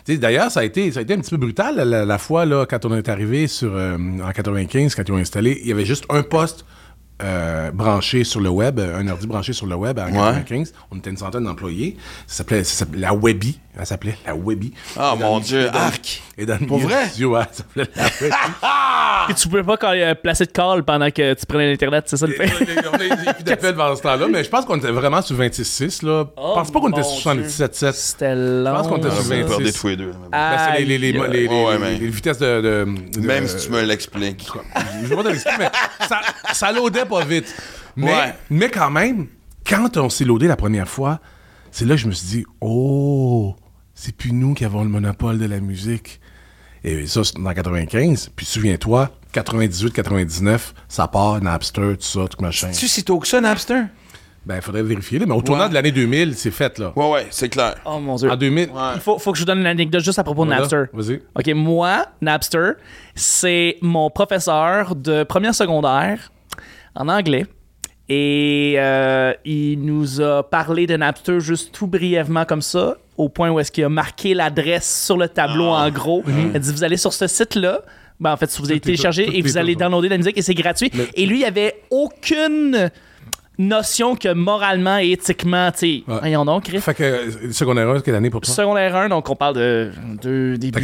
Tu 0.05 0.13
sais, 0.13 0.17
D'ailleurs, 0.17 0.49
ça 0.49 0.61
a, 0.61 0.63
été, 0.63 0.91
ça 0.91 1.01
a 1.01 1.03
été 1.03 1.13
un 1.13 1.19
petit 1.19 1.29
peu 1.29 1.37
brutal 1.37 1.75
la, 1.75 1.85
la- 1.85 2.05
la 2.05 2.17
fois 2.17 2.45
là, 2.47 2.65
quand 2.65 2.83
on 2.85 2.97
est 2.97 3.07
arrivé 3.09 3.45
sur, 3.45 3.75
euh, 3.75 3.95
en 4.23 4.31
95, 4.31 4.95
quand 4.95 5.03
ils 5.07 5.11
ont 5.11 5.17
installé, 5.17 5.59
il 5.61 5.67
y 5.67 5.71
avait 5.71 5.85
juste 5.85 6.05
un 6.09 6.23
poste 6.23 6.65
euh, 7.23 7.71
branché 7.71 8.23
sur 8.23 8.41
le 8.41 8.49
web, 8.49 8.79
un 8.79 9.07
ordi 9.07 9.27
branché 9.27 9.53
sur 9.53 9.65
le 9.65 9.75
web 9.75 9.99
en 9.99 10.07
95. 10.07 10.73
On 10.91 10.97
était 10.97 11.09
une 11.09 11.17
centaine 11.17 11.43
d'employés. 11.43 11.97
Ça 12.27 12.43
s'appelait 12.63 12.99
la 12.99 13.13
Webby. 13.13 13.59
Elle 13.79 13.85
s'appelait 13.85 14.17
la 14.25 14.35
Webby. 14.35 14.73
Ah, 14.97 15.13
Et 15.15 15.19
dans 15.19 15.31
mon 15.31 15.39
Dieu, 15.39 15.61
et 15.67 15.69
dans- 15.71 15.79
arc! 15.79 16.21
Et 16.37 16.45
dans 16.45 16.57
le 16.59 16.65
Pour 16.67 16.79
vrai? 16.79 17.03
du 17.03 17.09
studio, 17.09 17.35
ouais, 17.37 17.43
ça 17.51 17.63
s'appelait 17.63 17.89
la 17.95 18.03
Webby. 18.03 18.35
Et 19.29 19.33
tu 19.35 19.47
pouvais 19.47 19.63
pas 19.63 19.77
euh, 19.83 20.15
placer 20.15 20.45
de 20.45 20.51
call 20.51 20.83
pendant 20.83 21.09
que 21.11 21.33
tu 21.35 21.45
prenais 21.45 21.69
l'Internet, 21.69 22.05
c'est 22.07 22.17
ça 22.17 22.25
le 22.27 22.33
fait? 22.33 22.51
on 22.91 22.97
a 22.97 23.05
eu 23.05 23.33
plus 23.35 23.43
d'appels 23.43 23.75
ce 23.95 24.01
temps-là, 24.01 24.27
mais 24.29 24.43
je 24.43 24.49
pense 24.49 24.65
qu'on 24.65 24.77
était 24.77 24.91
vraiment 24.91 25.21
sur 25.21 25.37
26.6. 25.37 26.05
là. 26.05 26.25
Je 26.35 26.41
pense 26.41 26.71
pas 26.71 26.79
qu'on 26.79 26.89
était 26.89 27.01
Oh, 27.03 27.17
sur 27.19 27.33
Dieu. 27.35 27.43
77.7. 27.43 27.91
C'était 27.93 28.35
long. 28.35 28.73
pense 28.73 28.87
qu'on 28.87 28.97
était 28.97 29.07
Ah, 29.09 29.15
sur 29.15 29.23
vous 29.23 29.29
me 29.29 29.35
26. 29.43 29.47
perdez 29.55 29.73
tous 29.73 29.87
les 29.87 29.95
deux. 29.97 30.11
Ben, 30.31 30.57
c'est 30.57 30.79
les, 30.79 30.85
les, 30.85 30.97
les, 30.97 31.11
les- 31.13 31.27
les- 31.27 31.47
Ouais, 31.47 31.77
mais- 31.79 31.97
les 31.97 32.07
vitesses 32.07 32.39
de. 32.39 32.61
de- 32.61 33.19
de- 33.19 33.25
Même 33.25 33.47
si 33.47 33.57
tu 33.67 33.71
me 33.71 33.81
l'expliques. 33.83 34.47
Je 35.03 35.07
vais 35.07 35.15
pas 35.15 35.23
te 35.23 35.27
l'expliquer, 35.29 35.57
mais 35.59 35.69
ça, 36.07 36.19
ça 36.53 36.71
loadait 36.71 37.05
pas 37.05 37.23
vite. 37.23 37.55
Mais, 37.95 38.07
Ouais. 38.11 38.33
mais 38.49 38.69
quand 38.69 38.89
même, 38.89 39.27
quand 39.67 39.95
on 39.97 40.09
s'est 40.09 40.25
loadé 40.25 40.47
la 40.47 40.55
première 40.57 40.87
fois, 40.89 41.19
c'est 41.71 41.85
là 41.85 41.95
que 41.95 42.01
je 42.01 42.07
me 42.07 42.11
suis 42.11 42.27
dit, 42.27 42.45
oh, 42.59 43.55
c'est 44.03 44.15
plus 44.15 44.31
nous 44.33 44.55
qui 44.55 44.65
avons 44.65 44.83
le 44.83 44.89
monopole 44.89 45.37
de 45.37 45.45
la 45.45 45.59
musique. 45.59 46.19
Et 46.83 47.05
ça, 47.05 47.23
c'est 47.23 47.37
dans 47.39 47.53
95. 47.53 48.31
Puis 48.35 48.47
souviens-toi, 48.47 49.11
98, 49.33 49.93
99, 49.93 50.73
ça 50.87 51.07
part, 51.07 51.39
Napster, 51.39 51.95
tout 51.97 52.01
ça, 52.01 52.21
tout 52.27 52.41
machin. 52.41 52.71
Tu 52.71 52.87
si 52.87 53.03
tôt 53.03 53.19
que 53.19 53.27
ça, 53.27 53.39
Napster? 53.39 53.83
Ben, 54.43 54.55
il 54.55 54.61
faudrait 54.63 54.81
vérifier, 54.81 55.19
là, 55.19 55.27
mais 55.27 55.35
au 55.35 55.43
tournant 55.43 55.63
Ouais. 55.65 55.69
de 55.69 55.75
l'année 55.75 55.91
2000, 55.91 56.33
c'est 56.35 56.49
fait, 56.49 56.79
là. 56.79 56.91
Ouais, 56.95 57.11
ouais, 57.11 57.27
c'est 57.29 57.49
clair. 57.49 57.75
Oh 57.85 57.99
mon 57.99 58.15
dieu. 58.15 58.31
En 58.31 58.35
2000. 58.35 58.69
Il 58.95 58.99
faut, 59.01 59.19
faut 59.19 59.31
que 59.33 59.37
je 59.37 59.43
vous 59.43 59.45
donne 59.45 59.59
une 59.59 59.67
anecdote 59.67 60.01
juste 60.03 60.17
à 60.17 60.23
propos 60.23 60.45
de 60.45 60.49
Napster. 60.49 60.85
vas-y. 60.93 61.21
OK, 61.35 61.47
moi, 61.55 62.07
Napster, 62.21 62.71
c'est 63.13 63.77
mon 63.83 64.09
professeur 64.09 64.95
de 64.95 65.23
première 65.23 65.53
secondaire 65.53 66.31
en 66.95 67.07
anglais. 67.07 67.45
Et 68.13 68.73
euh, 68.77 69.31
il 69.45 69.77
nous 69.85 70.19
a 70.19 70.43
parlé 70.43 70.85
de 70.85 70.97
Napster 70.97 71.39
juste 71.39 71.71
tout 71.71 71.87
brièvement 71.87 72.43
comme 72.43 72.61
ça, 72.61 72.97
au 73.15 73.29
point 73.29 73.49
où 73.51 73.57
est-ce 73.57 73.71
qu'il 73.71 73.85
a 73.85 73.89
marqué 73.89 74.33
l'adresse 74.33 75.05
sur 75.05 75.17
le 75.17 75.29
tableau 75.29 75.67
en 75.67 75.89
gros. 75.89 76.21
Il 76.27 76.53
a 76.53 76.59
dit, 76.59 76.73
vous 76.73 76.83
allez 76.83 76.97
sur 76.97 77.13
ce 77.13 77.25
site-là, 77.27 77.79
ben, 78.19 78.33
en 78.33 78.35
fait, 78.37 78.53
vous 78.59 78.69
allez 78.69 78.81
télécharger 78.81 79.29
et 79.37 79.41
vous 79.41 79.57
allez 79.57 79.75
downloader 79.75 80.09
de 80.09 80.13
la 80.13 80.17
musique 80.17 80.37
et 80.37 80.41
c'est 80.41 80.53
gratuit. 80.53 80.91
Mais- 80.93 81.07
Et 81.13 81.25
lui, 81.25 81.39
il 81.39 81.45
avait 81.45 81.75
aucune 81.89 82.91
notion 83.57 84.17
que 84.17 84.33
moralement 84.33 84.97
et 84.97 85.11
éthiquement, 85.11 85.71
tu 85.71 85.77
sais, 85.77 86.03
Ouais. 86.05 86.19
voyons 86.19 86.43
donc, 86.43 86.65
Chris. 86.65 86.81
Fait 86.81 86.93
que, 86.93 87.03
euh, 87.03 87.51
secondaire 87.53 87.87
1, 87.89 88.01
quelle 88.01 88.15
année 88.15 88.29
pour 88.29 88.41
toi? 88.41 88.53
Secondaire 88.53 88.93
1, 88.93 89.07
donc 89.07 89.29
on 89.29 89.35
parle 89.37 89.55
de, 89.55 89.91
de 90.21 90.57
début 90.57 90.81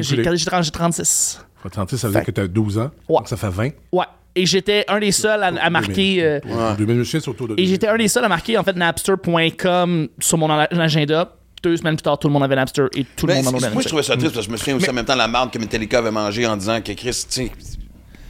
J'ai 0.00 0.02
j'ai 0.02 0.22
30 0.46 0.62
j'ai 0.64 0.70
36. 0.70 1.44
Faut 1.62 1.68
te 1.68 1.74
sentir, 1.74 1.98
ça 1.98 2.06
veut 2.08 2.14
dire 2.14 2.24
que 2.24 2.30
t'as 2.30 2.46
12 2.46 2.78
ans. 2.78 2.90
Ouais. 3.10 3.16
Donc 3.18 3.28
ça 3.28 3.36
fait 3.36 3.50
20. 3.50 3.70
Ouais. 3.92 4.04
Et 4.36 4.46
j'étais 4.46 4.84
un 4.88 5.00
des 5.00 5.12
seuls 5.12 5.42
à, 5.42 5.46
à 5.46 5.70
marquer... 5.70 6.22
euh, 6.22 6.40
En 6.52 6.74
2000, 6.74 6.98
je 6.98 7.02
suis 7.04 7.20
sur 7.20 7.32
autour 7.32 7.48
de 7.48 7.54
et 7.56 7.66
j'étais 7.66 7.88
un 7.88 7.96
des 7.96 8.06
seuls 8.08 8.24
à 8.24 8.28
marquer, 8.28 8.56
en 8.58 8.62
fait, 8.64 8.76
Napster.com 8.76 10.08
sur 10.20 10.38
mon 10.38 10.50
agenda. 10.50 11.32
Deux 11.62 11.76
semaines 11.78 11.96
plus 11.96 12.02
tard, 12.02 12.18
tout 12.18 12.28
le 12.28 12.32
monde 12.34 12.44
avait 12.44 12.54
Napster 12.54 12.84
et 12.94 13.04
tout 13.16 13.26
le 13.26 13.34
monde 13.34 13.46
en 13.48 13.56
avait 13.56 13.70
moi, 13.72 13.82
je 13.82 13.88
trouvais 13.88 14.02
ça 14.02 14.16
triste 14.16 14.34
parce 14.34 14.46
que 14.46 14.50
je 14.50 14.52
me 14.52 14.56
souviens 14.58 14.76
aussi 14.76 14.90
en 14.90 14.92
même 14.92 15.06
temps 15.06 15.16
la 15.16 15.26
marde 15.26 15.50
que 15.50 15.58
Metallica 15.58 15.98
avait 15.98 16.10
mangé 16.12 16.46
en 16.46 16.56
disant 16.56 16.80
que 16.80 16.92
Chris, 16.92 17.24
tu 17.28 17.50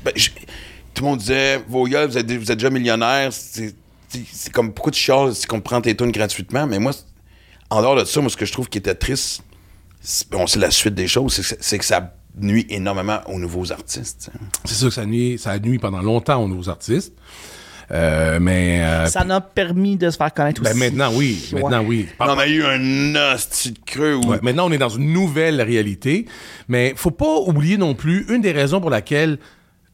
ben, 0.04 0.12
tout 0.94 1.02
le 1.02 1.10
monde 1.10 1.18
disait, 1.18 1.60
vos 1.68 1.84
gars, 1.86 2.06
vous 2.06 2.16
êtes, 2.16 2.30
vous 2.30 2.50
êtes 2.50 2.58
déjà 2.58 2.70
millionnaires, 2.70 3.32
c'est- 3.32 3.74
comme 4.54 4.72
pourquoi 4.72 4.92
tu 4.92 5.00
chiales 5.00 5.34
si 5.34 5.44
on 5.52 5.60
prend 5.60 5.80
tes 5.82 5.94
tunes 5.94 6.12
gratuitement, 6.12 6.66
mais 6.66 6.78
moi, 6.78 6.92
en 7.68 7.82
dehors 7.82 7.96
de 7.96 8.04
ça, 8.04 8.20
moi, 8.20 8.30
ce 8.30 8.36
que 8.36 8.46
je 8.46 8.52
trouve 8.52 8.68
qui 8.68 8.78
était 8.78 8.94
triste, 8.94 9.42
c'est 10.00 10.30
bon, 10.30 10.46
c'est 10.46 10.60
la 10.60 10.70
suite 10.70 10.94
des 10.94 11.08
choses, 11.08 11.34
c'est 11.60 11.78
que 11.78 11.84
ça 11.84 12.14
nuit 12.38 12.66
énormément 12.68 13.18
aux 13.26 13.38
nouveaux 13.38 13.72
artistes. 13.72 14.30
C'est 14.64 14.74
sûr 14.74 14.88
que 14.88 14.94
ça 14.94 15.06
nuit, 15.06 15.38
ça 15.38 15.50
a 15.52 15.58
nuit 15.58 15.78
pendant 15.78 16.02
longtemps 16.02 16.42
aux 16.42 16.48
nouveaux 16.48 16.68
artistes. 16.68 17.14
Euh, 17.92 18.38
mais 18.40 18.80
euh, 18.82 19.06
Ça 19.06 19.22
n'a 19.24 19.40
permis 19.40 19.96
de 19.96 20.10
se 20.10 20.16
faire 20.16 20.34
connaître 20.34 20.60
ben 20.60 20.70
aussi. 20.70 20.78
maintenant, 20.80 21.10
oui. 21.14 21.48
Ouais. 21.52 21.60
Maintenant, 21.62 21.84
oui. 21.86 22.08
Non, 22.20 22.34
mais 22.34 22.50
il 22.50 22.56
y 22.56 22.60
a 22.62 22.74
eu 22.76 23.16
un 23.16 23.34
hostie 23.34 23.70
de 23.72 23.78
creux 23.86 24.14
où... 24.16 24.26
Ouais, 24.30 24.38
maintenant, 24.42 24.66
on 24.68 24.72
est 24.72 24.78
dans 24.78 24.88
une 24.88 25.12
nouvelle 25.12 25.62
réalité. 25.62 26.26
Mais 26.68 26.94
faut 26.96 27.12
pas 27.12 27.36
oublier 27.46 27.76
non 27.78 27.94
plus 27.94 28.26
une 28.28 28.40
des 28.40 28.50
raisons 28.50 28.80
pour 28.80 28.90
laquelle 28.90 29.38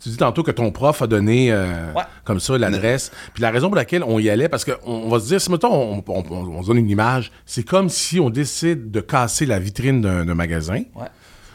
tu 0.03 0.09
dis 0.09 0.16
tantôt 0.16 0.43
que 0.43 0.51
ton 0.51 0.72
prof 0.72 1.03
a 1.03 1.07
donné 1.07 1.53
euh, 1.53 1.93
Ouais. 1.95 2.03
comme 2.24 2.40
ça 2.40 2.57
l'adresse. 2.57 3.12
Puis 3.34 3.43
la 3.43 3.51
raison 3.51 3.68
pour 3.68 3.76
laquelle 3.76 4.03
on 4.05 4.18
y 4.18 4.30
allait, 4.30 4.49
parce 4.49 4.64
qu'on 4.64 4.72
on 4.86 5.09
va 5.11 5.20
se 5.20 5.26
dire, 5.26 5.40
si 5.40 5.51
mettons, 5.51 5.70
on, 5.72 6.03
on- 6.09 6.24
on- 6.30 6.49
on 6.57 6.62
se 6.62 6.68
donne 6.68 6.78
une 6.78 6.90
image, 6.90 7.30
c'est 7.45 7.62
comme 7.62 7.88
si 7.90 8.18
on 8.18 8.30
décide 8.30 8.90
de 8.90 9.01
casser 9.01 9.45
la 9.47 9.59
vitrine 9.59 10.01
d'un 10.01 10.24
d'un 10.24 10.34
magasin. 10.34 10.80
Ouais. 10.97 11.07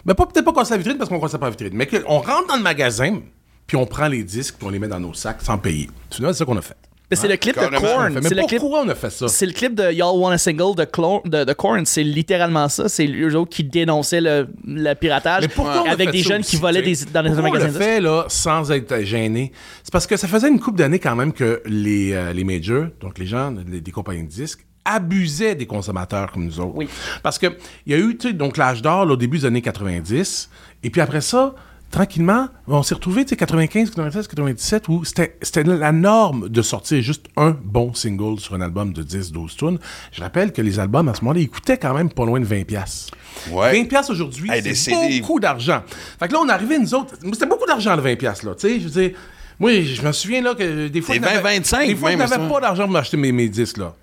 Mais 0.08 0.14
pas 0.14 0.26
peut-être 0.26 0.46
pas 0.46 0.54
casser 0.54 0.72
la 0.72 0.78
vitrine 0.78 0.98
parce 0.98 1.10
qu'on 1.10 1.18
ne 1.22 1.28
pas 1.30 1.38
la 1.46 1.50
vitrine, 1.52 1.72
mais 1.74 1.86
qu'on 1.86 2.20
rentre 2.20 2.48
dans 2.48 2.56
le 2.56 2.64
magasin, 2.64 3.20
puis 3.68 3.76
on 3.78 3.86
prend 3.86 4.08
les 4.08 4.24
disques, 4.24 4.56
puis 4.58 4.66
on 4.66 4.70
les 4.72 4.80
met 4.80 4.88
dans 4.88 5.00
nos 5.02 5.14
sacs 5.14 5.42
sans 5.42 5.58
payer. 5.58 5.90
Finalement, 6.10 6.34
c'est 6.34 6.40
ça 6.40 6.46
qu'on 6.46 6.58
a 6.58 6.62
fait. 6.62 6.78
Mais 7.10 7.16
c'est 7.16 7.28
le 7.30 7.38
clip 7.38 7.56
de 7.56 7.62
Carrément. 7.62 7.80
Korn. 7.80 8.14
Mais 8.16 8.22
C'est 8.22 8.36
le 8.36 8.44
clip 8.44 8.60
pourquoi 8.60 8.82
on 8.84 8.90
a 8.90 8.96
fait 8.96 9.10
ça? 9.10 9.30
C'est 9.30 9.46
le 9.46 9.54
clip 9.54 9.74
de 9.76 9.94
Y'all 9.94 10.18
Want 10.20 10.32
a 10.32 10.38
Single 10.38 10.76
de, 10.76 10.84
Clo- 10.84 11.22
de, 11.26 11.46
de 11.46 11.54
Korn. 11.54 11.86
C'est 11.86 12.04
littéralement 12.04 12.68
ça. 12.68 12.90
C'est 12.90 13.08
eux 13.08 13.34
autres 13.38 13.50
qui 13.50 13.64
dénonçaient 13.64 14.20
le, 14.20 14.50
le 14.66 14.94
piratage 14.94 15.44
Mais 15.44 15.48
pourquoi 15.48 15.90
avec 15.90 16.12
des 16.12 16.18
jeunes 16.20 16.42
aussi, 16.42 16.58
qui 16.58 16.62
volaient 16.62 16.82
des, 16.82 16.96
dans 17.14 17.22
les 17.22 17.30
magasins. 17.30 17.70
on 17.70 17.72
le 17.74 17.80
fait 17.80 18.02
là, 18.02 18.26
sans 18.28 18.72
être 18.74 19.04
gêné? 19.04 19.54
C'est 19.84 19.92
parce 19.92 20.06
que 20.06 20.18
ça 20.18 20.28
faisait 20.28 20.50
une 20.50 20.60
couple 20.60 20.80
d'années 20.80 21.00
quand 21.00 21.16
même 21.16 21.32
que 21.32 21.62
les, 21.66 22.12
euh, 22.12 22.34
les 22.34 22.44
majors, 22.44 22.88
donc 23.00 23.18
les 23.20 23.26
gens 23.26 23.52
des 23.52 23.92
compagnies 23.92 24.24
de 24.24 24.30
disques, 24.30 24.66
abusaient 24.88 25.56
des 25.56 25.66
consommateurs 25.68 26.32
comme 26.32 26.46
nous 26.46 26.60
autres. 26.60 26.74
Oui. 26.76 26.88
Parce 27.22 27.38
que 27.38 27.48
il 27.86 27.92
y 27.92 27.96
a 27.96 28.00
eu 28.00 28.18
tu 28.18 28.30
sais, 28.30 28.34
donc 28.34 28.58
l'âge 28.58 28.82
d'or 28.82 29.06
là, 29.06 29.14
au 29.14 29.18
début 29.18 29.40
des 29.40 29.46
années 29.46 29.62
90, 29.62 30.50
et 30.84 30.90
puis 30.90 31.02
après 31.02 31.22
ça, 31.22 31.54
tranquillement, 31.92 32.50
on 32.68 32.84
s'est 32.84 32.96
retrouvé, 32.96 33.24
tu 33.24 33.30
sais, 33.30 33.36
95, 33.38 33.92
96, 33.92 34.28
97, 34.28 34.88
où 34.90 35.06
c'était 35.06 35.38
c'était 35.42 35.64
la 35.64 35.92
norme 35.92 36.50
de 36.50 36.62
sortir 36.62 37.02
juste 37.02 37.28
un 37.38 37.52
bon 37.52 37.94
single 37.94 38.40
sur 38.40 38.56
un 38.56 38.62
album 38.62 38.92
de 38.94 39.04
10, 39.04 39.32
12 39.32 39.56
tunes. 39.56 39.80
Je 40.12 40.22
rappelle 40.22 40.52
que 40.52 40.62
les 40.62 40.80
albums, 40.80 41.08
à 41.08 41.14
ce 41.14 41.22
moment-là, 41.22 41.40
ils 41.40 41.50
coûtaient 41.50 41.78
quand 41.78 41.94
même 41.94 42.10
pas 42.12 42.26
loin 42.26 42.40
de 42.40 42.46
20 42.46 42.66
pièces. 42.66 43.10
Ouais. 43.52 43.72
20 43.82 43.88
pièces 43.88 44.10
aujourd'hui, 44.10 44.50
Hey, 44.52 44.62
c'est 44.64 44.76
CD. 44.76 45.20
beaucoup 45.22 45.40
d'argent. 45.40 45.82
Fait 46.20 46.28
que 46.28 46.34
là, 46.34 46.40
on 46.44 46.50
arrivait, 46.50 46.78
nous 46.80 46.94
autres, 46.94 47.14
c'était 47.34 47.46
beaucoup 47.46 47.66
d'argent, 47.68 47.96
le 47.96 48.02
20 48.02 48.16
pièces 48.18 48.44
là, 48.44 48.54
tu 48.56 48.68
sais, 48.68 48.80
je 48.82 48.88
veux 48.88 49.02
dire, 49.02 49.18
moi, 49.60 49.72
je 49.82 50.02
me 50.02 50.12
souviens, 50.12 50.42
là, 50.42 50.54
que 50.56 50.88
des 50.90 51.02
fois... 51.02 51.16
C'est 51.16 51.22
je 51.22 51.26
n'avais- 51.26 51.42
20, 51.42 51.58
25 51.60 51.88
Des 51.88 51.96
fois, 51.96 52.12
je 52.12 52.18
n'avais 52.18 52.50
pas 52.50 52.60
d'argent 52.60 52.84
pour 52.84 52.92
m'acheter 52.92 53.18
mes, 53.18 53.32
mes 53.32 53.48
disques, 53.50 53.78
là. 53.78 53.96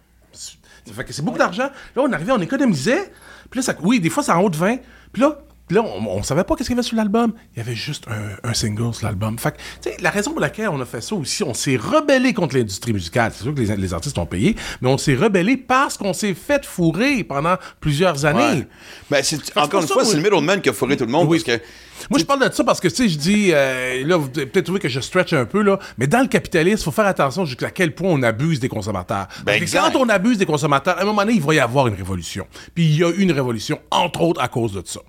Ça 0.86 0.92
fait 0.92 1.04
que 1.04 1.12
c'est 1.12 1.22
beaucoup 1.22 1.38
d'argent. 1.38 1.70
Là, 1.96 2.02
on 2.02 2.12
arrivait, 2.12 2.32
on 2.32 2.40
économisait. 2.40 3.12
Puis 3.50 3.58
là, 3.58 3.62
ça, 3.62 3.74
oui, 3.82 4.00
des 4.00 4.10
fois, 4.10 4.22
c'est 4.22 4.32
en 4.32 4.40
haut 4.40 4.50
de 4.50 4.56
20. 4.56 4.76
Puis 5.12 5.22
là, 5.22 5.38
puis 5.66 5.76
là 5.76 5.82
on, 5.82 6.06
on 6.18 6.22
savait 6.22 6.44
pas 6.44 6.54
qu'est-ce 6.56 6.68
qu'il 6.68 6.76
y 6.76 6.78
avait 6.78 6.86
sur 6.86 6.96
l'album. 6.96 7.32
Il 7.54 7.58
y 7.58 7.60
avait 7.60 7.74
juste 7.74 8.04
un, 8.08 8.48
un 8.50 8.54
single 8.54 8.94
sur 8.94 9.06
l'album. 9.06 9.38
Fait 9.38 9.52
que, 9.52 9.56
tu 9.82 9.90
sais, 9.90 9.96
la 10.00 10.10
raison 10.10 10.32
pour 10.32 10.40
laquelle 10.40 10.68
on 10.68 10.80
a 10.80 10.84
fait 10.84 11.00
ça 11.00 11.14
aussi, 11.14 11.42
on 11.42 11.54
s'est 11.54 11.76
rebellé 11.76 12.32
contre 12.34 12.56
l'industrie 12.56 12.92
musicale. 12.92 13.32
C'est 13.34 13.44
sûr 13.44 13.54
que 13.54 13.60
les, 13.60 13.76
les 13.76 13.94
artistes 13.94 14.18
ont 14.18 14.26
payé, 14.26 14.56
mais 14.80 14.88
on 14.88 14.98
s'est 14.98 15.14
rebellé 15.14 15.56
parce 15.56 15.96
qu'on 15.96 16.12
s'est 16.12 16.34
fait 16.34 16.64
fourrer 16.66 17.24
pendant 17.24 17.56
plusieurs 17.80 18.24
années. 18.24 18.58
Ouais. 18.60 18.68
Ben, 19.10 19.22
c'est, 19.22 19.38
encore 19.56 19.80
une 19.82 19.86
ça, 19.88 19.94
fois, 19.94 20.02
moi- 20.02 20.10
c'est 20.10 20.16
le 20.18 20.22
middleman 20.22 20.60
qui 20.60 20.68
a 20.68 20.72
fourré 20.72 20.96
tout 20.96 21.04
le 21.06 21.12
monde. 21.12 21.28
Oui. 21.28 21.42
Parce 21.44 21.58
que, 21.58 21.64
Moi, 22.10 22.18
je 22.18 22.24
parle 22.24 22.48
de 22.48 22.52
ça 22.52 22.64
parce 22.64 22.80
que, 22.80 22.88
tu 22.88 22.94
sais, 22.96 23.08
je 23.08 23.16
dis, 23.18 23.50
euh, 23.52 24.04
là, 24.06 24.16
vous 24.16 24.28
avez 24.36 24.46
peut-être 24.46 24.64
trouvé 24.66 24.80
que 24.80 24.88
je 24.88 25.00
stretch 25.00 25.32
un 25.32 25.44
peu, 25.46 25.62
là, 25.62 25.78
mais 25.96 26.06
dans 26.06 26.20
le 26.20 26.26
capitalisme, 26.28 26.78
il 26.80 26.84
faut 26.84 26.90
faire 26.90 27.06
attention 27.06 27.44
jusqu'à 27.46 27.70
quel 27.70 27.94
point 27.94 28.10
on 28.10 28.22
abuse 28.22 28.60
des 28.60 28.68
consommateurs. 28.68 29.28
Exact. 29.46 29.92
quand 29.92 29.98
on 30.00 30.08
abuse 30.08 30.36
des 30.38 30.46
consommateurs, 30.46 30.98
à 30.98 31.02
un 31.02 31.04
moment 31.04 31.22
donné, 31.22 31.34
il 31.34 31.42
va 31.42 31.54
y 31.54 31.60
avoir 31.60 31.86
une 31.86 31.94
révolution. 31.94 32.46
Puis 32.74 32.84
il 32.84 32.96
y 32.98 33.04
a 33.04 33.10
eu 33.10 33.20
une 33.22 33.32
révolution, 33.32 33.78
entre 33.90 34.20
autres, 34.22 34.40
à 34.42 34.48
cause 34.48 34.72
de 34.72 34.82
ça. 34.84 35.00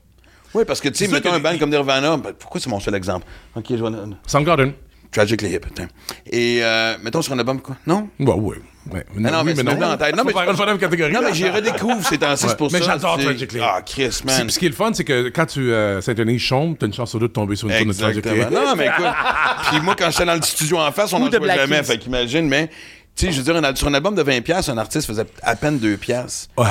Oui, 0.55 0.63
parce 0.65 0.81
que, 0.81 0.89
tu 0.89 1.05
sais, 1.05 1.11
mettons 1.11 1.29
que 1.31 1.35
un 1.35 1.39
band 1.39 1.57
comme 1.59 1.69
Nirvana, 1.69 2.17
ben, 2.17 2.33
pourquoi 2.37 2.59
c'est 2.59 2.69
mon 2.69 2.79
seul 2.79 2.95
exemple? 2.95 3.25
Ok, 3.55 3.65
je 3.69 3.75
vois. 3.75 3.91
Soundgarden. 4.25 4.73
Tragically 5.11 5.53
Hip, 5.53 5.65
attends. 5.65 5.87
Et, 6.29 6.59
euh, 6.61 6.95
mettons 7.01 7.21
sur 7.21 7.31
un 7.33 7.39
album, 7.39 7.61
quoi? 7.61 7.77
Non? 7.87 8.09
Ouais, 8.19 8.33
ouais. 8.33 8.55
ouais. 8.91 9.05
Non, 9.15 9.31
non, 9.31 9.43
mais 9.45 9.55
c'est 9.55 9.63
même 9.63 9.79
dans 9.79 9.89
la 9.89 9.97
tête. 9.97 10.13
Non, 10.15 10.23
mais, 10.25 10.33
même 10.65 10.77
catégorie. 10.77 11.13
non, 11.13 11.21
mais 11.23 11.33
j'y 11.33 11.47
redécouvre 11.47 12.05
ces 12.05 12.17
temps-ci, 12.17 12.43
Ouais. 12.43 12.49
c'est 12.49 12.57
pour 12.57 12.69
Mais 12.71 12.79
ça. 12.79 12.85
j'adore 12.85 13.15
tu 13.15 13.21
sais. 13.21 13.27
Tragically. 13.27 13.61
Ah, 13.63 13.81
Chris, 13.85 14.19
man. 14.25 14.41
puis 14.41 14.51
ce 14.51 14.59
qui 14.59 14.65
est 14.65 14.69
le 14.69 14.75
fun, 14.75 14.91
c'est 14.93 15.05
que 15.05 15.29
quand 15.29 15.45
tu 15.45 15.71
euh, 15.71 16.01
Saint-Denis 16.01 16.39
chante, 16.39 16.79
t'as 16.79 16.87
une 16.87 16.93
chance 16.93 17.11
sur 17.11 17.19
deux 17.19 17.29
de 17.29 17.33
tomber 17.33 17.55
sur 17.55 17.69
une 17.69 17.75
tourne 17.77 17.89
de. 17.89 17.93
Tragically. 17.97 18.39
Non, 18.53 18.75
mais 18.75 18.87
écoute. 18.87 19.05
Puis 19.69 19.79
moi, 19.81 19.95
quand 19.97 20.09
j'étais 20.11 20.25
dans 20.25 20.35
le 20.35 20.41
studio 20.41 20.79
en 20.79 20.91
face, 20.91 21.13
on 21.13 21.19
n'en 21.19 21.31
jouait 21.31 21.55
jamais. 21.55 21.83
Fait 21.83 21.97
qu'imagine, 21.97 22.47
mais, 22.49 22.67
tu 23.15 23.27
sais, 23.27 23.31
je 23.31 23.41
veux 23.41 23.43
dire, 23.53 23.55
un 23.63 23.75
sur 23.75 23.87
un 23.87 23.93
album 23.93 24.15
de 24.15 24.23
20$, 24.23 24.69
un 24.69 24.77
artiste 24.77 25.07
faisait 25.07 25.25
à 25.43 25.55
peine 25.55 25.77
2$. 25.79 26.47
Ouais. 26.57 26.65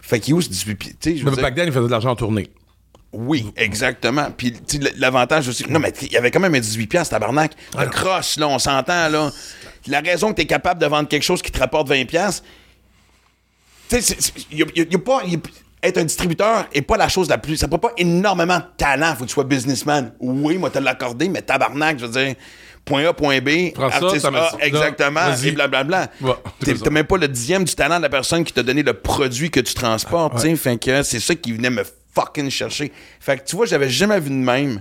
Fait 0.00 0.20
qu'il 0.20 0.36
use 0.36 0.48
18$. 0.48 0.76
Tu 0.78 0.94
sais, 1.00 1.16
je 1.16 1.24
veux 1.24 1.30
Mais 1.30 1.36
dire- 1.36 1.42
back 1.42 1.54
then, 1.56 1.66
il 1.66 1.72
faisait 1.72 1.84
de 1.86 1.90
l'argent 1.90 2.10
en 2.10 2.16
tournée. 2.16 2.48
Oui, 3.12 3.50
exactement. 3.56 4.28
Puis 4.36 4.54
l'avantage 4.96 5.48
aussi. 5.48 5.64
Non, 5.68 5.78
mais 5.80 5.92
il 6.02 6.12
y 6.12 6.16
avait 6.16 6.30
quand 6.30 6.40
même 6.40 6.54
un 6.54 6.60
18 6.60 6.86
piastres, 6.88 7.10
tabarnak. 7.10 7.52
Le 7.78 7.86
cross, 7.86 8.36
là, 8.38 8.48
on 8.48 8.58
s'entend, 8.58 9.08
là. 9.08 9.30
La 9.86 10.00
raison 10.00 10.30
que 10.30 10.36
tu 10.36 10.42
es 10.42 10.46
capable 10.46 10.80
de 10.80 10.86
vendre 10.86 11.08
quelque 11.08 11.22
chose 11.22 11.40
qui 11.40 11.50
te 11.50 11.58
rapporte 11.58 11.88
20 11.88 12.04
piastres, 12.04 12.44
tu 13.88 14.02
sais, 14.02 14.16
il 14.52 14.62
a, 14.62 14.98
pas... 14.98 15.22
y 15.24 15.36
a- 15.36 15.38
être 15.80 15.96
un 15.98 16.04
distributeur 16.04 16.66
est 16.72 16.82
pas 16.82 16.96
la 16.96 17.08
chose 17.08 17.28
la 17.28 17.38
plus... 17.38 17.56
Ça 17.56 17.68
prend 17.68 17.78
pas 17.78 17.92
énormément 17.96 18.58
de 18.58 18.64
talent. 18.76 19.14
Faut 19.14 19.22
que 19.22 19.28
tu 19.28 19.34
sois 19.34 19.44
businessman. 19.44 20.12
Oui, 20.18 20.58
moi, 20.58 20.70
te 20.70 20.78
l'accordé, 20.80 21.28
mais 21.28 21.40
tabarnak, 21.40 21.98
je 22.00 22.06
veux 22.06 22.12
dire... 22.12 22.34
Point 22.84 23.04
A, 23.06 23.12
point 23.12 23.40
B, 23.40 23.72
Prends 23.74 23.88
artiste 23.88 24.24
A, 24.24 24.50
exactement, 24.60 25.20
et 25.44 25.50
blablabla. 25.52 26.08
Ouais. 26.22 26.32
T'as 26.64 26.90
même 26.90 27.04
pas 27.06 27.18
le 27.18 27.28
dixième 27.28 27.64
du 27.64 27.74
talent 27.74 27.98
de 27.98 28.02
la 28.02 28.08
personne 28.08 28.44
qui 28.44 28.52
t'a 28.52 28.62
donné 28.62 28.82
le 28.82 28.94
produit 28.94 29.50
que 29.50 29.60
tu 29.60 29.74
transportes, 29.74 30.36
tu 30.36 30.40
sais. 30.48 30.56
Fait 30.56 30.78
que 30.78 31.02
c'est 31.02 31.20
ça 31.20 31.34
qui 31.34 31.52
venait 31.52 31.68
me 31.68 31.84
fucking 32.14 32.50
chercher. 32.50 32.90
Fait 33.20 33.38
que 33.38 33.44
tu 33.48 33.54
vois, 33.56 33.66
j'avais 33.66 33.88
jamais 33.88 34.18
vu 34.18 34.30
de 34.30 34.34
même. 34.34 34.80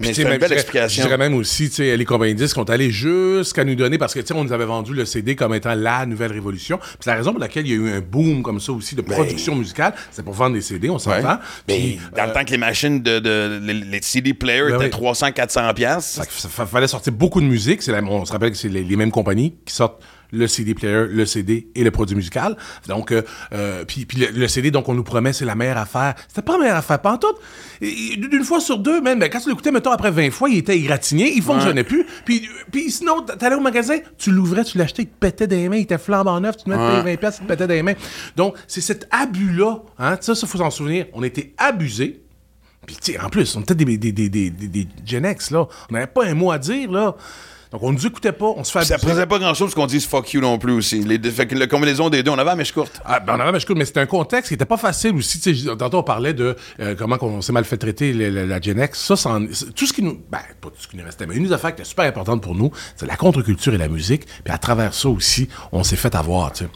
Mais 0.00 0.12
c'est 0.12 0.22
une 0.22 0.28
belle 0.30 0.38
dirais- 0.40 0.54
explication. 0.54 1.02
Je 1.02 1.06
dirais 1.08 1.16
même 1.18 1.34
aussi, 1.34 1.68
tu 1.70 1.76
sais, 1.76 1.96
les 1.96 2.04
compagnies 2.04 2.34
disques 2.34 2.54
sont 2.56 2.68
allés 2.68 2.90
jusqu'à 2.90 3.64
nous 3.64 3.74
donner, 3.74 3.96
parce 3.96 4.12
que, 4.12 4.20
tu 4.20 4.26
sais, 4.26 4.34
on 4.34 4.44
nous 4.44 4.52
avait 4.52 4.64
vendu 4.66 4.92
le 4.92 5.04
CD 5.04 5.34
comme 5.36 5.54
étant 5.54 5.74
la 5.74 6.04
nouvelle 6.06 6.32
révolution. 6.32 6.78
Puis 6.78 7.06
la 7.06 7.14
raison 7.14 7.30
pour 7.30 7.40
laquelle 7.40 7.66
il 7.66 7.70
y 7.70 7.72
a 7.72 7.76
eu 7.76 7.90
un 7.96 8.00
boom 8.00 8.42
comme 8.42 8.60
ça 8.60 8.72
aussi 8.72 8.94
de 8.94 9.02
production 9.02 9.54
musicale, 9.54 9.94
c'est 10.10 10.24
pour 10.24 10.34
vendre 10.34 10.54
des 10.54 10.60
CD, 10.62 10.90
on 10.90 10.94
Ben, 10.94 10.98
s'entend. 10.98 11.38
Mais 11.68 11.78
Puis, 11.78 12.00
dans 12.16 12.26
le 12.26 12.32
temps 12.32 12.44
que 12.44 12.50
les 12.50 12.58
machines 12.58 13.02
de, 13.02 13.18
de- 13.18 13.60
les, 13.62 13.74
les 13.74 14.02
CD 14.02 14.34
players 14.34 14.70
Ben 14.70 14.74
étaient 14.76 14.84
oui. 14.84 14.90
300 14.90 15.32
400 15.32 15.74
pièces. 15.74 16.18
Fait 16.20 16.26
que 16.26 16.32
ça 16.32 16.48
fa- 16.48 16.66
fallait 16.66 16.88
sortir 16.88 17.12
beaucoup 17.12 17.40
de 17.40 17.46
musique. 17.46 17.86
La- 17.86 18.02
on 18.02 18.24
se 18.24 18.32
rappelle 18.32 18.50
que 18.50 18.56
c'est 18.56 18.68
les, 18.68 18.82
les 18.84 18.96
mêmes 18.96 19.10
compagnies 19.12 19.54
qui 19.64 19.74
sortent 19.74 20.02
le 20.34 20.46
CD 20.46 20.74
player, 20.74 21.06
le 21.08 21.26
CD 21.26 21.68
et 21.74 21.84
le 21.84 21.90
produit 21.90 22.16
musical. 22.16 22.56
Donc, 22.88 23.12
euh, 23.12 23.22
euh, 23.52 23.84
puis, 23.84 24.04
puis 24.04 24.18
le, 24.18 24.26
le 24.38 24.48
CD, 24.48 24.70
donc 24.70 24.88
on 24.88 24.94
nous 24.94 25.04
promet 25.04 25.32
c'est 25.32 25.44
la 25.44 25.54
meilleure 25.54 25.78
affaire. 25.78 26.14
C'était 26.28 26.42
pas 26.42 26.54
la 26.54 26.58
meilleure 26.58 26.76
affaire, 26.76 26.98
pas 27.00 27.12
en 27.12 27.18
tout. 27.18 27.34
D'une 27.80 28.44
fois 28.44 28.60
sur 28.60 28.78
deux, 28.78 29.00
même, 29.00 29.18
ben, 29.18 29.28
quand 29.28 29.40
tu 29.40 29.48
l'écoutais, 29.48 29.70
mettons, 29.72 29.90
après 29.90 30.10
20 30.10 30.30
fois, 30.30 30.48
il 30.48 30.58
était 30.58 30.76
égratigné, 30.76 31.32
il 31.34 31.42
fonctionnait 31.42 31.84
plus. 31.84 32.06
Puis, 32.24 32.48
puis 32.70 32.90
sinon, 32.90 33.22
t'allais 33.22 33.56
au 33.56 33.60
magasin, 33.60 33.98
tu 34.18 34.30
l'ouvrais, 34.30 34.64
tu 34.64 34.78
l'achetais, 34.78 35.02
il 35.02 35.08
te 35.08 35.18
pétait 35.18 35.46
des 35.46 35.68
mains, 35.68 35.76
il 35.76 35.82
était 35.82 35.98
flambant 35.98 36.40
neuf, 36.40 36.56
tu 36.56 36.64
te 36.64 36.70
mettais 36.70 37.02
20 37.02 37.16
pièces, 37.16 37.38
il 37.40 37.46
te 37.46 37.48
pétait 37.52 37.66
des 37.66 37.82
mains. 37.82 37.94
Donc, 38.36 38.56
c'est 38.66 38.80
cet 38.80 39.06
abus-là, 39.10 39.78
hein, 39.98 40.16
ça, 40.20 40.34
ça, 40.34 40.46
faut 40.46 40.58
s'en 40.58 40.70
souvenir. 40.70 41.06
On 41.12 41.22
était 41.22 41.54
abusés. 41.58 42.20
Puis, 42.86 42.96
tu 43.02 43.12
sais, 43.12 43.20
en 43.20 43.28
plus, 43.30 43.56
on 43.56 43.60
était 43.60 43.74
des, 43.74 43.84
des, 43.84 44.12
des, 44.12 44.28
des, 44.28 44.50
des, 44.50 44.68
des 44.68 44.88
Gen 45.06 45.24
X, 45.24 45.50
là. 45.50 45.66
On 45.90 45.94
n'avait 45.94 46.06
pas 46.06 46.26
un 46.26 46.34
mot 46.34 46.50
à 46.50 46.58
dire, 46.58 46.90
là. 46.90 47.16
Donc, 47.74 47.82
on 47.82 47.90
nous 47.92 48.06
écoutait 48.06 48.30
pas, 48.30 48.46
on 48.56 48.62
se 48.62 48.70
fait 48.70 48.84
Ça 48.84 48.94
abuser. 48.94 49.10
faisait 49.10 49.26
pas 49.26 49.40
grand 49.40 49.52
chose 49.52 49.74
qu'on 49.74 49.86
dise 49.86 50.06
fuck 50.06 50.32
you 50.32 50.40
non 50.40 50.58
plus 50.58 50.74
aussi. 50.74 51.00
Les, 51.02 51.18
fait 51.28 51.48
que 51.48 51.56
la 51.56 51.66
combinaison 51.66 52.08
des 52.08 52.22
deux, 52.22 52.30
on 52.30 52.38
avait 52.38 52.50
la 52.50 52.54
mèche 52.54 52.70
courte. 52.70 53.00
Ah, 53.04 53.18
ben, 53.18 53.34
on 53.36 53.40
avait, 53.40 53.50
mais 53.50 53.58
je- 53.58 53.72
mais 53.72 53.84
c'était 53.84 53.98
un 53.98 54.06
contexte 54.06 54.46
qui 54.46 54.54
était 54.54 54.64
pas 54.64 54.76
facile 54.76 55.16
aussi. 55.16 55.40
Tantôt, 55.76 55.98
on 55.98 56.02
parlait 56.04 56.34
de 56.34 56.54
euh, 56.78 56.94
comment 56.96 57.16
on 57.20 57.40
s'est 57.42 57.50
mal 57.50 57.64
fait 57.64 57.76
traiter 57.76 58.12
la 58.12 58.60
Gen 58.60 58.78
X. 58.80 59.12
Ça, 59.16 59.38
tout 59.74 59.86
ce 59.86 59.92
qui 59.92 60.02
nous. 60.04 60.20
Ben, 60.30 60.38
pas 60.60 60.68
tout 60.68 60.76
ce 60.78 60.86
qui 60.86 60.96
nous 60.96 61.04
restait, 61.04 61.26
mais 61.26 61.34
une 61.34 61.46
des 61.48 61.52
affaires 61.52 61.74
qui 61.74 61.80
était 61.80 61.88
super 61.90 62.04
importante 62.04 62.42
pour 62.42 62.54
nous, 62.54 62.70
c'est 62.94 63.06
la 63.06 63.16
contre-culture 63.16 63.74
et 63.74 63.78
la 63.78 63.88
musique. 63.88 64.24
Puis 64.44 64.54
à 64.54 64.58
travers 64.58 64.94
ça 64.94 65.08
aussi, 65.08 65.48
on 65.72 65.82
s'est 65.82 65.96
fait 65.96 66.14
avoir, 66.14 66.52
tu 66.52 66.62
sais. 66.66 66.70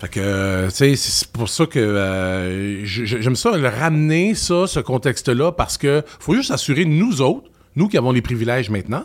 Fait 0.00 0.08
que, 0.08 0.20
euh, 0.20 0.66
tu 0.70 0.74
sais, 0.74 0.96
c'est 0.96 1.28
pour 1.30 1.48
ça 1.48 1.64
que 1.66 1.78
euh, 1.78 2.84
j'aime 2.84 3.36
ça, 3.36 3.56
le 3.56 3.68
ramener, 3.68 4.34
ça, 4.34 4.66
ce 4.66 4.80
contexte-là, 4.80 5.52
parce 5.52 5.78
que 5.78 6.02
faut 6.18 6.34
juste 6.34 6.50
assurer, 6.50 6.84
nous 6.86 7.20
autres, 7.20 7.48
nous 7.76 7.86
qui 7.86 7.96
avons 7.96 8.10
les 8.10 8.20
privilèges 8.20 8.68
maintenant, 8.68 9.04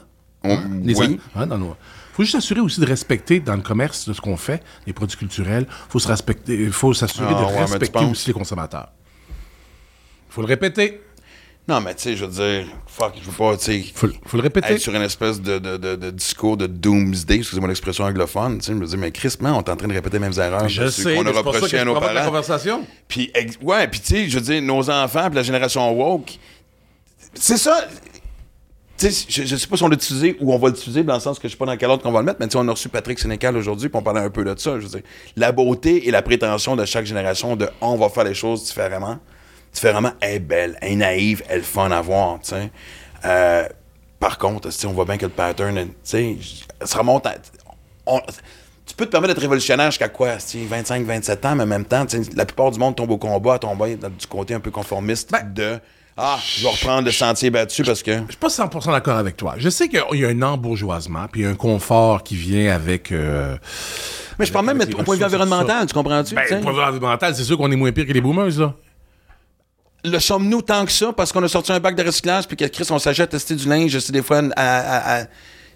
Les 0.83 0.95
oui. 0.95 1.19
hein, 1.35 1.47
dans 1.47 1.57
nos- 1.57 1.75
faut 2.13 2.23
juste 2.23 2.33
s'assurer 2.35 2.61
aussi 2.61 2.79
de 2.79 2.85
respecter 2.87 3.39
dans 3.39 3.55
le 3.55 3.61
commerce 3.61 4.07
de 4.07 4.13
ce 4.13 4.19
qu'on 4.21 4.37
fait, 4.37 4.63
les 4.87 4.93
produits 4.93 5.17
culturels. 5.17 5.67
Faut 5.89 5.99
se 5.99 6.07
respecter, 6.07 6.67
faut 6.71 6.93
s'assurer 6.93 7.27
Ah, 7.29 7.41
de 7.41 7.45
ouais, 7.45 7.59
respecter 7.61 8.03
aussi 8.05 8.27
les 8.27 8.33
consommateurs. 8.33 8.89
Faut 10.29 10.41
le 10.41 10.47
répéter. 10.47 11.01
Non, 11.67 11.81
mais 11.81 11.93
tu 11.95 12.03
sais, 12.03 12.15
je 12.15 12.23
veux 12.23 12.31
dire, 12.31 12.65
fuck, 12.87 13.13
je 13.21 13.25
veux 13.29 13.35
pas, 13.35 13.57
tu 13.57 13.65
sais, 13.65 13.85
Faut, 13.93 14.07
le- 14.07 14.13
faut 14.25 14.37
le 14.37 14.43
répéter. 14.43 14.73
être 14.73 14.79
sur 14.79 14.95
une 14.95 15.01
espèce 15.01 15.41
de, 15.41 15.59
de, 15.59 15.75
de, 15.75 15.95
de 15.97 16.11
discours 16.11 16.55
de 16.55 16.65
doomsday, 16.65 17.35
excusez-moi 17.35 17.67
l'expression 17.67 18.05
anglophone, 18.05 18.59
tu 18.59 18.67
sais, 18.67 18.71
je 18.71 18.77
me 18.77 18.85
dis, 18.87 18.95
mais 18.95 19.11
Chris, 19.11 19.35
man, 19.41 19.51
on 19.53 19.61
est 19.61 19.69
en 19.69 19.75
train 19.75 19.87
de 19.89 19.93
répéter 19.93 20.15
les 20.17 20.21
mêmes 20.27 20.39
erreurs. 20.39 20.69
Je 20.69 20.87
sais, 20.87 21.15
qu'on 21.15 21.25
a 21.25 21.31
reproché 21.31 21.77
à 21.79 21.83
nos 21.83 21.91
provoque 21.91 22.09
la 22.13 22.21
parents. 22.21 22.27
conversation. 22.27 22.87
Puis, 23.09 23.33
ouais, 23.61 23.87
puis 23.89 23.99
tu 23.99 24.05
sais, 24.07 24.29
je 24.29 24.39
veux 24.39 24.45
dire, 24.45 24.61
nos 24.61 24.89
enfants, 24.89 25.25
puis 25.27 25.35
la 25.35 25.43
génération 25.43 25.91
woke, 25.91 26.39
c'est 27.33 27.57
ça. 27.57 27.85
Je, 28.99 29.09
je 29.45 29.55
sais 29.55 29.67
pas 29.67 29.77
si 29.77 29.83
on 29.83 29.89
l'a 29.89 29.95
utilisé 29.95 30.35
ou 30.39 30.51
on 30.53 30.57
va 30.57 30.69
l'utiliser 30.69 31.03
dans 31.03 31.13
le 31.13 31.19
sens 31.19 31.37
que 31.37 31.47
je 31.47 31.53
sais 31.53 31.57
pas 31.57 31.65
dans 31.67 31.77
quel 31.77 31.89
ordre 31.89 32.01
qu'on 32.01 32.11
va 32.11 32.19
le 32.21 32.25
mettre, 32.25 32.39
mais 32.39 32.47
on 32.55 32.67
a 32.67 32.71
reçu 32.71 32.89
Patrick 32.89 33.19
Sénécal 33.19 33.55
aujourd'hui, 33.55 33.89
puis 33.89 33.97
on 33.97 34.01
parlait 34.01 34.21
un 34.21 34.29
peu 34.31 34.43
de 34.43 34.57
ça. 34.57 34.79
Je 34.79 34.85
veux 34.85 34.89
dire, 34.89 35.01
la 35.35 35.51
beauté 35.51 36.07
et 36.07 36.11
la 36.11 36.23
prétention 36.23 36.75
de 36.75 36.83
chaque 36.85 37.05
génération 37.05 37.55
de 37.55 37.69
on 37.79 37.95
va 37.95 38.09
faire 38.09 38.23
les 38.23 38.33
choses 38.33 38.63
différemment, 38.63 39.19
différemment, 39.71 40.13
est 40.21 40.39
belle, 40.39 40.77
elle 40.81 40.93
est 40.93 40.95
naïve, 40.95 41.43
elle 41.47 41.59
est 41.59 41.63
fun 41.63 41.91
à 41.91 42.01
voir. 42.01 42.39
Euh, 43.25 43.67
par 44.19 44.37
contre, 44.39 44.69
on 44.85 44.91
voit 44.93 45.05
bien 45.05 45.17
que 45.17 45.25
le 45.25 45.31
pattern, 45.31 45.89
tu 46.03 46.37
ça 46.83 46.97
remonte 46.99 47.25
à. 47.27 47.35
on- 48.07 48.21
tu 48.87 48.95
peux 48.95 49.05
te 49.05 49.11
permettre 49.11 49.33
d'être 49.33 49.41
révolutionnaire 49.41 49.91
jusqu'à 49.91 50.07
quoi? 50.09 50.37
25, 50.37 51.05
27 51.05 51.45
ans, 51.45 51.55
mais 51.55 51.63
en 51.63 51.67
même 51.67 51.85
temps, 51.85 52.05
la 52.35 52.45
plupart 52.45 52.71
du 52.71 52.79
monde 52.79 52.95
tombe 52.95 53.11
au 53.11 53.17
combat, 53.17 53.59
tombe 53.59 53.77
dans- 53.97 54.09
du 54.09 54.25
côté 54.27 54.53
un 54.53 54.59
peu 54.61 54.71
conformiste 54.71 55.29
de 55.53 55.77
Ah, 56.17 56.39
je 56.43 56.63
vais 56.63 56.69
reprendre 56.69 57.05
le 57.05 57.11
sentier 57.11 57.49
battu 57.51 57.83
parce 57.83 58.01
que. 58.01 58.11
Je 58.11 58.17
suis 58.29 58.37
pas 58.39 58.47
100% 58.47 58.91
d'accord 58.91 59.17
avec 59.17 59.37
toi. 59.37 59.53
Je 59.57 59.69
sais 59.69 59.87
qu'il 59.87 60.01
y 60.13 60.25
a 60.25 60.29
un 60.29 60.41
embourgeoisement, 60.41 61.27
puis 61.31 61.41
il 61.41 61.43
y 61.43 61.47
a 61.47 61.51
un 61.51 61.55
confort 61.55 62.23
qui 62.23 62.35
vient 62.35 62.73
avec... 62.73 63.11
euh, 63.11 63.55
Mais 64.39 64.45
je 64.47 64.51
parle 64.51 64.65
même 64.65 64.81
au 64.81 65.03
point 65.03 65.15
de 65.15 65.19
vue 65.19 65.25
environnemental, 65.25 65.85
tu 65.85 65.93
comprends-tu? 65.93 66.33
Ben, 66.33 66.43
sais? 66.47 66.59
point 66.59 66.71
de 66.71 66.77
vue 66.77 66.83
environnemental, 66.83 67.35
c'est 67.35 67.43
sûr 67.43 67.57
qu'on 67.57 67.71
est 67.71 67.75
moins 67.75 67.91
pire 67.91 68.07
que 68.07 68.13
les 68.13 68.21
boomers, 68.21 68.57
là. 68.57 68.73
Le 70.05 70.19
sommes-nous 70.19 70.61
tant 70.61 70.85
que 70.85 70.91
ça 70.91 71.11
parce 71.11 71.31
qu'on 71.31 71.43
a 71.43 71.47
sorti 71.47 71.71
un 71.71 71.79
bac 71.79 71.95
de 71.95 72.03
recyclage 72.03 72.47
puis 72.47 72.55
que 72.55 72.65
Chris, 72.65 72.87
on 72.91 72.99
s'achète 72.99 73.29
tester 73.31 73.55
du 73.55 73.67
linge, 73.67 73.97
c'est 73.99 74.11
des 74.13 74.21
fois 74.23 74.41
à. 74.55 74.61
à- 74.61 75.19
à- 75.21 75.25
Tu 75.25 75.31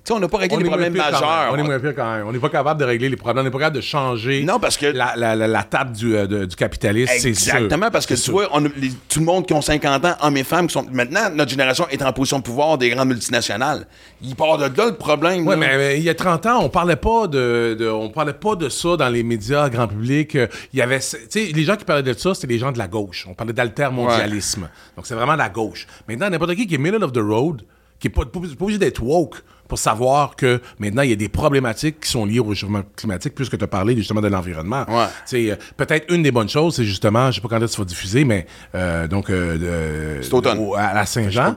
sais, 0.06 0.14
on 0.14 0.20
n'a 0.20 0.28
pas 0.28 0.38
réglé 0.38 0.56
On 0.58 0.60
les 0.60 0.66
problèmes 0.66 0.94
majeurs. 0.96 1.50
On 1.52 1.56
est 1.58 1.64
moins 1.64 1.80
pire 1.80 1.94
quand 1.96 2.12
même. 2.16 2.28
On 2.28 2.32
n'est 2.32 2.40
pas 2.40 2.50
capable 2.50 2.80
de 2.80 2.86
régler 2.86 3.10
les 3.10 3.16
problèmes. 3.16 3.42
On 3.42 3.44
n'est 3.46 3.52
pas 3.52 3.60
capable 3.60 3.76
de 3.78 3.82
changer 3.82 4.44
Non, 4.44 4.60
parce 4.60 4.78
que- 4.78 4.86
la, 4.88 5.14
la, 5.16 5.36
la, 5.36 5.48
la 5.48 5.64
table 5.64 5.92
du, 5.96 6.16
euh, 6.16 6.28
de- 6.28 6.46
du 6.46 6.56
capitalisme, 6.56 7.12
c'est 7.18 7.34
sûr. 7.34 7.54
Exactement, 7.56 7.92
parce 7.92 8.06
que 8.06 8.14
tu 8.16 8.20
sûr. 8.22 8.34
vois, 8.34 8.50
on 8.54 8.66
a 8.66 8.70
les- 8.78 8.92
tout 9.10 9.20
le 9.20 9.26
monde 9.26 9.46
qui 9.46 9.54
ont 9.54 9.62
50 9.62 10.04
ans, 10.06 10.16
hommes 10.22 10.38
et 10.38 10.44
femmes, 10.44 10.68
qui 10.68 10.74
sont. 10.74 10.86
Maintenant, 10.92 11.30
notre 11.34 11.52
génération 11.52 11.88
est 11.90 12.02
en 12.02 12.12
position 12.14 12.40
de 12.40 12.44
pouvoir 12.44 12.78
des 12.78 12.90
grandes 12.90 13.10
multinationales. 13.10 13.86
Il 14.22 14.36
part 14.36 14.58
de 14.58 14.64
là 14.64 14.86
le 14.88 14.96
problème. 14.96 15.48
Là. 15.48 15.56
mais 15.56 15.98
il 15.98 16.04
y 16.04 16.10
a 16.10 16.16
30 16.16 16.46
ans, 16.48 16.60
on 16.64 16.70
parlait 16.70 16.96
pas 16.96 17.28
de, 17.28 17.76
de- 17.80 17.88
on 17.90 18.10
parlait 18.10 18.34
pas 18.34 18.56
de 18.56 18.70
ça 18.70 18.98
dans 18.98 19.10
les 19.10 19.24
médias 19.24 19.70
grand 19.70 19.88
public. 19.88 20.36
Il 20.74 20.80
y 20.80 20.82
avait, 20.82 21.00
les 21.36 21.64
gens 21.64 21.76
qui 21.76 21.86
parlaient 21.86 22.02
de 22.04 22.14
ça, 22.14 22.34
c'était 22.34 22.48
les 22.48 22.60
gens 22.60 22.72
de 22.72 22.78
la 22.78 22.88
gauche. 22.88 23.26
On 23.30 23.34
parlait 23.34 23.54
d'altermondialisme. 23.54 24.68
Donc 24.96 25.06
c'est 25.06 25.16
vraiment 25.16 25.36
la 25.36 25.50
gauche. 25.50 25.88
Maintenant, 26.08 26.30
n'importe 26.30 26.56
qui 26.56 26.68
qui 26.68 26.76
est 26.76 26.78
middle 26.78 27.04
of 27.04 27.12
the 27.14 27.18
road, 27.20 27.62
qui 28.02 28.08
est 28.08 28.12
pas, 28.12 28.24
obligé 28.60 28.78
d'être 28.78 29.02
woke 29.02 29.42
pour 29.70 29.80
savoir 29.80 30.36
que 30.36 30.60
maintenant 30.80 31.02
il 31.04 31.12
y 31.12 31.14
a 31.14 31.16
des 31.16 31.30
problématiques 31.30 32.02
qui 32.02 32.10
sont 32.10 32.26
liées 32.26 32.40
au 32.40 32.44
réchauffement 32.44 32.82
climatique, 32.98 33.34
puisque 33.36 33.58
tu 33.58 33.64
as 33.64 33.68
parlé 33.68 33.96
justement 33.96 34.20
de 34.20 34.28
l'environnement. 34.28 34.84
Ouais. 34.90 35.06
Euh, 35.50 35.56
peut-être 35.78 36.14
une 36.14 36.24
des 36.24 36.32
bonnes 36.32 36.50
choses, 36.50 36.76
c'est 36.76 36.84
justement, 36.84 37.32
je 37.32 37.36
sais 37.36 37.42
pas 37.42 37.48
quand 37.48 37.58
est-ce 37.58 37.68
que 37.68 37.72
ça 37.72 37.82
va 37.84 37.86
diffuser, 37.86 38.26
mais 38.26 38.46
euh, 38.76 39.08
donc 39.08 39.30
euh, 39.30 40.18
de- 40.18 40.22
C'est 40.24 40.34
automne. 40.34 40.58
au- 40.60 40.76
à 40.76 40.94
la 40.94 41.06
Saint-Jean. 41.06 41.54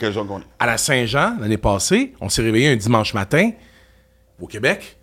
À 0.60 0.66
la 0.66 0.78
Saint-Jean, 0.78 1.36
l'année 1.40 1.56
passée, 1.56 2.12
on 2.20 2.28
s'est 2.28 2.42
réveillé 2.42 2.68
un 2.68 2.76
dimanche 2.76 3.14
matin 3.14 3.50
au 4.40 4.46
Québec 4.46 4.96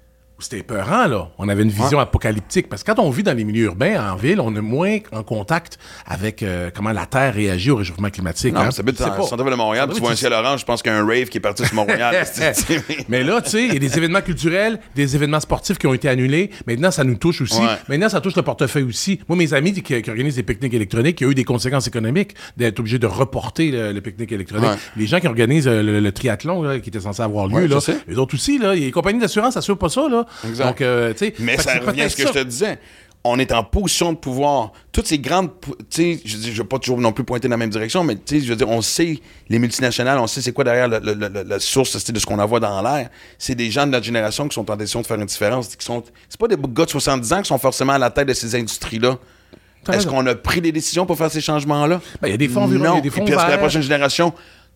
c'était 0.43 0.59
épeurant, 0.59 1.07
là. 1.07 1.29
On 1.37 1.49
avait 1.49 1.63
une 1.63 1.69
vision 1.69 1.99
apocalyptique. 1.99 2.69
Parce 2.69 2.83
que 2.83 2.91
quand 2.91 3.01
on 3.01 3.09
vit 3.09 3.23
dans 3.23 3.35
les 3.35 3.43
milieux 3.43 3.65
urbains, 3.65 4.11
en 4.11 4.15
ville, 4.15 4.39
on 4.39 4.55
est 4.55 4.61
moins 4.61 4.97
en 5.11 5.23
contact 5.23 5.77
avec 6.05 6.43
euh, 6.43 6.69
comment 6.73 6.91
la 6.91 7.05
Terre 7.05 7.33
réagit 7.33 7.71
au 7.71 7.77
réchauffement 7.77 8.09
climatique. 8.09 8.53
Non, 8.53 8.61
hein. 8.61 8.65
mais 8.65 8.71
ça 8.71 8.81
habite 8.81 8.99
le 8.99 9.23
centre-ville 9.23 9.51
de 9.51 9.57
Montréal, 9.57 9.89
tu 9.93 9.99
vois 9.99 10.11
un 10.11 10.15
ciel 10.15 10.33
orange, 10.33 10.61
je 10.61 10.65
pense 10.65 10.81
qu'il 10.81 10.91
y 10.91 10.95
a 10.95 10.99
un 10.99 11.05
rave 11.05 11.29
qui 11.29 11.37
est 11.37 11.41
parti 11.41 11.65
sur 11.65 11.75
Montréal. 11.75 12.25
mais 13.09 13.23
là, 13.23 13.41
tu 13.41 13.49
sais, 13.49 13.65
il 13.65 13.73
y 13.73 13.75
a 13.75 13.79
des 13.79 13.97
événements 13.97 14.21
culturels, 14.21 14.79
des 14.95 15.15
événements 15.15 15.39
sportifs 15.39 15.77
qui 15.77 15.87
ont 15.87 15.93
été 15.93 16.09
annulés. 16.09 16.51
Maintenant, 16.67 16.91
ça 16.91 17.03
nous 17.03 17.15
touche 17.15 17.41
aussi. 17.41 17.59
Ouais. 17.59 17.77
Maintenant, 17.87 18.09
ça 18.09 18.21
touche 18.21 18.35
le 18.35 18.41
portefeuille 18.41 18.83
aussi. 18.83 19.19
Moi, 19.27 19.37
mes 19.37 19.53
amis 19.53 19.73
qui, 19.73 20.01
qui 20.01 20.09
organisent 20.09 20.35
des 20.35 20.43
pique-niques 20.43 20.73
électroniques, 20.73 21.21
il 21.21 21.23
y 21.25 21.27
a 21.27 21.31
eu 21.31 21.35
des 21.35 21.43
conséquences 21.43 21.87
économiques 21.87 22.35
d'être 22.57 22.79
obligés 22.79 22.99
de 22.99 23.07
reporter 23.07 23.71
le, 23.71 23.91
le 23.91 24.01
pique-nique 24.01 24.31
électronique. 24.31 24.69
Ouais. 24.69 24.77
Les 24.97 25.07
gens 25.07 25.19
qui 25.19 25.27
organisent 25.27 25.67
euh, 25.67 25.83
le, 25.83 25.99
le 25.99 26.11
triathlon, 26.11 26.61
là, 26.63 26.79
qui 26.79 26.89
était 26.89 26.99
censé 26.99 27.21
avoir 27.21 27.47
lieu, 27.47 27.67
là, 27.67 27.79
les 28.07 28.17
autres 28.17 28.35
aussi, 28.35 28.57
là, 28.57 28.73
les 28.73 28.91
compagnies 28.91 29.19
d'assurance 29.19 29.55
n'assurent 29.55 29.77
pas 29.77 29.89
ça. 29.89 30.07
Là. 30.09 30.25
Exact. 30.47 30.65
Donc, 30.65 30.81
euh, 30.81 31.11
tu 31.13 31.19
sais, 31.19 31.33
Mais 31.39 31.57
ça 31.57 31.79
revient 31.79 32.01
à 32.03 32.09
ce 32.09 32.15
que 32.15 32.27
je 32.27 32.33
te 32.33 32.43
disais. 32.43 32.79
On 33.23 33.37
est 33.37 33.51
en 33.51 33.63
position 33.63 34.13
de 34.13 34.17
pouvoir. 34.17 34.71
Toutes 34.91 35.05
ces 35.05 35.19
grandes. 35.19 35.49
Tu 35.91 36.15
sais, 36.17 36.19
je 36.25 36.37
je 36.39 36.61
veux 36.63 36.67
pas 36.67 36.79
toujours 36.79 36.97
non 36.99 37.11
plus 37.13 37.23
pointer 37.23 37.47
dans 37.47 37.53
la 37.53 37.57
même 37.57 37.69
direction, 37.69 38.03
mais 38.03 38.15
tu 38.15 38.39
sais, 38.39 38.41
je 38.45 38.49
veux 38.49 38.55
dire, 38.55 38.67
on 38.67 38.81
sait 38.81 39.19
les 39.47 39.59
multinationales, 39.59 40.17
on 40.17 40.25
sait 40.25 40.41
c'est 40.41 40.53
quoi 40.53 40.63
derrière 40.63 40.87
le- 40.87 40.97
le- 40.99 41.13
le- 41.13 41.43
la 41.43 41.59
source 41.59 42.03
de 42.11 42.19
ce 42.19 42.25
qu'on 42.25 42.39
envoie 42.39 42.59
dans 42.59 42.81
l'air. 42.81 43.09
C'est 43.37 43.53
des 43.53 43.69
gens 43.69 43.85
de 43.85 43.91
notre 43.91 44.05
génération 44.05 44.47
qui 44.47 44.55
sont 44.55 44.69
en 44.71 44.75
décision 44.75 45.01
de 45.01 45.05
faire 45.05 45.19
une 45.19 45.25
différence. 45.27 45.75
Qui 45.75 45.85
sont, 45.85 46.03
c'est 46.29 46.39
pas 46.39 46.47
des 46.47 46.55
gars 46.57 46.85
de 46.85 46.89
70 46.89 47.31
ans 47.33 47.41
qui 47.43 47.47
sont 47.49 47.59
forcément 47.59 47.93
à 47.93 47.99
la 47.99 48.09
tête 48.09 48.27
de 48.27 48.33
ces 48.33 48.55
industries-là. 48.55 49.17
Est-ce 49.91 50.05
qu'on 50.07 50.25
a 50.27 50.33
pris 50.35 50.61
des 50.61 50.71
décisions 50.71 51.05
pour 51.05 51.17
faire 51.17 51.31
ces 51.31 51.41
changements-là? 51.41 52.01
Ben, 52.21 52.27
il 52.27 52.31
y 52.31 52.33
a 52.33 52.37
des 52.37 52.47
fonds 52.47 52.63
environ- 52.63 52.83
Non. 52.85 52.93
il 52.93 52.95
y 52.95 52.99
a 52.99 53.01
des 53.01 53.07
Et 53.07 53.11
fonds 53.11 53.23
puis, 53.25 53.33
est-ce 53.33 53.45
que 53.45 53.49
la 53.51 53.57
prochaine 53.59 53.81
génération. 53.83 54.33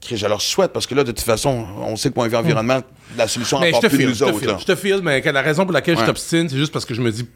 Je 0.08 0.28
leur 0.28 0.42
souhaite, 0.42 0.72
parce 0.72 0.86
que 0.86 0.94
là, 0.94 1.04
de 1.04 1.12
toute 1.12 1.26
façon, 1.26 1.66
on 1.82 1.96
sait 1.96 2.10
que 2.10 2.14
point 2.14 2.26
de 2.26 2.30
vue 2.32 2.38
environnement, 2.38 2.82
la 3.18 3.28
solution 3.28 3.60
Mais 3.60 3.72
je 3.72 3.76
encore 3.78 3.82
te 3.82 3.88
plus 3.88 3.98
file, 3.98 4.08
nous 4.10 4.14
je 4.14 4.20
te 4.20 4.24
autres. 4.30 4.40
file, 4.40 4.48
là. 4.50 4.58
je 4.60 4.66
te 4.66 4.76
file, 4.76 5.00
mais 5.02 5.20
la 5.22 5.42
raison 5.42 5.64
pour 5.64 5.74
laquelle 5.74 5.98
je 5.98 6.06
t'obstine, 6.06 6.48
c'est 6.48 6.58
juste 6.58 6.72
parce 6.72 6.86
que 6.86 6.94
je 6.94 7.02
me 7.02 7.12
dis, 7.12 7.28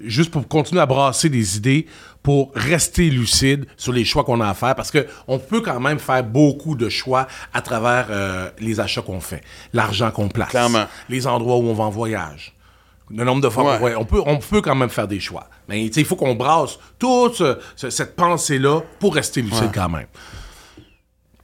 juste 0.00 0.32
pour 0.32 0.46
continuer 0.48 0.80
à 0.80 0.86
brasser 0.86 1.28
des 1.28 1.56
idées, 1.56 1.86
pour 2.24 2.50
rester 2.56 3.08
lucide 3.10 3.66
sur 3.76 3.92
les 3.92 4.04
choix 4.04 4.24
qu'on 4.24 4.40
a 4.40 4.48
à 4.48 4.54
faire, 4.54 4.74
parce 4.74 4.90
que 4.90 5.06
on 5.28 5.38
peut 5.38 5.60
quand 5.60 5.78
même 5.78 6.00
faire 6.00 6.24
beaucoup 6.24 6.74
de 6.74 6.88
choix 6.88 7.28
à 7.54 7.62
travers 7.62 8.08
euh, 8.10 8.50
les 8.58 8.80
achats 8.80 9.02
qu'on 9.02 9.20
fait, 9.20 9.42
l'argent 9.72 10.10
qu'on 10.10 10.28
place, 10.28 10.50
Clairement. 10.50 10.86
les 11.08 11.28
endroits 11.28 11.58
où 11.58 11.68
on 11.68 11.74
va 11.74 11.84
en 11.84 11.90
voyage. 11.90 12.54
Le 13.14 13.22
nombre 13.22 13.40
de 13.40 13.48
fois 13.48 13.78
Ouais. 13.80 13.94
on 13.96 14.04
peut, 14.04 14.20
on 14.26 14.38
peut 14.38 14.60
quand 14.60 14.74
même 14.74 14.88
faire 14.90 15.06
des 15.06 15.20
choix. 15.20 15.48
Mais 15.68 15.84
il 15.86 16.04
faut 16.04 16.16
qu'on 16.16 16.34
brasse 16.34 16.76
toute 16.98 17.36
ce- 17.36 17.56
ce- 17.76 17.90
cette 17.90 18.16
pensée-là 18.16 18.80
pour 18.98 19.14
rester 19.14 19.42
lucide 19.42 19.70
quand 19.72 19.88
même. 19.88 20.06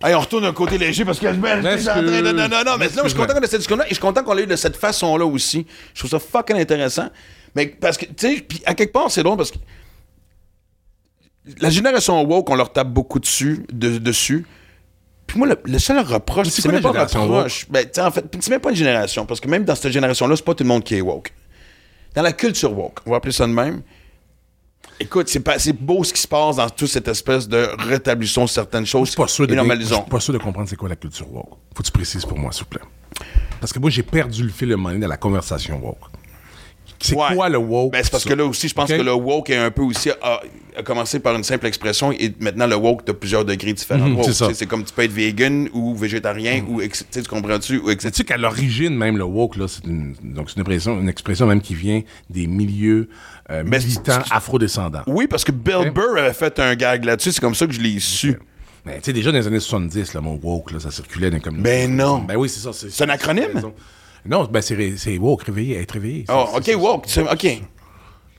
Hey, 0.05 0.14
on 0.14 0.20
retourne 0.20 0.42
d'un 0.44 0.53
côté 0.53 0.78
léger 0.78 1.05
parce 1.05 1.18
que 1.18 1.26
je 1.28 1.32
suis 1.78 1.88
en 1.88 1.92
train 1.94 2.03
de- 2.03 2.32
Non, 2.32 2.48
non, 2.48 2.64
non, 2.64 2.76
mais 2.78 2.88
non, 2.88 3.03
je 3.05 3.09
suis 3.09 3.16
content 3.18 3.34
qu'on 3.34 3.40
ait 3.40 3.46
cette 3.46 3.61
discussion-là 3.61 3.84
et 3.86 3.88
je 3.90 3.94
suis 3.94 4.00
content 4.03 4.22
qu'on 4.24 4.34
l'ait 4.34 4.44
eu 4.44 4.46
de 4.46 4.57
cette 4.57 4.76
façon-là 4.76 5.24
aussi. 5.24 5.66
Je 5.94 6.00
trouve 6.00 6.11
ça 6.11 6.18
fucking 6.18 6.57
intéressant. 6.57 7.09
Mais 7.55 7.66
parce 7.66 7.96
que, 7.98 8.07
tu 8.07 8.12
sais, 8.36 8.40
puis 8.40 8.62
à 8.66 8.74
quelque 8.74 8.92
part, 8.92 9.11
c'est 9.11 9.22
drôle 9.22 9.36
parce 9.36 9.50
que 9.50 9.59
la 11.61 11.70
génération 11.70 12.22
woke, 12.22 12.50
on 12.50 12.55
leur 12.55 12.72
tape 12.72 12.88
beaucoup 12.88 13.18
dessus. 13.18 13.66
De, 13.72 13.98
dessus. 13.98 14.46
Puis 15.26 15.38
moi, 15.38 15.48
le, 15.48 15.57
le 15.64 15.78
seul 15.78 15.98
reproche, 16.00 16.46
c'est 16.62 16.68
même 16.68 16.82
pas 16.82 16.88
un 16.88 16.92
reproche. 17.36 17.66
Ben, 17.70 17.84
tu 17.84 17.90
sais, 17.94 18.00
en 18.03 18.11
fait, 18.11 18.24
c'est 18.40 18.50
même 18.50 18.61
pas 18.61 18.70
une 18.70 18.76
génération 18.76 19.24
parce 19.26 19.40
que 19.40 19.48
même 19.48 19.64
dans 19.64 19.74
cette 19.74 19.92
génération-là, 19.92 20.36
c'est 20.36 20.44
pas 20.44 20.55
tout 20.55 20.64
le 20.64 20.68
monde 20.68 20.84
qui 20.84 20.94
est 20.96 21.00
woke. 21.00 21.32
Dans 22.14 22.22
la 22.22 22.32
culture 22.32 22.76
woke, 22.76 22.98
on 23.07 23.11
va 23.11 23.16
appeler 23.16 23.32
ça 23.32 23.46
de 23.46 23.53
même. 23.53 23.82
Écoute, 25.03 25.28
c'est 25.28 25.40
pas- 25.40 25.59
c'est 25.59 25.72
beau 25.72 26.05
ce 26.05 26.12
qui 26.12 26.20
se 26.20 26.28
passe 26.28 26.57
dans 26.57 26.68
toute 26.70 26.88
cette 26.88 27.09
espèce 27.09 27.48
de 27.48 27.68
rétablissons 27.88 28.46
certaines 28.46 28.86
Je 28.86 28.90
choses 28.90 29.09
suis 29.09 29.16
pas 29.16 29.26
sûr 29.28 29.46
de 29.46 29.53
je 29.53 29.57
normalisons. 29.57 29.96
suis 30.03 30.11
pas 30.11 30.20
sûr 30.20 30.32
de 30.32 30.38
comprendre 30.38 30.68
c'est 30.68 30.76
quoi 30.76 30.88
la 30.88 30.96
culture 30.96 31.30
woke. 31.32 31.50
Faut 31.74 31.82
que 31.82 31.86
tu 31.86 31.92
précises 31.92 32.24
pour 32.24 32.38
moi, 32.38 32.53
s'il 32.53 32.64
vous 32.64 32.70
plaît. 32.70 32.80
Parce 33.61 33.72
que 33.72 33.78
moi, 33.78 33.90
j'ai 33.90 34.03
perdu 34.03 34.42
le 34.44 34.48
fil 34.50 34.68
de 34.68 34.76
dans 35.00 35.09
la 35.09 35.16
conversation 35.16 35.80
woke. 35.84 35.98
C'est 37.03 37.14
Ouais. 37.16 37.34
quoi 37.34 37.48
le 37.48 37.59
woke? 37.59 37.92
Ben, 37.92 38.00
c'est 38.03 38.11
parce 38.11 38.22
ça? 38.24 38.28
que 38.30 38.34
là 38.34 38.44
aussi, 38.44 38.68
je 38.68 38.74
pense 38.74 38.88
que 38.90 39.00
le 39.03 39.12
woke 39.12 39.50
est 39.50 39.57
un 39.57 39.70
peu 39.70 39.82
aussi. 39.82 40.11
a, 40.11 40.40
a 40.76 40.82
commencé 40.82 41.18
par 41.20 41.34
une 41.36 41.44
simple 41.44 41.66
expression 41.66 42.12
et 42.12 42.32
maintenant 42.40 42.66
le 42.66 42.76
woke 42.76 43.05
de 43.07 43.12
plusieurs 43.12 43.44
degrés 43.44 43.72
différents. 43.74 44.09
Mhm, 44.09 44.22
c'est 44.32 44.55
C'est 44.55 44.66
comme 44.66 44.84
tu 44.84 44.92
peux 44.92 45.03
être 45.03 45.12
vegan 45.12 45.68
ou 45.74 45.94
végétarien 45.94 46.64
ou. 46.68 46.80
ex- 46.80 47.05
tu 47.12 47.22
comprends-tu? 47.24 47.78
Ou. 47.78 47.94
Tu 47.94 48.09
sais 48.12 48.24
qu'à 48.24 48.36
l'origine, 48.38 48.96
même, 48.96 49.18
le 49.18 49.24
woke, 49.24 49.57
là, 49.57 49.66
c'est 49.68 49.84
une, 49.86 50.14
donc 50.22 50.48
c'est 50.48 50.57
une 50.57 50.62
expression, 50.62 50.98
une 51.00 51.09
expression 51.09 51.46
même 51.46 51.61
qui 51.61 51.74
vient 51.74 52.03
des 52.30 52.46
milieux 52.46 53.09
euh, 53.50 53.62
Mais 53.66 53.78
militants 53.78 54.22
afrodescendants. 54.30 55.03
Oui, 55.07 55.26
parce 55.26 55.44
que 55.44 55.53
Bill. 55.53 55.90
Burr 55.94 56.16
avait 56.18 56.32
fait 56.32 56.59
un 56.61 56.74
gag 56.74 57.05
là-dessus. 57.05 57.32
C'est 57.32 57.40
comme 57.40 57.55
ça 57.55 57.66
que 57.66 57.72
je 57.72 57.80
l'ai 57.80 57.98
su. 58.00 58.38
Mais 58.84 58.96
tu 58.96 59.03
sais, 59.05 59.12
déjà 59.12 59.30
dans 59.30 59.38
les 59.38 59.46
années 59.46 59.61
70, 59.61 60.14
le 60.14 60.20
mot 60.20 60.38
woke, 60.42 60.72
là, 60.72 60.80
ça 60.80 60.90
circulait 60.90 61.30
dans 61.30 61.36
les 61.36 61.40
communautés. 61.42 61.68
Ben 61.86 61.94
non. 61.96 62.18
Ben 62.18 62.36
oui, 62.36 62.48
c'est 62.48 62.61
ça. 62.61 62.70
C'est 62.72 63.05
un 63.05 63.09
acronyme? 63.11 63.61
Non, 64.25 64.45
ben 64.45 64.62
c'est 64.62 64.75
ré- 64.75 64.95
c'est 64.97 65.18
woke, 65.18 65.43
réveillé, 65.43 65.79
être 65.79 65.93
réveillé. 65.93 66.25
Oh, 66.29 66.47
OK, 66.57 66.70
woke. 66.79 67.07
OK. 67.31 67.62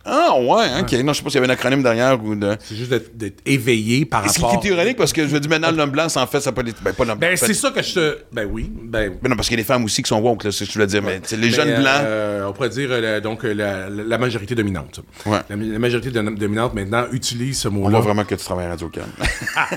Ah, 0.06 0.34
ouais, 0.38 0.82
OK. 0.82 0.92
Non, 1.04 1.14
je 1.14 1.18
sais 1.20 1.24
pas 1.24 1.30
s'il 1.30 1.36
y 1.36 1.38
avait 1.38 1.48
un 1.48 1.54
acronyme 1.54 1.82
derrière 1.82 2.22
ou 2.22 2.36
de. 2.36 2.58
C'est 2.64 2.76
juste 2.76 2.92
d'être- 3.16 3.40
éveillé 3.46 4.06
par 4.06 4.30
Ce 4.30 4.36
qui 4.38 4.42
rapport... 4.46 4.64
est 4.64 4.68
ironique 4.68 4.98
parce 4.98 5.14
que 5.14 5.22
je 5.24 5.28
veux 5.28 5.40
dire, 5.40 5.50
maintenant, 5.50 5.72
l'homme 5.72 5.92
blanc, 5.92 6.10
ça 6.10 6.22
en 6.22 6.28
fait 6.28 6.42
sa 6.42 6.52
politique. 6.52 6.84
Ben, 6.84 6.94
pas 6.94 7.06
l'homme 7.06 7.18
blanc. 7.20 7.30
Ben 7.30 7.34
en 7.36 7.38
fait. 7.38 7.46
c'est 7.48 7.54
ça 7.54 7.72
que 7.72 7.82
je 7.82 7.94
te... 7.94 8.18
Ben 8.32 8.46
oui, 8.52 8.70
ben... 8.74 9.14
Ben 9.22 9.30
non, 9.30 9.36
parce 9.38 9.48
qu'il 9.48 9.58
y 9.58 9.62
a 9.62 9.64
des 9.64 9.68
femmes 9.68 9.86
aussi 9.86 10.04
qui 10.04 10.10
sont 10.10 10.20
woke, 10.20 10.44
là, 10.44 10.52
c'est 10.52 10.60
ce 10.60 10.64
que 10.66 10.68
je 10.68 10.74
voulais 10.74 10.88
dire. 10.88 11.02
Mais 11.04 11.22
c'est 11.24 11.38
les 11.38 11.50
Ben, 11.50 11.56
jeunes 11.56 11.82
blancs. 11.82 12.02
euh, 12.04 12.48
on 12.50 12.54
pourrait 12.54 12.70
dire 12.70 12.90
euh, 12.92 13.22
donc 13.22 13.46
euh, 13.46 13.54
la, 13.54 14.18
majorité 14.18 14.56
dominante. 14.56 15.00
Ouais. 15.26 15.40
La, 15.50 15.56
la 15.56 15.80
majorité 15.80 16.12
dom- 16.12 16.36
dominante 16.38 16.74
maintenant 16.74 17.06
utilise 17.14 17.60
ce 17.60 17.70
On 17.70 17.72
mot-là. 17.72 17.90
voit 18.00 18.02
vraiment 18.02 18.26
que 18.26 18.36
tu 18.36 18.44
travailles 18.44 18.66
à 18.68 18.70
Radio 18.72 18.90
Can. 18.94 19.02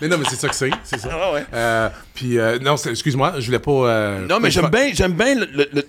Mais 0.00 0.08
non, 0.08 0.16
mais 0.16 0.24
c'est 0.30 0.36
ça 0.36 0.48
que 0.48 0.54
c'est, 0.56 0.70
c'est 0.82 0.98
ça. 0.98 1.08
Ah 1.12 1.32
ouais. 1.34 1.44
Euh, 1.52 1.88
puis 2.14 2.38
non, 2.62 2.78
c'est- 2.78 2.88
excuse-moi, 2.90 3.34
je 3.38 3.44
voulais 3.46 3.58
pas. 3.58 4.18
Non, 4.28 4.40
mais 4.40 4.50
j'aime 4.50 4.68
bien, 4.70 4.88
j'aime 4.94 5.12
bien. 5.12 5.36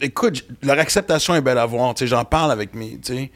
écoute, 0.01 0.43
leur 0.63 0.77
acceptation 0.79 1.33
est 1.35 1.39
belle 1.41 1.57
à 1.57 1.65
voir. 1.65 1.93
tu 1.93 1.99
sais, 2.03 2.07
J'en 2.07 2.25
parle 2.25 2.51
avec 2.51 2.73
mes. 2.75 2.99
Sais, 3.13 3.31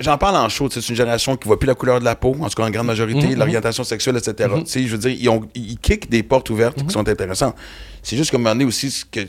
J'en 0.00 0.16
parle 0.16 0.36
en 0.36 0.48
show. 0.48 0.68
C'est 0.70 0.86
une 0.88 0.94
génération 0.94 1.36
qui 1.36 1.46
voit 1.46 1.58
plus 1.58 1.66
la 1.66 1.74
couleur 1.74 1.98
de 1.98 2.04
la 2.04 2.14
peau, 2.14 2.36
en 2.40 2.48
tout 2.48 2.54
cas 2.54 2.64
en 2.64 2.70
grande 2.70 2.86
majorité, 2.86 3.34
l'orientation 3.34 3.84
sexuelle, 3.84 4.16
etc. 4.16 4.48
Sais, 4.64 4.84
Je 4.84 4.92
veux 4.92 4.98
dire, 4.98 5.10
ils, 5.10 5.28
ont, 5.28 5.42
ils 5.54 5.78
kickent 5.78 6.08
des 6.08 6.22
portes 6.22 6.50
ouvertes 6.50 6.84
qui 6.86 6.92
sont 6.92 7.06
intéressantes. 7.06 7.56
C'est 8.02 8.16
juste 8.16 8.30
comme 8.30 8.42
un 8.42 8.44
moment 8.44 8.54
donné 8.54 8.64
aussi, 8.64 8.90
ce 8.90 9.04
que, 9.04 9.20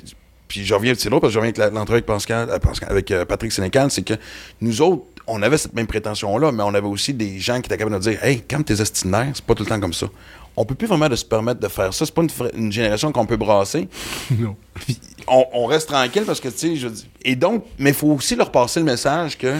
puis 0.47 0.65
je 0.65 0.73
reviens, 0.73 0.93
c'est 0.97 1.09
drôle 1.09 1.21
parce 1.21 1.31
que 1.31 1.33
je 1.33 1.39
reviens 1.39 1.53
avec 1.55 1.73
l'entrevue 1.73 1.97
avec, 1.97 2.05
Pascal, 2.05 2.49
euh, 2.49 2.57
avec 2.87 3.11
euh, 3.11 3.25
Patrick 3.25 3.51
Sénécal, 3.51 3.89
c'est 3.91 4.03
que 4.03 4.13
nous 4.61 4.81
autres, 4.81 5.03
on 5.25 5.41
avait 5.41 5.57
cette 5.57 5.73
même 5.73 5.87
prétention-là, 5.87 6.51
mais 6.51 6.63
on 6.63 6.73
avait 6.73 6.87
aussi 6.87 7.13
des 7.13 7.39
gens 7.39 7.55
qui 7.55 7.67
étaient 7.67 7.77
capables 7.77 7.95
de 7.95 8.09
dire 8.09 8.23
Hey, 8.23 8.41
calme 8.41 8.63
tes 8.63 8.79
estinaires, 8.79 9.31
c'est 9.33 9.45
pas 9.45 9.55
tout 9.55 9.63
le 9.63 9.69
temps 9.69 9.79
comme 9.79 9.93
ça. 9.93 10.07
on 10.55 10.65
peut 10.65 10.75
plus 10.75 10.87
vraiment 10.87 11.07
de 11.07 11.15
se 11.15 11.25
permettre 11.25 11.59
de 11.59 11.67
faire 11.67 11.93
ça. 11.93 12.05
C'est 12.05 12.13
pas 12.13 12.23
une, 12.55 12.71
génération 12.71 13.11
qu'on 13.11 13.25
peut 13.25 13.37
brasser. 13.37 13.87
Non. 14.37 14.55
Puis 14.73 14.99
on, 15.27 15.45
on 15.53 15.65
reste 15.65 15.87
tranquille 15.87 16.23
parce 16.25 16.39
que, 16.39 16.49
tu 16.49 16.57
sais, 16.57 16.75
je 16.75 16.87
dis. 16.87 17.07
Et 17.23 17.35
donc, 17.35 17.63
mais 17.79 17.91
il 17.91 17.95
faut 17.95 18.09
aussi 18.09 18.35
leur 18.35 18.51
passer 18.51 18.79
le 18.79 18.85
message 18.85 19.37
que 19.37 19.55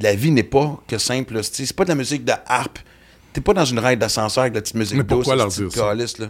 la 0.00 0.14
vie 0.14 0.30
n'est 0.30 0.42
pas 0.42 0.80
que 0.88 0.98
simple. 0.98 1.38
C'est 1.42 1.72
pas 1.74 1.84
de 1.84 1.88
la 1.90 1.94
musique 1.94 2.24
de 2.24 2.32
harpe. 2.46 2.78
T'es 3.32 3.40
pas 3.40 3.52
dans 3.54 3.64
une 3.64 3.78
ride 3.78 3.98
d'ascenseur 3.98 4.42
avec 4.42 4.52
de 4.54 4.58
la 4.58 4.62
petite 4.62 4.74
musique 4.76 4.96
Mais 4.96 5.04
pourquoi 5.04 5.34
douce, 5.34 5.36
leur 5.36 5.46
la 5.46 5.50
petite 5.50 5.62
dire 5.68 5.72
ça? 5.72 5.88
calice, 5.90 6.18
là? 6.18 6.26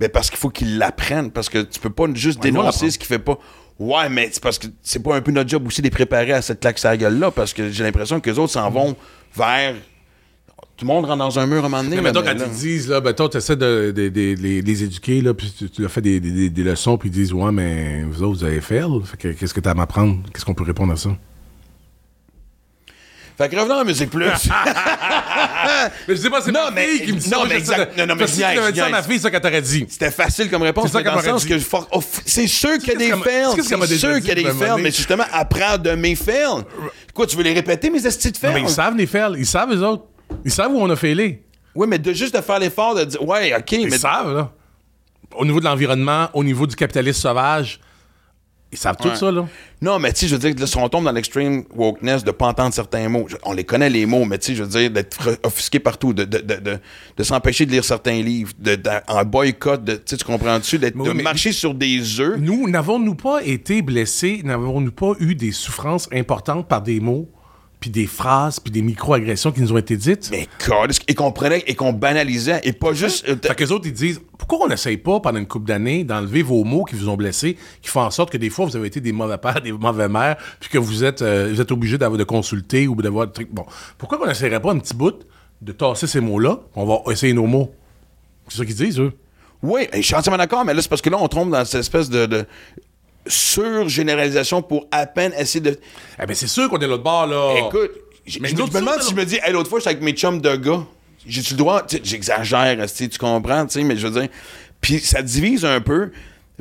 Ben 0.00 0.08
parce 0.10 0.30
qu'il 0.30 0.38
faut 0.38 0.50
qu'ils 0.50 0.78
l'apprennent. 0.78 1.30
Parce 1.30 1.48
que 1.48 1.62
tu 1.62 1.78
peux 1.80 1.90
pas 1.90 2.04
juste 2.14 2.42
Ouais, 2.42 2.50
dénoncer 2.50 2.90
ce 2.90 2.98
qui 2.98 3.06
fait 3.06 3.18
pas. 3.18 3.38
Ouais, 3.78 4.08
mais 4.08 4.28
c'est 4.32 4.42
parce 4.42 4.58
que 4.58 4.66
c'est 4.82 5.02
pas 5.02 5.16
un 5.16 5.20
peu 5.20 5.32
notre 5.32 5.48
job 5.50 5.66
aussi 5.66 5.80
de 5.80 5.86
les 5.86 5.90
préparer 5.90 6.32
à 6.32 6.42
cette 6.42 6.60
claque 6.60 6.80
la 6.82 6.96
gueule-là. 6.96 7.30
Parce 7.30 7.52
que 7.52 7.70
j'ai 7.70 7.82
l'impression 7.84 8.20
que 8.20 8.30
les 8.30 8.38
autres 8.38 8.52
s'en 8.52 8.70
vont 8.70 8.96
vers. 9.36 9.74
Tout 10.76 10.86
le 10.86 10.92
monde 10.94 11.04
rentre 11.04 11.18
dans 11.18 11.38
un 11.38 11.46
mur 11.46 11.62
à 11.62 11.66
un 11.66 11.68
moment 11.68 11.84
donné. 11.84 12.00
Mais 12.00 12.12
quand 12.12 12.22
là- 12.22 12.34
ils 12.46 12.50
disent, 12.52 12.88
là, 12.88 13.00
ben, 13.00 13.12
toi, 13.12 13.28
tu 13.28 13.36
essaies 13.36 13.54
de, 13.56 13.92
de- 13.94 14.08
de- 14.08 14.34
de 14.34 14.60
les, 14.62 14.82
éduquer, 14.84 15.20
là, 15.20 15.32
puis 15.34 15.52
tu, 15.56 15.70
tu 15.70 15.82
leur 15.82 15.90
fais 15.90 16.00
des, 16.00 16.18
des- 16.18 16.50
des 16.50 16.62
leçons, 16.64 16.96
puis 16.98 17.08
ils 17.08 17.12
disent, 17.12 17.32
ouais, 17.32 17.52
mais 17.52 18.02
vous 18.04 18.22
autres, 18.22 18.38
vous 18.38 18.44
avez 18.44 18.60
fait, 18.60 18.82
qu'est-ce 19.18 19.54
que 19.54 19.60
tu 19.60 19.68
as 19.68 19.72
à 19.72 19.74
m'apprendre? 19.74 20.18
Qu'est-ce 20.32 20.44
qu'on 20.44 20.54
peut 20.54 20.64
répondre 20.64 20.92
à 20.92 20.96
ça? 20.96 21.10
Fait 23.42 23.48
que 23.48 23.56
revenons 23.60 23.78
à 23.78 23.84
Musique 23.84 24.10
Plus. 24.10 24.24
Mais 26.08 26.14
je 26.16 26.20
sais 26.20 26.30
pas, 26.30 26.40
c'est 26.40 26.52
Non, 26.52 26.64
ma 26.66 26.70
mais- 26.70 26.86
fille 26.86 27.06
qui 27.06 27.12
me 27.12 27.18
dit 27.18 27.28
non, 27.30 27.40
ça. 27.42 27.46
mais 27.48 27.56
exact- 27.56 27.96
non, 27.98 28.06
non, 28.06 28.14
mais 28.14 28.26
si 28.26 28.36
tu 28.36 28.76
ça 28.76 28.88
ma 28.88 29.02
fille, 29.02 29.18
ça 29.18 29.30
qu'elle 29.30 29.40
t'aurait 29.40 29.62
dit. 29.62 29.86
C'était 29.88 30.10
facile 30.10 30.50
comme 30.50 30.62
réponse, 30.62 30.86
C'est 30.86 30.92
ça 30.92 31.02
qu'elle 31.02 31.12
m'aurait 31.12 31.32
dit. 31.44 31.66
oh, 31.92 32.02
c'est 32.24 32.46
sûr 32.46 32.78
qu'il 32.78 32.88
y 32.88 32.90
a 32.92 32.98
des 32.98 33.10
fails. 33.22 33.46
C'est 33.62 33.96
sûr 33.98 34.16
qu'il 34.20 34.28
y 34.28 34.30
a 34.30 34.34
des 34.34 34.44
fails, 34.44 34.80
mais 34.82 34.90
justement, 34.90 35.24
apprends 35.32 35.78
de 35.78 35.92
mes 35.92 36.14
fails. 36.14 36.62
Quoi, 37.14 37.26
tu 37.26 37.36
veux 37.36 37.42
les 37.42 37.52
répéter, 37.52 37.90
mes 37.90 38.04
estis 38.06 38.30
de 38.32 38.36
fails? 38.36 38.54
mais 38.54 38.62
ils 38.62 38.68
savent 38.68 38.96
les 38.96 39.06
faire. 39.06 39.30
Ils 39.36 39.46
savent, 39.46 39.70
les 39.70 39.82
autres. 39.82 40.04
Ils 40.44 40.50
savent 40.52 40.72
où 40.72 40.78
on 40.80 40.88
a 40.90 40.96
failé. 40.96 41.42
Oui, 41.74 41.86
mais 41.88 41.98
de 41.98 42.12
juste 42.12 42.34
de 42.36 42.40
faire 42.40 42.58
l'effort 42.58 42.94
de 42.94 43.04
dire, 43.04 43.22
ouais, 43.26 43.54
OK, 43.56 43.72
Ils 43.72 43.88
mais. 43.88 43.98
savent, 43.98 44.34
là. 44.34 44.50
Au 45.36 45.44
niveau 45.44 45.58
de 45.60 45.64
l'environnement, 45.64 46.28
au 46.34 46.44
niveau 46.44 46.66
du 46.66 46.76
capitalisme 46.76 47.20
sauvage, 47.20 47.80
ils 48.72 48.78
savent 48.78 48.96
tout 48.96 49.14
ça, 49.14 49.30
là. 49.30 49.46
Non, 49.82 49.98
mais 49.98 50.12
tu 50.12 50.20
sais, 50.20 50.28
je 50.28 50.34
veux 50.36 50.38
dire, 50.50 50.54
là, 50.58 50.66
si 50.66 50.76
on 50.78 50.88
tombe 50.88 51.04
dans 51.04 51.12
l'extreme 51.12 51.64
wokeness 51.74 52.24
de 52.24 52.30
pas 52.30 52.46
entendre 52.46 52.72
certains 52.72 53.08
mots, 53.08 53.26
je- 53.28 53.36
on 53.44 53.52
les 53.52 53.64
connaît 53.64 53.90
les 53.90 54.06
mots, 54.06 54.24
mais 54.24 54.38
tu 54.38 54.46
sais, 54.46 54.54
je 54.54 54.62
veux 54.62 54.68
dire, 54.80 54.90
d'être 54.90 55.38
offusqué 55.44 55.78
partout, 55.78 56.12
de, 56.12 56.24
de, 56.24 56.38
de, 56.38 56.54
de, 56.54 56.78
de 57.16 57.22
s'empêcher 57.22 57.66
de 57.66 57.72
lire 57.72 57.84
certains 57.84 58.22
livres, 58.22 58.52
de, 58.58 58.76
de- 58.76 58.90
en 59.08 59.24
boycott, 59.24 59.84
de, 59.84 59.96
tu 59.96 60.16
comprends-tu, 60.24 60.78
Mais 60.78 60.90
de 60.90 61.12
mais- 61.12 61.22
marcher 61.22 61.52
sur 61.52 61.74
des 61.74 62.18
œufs? 62.20 62.38
Nous, 62.40 62.68
n'avons-nous 62.68 63.14
pas 63.16 63.42
été 63.44 63.82
blessés, 63.82 64.40
n'avons-nous 64.44 64.92
pas 64.92 65.12
eu 65.20 65.34
des 65.34 65.52
souffrances 65.52 66.08
importantes 66.12 66.66
par 66.68 66.80
des 66.82 67.00
mots, 67.00 67.28
puis 67.82 67.90
des 67.90 68.06
phrases, 68.06 68.60
puis 68.60 68.70
des 68.70 68.80
micro-agressions 68.80 69.50
qui 69.52 69.60
nous 69.60 69.72
ont 69.72 69.76
été 69.76 69.96
dites? 69.96 70.28
Mais, 70.30 70.48
câlisse, 70.58 71.00
et 71.08 71.14
qu'on 71.14 71.32
prenait 71.32 71.64
et 71.66 71.74
qu'on 71.74 71.92
banalisait, 71.92 72.60
et 72.62 72.72
pas 72.72 72.92
juste. 72.94 73.28
euh, 73.28 73.36
Fait 73.42 73.54
que 73.56 73.64
les 73.64 73.72
autres, 73.72 73.86
ils 73.86 73.92
disent 73.92 74.20
pourquoi 74.38 74.60
on 74.64 74.68
n'essaye 74.68 74.96
pas 74.96 75.18
pendant 75.20 75.38
une 75.40 75.46
couple 75.46 75.66
d'années 75.66 76.04
d'enlever 76.04 76.42
vos 76.42 76.62
mots 76.64 76.84
qui 76.84 76.94
vous 76.94 77.08
ont 77.08 77.16
blessé, 77.16 77.56
qui 77.82 77.88
font 77.90 78.00
en 78.02 78.10
sorte 78.10 78.30
que 78.30 78.38
des 78.38 78.50
fois 78.50 78.64
vous 78.66 78.76
avez 78.76 78.86
été 78.86 79.00
des 79.00 79.12
mauvais 79.12 79.36
pères, 79.36 79.60
des 79.64 79.72
mauvais 79.72 80.08
mères, 80.08 80.36
puis 80.60 80.70
que 80.70 80.78
vous 80.78 81.02
êtes, 81.04 81.22
euh, 81.22 81.50
vous 81.52 81.60
êtes 81.60 81.72
obligé 81.72 81.98
d'avoir 81.98 82.18
de 82.18 82.24
consulter 82.24 82.86
ou 82.86 82.94
d'avoir 83.02 83.26
des 83.26 83.32
trucs? 83.32 83.52
Bon, 83.52 83.66
pourquoi 83.98 84.18
on 84.22 84.26
n'essayerait 84.26 84.60
pas 84.62 84.70
un 84.72 84.78
petit 84.78 84.94
bout 84.94 85.16
de 85.60 85.72
tasser 85.72 86.06
ces 86.06 86.20
mots-là 86.20 86.60
On 86.76 86.86
va 86.86 87.12
essayer 87.12 87.32
nos 87.32 87.46
mots? 87.46 87.74
C'est 88.48 88.58
ça 88.58 88.64
qu'ils 88.64 88.76
disent, 88.76 89.00
eux. 89.00 89.12
Oui, 89.62 89.86
je 89.94 90.00
suis 90.02 90.14
entièrement 90.14 90.38
d'accord, 90.38 90.64
mais 90.64 90.74
là, 90.74 90.82
c'est 90.82 90.88
parce 90.88 91.02
que 91.02 91.10
là, 91.10 91.16
on 91.20 91.28
tombe 91.28 91.50
dans 91.50 91.64
cette 91.64 91.80
espèce 91.80 92.10
de, 92.10 92.26
de 92.26 92.44
sur-généralisation 93.26 94.62
pour 94.62 94.86
à 94.90 95.06
peine 95.06 95.32
essayer 95.38 95.60
de. 95.60 95.78
Eh 96.20 96.26
bien, 96.26 96.34
c'est 96.34 96.46
sûr 96.46 96.68
qu'on 96.68 96.76
est 96.76 96.80
de 96.80 96.86
l'autre 96.86 97.02
bord, 97.04 97.26
là. 97.26 97.54
Écoute, 97.68 97.90
Mais 98.40 98.48
je, 98.48 98.54
me- 98.54 98.60
nous 98.60 98.66
je 98.66 98.72
me 98.72 98.80
demande 98.80 99.02
si 99.02 99.10
je 99.10 99.16
me 99.16 99.24
dis, 99.24 99.38
hey, 99.44 99.52
l'autre 99.52 99.68
fois, 99.70 99.78
j'étais 99.78 99.90
avec 99.90 100.02
mes 100.02 100.12
chums 100.12 100.40
de 100.40 100.56
gars. 100.56 100.84
J'ai-tu 101.26 101.54
le 101.54 101.58
droit? 101.58 101.82
J'exagère, 102.02 102.84
tu 102.92 103.08
comprends, 103.18 103.64
tu 103.66 103.74
sais, 103.74 103.84
mais 103.84 103.96
je 103.96 104.06
veux 104.08 104.20
dire. 104.20 104.28
Puis 104.80 104.98
ça 105.00 105.22
divise 105.22 105.64
un 105.64 105.80
peu. 105.80 106.10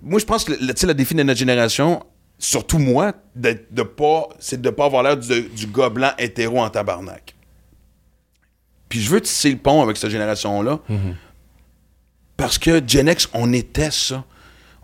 Moi, 0.04 0.20
je 0.20 0.26
pense 0.26 0.44
que 0.44 0.52
le, 0.54 0.60
le 0.88 0.94
défi 0.94 1.16
de 1.16 1.24
notre 1.24 1.40
génération, 1.40 2.04
surtout 2.38 2.78
moi, 2.78 3.14
de, 3.36 3.58
de 3.72 3.82
pas, 3.84 4.30
c'est 4.40 4.62
de 4.62 4.70
pas 4.70 4.86
avoir 4.86 5.02
l'air 5.04 5.18
du, 5.18 5.42
du 5.42 5.66
gars 5.68 5.90
blanc 5.90 6.12
hétéro 6.20 6.60
en 6.60 6.70
tabarnak. 6.70 7.34
Puis 8.90 9.02
je 9.02 9.10
veux 9.10 9.22
tisser 9.22 9.50
le 9.52 9.58
pont 9.58 9.82
avec 9.82 9.98
cette 9.98 10.12
génération-là. 10.12 10.80
Parce 12.38 12.58
que 12.58 12.82
Gen 12.86 13.08
X, 13.08 13.30
on 13.34 13.52
était 13.54 13.92
ça. 13.92 14.24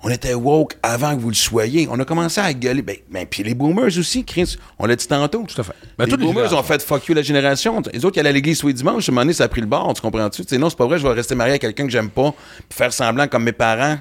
On 0.03 0.09
était 0.09 0.35
woke 0.35 0.73
avant 0.83 1.15
que 1.15 1.21
vous 1.21 1.29
le 1.29 1.35
soyez. 1.35 1.87
On 1.89 1.99
a 1.99 2.05
commencé 2.05 2.39
à 2.39 2.53
gueuler. 2.53 2.83
Ben, 2.83 2.97
ben, 3.09 3.25
puis 3.25 3.41
les 3.41 3.55
boomers 3.55 3.97
aussi, 3.97 4.23
Chris. 4.23 4.55
On 4.77 4.85
l'a 4.85 4.95
dit 4.95 5.07
tantôt. 5.07 5.43
Tout 5.47 5.59
à 5.59 5.63
fait. 5.63 5.73
Ben, 5.97 6.05
les 6.05 6.17
boomers 6.17 6.53
ont 6.53 6.61
fait 6.63 6.81
fuck 6.83 7.07
you 7.07 7.15
la 7.15 7.23
génération. 7.23 7.81
Les 7.91 8.05
autres 8.05 8.13
qui 8.13 8.19
allaient 8.19 8.29
à 8.29 8.33
l'église 8.33 8.59
tous 8.59 8.67
les 8.67 8.73
dimanches, 8.73 9.09
à 9.09 9.11
un 9.11 9.15
moment 9.15 9.21
donné, 9.23 9.33
ça 9.33 9.45
a 9.45 9.47
pris 9.47 9.61
le 9.61 9.67
bord. 9.67 9.91
Tu 9.95 10.01
comprends-tu? 10.01 10.43
Non, 10.59 10.69
c'est 10.69 10.77
pas 10.77 10.85
vrai, 10.85 10.99
je 10.99 11.07
vais 11.07 11.13
rester 11.13 11.33
marié 11.33 11.55
à 11.55 11.59
quelqu'un 11.59 11.85
que 11.85 11.91
j'aime 11.91 12.11
pas. 12.11 12.31
Puis 12.69 12.77
faire 12.77 12.93
semblant 12.93 13.27
comme 13.27 13.43
mes 13.43 13.51
parents 13.53 13.97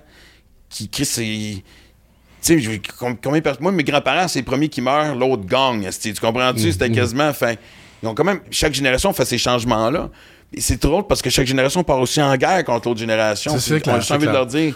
qui, 0.69 0.89
Chris, 0.89 1.07
c'est. 1.07 1.63
Tu 2.43 2.63
sais, 2.63 2.81
combien 3.23 3.41
Moi, 3.61 3.73
mes 3.73 3.83
grands-parents, 3.83 4.29
c'est 4.29 4.41
les 4.41 4.45
premiers 4.45 4.69
qui 4.69 4.83
meurent, 4.83 5.15
l'autre 5.17 5.45
gagne. 5.47 5.89
Tu 5.91 6.13
comprends-tu? 6.15 6.73
C'était 6.73 6.91
quasiment. 6.91 7.33
Fin, 7.33 7.55
ils 8.03 8.07
ont 8.09 8.15
quand 8.15 8.25
même. 8.25 8.41
Chaque 8.51 8.75
génération 8.75 9.13
fait 9.15 9.25
ces 9.25 9.39
changements-là. 9.39 10.11
C'est 10.59 10.81
drôle 10.81 11.07
parce 11.07 11.23
que 11.23 11.31
chaque 11.31 11.47
génération 11.47 11.83
part 11.83 11.99
aussi 11.99 12.21
en 12.23 12.37
guerre 12.37 12.63
contre 12.65 12.89
l'autre 12.89 13.01
génération. 13.01 13.53
C'est- 13.55 13.61
c'est 13.61 13.75
Puis 13.75 13.83
clair, 13.85 13.95
On 13.95 13.97
a 13.97 14.01
juste 14.01 14.09
c'est 14.09 14.15
envie 14.15 14.27
de 14.27 14.33
leur 14.33 14.47
dire. 14.47 14.75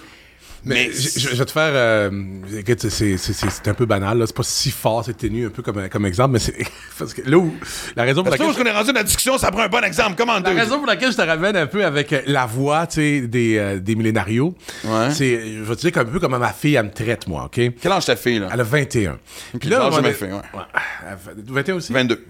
Mais, 0.64 0.88
Mais. 0.88 0.92
je, 0.92 1.18
je- 1.20 1.36
vais 1.36 1.44
te 1.44 1.50
faire. 1.50 1.70
euh, 1.74 2.10
écoute, 2.58 2.80
c'est- 2.88 3.16
c'est 3.16 3.32
c'est- 3.32 3.48
c'est 3.50 3.68
un 3.68 3.74
peu 3.74 3.86
banal, 3.86 4.18
là. 4.18 4.26
C'est 4.26 4.36
pas 4.36 4.42
si 4.42 4.70
fort, 4.70 5.04
c'est 5.04 5.16
ténu 5.16 5.46
un 5.46 5.50
peu 5.50 5.62
comme, 5.62 5.88
comme 5.88 6.04
exemple, 6.06 6.32
mais 6.34 6.38
c'est. 6.38 6.54
Parce 6.98 7.14
que 7.14 7.22
là 7.28 7.38
où. 7.38 7.54
La 7.96 8.02
raison 8.04 8.22
pour 8.22 8.30
Parce 8.30 8.38
laquelle. 8.40 8.56
là, 8.56 8.62
qu'on 8.64 8.68
est 8.70 8.76
rendu 8.78 8.88
dans 8.92 8.98
la 9.00 9.04
discussion, 9.04 9.38
ça 9.38 9.50
prend 9.50 9.62
un 9.62 9.68
bon 9.68 9.82
exemple. 9.84 10.14
Comment 10.18 10.38
La 10.38 10.50
raison 10.50 10.76
pour 10.78 10.86
laquelle 10.86 11.12
je 11.12 11.16
te 11.16 11.22
ramène 11.22 11.56
un 11.56 11.66
peu 11.66 11.84
avec 11.84 12.12
euh, 12.12 12.20
la 12.26 12.44
voix, 12.46 12.86
tu 12.86 12.96
sais, 12.96 13.20
des, 13.22 13.56
euh, 13.58 13.78
des 13.80 13.94
millénarios, 13.94 14.54
Ouais. 14.84 15.10
c'est, 15.12 15.40
je 15.56 15.62
vais 15.62 15.76
te 15.76 15.80
dire 15.88 15.96
un 15.98 16.04
peu 16.04 16.20
comment 16.20 16.38
ma 16.38 16.52
fille, 16.52 16.74
elle 16.74 16.84
me 16.86 16.90
traite, 16.90 17.26
moi, 17.26 17.44
OK? 17.46 17.60
Quel 17.80 17.92
âge 17.92 18.04
ta 18.06 18.16
fille, 18.16 18.38
là? 18.40 18.48
Elle 18.52 18.60
a 18.60 18.64
21. 18.64 19.18
Puis 19.58 19.68
l'âge 19.70 19.80
à 19.80 19.82
un 19.82 19.86
de 19.86 19.90
moment 19.90 19.96
ma 19.96 20.02
donné- 20.02 20.14
fille, 20.14 20.32
ouais. 20.32 20.62
elle 21.10 21.16
fait- 21.18 21.52
21 21.52 21.74
aussi? 21.76 21.92
22. 21.92 22.22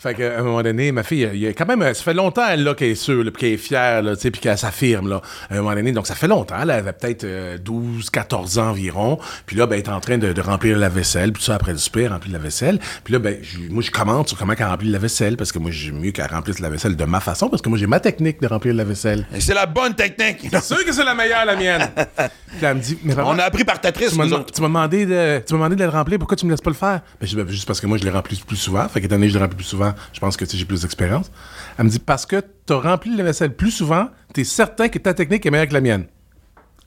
Fait 0.00 0.14
qu'à 0.14 0.38
un 0.38 0.42
moment 0.42 0.62
donné, 0.62 0.90
ma 0.92 1.02
fille, 1.04 1.28
il 1.32 1.40
y 1.40 1.46
a 1.46 1.52
quand 1.52 1.66
même, 1.66 1.82
ça 1.94 2.02
fait 2.02 2.14
longtemps, 2.14 2.46
elle, 2.48 2.64
là, 2.64 2.74
qu'elle 2.74 2.88
est 2.90 2.94
sûre, 2.96 3.22
là, 3.22 3.30
puis 3.30 3.40
qu'elle 3.40 3.52
est 3.52 3.56
fière, 3.58 4.02
là, 4.02 4.16
tu 4.16 4.22
sais, 4.22 4.30
puis 4.30 4.40
qu'elle 4.40 4.58
s'affirme, 4.58 5.08
là. 5.08 5.22
À 5.50 5.54
un 5.54 5.58
moment 5.58 5.74
donné, 5.74 5.92
donc 5.92 6.06
ça 6.06 6.14
fait 6.16 6.26
longtemps, 6.28 6.56
elle 6.60 6.70
avait 6.70 6.92
peut-être 6.92 7.24
euh, 7.24 7.58
12, 7.58 7.75
14 8.12 8.58
ans 8.58 8.70
environ. 8.70 9.18
Puis 9.46 9.56
là, 9.56 9.66
ben, 9.66 9.74
elle 9.76 9.84
est 9.84 9.88
en 9.88 10.00
train 10.00 10.18
de, 10.18 10.32
de 10.32 10.40
remplir 10.40 10.78
la 10.78 10.88
vaisselle, 10.88 11.32
puis 11.32 11.42
ça, 11.42 11.54
après 11.54 11.72
le 11.72 11.78
souper, 11.78 12.02
elle 12.02 12.12
remplit 12.12 12.30
la 12.32 12.38
vaisselle. 12.38 12.78
Puis 13.04 13.12
là, 13.12 13.18
ben, 13.18 13.36
je- 13.42 13.58
moi, 13.70 13.82
je 13.82 13.90
commente 13.90 14.28
sur 14.28 14.38
comment 14.38 14.54
elle 14.58 14.64
remplit 14.64 14.90
la 14.90 14.98
vaisselle, 14.98 15.36
parce 15.36 15.52
que 15.52 15.58
moi, 15.58 15.70
j'aime 15.70 15.98
mieux 16.00 16.10
qu'elle 16.12 16.26
remplisse 16.30 16.58
la 16.60 16.70
vaisselle 16.70 16.96
de 16.96 17.04
ma 17.04 17.20
façon, 17.20 17.48
parce 17.48 17.62
que 17.62 17.68
moi, 17.68 17.78
j'ai 17.78 17.86
ma 17.86 18.00
technique 18.00 18.40
de 18.40 18.46
remplir 18.46 18.74
la 18.74 18.84
vaisselle. 18.84 19.26
Et 19.34 19.40
C'est 19.40 19.54
la 19.54 19.66
bonne 19.66 19.94
technique. 19.94 20.48
C'est 20.50 20.62
sûr 20.62 20.84
que 20.84 20.92
c'est 20.92 21.04
la 21.04 21.14
meilleure, 21.14 21.44
la 21.44 21.56
mienne. 21.56 21.88
puis 21.96 22.60
là, 22.62 22.70
elle 22.70 22.76
me 22.76 22.80
dit, 22.82 22.98
mais 23.04 23.14
On 23.18 23.38
a 23.38 23.44
appris 23.44 23.64
par 23.64 23.80
tu 23.80 23.88
m'as 24.16 24.26
dem- 24.26 24.32
autres. 24.40 24.52
tu 24.52 24.60
m'as 24.62 24.68
demandé 24.68 25.06
de, 25.06 25.42
tu 25.46 25.52
m'as 25.54 25.58
demandé 25.60 25.76
de 25.76 25.84
le 25.84 25.90
remplir, 25.90 26.18
pourquoi 26.18 26.36
tu 26.36 26.46
me 26.46 26.50
laisses 26.50 26.60
pas 26.60 26.70
le 26.70 26.76
faire? 26.76 27.00
Ben, 27.20 27.26
je 27.26 27.26
dis, 27.28 27.36
ben, 27.36 27.48
juste 27.48 27.66
parce 27.66 27.80
que 27.80 27.86
moi, 27.86 27.98
je 27.98 28.04
l'ai 28.04 28.10
rempli 28.10 28.36
plus 28.46 28.56
souvent. 28.56 28.88
Fait 28.88 29.00
qu'étant 29.00 29.16
donné 29.16 29.26
que 29.26 29.32
je 29.32 29.38
le 29.38 29.42
remplis 29.44 29.56
plus 29.56 29.64
souvent, 29.64 29.92
je 30.12 30.20
pense 30.20 30.36
que 30.36 30.44
j'ai 30.48 30.64
plus 30.64 30.82
d'expérience. 30.82 31.30
Elle 31.78 31.84
me 31.86 31.90
dit, 31.90 31.98
parce 31.98 32.26
que 32.26 32.42
tu 32.66 32.72
as 32.72 32.78
rempli 32.78 33.16
la 33.16 33.24
vaisselle 33.24 33.54
plus 33.54 33.70
souvent, 33.70 34.08
tu 34.34 34.40
es 34.40 34.44
certain 34.44 34.88
que 34.88 34.98
ta 34.98 35.14
technique 35.14 35.44
est 35.46 35.50
meilleure 35.50 35.68
que 35.68 35.74
la 35.74 35.80
mienne. 35.80 36.06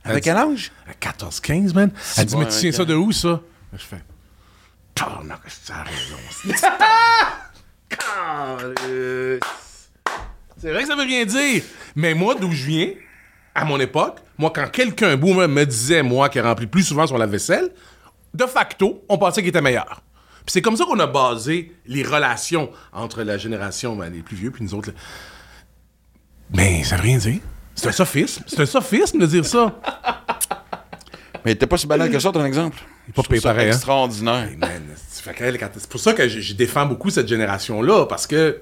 Avec 0.09 0.23
quel 0.23 0.37
âge? 0.37 0.71
À 0.87 0.93
14, 0.93 1.39
15, 1.39 1.73
man. 1.73 1.91
Elle 2.17 2.25
dit, 2.25 2.37
mais 2.37 2.47
tu 2.47 2.57
tiens 2.57 2.71
ça 2.71 2.85
de 2.85 2.95
où, 2.95 3.11
ça? 3.11 3.41
Je 3.73 3.83
fais, 3.83 4.01
a 5.01 5.83
raison. 5.83 6.17
C'est 10.57 10.71
vrai 10.71 10.81
que 10.81 10.87
ça 10.87 10.95
veut 10.95 11.03
rien 11.03 11.25
dire. 11.25 11.63
Mais 11.95 12.13
moi, 12.13 12.35
d'où 12.35 12.51
je 12.51 12.65
viens, 12.65 12.89
à 13.55 13.65
mon 13.65 13.79
époque, 13.79 14.17
moi, 14.37 14.51
quand 14.53 14.69
quelqu'un, 14.69 15.15
boomer, 15.15 15.47
me 15.47 15.65
disait, 15.65 16.03
moi, 16.03 16.29
qui 16.29 16.39
remplit 16.39 16.67
plus 16.67 16.83
souvent 16.83 17.07
son 17.07 17.17
lave-vaisselle, 17.17 17.69
de 18.33 18.45
facto, 18.45 19.03
on 19.07 19.17
pensait 19.17 19.41
qu'il 19.41 19.49
était 19.49 19.61
meilleur. 19.61 20.01
Puis 20.45 20.53
c'est 20.53 20.61
comme 20.61 20.75
ça 20.75 20.85
qu'on 20.85 20.99
a 20.99 21.07
basé 21.07 21.71
les 21.85 22.03
relations 22.03 22.71
entre 22.91 23.23
la 23.23 23.37
génération, 23.37 23.95
ben, 23.95 24.11
les 24.11 24.21
plus 24.21 24.35
vieux, 24.35 24.51
puis 24.51 24.63
nous 24.63 24.73
autres. 24.73 24.89
là. 24.89 24.95
Mais 26.51 26.83
ça 26.83 26.95
veut 26.95 27.03
rien 27.03 27.17
dire. 27.17 27.39
C'est 27.79 27.87
un 27.87 27.91
sophisme. 27.93 28.43
C'est 28.45 28.59
un 28.59 28.65
sophisme 28.65 29.19
de 29.19 29.25
dire 29.25 29.45
ça. 29.45 29.79
Mais 31.45 31.55
t'es 31.55 31.65
pas 31.65 31.77
si 31.77 31.87
banal 31.87 32.11
que 32.11 32.19
ça, 32.19 32.31
ton 32.31 32.43
exemple. 32.43 32.77
Il 33.07 33.13
pas 33.13 33.23
payé 33.23 33.41
hein? 33.45 33.57
extraordinaire. 33.67 34.49
Hey, 34.49 35.59
c'est 35.73 35.89
pour 35.89 35.99
ça 35.99 36.13
que 36.13 36.27
je, 36.27 36.41
je 36.41 36.53
défends 36.53 36.85
beaucoup 36.85 37.09
cette 37.09 37.27
génération-là, 37.27 38.05
parce 38.05 38.27
que. 38.27 38.61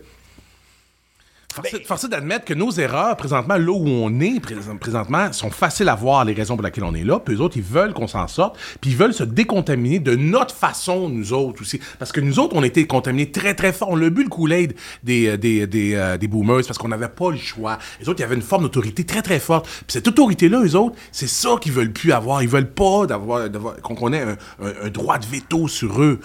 Force, 1.86 2.10
d'admettre 2.10 2.45
que 2.45 2.53
nos 2.53 2.72
erreurs, 2.72 3.16
présentement, 3.18 3.55
là 3.58 3.72
où 3.72 3.88
on 3.88 4.20
est, 4.20 4.39
prés- 4.39 4.55
présentement, 4.80 5.32
sont 5.34 5.49
faciles 5.51 5.89
à 5.89 5.95
voir 5.95 6.26
les 6.26 6.34
raisons 6.34 6.55
pour 6.55 6.64
lesquelles 6.66 6.84
on 6.84 6.93
est 6.95 7.03
là. 7.03 7.20
Puis 7.20 7.36
eux 7.36 7.41
autres, 7.41 7.58
ils 7.58 7.64
veulent 7.64 7.93
qu'on 7.93 8.08
s'en 8.08 8.28
sorte. 8.28 8.58
Puis 8.82 8.91
ils 8.91 8.97
veulent 8.97 9.14
se 9.14 9.24
décontaminer 9.24 9.99
de 9.99 10.16
notre 10.16 10.53
façon, 10.55 11.10
nous 11.10 11.34
autres 11.34 11.62
aussi. 11.62 11.80
Parce 11.99 12.12
que 12.12 12.20
nous 12.22 12.39
autres, 12.39 12.55
on 12.55 12.64
a 12.64 12.68
été 12.68 12.86
contaminés 12.88 13.32
très, 13.32 13.53
très 13.53 13.74
fort. 13.74 13.89
On 13.91 14.01
a 14.01 14.10
bu 14.10 14.24
le 14.24 14.30
Kool-Aid 14.30 14.76
des, 15.03 15.28
euh, 15.28 15.38
des, 15.38 15.68
des, 15.68 15.95
euh, 15.95 16.18
des 16.18 16.28
boomers 16.28 16.62
parce 16.66 16.78
qu'on 16.78 16.88
n'avait 16.89 17.10
pas 17.10 17.32
le 17.32 17.38
choix. 17.38 17.78
Les 17.99 18.08
autres, 18.10 18.20
il 18.20 18.24
y 18.24 18.26
avait 18.26 18.36
une 18.36 18.41
forme 18.41 18.64
d'autorité 18.64 19.03
très, 19.05 19.22
très 19.22 19.39
forte. 19.39 19.66
Puis 19.68 19.84
cette 19.89 20.08
autorité-là, 20.08 20.62
eux 20.64 20.76
autres, 20.76 20.95
c'est 21.12 21.28
ça 21.28 21.49
qu'ils 21.62 21.74
veulent 21.74 21.93
plus 21.93 22.12
avoir. 22.12 22.41
Ils 22.43 22.49
veulent 22.49 22.72
pas 22.72 23.05
d'avoir, 23.08 23.47
qu'on 23.82 24.14
ait 24.14 24.22
un, 24.22 24.38
un- 24.64 24.86
un 24.86 24.89
droit 24.89 25.18
de 25.18 25.26
veto 25.26 25.68
sur 25.68 26.01
eux. 26.01 26.20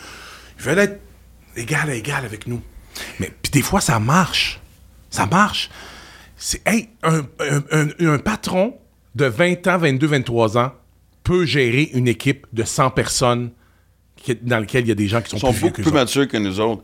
Ils 0.58 0.64
veulent 0.64 0.78
être 0.78 1.00
égal 1.56 1.90
à 1.90 1.94
égal 1.94 2.24
avec 2.24 2.46
nous. 2.46 2.60
Mais 3.20 3.32
puis 3.42 3.50
des 3.50 3.62
fois, 3.62 3.80
ça 3.80 3.98
marche. 3.98 4.60
Ça 5.12 5.26
marche. 5.26 5.70
C'est, 6.36 6.60
hey, 6.66 6.88
un, 7.04 7.20
un- 7.38 7.62
un- 7.70 8.14
un 8.14 8.18
patron 8.18 8.74
de 9.14 9.26
20 9.26 9.64
ans, 9.68 9.78
22, 9.78 10.06
23 10.08 10.58
ans 10.58 10.72
peut 11.22 11.44
gérer 11.44 11.90
une 11.94 12.08
équipe 12.08 12.48
de 12.52 12.64
100 12.64 12.90
personnes 12.90 13.50
qui- 14.16 14.34
dans 14.34 14.58
laquelle 14.58 14.84
il 14.84 14.88
y 14.88 14.92
a 14.92 14.96
des 14.96 15.06
gens 15.06 15.20
qui 15.22 15.30
sont, 15.30 15.36
Ils 15.36 15.40
sont 15.40 15.46
plus 15.50 15.56
vieux 15.58 15.68
beaucoup 15.68 15.76
que 15.82 15.88
plus 15.88 15.92
matures 15.92 16.26
que 16.26 16.36
nous 16.38 16.58
autres. 16.58 16.82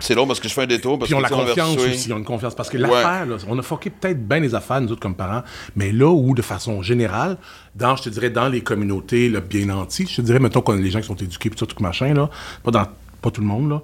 C'est 0.00 0.14
drôle 0.14 0.28
parce 0.28 0.38
que 0.38 0.48
je 0.48 0.54
fais 0.54 0.62
un 0.62 0.66
détour. 0.66 0.96
Parce 0.98 1.10
Puis 1.10 1.20
la 1.20 1.26
on 1.34 1.38
va 1.38 1.44
confiance 1.46 1.76
aussi, 1.76 2.06
ils 2.08 2.12
ont 2.12 2.18
une 2.18 2.24
confiance. 2.24 2.54
Parce 2.54 2.70
que 2.70 2.76
Ouais. 2.78 2.84
l'affaire, 2.84 3.26
là, 3.26 3.36
on 3.48 3.58
a 3.58 3.62
fucké 3.62 3.90
peut-être 3.90 4.26
bien 4.26 4.38
les 4.38 4.54
affaires, 4.54 4.80
nous 4.80 4.92
autres, 4.92 5.00
comme 5.00 5.16
parents, 5.16 5.42
mais 5.74 5.90
là 5.90 6.06
où, 6.08 6.34
de 6.34 6.40
façon 6.42 6.80
générale, 6.82 7.36
dans, 7.74 7.96
je 7.96 8.04
te 8.04 8.08
dirais, 8.08 8.30
dans 8.30 8.48
les 8.48 8.60
communautés 8.60 9.28
là, 9.28 9.40
bien 9.40 9.66
nantis, 9.66 10.06
je 10.08 10.16
te 10.16 10.22
dirais, 10.22 10.38
mettons 10.38 10.60
qu'on 10.60 10.74
a 10.74 10.80
les 10.80 10.90
gens 10.92 11.00
qui 11.00 11.06
sont 11.08 11.16
éduqués, 11.16 11.50
ça, 11.58 11.66
tout 11.66 11.82
machin, 11.82 12.14
là, 12.14 12.30
pas, 12.62 12.70
dans, 12.70 12.86
pas 13.20 13.32
tout 13.32 13.40
le 13.40 13.48
monde, 13.48 13.68
là, 13.70 13.82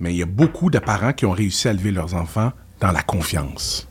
mais 0.00 0.12
il 0.12 0.18
y 0.18 0.22
a 0.22 0.26
beaucoup 0.26 0.68
de 0.68 0.78
parents 0.78 1.14
qui 1.14 1.24
ont 1.24 1.32
réussi 1.32 1.66
à 1.66 1.70
élever 1.70 1.92
leurs 1.92 2.12
enfants 2.14 2.52
dans 2.80 2.92
la 2.92 3.02
confiance. 3.02 3.88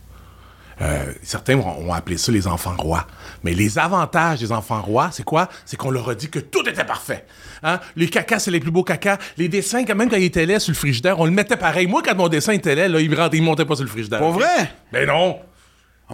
Euh, 0.82 1.14
certains 1.22 1.58
ont, 1.58 1.94
appelé 1.94 2.18
ça 2.18 2.32
les 2.32 2.48
enfants 2.48 2.76
rois. 2.78 3.06
Mais 3.44 3.54
les 3.54 3.78
avantages 3.78 4.40
des 4.40 4.52
enfants 4.52 4.82
rois, 4.82 5.10
c'est 5.12 5.24
quoi? 5.24 5.48
C'est 5.66 5.78
qu'on 5.78 5.92
leur 5.92 6.10
a 6.10 6.16
dit 6.16 6.30
que 6.30 6.40
tout 6.40 6.68
était 6.68 6.84
parfait. 6.84 7.26
Hein? 7.62 7.80
Les 7.96 8.10
cacas, 8.10 8.40
c'est 8.40 8.52
les 8.52 8.60
plus 8.60 8.72
beaux 8.72 8.84
cacas. 8.84 9.18
Les 9.38 9.50
dessins, 9.50 9.86
quand 9.86 9.96
même, 9.96 10.10
quand 10.10 10.18
ils 10.18 10.26
étaient 10.26 10.46
laid 10.46 10.60
sur 10.60 10.72
le 10.72 10.78
frigidaire, 10.78 11.20
on 11.20 11.26
le 11.26 11.32
mettait 11.32 11.58
pareil. 11.58 11.88
Moi, 11.88 12.02
quand 12.04 12.16
mon 12.16 12.28
dessin 12.28 12.54
était 12.54 12.76
laid, 12.76 12.88
là, 12.88 13.00
il, 13.00 13.16
il 13.34 13.44
montait 13.44 13.66
pas 13.66 13.76
sur 13.76 13.84
le 13.84 13.90
frigidaire. 13.90 14.20
Pas 14.20 14.32
vrai? 14.32 14.74
Ben 14.92 15.08
non! 15.08 15.40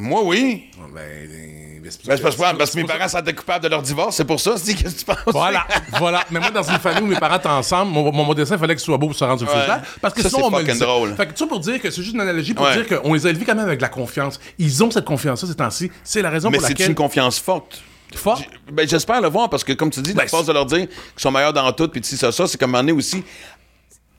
Ah, 0.01 0.07
Moi, 0.07 0.21
oui. 0.23 0.69
Ben, 0.77 0.85
ben, 0.93 1.81
Ben, 1.81 1.91
c'est 1.91 2.21
parce, 2.21 2.35
que- 2.35 2.57
parce 2.57 2.71
que 2.71 2.77
mes 2.77 2.83
parents 2.85 3.07
sont 3.07 3.21
coupables 3.35 3.63
de 3.63 3.69
leur 3.69 3.81
divorce, 3.81 4.15
c'est 4.15 4.25
pour 4.25 4.39
ça. 4.39 4.55
C'est 4.57 4.73
qu'est-ce 4.75 4.93
que 4.95 4.99
tu 4.99 5.05
penses? 5.05 5.17
Voilà, 5.27 5.65
voilà. 5.97 6.23
Mais 6.29 6.39
moi, 6.39 6.51
dans 6.51 6.61
une 6.63 6.77
famille 6.79 7.01
où 7.03 7.07
mes 7.07 7.19
parents 7.19 7.37
étaient 7.37 7.47
ensemble, 7.47 7.91
mon, 7.91 8.11
mon, 8.11 8.23
mon 8.25 8.33
dessin, 8.33 8.55
il 8.55 8.59
fallait 8.59 8.75
qu'il 8.75 8.83
soit 8.83 8.97
beau 8.97 9.07
pour 9.07 9.15
se 9.15 9.23
rendre 9.23 9.39
sur 9.39 9.47
le 9.47 9.53
Ouais. 9.61 9.67
Parce 10.01 10.13
que 10.13 10.21
Ça, 10.21 10.29
sinon, 10.29 10.41
c'est 10.41 10.47
on 10.47 10.57
me 10.59 10.63
le 10.65 10.71
disait. 10.73 10.85
drôle. 10.85 11.15
Fait 11.15 11.25
que 11.25 11.31
tout 11.31 11.37
ça 11.39 11.47
pour 11.47 11.59
dire 11.59 11.81
que 11.81 11.89
c'est 11.89 12.01
juste 12.01 12.13
une 12.13 12.21
analogie 12.21 12.53
pour 12.53 12.65
Ouais. 12.65 12.83
dire 12.83 13.01
qu'on 13.01 13.13
les 13.13 13.25
a 13.25 13.29
élevés 13.29 13.45
quand 13.45 13.55
même 13.55 13.65
avec 13.65 13.79
de 13.79 13.81
la 13.83 13.89
confiance. 13.89 14.39
Ils 14.57 14.83
ont 14.83 14.91
cette 14.91 15.05
confiance-là 15.05 15.47
ces 15.49 15.55
temps-ci. 15.55 15.91
C'est 16.03 16.21
la 16.21 16.29
raison 16.29 16.49
Mais 16.49 16.57
pour 16.57 16.67
c'est 16.67 16.73
laquelle. 16.73 16.89
une 16.89 16.95
confiance 16.95 17.39
forte. 17.39 17.81
Fort. 18.15 18.41
Ben, 18.71 18.87
j'espère 18.87 19.21
le 19.21 19.27
voir 19.29 19.49
parce 19.49 19.63
que, 19.63 19.73
comme 19.73 19.89
tu 19.91 20.01
dis, 20.01 20.13
Ben, 20.13 20.23
la 20.23 20.27
force 20.27 20.45
de 20.47 20.53
leur 20.53 20.65
dire 20.65 20.87
qu'ils 20.87 20.97
sont 21.17 21.31
meilleurs 21.31 21.53
dans 21.53 21.71
tout, 21.73 21.87
puis 21.87 22.01
tu 22.01 22.09
sais, 22.09 22.17
ça, 22.17 22.31
ça, 22.31 22.47
c'est 22.47 22.57
comme 22.59 22.73
un 22.75 22.87
aussi. 22.89 23.23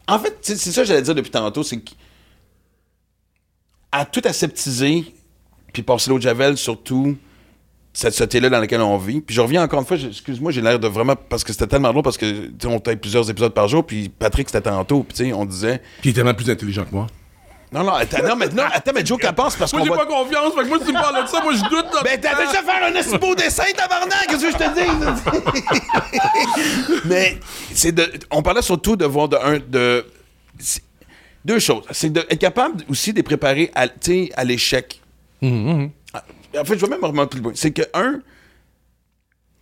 En 0.09 0.19
fait, 0.19 0.37
c'est 0.43 0.57
ça 0.57 0.83
que 0.83 0.87
j'allais 0.89 1.03
dire 1.03 1.15
depuis 1.15 1.31
tantôt, 1.31 1.63
c'est 1.63 1.79
que. 1.79 1.91
À 3.93 4.05
tout 4.05 4.23
aseptiser, 4.25 5.13
puis 5.73 5.83
passer 5.83 6.11
l'eau 6.11 6.19
de 6.19 6.23
Javel, 6.23 6.57
surtout, 6.57 7.17
cette 7.93 8.13
société-là 8.13 8.49
dans 8.49 8.61
laquelle 8.61 8.81
on 8.81 8.99
vit. 8.99 9.21
Puis 9.21 9.35
je 9.35 9.41
reviens 9.41 9.63
encore 9.63 9.81
une 9.81 9.87
fois, 9.87 9.97
excuse-moi, 9.97 10.53
j'ai 10.53 10.61
l'air 10.61 10.79
de 10.79 10.89
vraiment. 10.89 11.17
Parce 11.17 11.45
que 11.45 11.53
c'était 11.53 11.67
tellement 11.67 11.91
drôle, 11.91 12.03
parce 12.03 12.19
que, 12.19 12.51
on 12.67 12.79
tape 12.79 13.01
plusieurs 13.01 13.29
épisodes 13.29 13.53
par 13.53 13.69
jour, 13.69 13.85
puis 13.85 14.09
Patrick, 14.09 14.49
c'était 14.49 14.71
tantôt, 14.71 15.03
puis 15.03 15.17
tu 15.17 15.25
sais, 15.27 15.33
on 15.33 15.45
disait. 15.45 15.79
Puis 16.01 16.09
il 16.09 16.11
est 16.11 16.15
tellement 16.15 16.35
plus 16.35 16.51
intelligent 16.51 16.85
que 16.85 16.95
moi. 16.95 17.07
Non, 17.73 17.85
non, 17.85 17.93
attends, 17.93 18.27
non, 18.27 18.35
mais, 18.35 18.49
non, 18.49 18.65
attends, 18.73 18.91
mais 18.93 19.07
Joe, 19.07 19.17
qu'elle 19.17 19.33
pense, 19.33 19.55
parce 19.55 19.73
Moi, 19.73 19.83
qu'on 19.83 19.87
j'ai 19.87 19.93
va. 19.93 19.99
pas 19.99 20.07
confiance. 20.07 20.53
Fait 20.55 20.63
que 20.63 20.69
moi, 20.69 20.79
si 20.81 20.87
tu 20.87 20.93
me 20.93 21.01
parles 21.01 21.23
de 21.23 21.29
ça, 21.29 21.41
moi, 21.41 21.53
je 21.53 21.63
doute. 21.69 21.87
Là, 21.95 22.03
Ben, 22.03 22.21
t'as 22.21 22.35
déjà 22.35 22.63
fait 22.63 22.85
un 22.85 22.97
assez 22.97 23.17
beau 23.19 23.33
dessin, 23.37 23.63
tabarnak! 23.77 24.27
Qu'est-ce 24.29 24.45
que 24.45 24.51
je 24.51 24.57
te 24.57 24.75
dis? 24.75 24.91
Mais, 27.05 27.39
c'est 27.73 27.93
de. 27.93 28.11
On 28.33 28.43
parlait 28.43 28.63
surtout 28.63 28.97
de 28.97 29.05
voir 29.05 29.29
de 29.29 29.37
un. 29.37 29.61
De, 29.61 30.05
deux 31.45 31.61
choses. 31.61 31.85
C'est 31.93 32.13
d'être 32.13 32.37
capable 32.39 32.83
aussi 32.89 33.13
de 33.13 33.19
les 33.19 33.23
préparer 33.23 33.71
à, 33.75 33.87
tu 33.89 33.95
sais, 34.01 34.31
à 34.35 34.43
l'échec. 34.45 35.01
Ah, 35.43 36.25
En 36.59 36.65
fait, 36.65 36.77
je 36.79 36.85
vais 36.85 36.91
même 36.91 37.05
remonter 37.05 37.37
plus 37.37 37.41
loin. 37.41 37.53
C'est 37.55 37.71
que, 37.71 37.83
un, 37.95 38.21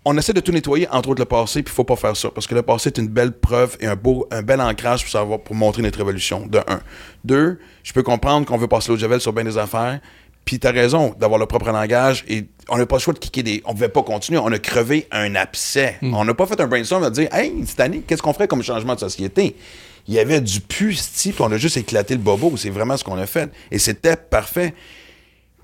on 0.04 0.16
essaie 0.16 0.32
de 0.32 0.40
tout 0.40 0.52
nettoyer, 0.52 0.88
entre 0.90 1.10
autres 1.10 1.20
le 1.20 1.26
passé, 1.26 1.62
puis 1.62 1.72
il 1.72 1.74
faut 1.74 1.84
pas 1.84 1.96
faire 1.96 2.16
ça. 2.16 2.30
Parce 2.30 2.46
que 2.46 2.54
le 2.54 2.62
passé 2.62 2.88
est 2.88 2.98
une 2.98 3.08
belle 3.08 3.32
preuve 3.32 3.76
et 3.80 3.86
un, 3.86 3.96
beau, 3.96 4.26
un 4.30 4.42
bel 4.42 4.60
ancrage 4.60 5.02
pour 5.02 5.10
savoir, 5.10 5.40
pour 5.40 5.54
montrer 5.54 5.82
notre 5.82 6.00
évolution, 6.00 6.46
de 6.46 6.58
un. 6.66 6.80
Deux, 7.24 7.58
je 7.82 7.92
peux 7.92 8.02
comprendre 8.02 8.46
qu'on 8.46 8.56
veut 8.56 8.68
passer 8.68 8.88
l'eau 8.90 8.96
de 8.96 9.00
javel 9.00 9.20
sur 9.20 9.32
bien 9.32 9.44
des 9.44 9.58
affaires, 9.58 10.00
puis 10.44 10.58
t'as 10.58 10.72
raison 10.72 11.14
d'avoir 11.18 11.38
le 11.38 11.44
propre 11.44 11.70
langage 11.70 12.24
et 12.26 12.46
on 12.70 12.78
n'a 12.78 12.86
pas 12.86 12.96
le 12.96 13.00
choix 13.00 13.12
de 13.12 13.18
kicker 13.18 13.42
des. 13.42 13.62
On 13.66 13.72
pouvait 13.74 13.90
pas 13.90 14.02
continuer, 14.02 14.38
on 14.38 14.46
a 14.50 14.58
crevé 14.58 15.06
un 15.10 15.34
abcès. 15.34 15.96
On 16.00 16.24
n'a 16.24 16.32
pas 16.32 16.46
fait 16.46 16.58
un 16.60 16.66
brainstorm 16.66 17.04
de 17.04 17.10
dire, 17.10 17.28
hey, 17.34 17.52
cette 17.66 17.80
année, 17.80 18.02
qu'est-ce 18.06 18.22
qu'on 18.22 18.32
ferait 18.32 18.48
comme 18.48 18.62
changement 18.62 18.94
de 18.94 19.00
société? 19.00 19.56
Il 20.06 20.14
y 20.14 20.18
avait 20.18 20.40
du 20.40 20.60
pu, 20.62 20.96
puis 20.96 21.34
on 21.40 21.52
a 21.52 21.58
juste 21.58 21.76
éclaté 21.76 22.14
le 22.14 22.20
bobo. 22.20 22.56
C'est 22.56 22.70
vraiment 22.70 22.96
ce 22.96 23.04
qu'on 23.04 23.18
a 23.18 23.26
fait. 23.26 23.50
Et 23.70 23.78
c'était 23.78 24.16
parfait. 24.16 24.72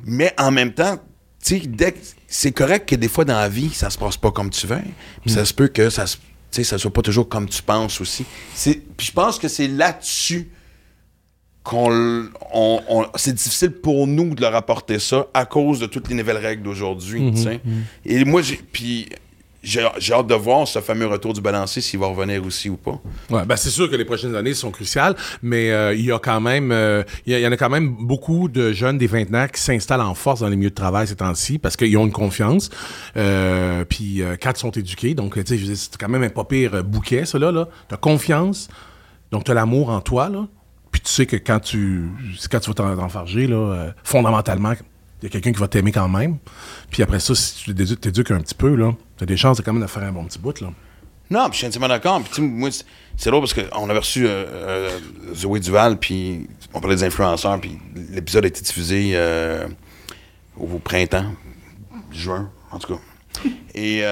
Mais 0.05 0.35
en 0.39 0.51
même 0.51 0.73
temps, 0.73 0.97
tu 1.45 1.61
sais, 1.61 1.95
c'est 2.27 2.53
correct 2.53 2.89
que 2.89 2.97
des 2.97 3.09
fois 3.09 3.25
dans 3.25 3.35
la 3.39 3.49
vie, 3.49 3.71
ça 3.71 3.91
se 3.91 3.99
passe 3.99 4.17
pas 4.17 4.31
comme 4.33 4.51
tu 4.51 4.67
veux. 4.67 4.79
Puis 5.23 5.31
ça 5.31 5.45
se 5.45 5.53
peut 5.55 5.69
que 5.69 5.91
ça 5.91 6.07
se, 6.07 6.17
ça 6.51 6.79
soit 6.79 6.93
pas 6.93 7.03
toujours 7.03 7.29
comme 7.29 7.49
tu 7.49 7.63
penses 7.63 8.01
aussi. 8.01 8.25
Puis 8.97 9.07
je 9.07 9.13
pense 9.13 9.39
que 9.39 9.49
c'est 9.49 9.69
là-dessus 9.69 10.49
qu'on, 11.63 11.91
l- 11.91 12.29
on- 12.53 12.81
on- 12.89 13.07
c'est 13.17 13.35
difficile 13.35 13.71
pour 13.71 14.07
nous 14.07 14.35
de 14.35 14.41
leur 14.43 14.55
apporter 14.55 14.99
ça 14.99 15.27
à 15.33 15.47
cause 15.47 15.79
de 15.81 15.87
toutes 15.87 16.09
les 16.09 16.15
nouvelles 16.15 16.37
règles 16.39 16.63
d'aujourd'hui. 16.63 17.33
tu 17.35 17.43
sais. 17.43 17.61
Et 18.05 18.25
moi, 18.25 18.43
j'ai, 18.43 18.57
puis 18.57 19.09
j'ai, 19.65 20.13
hâte 20.13 20.27
de 20.27 20.35
voir 20.35 20.69
ce 20.69 20.81
fameux 20.81 21.07
retour 21.07 21.33
du 21.33 21.41
balancier 21.41 21.81
s'il 21.83 21.99
va 21.99 22.07
revenir 22.07 22.45
aussi 22.45 22.69
ou 22.69 22.77
pas. 22.77 23.01
Ouais, 23.31 23.45
ben 23.45 23.57
c'est 23.57 23.71
sûr 23.71 23.91
que 23.91 23.97
les 23.97 24.05
prochaines 24.05 24.37
années 24.37 24.55
sont 24.55 24.71
cruciales, 24.71 25.17
mais 25.43 25.71
euh, 25.71 25.95
il 25.95 26.05
y 26.05 26.13
a 26.13 26.19
quand 26.19 26.41
même, 26.41 26.71
euh, 26.71 27.03
il 27.27 27.39
y, 27.39 27.47
en 27.47 27.53
a 27.53 27.57
quand 27.57 27.71
même 27.71 27.97
beaucoup 27.99 28.49
de 28.49 28.73
jeunes 28.73 28.99
des 28.99 29.07
vingtenaires 29.07 29.51
qui 29.51 29.61
s'installent 29.61 30.03
en 30.03 30.15
force 30.15 30.41
dans 30.41 30.49
les 30.49 30.57
milieux 30.57 30.71
de 30.71 30.75
travail 30.75 31.07
ces 31.07 31.17
temps-ci 31.17 31.59
parce 31.59 31.77
qu'ils 31.77 31.97
ont 31.97 32.05
une 32.05 32.13
confiance, 32.13 32.71
euh, 33.17 33.85
puis 33.85 34.23
ils 34.23 34.39
sont 34.57 34.71
éduqués, 34.71 35.15
donc 35.15 35.43
tu 35.45 35.59
sais, 35.59 35.75
c'est 35.75 35.97
quand 35.97 36.09
même 36.09 36.23
un 36.23 36.29
pas 36.29 36.45
pire 36.45 36.85
bouquet, 36.85 37.25
ça 37.25 37.39
là, 37.39 37.51
là. 37.51 37.69
T'as 37.89 37.97
confiance, 37.97 38.69
donc 39.33 39.45
t'as 39.45 39.55
l'amour 39.55 39.91
en 39.91 40.01
toi 40.01 40.29
là, 40.29 40.47
puis 40.93 41.01
tu 41.01 41.11
sais 41.11 41.27
que 41.27 41.37
quand 41.37 41.61
tu, 41.61 42.09
quand 42.51 42.61
tu 42.61 42.71
vas 42.71 42.75
t'en- 42.75 42.97
t'enfarger 42.97 43.47
là, 43.47 43.93
fondamentalement, 44.05 44.75
il 45.25 45.25
y 45.25 45.27
a 45.27 45.31
quelqu'un 45.31 45.53
qui 45.53 45.61
va 45.61 45.69
t'aimer 45.69 45.91
quand 45.91 46.09
même. 46.09 46.37
Puis 46.91 47.03
après 47.03 47.19
ça, 47.19 47.35
si 47.35 47.55
tu 47.65 47.75
t'éduques 47.75 48.31
un 48.31 48.41
petit 48.41 48.55
peu 48.55 48.75
là, 48.75 48.93
des 49.27 49.37
chances 49.37 49.57
de 49.59 49.63
quand 49.63 49.73
même 49.73 49.83
de 49.83 49.87
faire 49.87 50.03
un 50.03 50.13
bon 50.13 50.25
petit 50.25 50.39
bout 50.39 50.61
là. 50.61 50.69
Non, 51.31 51.49
je 51.51 51.57
suis 51.57 51.67
entièrement 51.67 51.89
d'accord. 51.89 52.23
C'est- 53.17 53.31
drôle 53.31 53.41
parce 53.41 53.55
qu'on 53.55 53.89
avait 53.89 53.99
reçu 53.99 54.27
euh, 54.27 54.45
euh, 54.47 54.99
Zoé 55.35 55.59
Duval, 55.61 55.99
puis 55.99 56.47
on 56.75 56.81
parlait 56.81 56.97
des 56.97 57.05
influenceurs, 57.05 57.59
puis 57.61 57.79
l'épisode 58.11 58.45
a 58.45 58.49
été 58.49 58.61
diffusé 58.61 59.13
euh, 59.15 59.67
au 60.59 60.67
printemps, 60.79 61.33
juin, 62.13 62.51
en 62.71 62.79
tout 62.79 62.95
cas. 62.95 63.01
Et, 63.75 64.03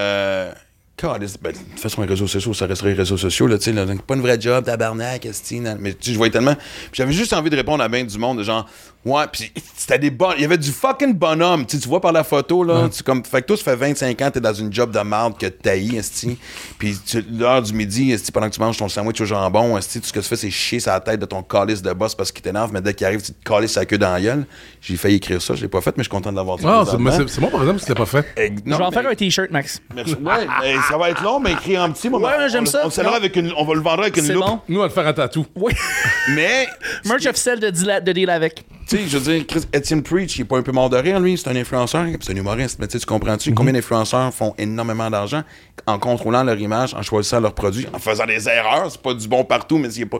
câlisse, 0.97 1.37
ben, 1.41 1.51
de 1.53 1.79
façon, 1.79 2.01
les 2.01 2.07
réseaux 2.07 2.27
sociaux, 2.27 2.53
ça 2.53 2.65
resterait 2.65 2.89
les 2.91 2.95
réseaux 2.95 3.17
sociaux, 3.17 3.47
là, 3.47 3.57
tu 3.57 3.73
sais, 3.73 3.95
pas 4.07 4.15
une 4.15 4.21
vraie 4.21 4.39
job, 4.39 4.63
tabarnak, 4.63 5.25
esti, 5.25 5.59
nan. 5.59 5.77
mais 5.79 5.93
tu 5.93 6.11
je 6.11 6.17
voyais 6.17 6.31
tellement. 6.31 6.55
J'avais 6.91 7.13
juste 7.13 7.33
envie 7.33 7.49
de 7.49 7.55
répondre 7.55 7.83
à 7.83 7.89
bien 7.89 8.03
du 8.03 8.17
monde, 8.17 8.39
de 8.39 8.43
genre, 8.43 8.67
ouais, 9.05 9.25
puis 9.31 9.51
c'était 9.75 9.99
des 9.99 10.09
bons. 10.11 10.31
Il 10.37 10.41
y 10.41 10.45
avait 10.45 10.57
du 10.57 10.71
fucking 10.71 11.13
bonhomme, 11.13 11.65
tu 11.65 11.75
sais, 11.77 11.83
tu 11.83 11.89
vois 11.89 12.01
par 12.01 12.11
la 12.11 12.23
photo, 12.23 12.63
là, 12.63 12.89
tu 12.89 13.03
comme, 13.03 13.23
fait 13.23 13.41
que 13.41 13.47
toi, 13.47 13.57
ça 13.57 13.63
fait 13.63 13.75
25 13.75 14.21
ans, 14.21 14.31
t'es 14.31 14.39
dans 14.39 14.53
une 14.53 14.71
job 14.73 14.91
de 14.91 14.99
merde 14.99 15.37
que 15.37 15.47
t'haïs, 15.47 15.95
esti, 15.95 16.37
puis 16.77 16.97
tu- 17.05 17.23
l'heure 17.31 17.61
du 17.61 17.73
midi, 17.73 18.11
esti, 18.11 18.31
pendant 18.31 18.49
que 18.49 18.55
tu 18.55 18.59
manges 18.61 18.77
ton 18.77 18.87
sandwich 18.89 19.19
au 19.21 19.25
jambon, 19.25 19.77
esti, 19.77 19.99
tout 19.99 20.07
ce 20.07 20.13
que 20.13 20.19
tu 20.19 20.27
fais, 20.27 20.35
c'est 20.35 20.49
chier 20.49 20.79
la 20.85 20.99
tête 20.99 21.19
de 21.19 21.25
ton 21.25 21.43
calice 21.43 21.81
de 21.81 21.91
boss 21.93 22.15
parce 22.15 22.31
qu'il 22.31 22.41
t'énerve, 22.41 22.71
mais 22.73 22.81
dès 22.81 22.93
qu'il 22.93 23.05
arrive, 23.07 23.21
tu 23.21 23.33
te 23.33 23.43
calisses 23.49 23.71
sa 23.73 23.85
queue 23.85 23.97
dans 23.97 24.11
la 24.13 24.21
gueule. 24.21 24.45
J'ai 24.81 24.97
failli 24.97 25.15
écrire 25.15 25.41
ça, 25.41 25.55
je 25.55 25.61
l'ai 25.61 25.67
pas 25.67 25.81
fait, 25.81 25.91
mais 25.97 26.03
je 26.03 26.09
suis 26.09 26.11
content 26.11 26.31
de 26.31 26.35
l'avoir 26.37 26.57
dit. 26.57 26.65
Ah, 26.67 26.83
c'est 26.85 26.97
moi 27.39 27.49
par 27.49 27.61
exemple 27.61 27.79
si 27.79 27.85
tu 27.85 27.91
l'as 27.91 27.95
pas 27.95 28.05
fait. 28.05 28.25
Eh, 28.37 28.47
Je 28.47 28.69
non, 28.69 28.77
vais 28.77 28.83
en 28.83 28.89
mais- 28.89 29.01
faire 29.01 29.09
un 29.09 29.15
t-shirt, 29.15 29.51
Max. 29.51 29.81
Merci. 29.95 30.15
Ouais, 30.15 30.47
mais 30.61 30.75
ça 30.89 30.97
va 30.97 31.09
être 31.09 31.21
long, 31.23 31.39
mais 31.39 31.53
écrit 31.53 31.77
en 31.77 31.91
petit. 31.91 32.09
moi, 32.09 32.19
Ouais, 32.19 32.49
j'aime 32.49 32.65
ça. 32.65 32.81
On, 32.83 32.85
le 32.85 32.91
scellera 32.91 33.11
Non. 33.11 33.17
avec 33.17 33.35
une, 33.35 33.51
on 33.57 33.63
va 33.65 33.73
le 33.75 33.81
vendre 33.81 34.01
avec 34.01 34.17
une 34.17 34.23
C'est 34.25 34.33
loupe. 34.33 34.45
bon. 34.45 34.59
Nous, 34.67 34.77
on 34.77 34.81
va 34.81 34.87
le 34.87 34.93
faire 34.93 35.07
un 35.07 35.13
tatou. 35.13 35.45
Oui. 35.55 35.73
Mais, 36.35 36.67
Merch 37.05 37.25
officiel 37.25 37.59
de 37.59 37.69
deal 38.11 38.29
avec. 38.29 38.65
Tu 38.87 38.97
sais, 38.97 39.07
je 39.07 39.17
veux 39.17 39.33
dire, 39.33 39.47
Chris, 39.47 39.61
Etienne 39.75 40.03
Preach, 40.03 40.37
il 40.37 40.41
est 40.41 40.45
pas 40.45 40.57
un 40.57 40.61
peu 40.61 40.71
mort 40.71 40.89
de 40.89 40.97
rire, 40.97 41.19
lui. 41.19 41.37
C'est 41.37 41.49
un 41.49 41.55
influenceur, 41.55 42.03
puis 42.05 42.17
c'est 42.21 42.33
un 42.33 42.35
humoriste. 42.35 42.79
Mais 42.79 42.87
tu 42.87 42.93
sais, 42.93 42.99
tu 42.99 43.05
comprends-tu 43.05 43.53
combien 43.53 43.73
d'influenceurs 43.73 44.33
font 44.33 44.53
énormément 44.57 45.09
d'argent 45.09 45.43
en 45.87 45.99
contrôlant 45.99 46.43
leur 46.43 46.57
image, 46.59 46.93
en 46.93 47.01
choisissant 47.01 47.39
leurs 47.39 47.53
produits, 47.53 47.87
en 47.93 47.99
faisant 47.99 48.25
des 48.25 48.47
erreurs? 48.49 48.89
C'est 48.91 49.01
pas 49.01 49.13
du 49.13 49.27
bon 49.27 49.43
partout, 49.43 49.77
mais 49.77 49.89
c'est 49.89 50.05
pas. 50.05 50.19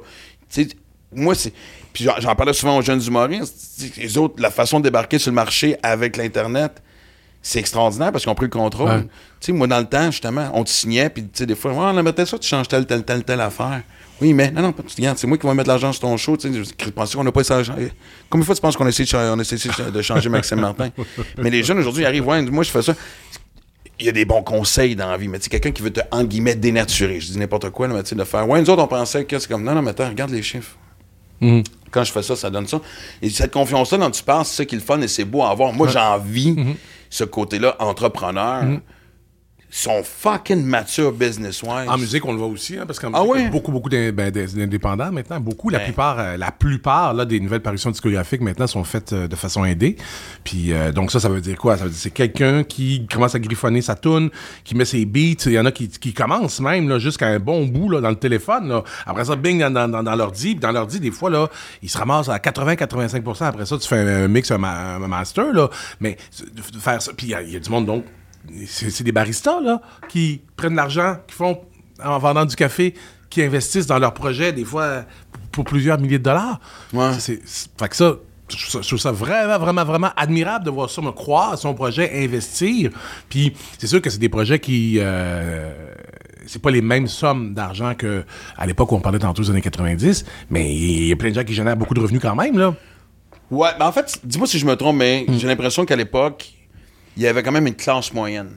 Tu 0.50 0.64
sais, 0.64 0.68
moi, 1.14 1.36
c'est. 1.36 1.54
Puis 1.94 2.06
j'en- 2.20 2.36
parlais 2.36 2.54
souvent 2.54 2.78
aux 2.78 2.82
jeunes 2.82 3.02
humoristes. 3.06 3.84
Les 3.98 4.18
autres, 4.18 4.36
la 4.42 4.50
façon 4.50 4.80
de 4.80 4.86
débarquer 4.86 5.20
sur 5.20 5.30
le 5.32 5.36
marché 5.36 5.78
avec 5.84 6.18
l'Internet, 6.18 6.82
c'est 7.42 7.60
extraordinaire 7.60 8.12
parce 8.12 8.24
qu'ils 8.24 8.32
ont 8.32 8.36
pris 8.36 8.46
le 8.48 8.52
contrôle. 8.52 8.90
Ouais. 8.90 9.02
Tu 9.40 9.48
sais, 9.48 9.52
moi, 9.52 9.68
dans 9.68 9.80
le 9.80 9.86
temps, 9.86 10.10
justement, 10.10 10.50
on 10.54 10.64
te 10.64 10.70
signait, 10.70 11.10
puis 11.10 11.24
tu 11.24 11.30
sais, 11.34 11.46
des 11.46 11.56
fois, 11.56 11.72
ouais, 11.72 11.78
on 11.80 11.98
aimerait 12.00 12.26
ça, 12.26 12.40
tu 12.40 12.48
changes 12.48 12.68
telle, 12.68 12.86
telle, 12.88 13.04
telle, 13.04 13.24
telle 13.24 13.42
affaire. 13.42 13.82
Oui, 14.22 14.34
mais 14.34 14.52
non, 14.52 14.62
non, 14.62 14.74
regarde, 14.98 15.18
c'est 15.18 15.28
moi 15.28 15.38
qui 15.38 15.46
vais 15.46 15.54
mettre 15.54 15.70
l'argent 15.70 15.92
sur 15.92 16.02
ton 16.02 16.16
show. 16.18 16.38
Tu 16.38 16.64
sais, 16.64 16.92
pensais 16.92 17.18
qu'on 17.18 17.24
n'a 17.24 17.32
pas 17.32 17.42
essayé. 17.42 17.64
Combien 18.30 18.42
de 18.42 18.46
fois 18.46 18.56
tu 18.56 18.62
penses 18.62 18.78
qu'on 18.78 18.86
a 18.86 18.90
essayé 18.90 19.06
de, 19.92 20.02
changer 20.02 20.30
Maxime 20.30 20.60
Martin? 20.60 20.90
Mais 21.38 21.50
les 21.50 21.64
jeunes 21.64 21.80
aujourd'hui 21.80 22.04
ils 22.04 22.06
arrivent, 22.06 22.28
ouais, 22.28 22.42
moi, 22.44 22.64
je 22.64 22.70
fais 22.70 22.82
ça. 22.82 22.94
Il 24.00 24.06
y 24.06 24.10
a 24.10 24.12
des 24.12 24.26
bons 24.26 24.44
conseils 24.44 24.96
dans 24.96 25.10
la 25.10 25.18
vie, 25.18 25.28
mais 25.28 25.38
tu 25.38 25.44
sais, 25.44 25.50
quelqu'un 25.52 25.72
qui 25.72 25.84
veut 25.84 25.92
te, 25.92 26.02
en 26.12 26.24
guillemets, 26.24 26.56
dénaturer. 26.56 27.20
Je 27.20 27.32
dis 27.32 27.38
n'importe 27.38 27.70
quoi, 27.70 27.88
là, 27.88 27.94
mais 27.94 28.02
tu 28.02 28.10
sais, 28.10 28.16
de 28.16 28.24
faire. 28.24 28.50
Ouais, 28.50 28.60
nous 28.60 28.70
autres, 28.70 28.82
on 28.82 28.88
pensait 28.88 29.24
que 29.26 29.38
c'est 29.38 29.48
comme, 29.48 29.64
non, 29.64 29.76
non, 29.76 29.84
mais 29.84 29.92
attends, 29.92 30.10
regarde 30.10 30.32
les 30.32 30.42
chiffres. 30.42 30.76
Quand 31.92 32.04
je 32.04 32.12
fais 32.12 32.24
ça, 32.24 32.36
ça 32.36 32.50
donne 32.50 32.68
ça. 32.68 32.82
Et 33.22 33.30
cette 33.30 33.54
confiance-là 33.54 34.00
dont 34.00 34.10
tu 34.10 34.24
penses, 34.24 34.50
c'est 34.50 34.58
ça 34.58 34.66
qui 34.66 34.76
est 34.76 34.80
le 34.80 34.84
fun 34.84 35.00
et 35.02 35.08
c'est 35.08 35.26
beau 35.26 35.44
à 35.44 35.52
avoir. 35.52 35.74
Moi, 35.74 35.88
j'ai 35.90 36.00
envie, 36.00 36.56
ce 37.10 37.24
côté-là, 37.24 37.76
entrepreneur. 37.80 38.64
Sont 39.76 40.04
fucking 40.04 40.64
matures 40.64 41.12
business-wise. 41.12 41.90
En 41.90 41.98
musique, 41.98 42.24
on 42.26 42.32
le 42.34 42.38
voit 42.38 42.48
aussi, 42.48 42.78
hein, 42.78 42.84
parce 42.86 43.00
qu'en 43.00 43.12
Ah 43.14 43.22
musique, 43.22 43.34
ouais? 43.34 43.50
beaucoup, 43.50 43.72
beaucoup 43.72 43.90
d'in- 43.90 44.12
ben, 44.12 44.30
d'indépendants 44.32 45.12
maintenant. 45.12 45.40
Beaucoup, 45.40 45.70
la 45.70 45.80
Ben. 45.80 45.86
plupart, 45.86 46.20
euh, 46.20 46.38
la 46.38 46.52
plupart 46.52 47.14
là, 47.14 47.26
des 47.26 47.40
nouvelles 47.40 47.62
parutions 47.62 47.90
discographiques 47.90 48.42
maintenant 48.42 48.68
sont 48.68 48.84
faites 48.84 49.14
euh, 49.14 49.28
de 49.28 49.36
façon 49.36 49.64
indé. 49.64 49.98
Puis 50.44 50.72
euh, 50.74 50.92
donc 50.92 51.12
ça, 51.12 51.20
ça 51.20 51.28
veut 51.30 51.42
dire 51.42 51.58
quoi? 51.58 51.76
Ça 51.78 51.86
veut 51.86 51.90
dire 51.90 51.98
que 51.98 52.04
c'est 52.04 52.12
quelqu'un 52.12 52.64
qui 52.64 53.08
commence 53.12 53.34
à 53.34 53.40
griffonner 53.40 53.82
sa 53.82 53.96
tune, 53.96 54.30
qui 54.64 54.76
met 54.76 54.86
ses 54.86 55.06
beats. 55.06 55.44
Il 55.48 55.54
y 55.54 55.60
en 55.60 55.66
a 55.66 55.72
qui, 55.72 55.88
qui 55.90 56.14
commencent 56.14 56.60
même 56.60 56.88
là, 56.88 57.00
jusqu'à 57.00 57.28
un 57.28 57.40
bon 57.40 57.66
bout 57.66 57.90
là, 57.90 58.00
dans 58.02 58.10
le 58.12 58.16
téléphone. 58.16 58.68
là. 58.70 58.84
Après 59.08 59.26
ça, 59.26 59.36
bing, 59.36 59.60
dans, 59.60 59.72
dans, 59.72 59.88
dans, 59.88 60.04
dans 60.04 60.16
l'ordi. 60.16 60.52
Puis 60.52 60.60
dans 60.60 60.72
l'ordi, 60.72 61.00
des 61.00 61.12
fois, 61.12 61.30
là, 61.32 61.48
ils 61.82 61.90
se 61.90 61.98
ramassent 61.98 62.30
à 62.30 62.38
80-85% 62.38 63.46
Après 63.46 63.66
ça, 63.66 63.78
tu 63.78 63.88
fais 63.88 63.98
un, 63.98 64.28
mix, 64.28 64.52
un, 64.52 64.58
ma- 64.60 64.96
un 64.96 65.08
master. 65.08 65.52
Là. 65.52 65.70
Mais 66.00 66.18
de 66.54 66.62
faire 66.80 67.02
ça... 67.02 67.12
Puis 67.18 67.28
il 67.28 67.30
y 67.32 67.36
a- 67.36 67.42
il 67.42 67.52
y 67.52 67.56
a 67.56 67.60
du 67.60 67.70
monde, 67.70 67.86
donc, 67.88 68.06
c'est 68.68 69.04
des 69.04 69.12
baristas 69.12 69.60
là, 69.62 69.82
qui 70.10 70.42
prennent 70.56 70.76
l'argent, 70.76 71.18
qui 71.28 71.36
font 71.36 71.60
en 72.04 72.18
vendant 72.20 72.46
du 72.46 72.56
café, 72.56 72.94
qui 73.30 73.42
investissent 73.42 73.88
dans 73.88 74.00
leur 74.00 74.14
projet, 74.14 74.52
des 74.54 74.66
fois 74.66 75.04
pour 75.52 75.64
plusieurs 75.64 75.98
milliers 76.00 76.20
de 76.20 76.24
dollars. 76.24 76.60
Ouais. 76.94 77.14
C'est- 77.20 77.42
fait 77.80 77.90
que 77.90 77.96
ça, 77.96 78.16
je 78.50 78.80
trouve 78.88 79.00
ça, 79.00 79.12
vraiment, 79.12 79.58
vraiment, 79.58 79.84
vraiment 79.86 80.10
admirable 80.16 80.66
de 80.66 80.70
voir 80.72 80.90
ça, 80.90 81.02
me 81.02 81.12
croire 81.12 81.54
à 81.54 81.58
son 81.58 81.74
projet, 81.74 82.24
investir. 82.24 82.92
Puis 83.30 83.54
c'est 83.78 83.88
sûr 83.88 84.02
que 84.02 84.10
c'est 84.10 84.20
des 84.20 84.30
projets 84.30 84.60
qui. 84.60 84.98
euh, 85.00 85.72
c'est 86.46 86.62
pas 86.62 86.72
les 86.72 86.82
mêmes 86.82 87.08
sommes 87.08 87.54
d'argent 87.54 87.96
que 87.96 88.26
à 88.58 88.66
l'époque 88.68 88.92
où 88.92 88.96
on 88.96 89.00
parlait 89.00 89.18
tantôt 89.20 89.42
des 89.44 89.50
années 89.50 89.62
90, 89.62 90.26
mais 90.50 90.76
il 90.76 91.08
y 91.08 91.12
a 91.12 91.16
plein 91.16 91.30
de 91.30 91.36
gens 91.36 91.44
qui 91.46 91.54
génèrent 91.54 91.78
beaucoup 91.78 91.94
de 91.94 92.02
revenus 92.02 92.22
quand 92.22 92.36
même, 92.36 92.58
là. 92.58 92.76
Ouais, 93.50 93.70
mais 93.80 93.86
en 93.86 93.92
fait, 93.94 94.20
dis-moi 94.24 94.46
si 94.48 94.60
je 94.60 94.66
me 94.66 94.76
trompe, 94.76 94.98
mais 94.98 95.26
Hmm. 95.28 95.38
j'ai 95.40 95.48
l'impression 95.48 95.86
qu'à 95.86 95.96
l'époque, 95.96 96.52
il 97.18 97.24
y 97.24 97.28
avait 97.28 97.44
quand 97.44 97.52
même 97.52 97.68
une 97.68 97.76
classe 97.76 98.14
moyenne 98.14 98.52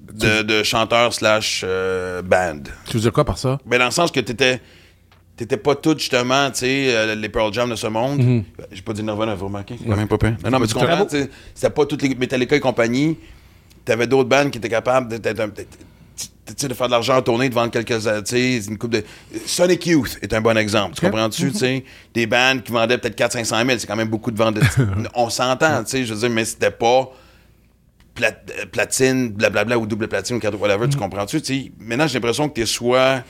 de, 0.00 0.42
de 0.42 0.62
chanteurs 0.62 1.12
slash 1.14 1.62
euh, 1.64 2.22
band. 2.22 2.60
Tu 2.86 2.94
veux 2.96 3.00
dire 3.02 3.12
quoi 3.12 3.24
par 3.24 3.38
ça? 3.38 3.58
Mais 3.66 3.78
dans 3.78 3.86
le 3.86 3.90
sens 3.90 4.10
que 4.10 4.20
t'étais. 4.20 4.60
T'étais 5.36 5.56
pas 5.56 5.74
tout 5.74 5.98
justement, 5.98 6.48
tu 6.52 6.58
sais, 6.60 6.94
euh, 6.94 7.16
les 7.16 7.28
Pearl 7.28 7.52
Jam 7.52 7.68
de 7.68 7.74
ce 7.74 7.88
monde. 7.88 8.20
Mhm. 8.22 8.44
J'ai 8.70 8.82
pas 8.82 8.92
dit 8.92 9.02
Nirvana, 9.02 9.34
vous 9.34 9.46
remarquez? 9.46 9.74
C'est 9.76 9.88
quand 9.88 9.96
même 9.96 10.06
pas 10.06 10.16
pire. 10.16 10.36
Non, 10.44 10.50
non, 10.52 10.58
mais 10.60 10.68
tu 10.68 10.74
comprends, 10.74 11.08
c'était 11.08 11.70
pas 11.70 11.86
toutes 11.86 12.02
les 12.02 12.14
Metallica 12.14 12.54
et 12.54 12.60
compagnie. 12.60 13.18
T'avais 13.84 14.06
d'autres 14.06 14.28
bands 14.28 14.48
qui 14.48 14.58
étaient 14.58 14.68
capables 14.68 15.08
de, 15.08 15.18
de- 15.18 16.74
faire 16.74 16.86
de 16.86 16.92
l'argent 16.92 17.16
en 17.16 17.22
tournée, 17.22 17.48
de 17.48 17.54
vendre 17.54 17.72
quelques, 17.72 18.06
euh, 18.06 18.22
tu 18.22 18.36
sais, 18.60 18.64
une 18.70 18.78
coupe 18.78 18.92
de... 18.92 19.02
Sonic 19.44 19.84
Youth 19.86 20.18
est 20.22 20.32
un 20.34 20.40
bon 20.40 20.56
exemple, 20.56 20.94
tu 20.94 21.00
comprends-tu, 21.04 21.50
tu 21.50 21.58
sais? 21.58 21.84
Des 22.14 22.26
bands 22.28 22.60
qui 22.64 22.70
vendaient 22.70 22.98
peut-être 22.98 23.18
400-500 23.18 23.66
000, 23.66 23.78
c'est 23.80 23.86
quand 23.88 23.96
même 23.96 24.06
beaucoup 24.08 24.30
de 24.30 24.38
ventes. 24.38 24.54
de- 24.54 24.60
On 25.14 25.30
s'entend, 25.30 25.82
tu 25.82 25.90
sais, 25.90 26.04
je 26.04 26.14
veux 26.14 26.20
dire, 26.20 26.30
mais 26.30 26.44
c'était 26.44 26.70
pas 26.70 27.10
plat- 28.14 28.42
euh, 28.58 28.66
platine, 28.66 29.30
blablabla, 29.30 29.78
ou 29.78 29.86
double 29.86 30.08
platine, 30.08 30.36
ou 30.36 30.40
quatre- 30.40 30.58
whatever, 30.58 30.88
tu 30.88 30.96
comprends-tu? 30.96 31.40
Tu 31.42 31.54
sais, 31.54 31.72
maintenant, 31.78 32.06
j'ai 32.06 32.14
l'impression 32.14 32.48
que 32.48 32.54
t'es 32.54 32.66
soit... 32.66 33.22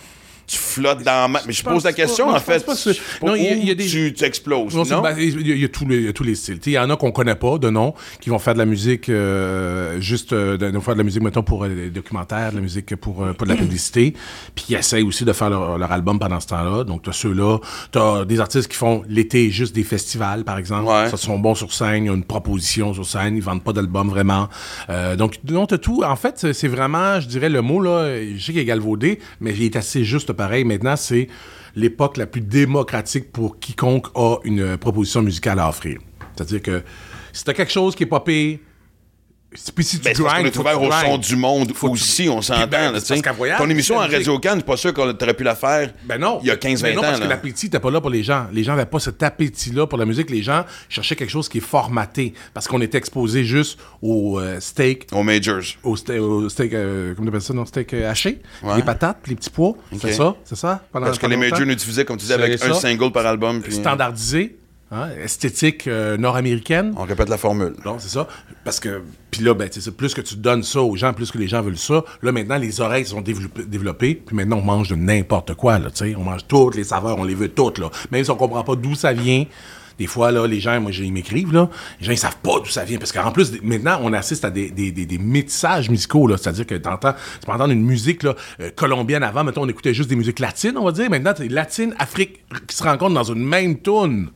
Tu 0.47 0.59
flottes 0.59 1.03
dans 1.03 1.23
la 1.23 1.29
ma- 1.29 1.41
Mais 1.47 1.53
je, 1.53 1.65
pose 1.65 1.85
la 1.85 1.93
question, 1.93 2.29
en 2.29 2.39
fait. 2.39 2.65
pas 2.67 2.75
Non, 3.23 3.35
il 3.35 3.43
y 3.45 3.49
a- 3.49 3.55
y 3.55 3.75
des- 3.77 3.87
Tu, 3.87 4.13
tu 4.13 4.25
exploses, 4.25 4.75
Non, 4.75 4.85
ben, 5.01 5.15
il 5.19 5.47
y, 5.47 5.53
a- 5.53 5.55
il 5.55 5.61
y 5.63 5.65
a 5.65 5.69
tous 5.69 5.87
les, 5.89 6.13
tous 6.13 6.23
les 6.25 6.35
styles. 6.35 6.59
Tu 6.61 6.71
Il 6.71 6.73
y 6.75 6.79
en 6.79 6.91
a 6.91 6.97
qu'on 6.97 7.13
connaît 7.13 7.35
pas 7.35 7.57
de 7.59 7.71
nom, 7.71 7.95
qui 8.21 8.29
vont 8.31 8.39
faire 8.39 8.53
de 8.55 8.59
la 8.59 8.65
musique 8.67 9.09
euh, 9.09 10.01
juste 10.01 10.33
euh, 10.33 10.57
de, 10.57 10.71
de 10.71 10.79
faire 10.81 10.95
de 10.95 10.99
la 10.99 11.05
musique 11.05 11.23
mettons 11.23 11.43
pour 11.43 11.65
euh, 11.65 11.69
des 11.69 11.91
documentaires, 11.91 12.51
de 12.51 12.57
la 12.57 12.63
musique 12.63 12.95
pour, 12.97 13.25
euh, 13.25 13.33
pour 13.33 13.47
de 13.47 13.53
la 13.53 13.59
publicité. 13.59 14.15
Puis 14.55 14.67
ils 14.71 14.75
essayent 14.77 15.03
aussi 15.03 15.25
de 15.25 15.33
faire 15.33 15.51
leur, 15.51 15.79
leur 15.79 15.93
album 15.93 16.19
pendant 16.19 16.41
ce 16.41 16.49
temps-là. 16.49 16.85
Donc 16.85 17.03
tu 17.03 17.11
as 17.11 17.15
ceux-là, 17.15 17.59
tu 17.93 17.99
as 17.99 18.25
des 18.25 18.41
artistes 18.41 18.69
qui 18.69 18.77
font 18.77 19.03
l'été 19.09 19.51
juste 19.51 19.75
des 19.75 19.85
festivals 19.85 20.45
par 20.45 20.59
exemple. 20.59 20.85
Ouais. 20.91 21.09
Ça 21.11 21.17
sont 21.17 21.39
bons 21.39 21.55
sur 21.55 21.73
scène, 21.73 22.05
ils 22.05 22.11
ont 22.11 22.15
une 22.15 22.25
proposition 22.25 22.93
sur 22.93 23.07
scène, 23.07 23.37
ils 23.37 23.43
vendent 23.43 23.65
pas 23.65 23.73
d'album 23.73 24.09
vraiment. 24.11 24.49
Donc 25.17 25.39
donc 25.45 25.69
t'as 25.71 25.79
tout. 25.79 26.03
En 26.05 26.17
fait, 26.17 26.35
c'est- 26.39 26.53
c'est 26.53 26.69
vraiment, 26.69 27.21
je 27.21 27.29
dirais 27.29 27.49
le 27.49 27.63
mot 27.63 27.81
là, 27.81 28.09
je 28.37 28.39
sais 28.45 28.53
qu'il 28.53 28.59
est 28.61 28.65
galvaudé, 28.65 29.19
mais 29.41 29.53
il 29.53 29.63
est 29.63 29.77
assez 29.77 30.05
juste 30.05 30.33
pareil. 30.35 30.65
Maintenant, 30.65 30.97
c'est 30.97 31.29
l'époque 31.75 32.17
la 32.17 32.27
plus 32.27 32.41
démocratique 32.41 33.33
pour 33.33 33.59
quiconque 33.59 34.07
a 34.15 34.37
une 34.45 34.61
euh, 34.61 34.77
proposition 34.77 35.23
musicale 35.23 35.59
à 35.59 35.69
offrir. 35.69 35.99
C'est-à-dire 36.35 36.63
que 36.63 36.83
si 37.33 37.45
t'as 37.45 37.53
quelque 37.53 37.73
chose 37.73 37.95
qui 37.95 38.05
est 38.05 38.07
pas 38.07 38.21
pire, 38.21 38.59
puis 39.75 39.85
si 39.85 39.99
tu 39.99 40.05
Ben, 40.05 40.13
c'est 40.15 40.23
parce 40.23 40.35
grindes, 40.35 40.47
est 40.47 40.57
ouvert 40.59 40.73
que 40.75 40.79
tu 40.81 40.87
au 40.87 40.93
son 41.13 41.19
du 41.19 41.37
monde 41.37 41.73
Faut 41.75 41.91
que 41.93 41.97
tu- 41.97 42.03
aussi, 42.03 42.29
on 42.29 42.43
s'entend. 42.43 42.67
ben, 42.67 42.99
c'est 43.01 43.21
qu'à 43.23 43.33
voyage, 43.33 43.59
Ton 43.59 43.71
émission 43.71 43.97
c'est 44.01 44.07
en. 44.09 44.11
Radio-Can, 44.13 44.51
je 44.51 44.55
suis 44.57 44.63
pas 44.65 44.77
sûr 44.77 44.93
qu'on 44.95 45.09
aurait 45.11 45.35
pu 45.35 45.45
la 45.45 45.55
faire 45.55 45.93
Ben 46.05 46.19
non. 46.19 46.39
il 46.43 46.49
y 46.49 46.51
a 46.51 46.57
15-20 46.57 46.83
Ben 46.83 46.95
non, 46.95 47.01
ans. 47.01 47.05
parce 47.05 47.21
que 47.21 47.27
l'appétit 47.29 47.67
n'était 47.67 47.81
pas 47.81 47.91
là 47.91 48.01
pour 48.01 48.11
les 48.11 48.23
gens. 48.23 48.47
Les 48.53 48.65
gens 48.65 48.73
n'avaient 48.75 48.87
pas 48.91 48.99
cet 49.01 49.23
appétit-là 49.23 49.87
pour 49.87 49.99
la 49.99 50.05
musique. 50.07 50.31
Les 50.31 50.43
gens 50.43 50.65
cherchaient 50.89 51.17
quelque 51.17 51.31
chose 51.31 51.49
qui 51.49 51.59
est 51.59 51.61
formaté. 51.61 52.35
Parce 52.53 52.67
qu'on 52.69 52.81
était 52.81 52.99
exposé 52.99 53.45
juste 53.45 53.79
au 54.03 54.39
euh, 54.41 54.59
steak, 54.61 55.07
Aux 55.13 55.23
Majors. 55.23 55.63
au, 55.83 55.97
ste- 55.97 56.19
au 56.19 56.49
steak, 56.49 56.75
euh, 56.75 57.15
comment 57.15 57.27
on 57.27 57.29
appelle 57.31 57.43
ça, 57.43 57.55
non, 57.55 57.65
steak 57.67 57.95
euh, 57.95 58.11
haché, 58.11 58.41
Ouais. 58.63 58.77
les 58.77 58.83
patates, 58.83 59.19
les 59.29 59.35
petits 59.37 59.51
pois. 59.51 59.75
C'est 60.01 60.13
ça, 60.13 60.35
c'est 60.45 60.57
ça? 60.57 60.83
Pendant, 60.93 61.07
Parce 61.07 61.19
que 61.19 61.27
les 61.27 61.37
Majors 61.37 61.61
nous 61.61 61.75
diffusaient, 61.75 62.05
comme 62.05 62.17
tu 62.17 62.23
disais, 62.23 62.35
C'est 62.37 62.43
avec 62.43 62.63
un 62.63 62.75
ça. 62.75 62.81
single 62.81 63.13
par 63.13 63.27
album. 63.27 63.61
Puis 63.63 63.75
Standardisé, 63.75 64.57
hein, 64.91 65.09
esthétique 65.23 65.87
euh, 65.87 66.17
nord-américaine. 66.17 66.95
on 66.97 67.05
répète 67.05 67.29
la 67.29 67.39
formule. 67.39 67.75
Non, 67.85 67.97
c'est 67.99 68.09
ça. 68.09 68.27
Parce 68.65 68.81
que, 68.81 69.03
puis 69.31 69.43
là, 69.43 69.55
ben, 69.55 69.69
plus 69.97 70.15
que 70.15 70.21
tu 70.21 70.37
donnes 70.37 70.63
ça 70.63 70.81
aux 70.81 70.97
gens, 70.97 71.13
plus 71.13 71.31
que 71.31 71.39
les 71.39 71.49
gens 71.49 71.63
veulent 71.63 71.77
ça. 71.77 72.05
Là, 72.23 72.33
maintenant, 72.33 72.57
les 72.59 72.81
oreilles 72.81 73.07
sont 73.07 73.21
développées, 73.21 73.65
développées, 73.65 74.15
puis 74.15 74.37
maintenant, 74.37 74.59
on 74.59 74.63
mange 74.63 74.89
de 74.89 74.97
n'importe 74.97 75.55
quoi, 75.55 75.79
là, 75.79 75.91
tu 75.91 76.05
sais. 76.05 76.15
On 76.17 76.25
mange 76.25 76.47
toutes 76.47 76.77
les 76.77 76.85
saveurs, 76.85 77.19
on 77.19 77.25
les 77.25 77.35
veut 77.35 77.49
toutes, 77.49 77.79
là. 77.79 77.91
Même 78.11 78.25
si 78.25 78.31
on 78.31 78.37
comprend 78.37 78.65
pas 78.65 78.77
d'où 78.77 78.95
ça 78.95 79.13
vient. 79.13 79.45
Des 79.97 80.07
fois, 80.07 80.33
là, 80.33 80.47
les 80.47 80.59
gens, 80.59 80.81
moi, 80.81 80.91
ils 80.93 81.13
m'écrivent, 81.13 81.53
là. 81.53 81.71
Les 82.01 82.07
gens, 82.07 82.13
ils 82.13 82.19
savent 82.19 82.39
pas 82.43 82.59
d'où 82.59 82.67
ça 82.67 82.85
vient. 82.85 82.99
Parce 82.99 83.13
qu'en 83.13 83.31
plus, 83.31 83.53
maintenant, 83.63 84.01
on 84.03 84.13
assiste 84.13 84.45
à 84.45 84.51
des, 84.51 84.71
des, 84.71 84.91
des, 84.91 85.07
des 85.07 85.19
métissages 85.19 85.89
musicaux, 85.89 86.27
là. 86.27 86.37
C'est-à-dire 86.37 86.67
que 86.67 86.75
t'entends, 86.75 87.13
tu 87.13 87.47
peux 87.47 87.53
entendre 87.53 87.73
une 87.73 87.85
musique, 87.85 88.25
là, 88.25 88.35
euh, 88.61 88.71
colombienne 88.75 89.23
avant. 89.23 89.45
Mettons, 89.45 89.63
on 89.63 89.69
écoutait 89.69 89.95
juste 89.95 90.09
des 90.09 90.17
musiques 90.17 90.41
latines, 90.41 90.77
on 90.77 90.85
va 90.85 90.93
dire. 90.93 91.09
Maintenant, 91.11 91.33
c'est 91.37 91.49
latine, 91.49 91.95
Afrique, 91.99 92.45
qui 92.67 92.75
se 92.75 92.83
rencontrent 92.83 93.15
dans 93.15 93.33
une 93.33 93.45
même 93.45 93.81
tune. 93.81 94.31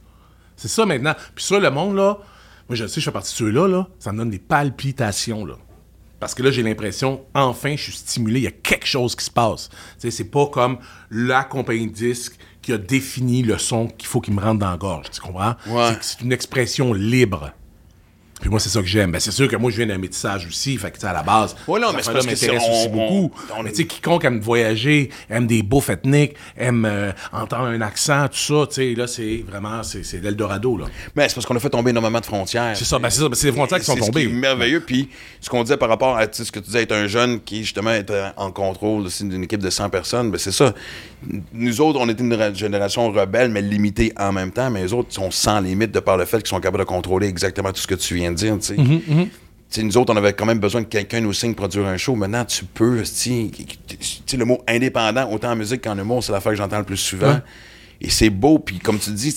C'est 0.58 0.68
ça 0.68 0.84
maintenant. 0.84 1.14
Puis 1.34 1.44
ça, 1.44 1.58
le 1.58 1.70
monde, 1.70 1.96
là, 1.96 2.18
moi 2.68 2.76
je 2.76 2.86
sais, 2.86 3.00
je 3.00 3.04
fais 3.06 3.10
partie 3.12 3.32
de 3.32 3.36
ceux-là, 3.38 3.66
là, 3.68 3.88
ça 3.98 4.12
me 4.12 4.18
donne 4.18 4.28
des 4.30 4.38
palpitations, 4.38 5.46
là. 5.46 5.54
Parce 6.20 6.34
que 6.34 6.42
là, 6.42 6.50
j'ai 6.50 6.64
l'impression, 6.64 7.24
enfin, 7.32 7.76
je 7.76 7.82
suis 7.84 7.92
stimulé, 7.92 8.40
il 8.40 8.42
y 8.42 8.46
a 8.48 8.50
quelque 8.50 8.86
chose 8.86 9.14
qui 9.14 9.24
se 9.24 9.30
passe. 9.30 9.70
C'est 9.98 10.30
pas 10.30 10.46
comme 10.48 10.78
la 11.12 11.44
compagnie 11.44 11.86
de 11.86 11.92
disque 11.94 12.36
qui 12.60 12.72
a 12.72 12.78
défini 12.78 13.42
le 13.42 13.56
son 13.56 13.86
qu'il 13.86 14.08
faut 14.08 14.20
qu'il 14.20 14.34
me 14.34 14.40
rentre 14.42 14.58
dans 14.58 14.70
la 14.70 14.76
gorge, 14.76 15.10
tu 15.12 15.20
comprends? 15.20 15.54
Ouais. 15.68 15.92
C'est- 15.92 15.98
C'est 16.18 16.20
une 16.22 16.32
expression 16.32 16.92
libre. 16.92 17.52
Puis 18.40 18.50
moi, 18.50 18.60
c'est 18.60 18.68
ça 18.68 18.80
que 18.80 18.86
j'aime. 18.86 19.10
Ben, 19.12 19.20
c'est 19.20 19.32
sûr 19.32 19.48
que 19.48 19.56
moi, 19.56 19.70
je 19.70 19.76
viens 19.78 19.86
d'un 19.86 19.98
métissage 19.98 20.46
aussi. 20.46 20.76
Fait 20.76 20.90
que, 20.90 21.04
à 21.04 21.12
la 21.12 21.22
base, 21.22 21.56
Ouais, 21.66 21.80
non, 21.80 21.88
mais 21.92 22.02
c'est 22.02 22.10
que 22.12 22.16
m'intéresse 22.18 22.38
c'est- 22.38 22.50
aussi 22.50 22.88
on- 22.88 22.90
beaucoup. 22.90 23.32
on- 23.56 23.62
mais 23.62 23.70
tu 23.70 23.76
sais, 23.76 23.84
quiconque 23.86 24.24
aime 24.24 24.40
voyager, 24.40 25.10
aime 25.28 25.46
des 25.46 25.62
bouffes 25.62 25.90
ethniques, 25.90 26.34
aime 26.56 26.84
euh, 26.84 27.12
entendre 27.32 27.64
un 27.66 27.80
accent, 27.80 28.28
tout 28.28 28.36
ça, 28.38 28.66
tu 28.68 28.74
sais, 28.74 28.94
là, 28.94 29.06
c'est 29.06 29.44
vraiment, 29.46 29.82
c'est 29.82 30.04
c'est 30.04 30.22
l'Eldorado, 30.22 30.76
là. 30.76 30.86
Mais 31.16 31.28
c'est 31.28 31.34
parce 31.34 31.46
qu'on 31.46 31.56
a 31.56 31.60
fait 31.60 31.70
tomber 31.70 31.90
énormément 31.90 32.20
de 32.20 32.26
frontières. 32.26 32.76
C'est 32.76 32.84
ça, 32.84 32.98
ben, 32.98 33.10
c'est 33.10 33.20
ça, 33.20 33.28
ben, 33.28 33.34
c'est 33.34 33.48
les 33.48 33.52
frontières 33.52 33.78
qui 33.80 33.84
sont 33.86 33.94
C'est 33.94 34.00
ce 34.02 34.06
tombées. 34.06 34.26
qui 34.26 34.30
est 34.30 34.34
merveilleux. 34.34 34.80
Puis 34.80 35.08
ce 35.40 35.48
qu'on 35.50 35.62
disait 35.62 35.76
par 35.76 35.88
rapport 35.88 36.16
à 36.16 36.26
ce 36.30 36.44
que 36.52 36.60
tu 36.60 36.66
disais 36.66 36.82
être 36.82 36.92
un 36.92 37.06
jeune 37.08 37.40
qui, 37.40 37.64
justement, 37.64 37.92
était 37.92 38.24
en 38.36 38.50
contrôle 38.52 39.02
aussi 39.06 39.24
d'une 39.24 39.42
équipe 39.44 39.62
de 39.62 39.70
100 39.70 39.90
personnes, 39.90 40.30
ben, 40.30 40.38
c'est 40.38 40.52
ça. 40.52 40.74
Nous 41.52 41.80
autres, 41.80 41.98
on 42.00 42.08
était 42.08 42.22
une 42.22 42.34
ra- 42.34 42.52
génération 42.54 43.10
rebelle, 43.10 43.50
mais 43.50 43.60
limitée 43.62 44.12
en 44.16 44.32
même 44.32 44.52
temps. 44.52 44.70
Mais 44.70 44.82
les 44.82 44.92
autres 44.92 45.12
sont 45.12 45.30
sans 45.32 45.60
limite 45.60 45.90
de 45.90 46.00
par 46.00 46.16
le 46.16 46.24
fait 46.24 46.38
qu'ils 46.38 46.46
sont 46.48 46.60
capables 46.60 46.78
de 46.78 46.88
contrôler 46.88 47.26
exactement 47.26 47.72
tout 47.72 47.80
ce 47.80 47.86
que 47.88 47.96
tu 47.96 48.14
viens 48.14 48.27
dire. 48.32 48.56
tu 48.58 48.66
sais. 48.66 48.74
Mm-hmm, 48.76 49.00
Tu 49.06 49.28
sais, 49.70 49.82
nous 49.82 49.96
autres, 49.98 50.12
on 50.12 50.16
avait 50.16 50.32
quand 50.32 50.46
même 50.46 50.58
besoin 50.60 50.82
que 50.82 50.88
quelqu'un 50.88 51.20
nous 51.20 51.32
signe 51.32 51.54
produire 51.54 51.86
un 51.86 51.96
show. 51.96 52.14
Maintenant, 52.14 52.44
tu 52.44 52.64
peux, 52.64 53.02
tu 53.02 53.50
sais, 54.26 54.36
le 54.36 54.44
mot 54.44 54.62
indépendant, 54.66 55.30
autant 55.30 55.50
en 55.52 55.56
musique 55.56 55.82
qu'en 55.84 55.98
humour, 55.98 56.24
c'est 56.24 56.32
l'affaire 56.32 56.52
que 56.52 56.58
j'entends 56.58 56.78
le 56.78 56.84
plus 56.84 56.96
souvent. 56.96 57.34
Ouais. 57.34 57.42
Et 58.00 58.10
c'est 58.10 58.30
beau, 58.30 58.58
puis 58.58 58.78
comme 58.78 58.98
tu 58.98 59.10
dis, 59.10 59.34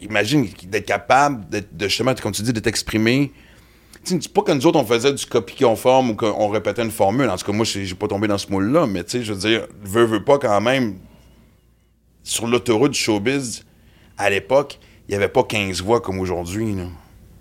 imagine 0.00 0.48
d'être 0.64 0.86
capable 0.86 1.48
de, 1.48 1.62
de 1.72 1.88
justement, 1.88 2.12
comme 2.20 2.32
tu 2.32 2.42
dis, 2.42 2.52
de 2.52 2.60
t'exprimer. 2.60 3.32
Tu 4.04 4.14
sais, 4.14 4.18
c'est 4.20 4.32
pas 4.32 4.42
que 4.42 4.50
nous 4.50 4.66
autres, 4.66 4.80
on 4.80 4.84
faisait 4.84 5.12
du 5.12 5.24
copie 5.24 5.54
conforme 5.62 6.10
ou 6.10 6.14
qu'on 6.16 6.48
répétait 6.48 6.82
une 6.82 6.90
formule. 6.90 7.30
En 7.30 7.36
tout 7.36 7.46
cas, 7.46 7.52
moi, 7.52 7.64
j'ai 7.64 7.94
pas 7.94 8.08
tombé 8.08 8.26
dans 8.26 8.38
ce 8.38 8.48
moule-là, 8.50 8.86
mais 8.88 9.04
tu 9.04 9.10
sais, 9.10 9.22
je 9.22 9.32
veux 9.32 9.38
dire, 9.38 9.66
veux, 9.84 10.04
veux 10.04 10.24
pas 10.24 10.38
quand 10.38 10.60
même, 10.60 10.96
sur 12.24 12.46
l'autoroute 12.48 12.92
du 12.92 12.98
showbiz, 12.98 13.64
à 14.18 14.28
l'époque, 14.28 14.80
il 15.08 15.12
y 15.12 15.14
avait 15.14 15.28
pas 15.28 15.44
15 15.44 15.80
voix 15.82 16.00
comme 16.00 16.18
aujourd'hui, 16.18 16.74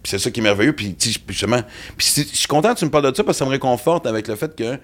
c'est 0.04 0.20
ça 0.20 0.32
qui 0.32 0.40
est 0.40 0.44
merveilleux, 0.44 0.74
puis 0.74 0.96
justement, 1.28 1.62
puis 1.98 2.08
je 2.16 2.22
suis 2.24 2.48
content 2.48 2.74
que 2.74 2.80
tu 2.80 2.86
me 2.86 2.90
parles 2.92 3.12
de 3.12 3.16
ça 3.16 3.24
parce 3.24 3.38
que 3.38 3.40
ça 3.40 3.46
me 3.46 3.52
réconforte 3.52 4.08
avec 4.08 4.28
le 4.28 4.36
fait 4.36 4.56
que 4.56 4.78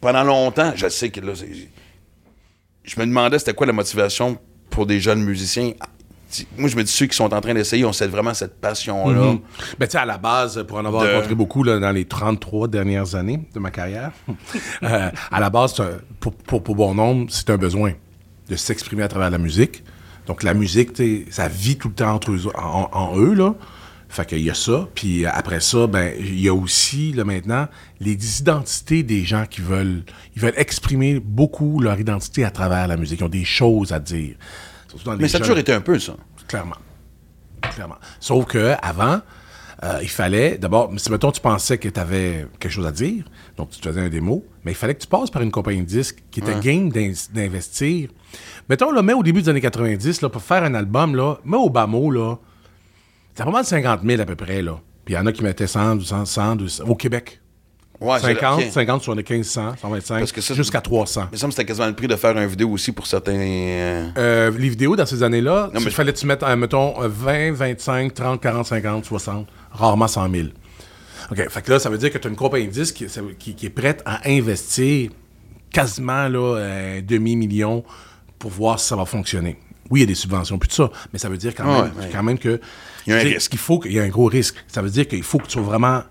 pendant 0.00 0.22
longtemps, 0.24 0.72
je 0.76 0.88
sais 0.88 1.10
que 1.10 1.20
là, 1.20 1.32
je 2.84 3.00
me 3.00 3.06
demandais 3.06 3.38
c'était 3.38 3.54
quoi 3.54 3.66
la 3.66 3.72
motivation 3.72 4.38
pour 4.70 4.86
des 4.86 5.00
jeunes 5.00 5.22
musiciens. 5.22 5.72
Moi, 6.58 6.68
je 6.68 6.76
me 6.76 6.82
dis, 6.82 6.90
ceux 6.90 7.06
qui 7.06 7.16
sont 7.16 7.32
en 7.32 7.40
train 7.40 7.54
d'essayer 7.54 7.84
ont 7.84 7.92
cette- 7.92 8.10
vraiment 8.10 8.34
cette 8.34 8.60
passion-là. 8.60 9.20
Mhm. 9.32 9.40
Ben, 9.78 9.86
tu 9.86 9.92
sais, 9.92 9.98
à 9.98 10.04
la 10.04 10.18
base, 10.18 10.64
pour 10.66 10.78
en 10.78 10.84
avoir 10.84 11.04
De- 11.04 11.10
rencontré 11.12 11.34
beaucoup 11.36 11.62
là, 11.62 11.78
dans 11.78 11.92
les 11.92 12.06
33 12.06 12.66
dernières 12.66 13.14
années 13.14 13.40
de 13.54 13.58
ma 13.60 13.70
carrière, 13.70 14.10
euh, 14.82 15.10
à 15.30 15.40
la 15.40 15.48
base, 15.50 15.78
un- 15.78 15.98
pour, 16.18 16.34
pour, 16.34 16.62
pour 16.62 16.74
bon 16.74 16.92
nombre, 16.94 17.26
c'est 17.30 17.50
un 17.50 17.56
besoin 17.56 17.92
de 18.48 18.56
s'exprimer 18.56 19.04
à 19.04 19.08
travers 19.08 19.30
la 19.30 19.38
musique. 19.38 19.84
Donc, 20.26 20.42
la 20.42 20.54
musique, 20.54 20.90
ça 21.30 21.46
vit 21.46 21.76
tout 21.76 21.88
le 21.88 21.94
temps 21.94 22.12
entre 22.14 22.32
eux, 22.32 22.40
en, 22.56 22.88
en 22.92 23.16
eux, 23.16 23.34
là. 23.34 23.54
Fait 24.14 24.24
qu'il 24.26 24.42
y 24.42 24.50
a 24.50 24.54
ça. 24.54 24.88
Puis 24.94 25.26
après 25.26 25.58
ça, 25.58 25.88
ben, 25.88 26.12
il 26.20 26.38
y 26.40 26.48
a 26.48 26.54
aussi, 26.54 27.12
là, 27.12 27.24
maintenant, 27.24 27.66
les 27.98 28.12
identités 28.40 29.02
des 29.02 29.24
gens 29.24 29.44
qui 29.44 29.60
veulent, 29.60 30.04
ils 30.36 30.40
veulent 30.40 30.54
exprimer 30.56 31.18
beaucoup 31.18 31.80
leur 31.80 31.98
identité 31.98 32.44
à 32.44 32.52
travers 32.52 32.86
la 32.86 32.96
musique. 32.96 33.18
Ils 33.20 33.24
ont 33.24 33.28
des 33.28 33.44
choses 33.44 33.92
à 33.92 33.98
dire. 33.98 34.36
Surtout 34.88 35.04
dans 35.06 35.16
Mais 35.16 35.26
ça 35.26 35.38
a 35.38 35.40
toujours 35.40 35.58
été 35.58 35.72
un 35.72 35.80
peu 35.80 35.98
ça. 35.98 36.14
Clairement. 36.46 36.76
Clairement. 37.74 37.96
Sauf 38.20 38.44
que 38.46 38.74
avant, 38.80 39.20
euh, 39.82 39.98
il 40.00 40.08
fallait, 40.08 40.58
d'abord, 40.58 40.92
si 40.96 41.10
mettons 41.10 41.32
tu 41.32 41.40
pensais 41.40 41.78
que 41.78 41.88
tu 41.88 41.98
avais 41.98 42.46
quelque 42.60 42.70
chose 42.72 42.86
à 42.86 42.92
dire, 42.92 43.24
donc 43.56 43.70
tu 43.70 43.80
te 43.80 43.88
faisais 43.88 44.00
un 44.00 44.08
démo, 44.08 44.44
mais 44.64 44.70
il 44.70 44.76
fallait 44.76 44.94
que 44.94 45.00
tu 45.00 45.08
passes 45.08 45.30
par 45.30 45.42
une 45.42 45.50
compagnie 45.50 45.80
de 45.80 45.86
disques 45.86 46.22
qui 46.30 46.38
était 46.38 46.54
game 46.60 46.88
d'in- 46.90 47.12
d'investir. 47.32 48.10
Mettons, 48.68 48.92
là, 48.92 49.02
mais 49.02 49.12
au 49.14 49.24
début 49.24 49.42
des 49.42 49.48
années 49.48 49.60
90, 49.60 50.22
là, 50.22 50.28
pour 50.28 50.42
faire 50.42 50.62
un 50.62 50.74
album, 50.74 51.16
là, 51.16 51.38
mais 51.44 51.56
au 51.56 51.68
bas 51.68 51.88
mot, 51.88 52.12
là, 52.12 52.36
c'était 53.34 53.44
pas 53.44 53.50
mal 53.50 53.64
50 53.64 54.00
000 54.04 54.20
à 54.22 54.24
peu 54.26 54.36
près, 54.36 54.62
là. 54.62 54.78
Puis 55.04 55.14
il 55.14 55.16
y 55.16 55.20
en 55.20 55.26
a 55.26 55.32
qui 55.32 55.42
mettaient 55.42 55.66
100, 55.66 55.96
200, 55.96 56.24
100, 56.24 56.56
200, 56.56 56.84
au 56.86 56.94
Québec. 56.94 57.40
Ouais, 58.00 58.18
c'est- 58.18 58.26
50, 58.34 58.60
ok. 58.60 58.70
50, 58.72 59.02
75, 59.02 59.46
100, 59.46 59.76
125, 59.76 60.18
Parce 60.18 60.32
que 60.32 60.40
ça, 60.40 60.54
jusqu'à 60.54 60.80
300. 60.80 61.28
Mais 61.30 61.38
ça 61.38 61.46
c'était 61.50 61.64
quasiment 61.64 61.86
le 61.86 61.94
prix 61.94 62.08
de 62.08 62.16
faire 62.16 62.36
une 62.36 62.46
vidéo 62.46 62.70
aussi 62.70 62.90
pour 62.92 63.06
certains. 63.06 63.32
euh, 63.38 64.08
Euh, 64.18 64.50
les 64.58 64.68
vidéos 64.68 64.96
dans 64.96 65.06
ces 65.06 65.22
années-là, 65.22 65.70
il 65.74 65.80
mais- 65.84 65.90
fallait 65.90 66.12
que 66.12 66.18
tu 66.18 66.26
mettes, 66.26 66.42
euh, 66.42 66.56
mettons, 66.56 67.00
euh, 67.02 67.08
20, 67.08 67.52
25, 67.52 68.12
30, 68.14 68.40
40, 68.40 68.66
50, 68.66 69.04
60, 69.04 69.46
rarement 69.70 70.08
100 70.08 70.28
000. 70.30 70.48
OK, 71.30 71.48
fait 71.48 71.62
que 71.62 71.70
là, 71.70 71.78
ça 71.78 71.88
veut 71.88 71.98
dire 71.98 72.10
que 72.12 72.18
tu 72.18 72.26
as 72.26 72.30
une 72.30 72.36
compagnie 72.36 72.66
de 72.66 72.72
disques 72.72 72.96
qui, 72.96 73.06
qui- 73.38 73.54
qui 73.54 73.66
est 73.66 73.70
prête 73.70 74.02
à 74.04 74.28
investir 74.28 75.10
quasiment 75.72 76.28
là, 76.28 76.56
un 76.58 77.00
demi-million 77.02 77.84
pour 78.38 78.50
voir 78.50 78.78
si 78.78 78.88
ça 78.88 78.96
va 78.96 79.04
fonctionner. 79.04 79.58
Oui, 79.90 80.00
il 80.00 80.02
y 80.02 80.04
a 80.04 80.06
des 80.06 80.14
subventions, 80.14 80.58
puis 80.58 80.68
tout 80.68 80.74
ça, 80.76 80.90
mais 81.12 81.18
ça 81.18 81.28
veut 81.28 81.36
dire 81.36 81.54
quand, 81.54 81.64
Ouais, 81.66 81.82
même, 81.82 81.92
ouais. 81.98 82.08
quand 82.12 82.22
même 82.22 82.38
que... 82.38 82.60
Il 83.06 83.10
y 83.10 83.16
a 83.16 83.18
un 83.18 83.22
risque. 83.22 83.50
qu'il 83.50 83.58
faut 83.58 83.78
qu'il 83.78 83.92
y 83.92 83.98
a 84.00 84.02
un 84.02 84.08
gros 84.08 84.26
risque. 84.26 84.56
Ça 84.68 84.82
veut 84.82 84.90
dire 84.90 85.06
qu'il 85.08 85.22
faut 85.22 85.38
que 85.38 85.46
tu 85.46 85.52
sois 85.52 85.62
vraiment 85.62 86.02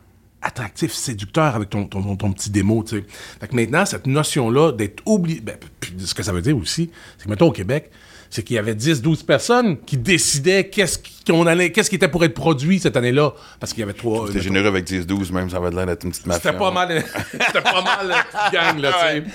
attractif, 0.41 0.91
séducteur 0.93 1.55
avec 1.55 1.69
ton, 1.69 1.85
ton, 1.85 2.01
ton- 2.01 2.15
ton 2.17 2.33
petit 2.33 2.49
démo, 2.49 2.83
tu 2.83 2.97
sais. 2.97 3.05
Fait 3.39 3.47
que 3.47 3.55
maintenant, 3.55 3.85
cette 3.85 4.07
notion-là 4.07 4.73
d'être 4.73 5.01
oublié... 5.05 5.39
Ben, 5.39 5.55
ce 5.97 6.13
que 6.13 6.21
ça 6.23 6.33
veut 6.33 6.41
dire 6.41 6.57
aussi, 6.57 6.89
c'est 7.17 7.25
que, 7.25 7.29
mettons, 7.29 7.47
au 7.47 7.51
Québec, 7.51 7.89
c'est 8.35 8.41
qu'il 8.41 8.55
y 8.55 8.59
avait 8.59 8.73
10-12 8.73 9.25
personnes 9.25 9.77
qui 9.81 9.95
décidaient 9.95 10.67
qu'est-ce 10.67 10.97
qui- 10.97 11.23
qu'on 11.27 11.45
allait, 11.45 11.71
qu'est-ce 11.71 11.87
qui 11.91 11.97
était 11.97 12.07
pour 12.07 12.23
être 12.25 12.33
produit 12.33 12.79
cette 12.79 12.97
année-là. 12.97 13.31
Parce 13.59 13.73
qu'il 13.73 13.81
y 13.81 13.83
avait 13.83 13.93
trois... 13.93 14.27
Mettons, 14.27 14.39
généreux 14.39 14.65
avec 14.69 14.87
10-12, 14.89 15.31
même, 15.31 15.51
ça 15.51 15.59
va 15.59 15.69
l'air 15.69 15.85
d'être 15.85 16.03
une 16.03 16.09
petite 16.09 16.25
mafia. 16.25 16.41
c'était 16.51 16.57
pas 16.57 16.71
mal, 16.71 17.03
c'était 17.31 17.61
pas 17.61 17.81
mal 17.83 18.07
la 18.07 18.23
petite 18.23 18.51
gang, 18.53 18.79
là, 18.79 18.91
tu 18.91 18.99
sais. 18.99 19.05
Ouais. 19.13 19.23
Tu 19.23 19.29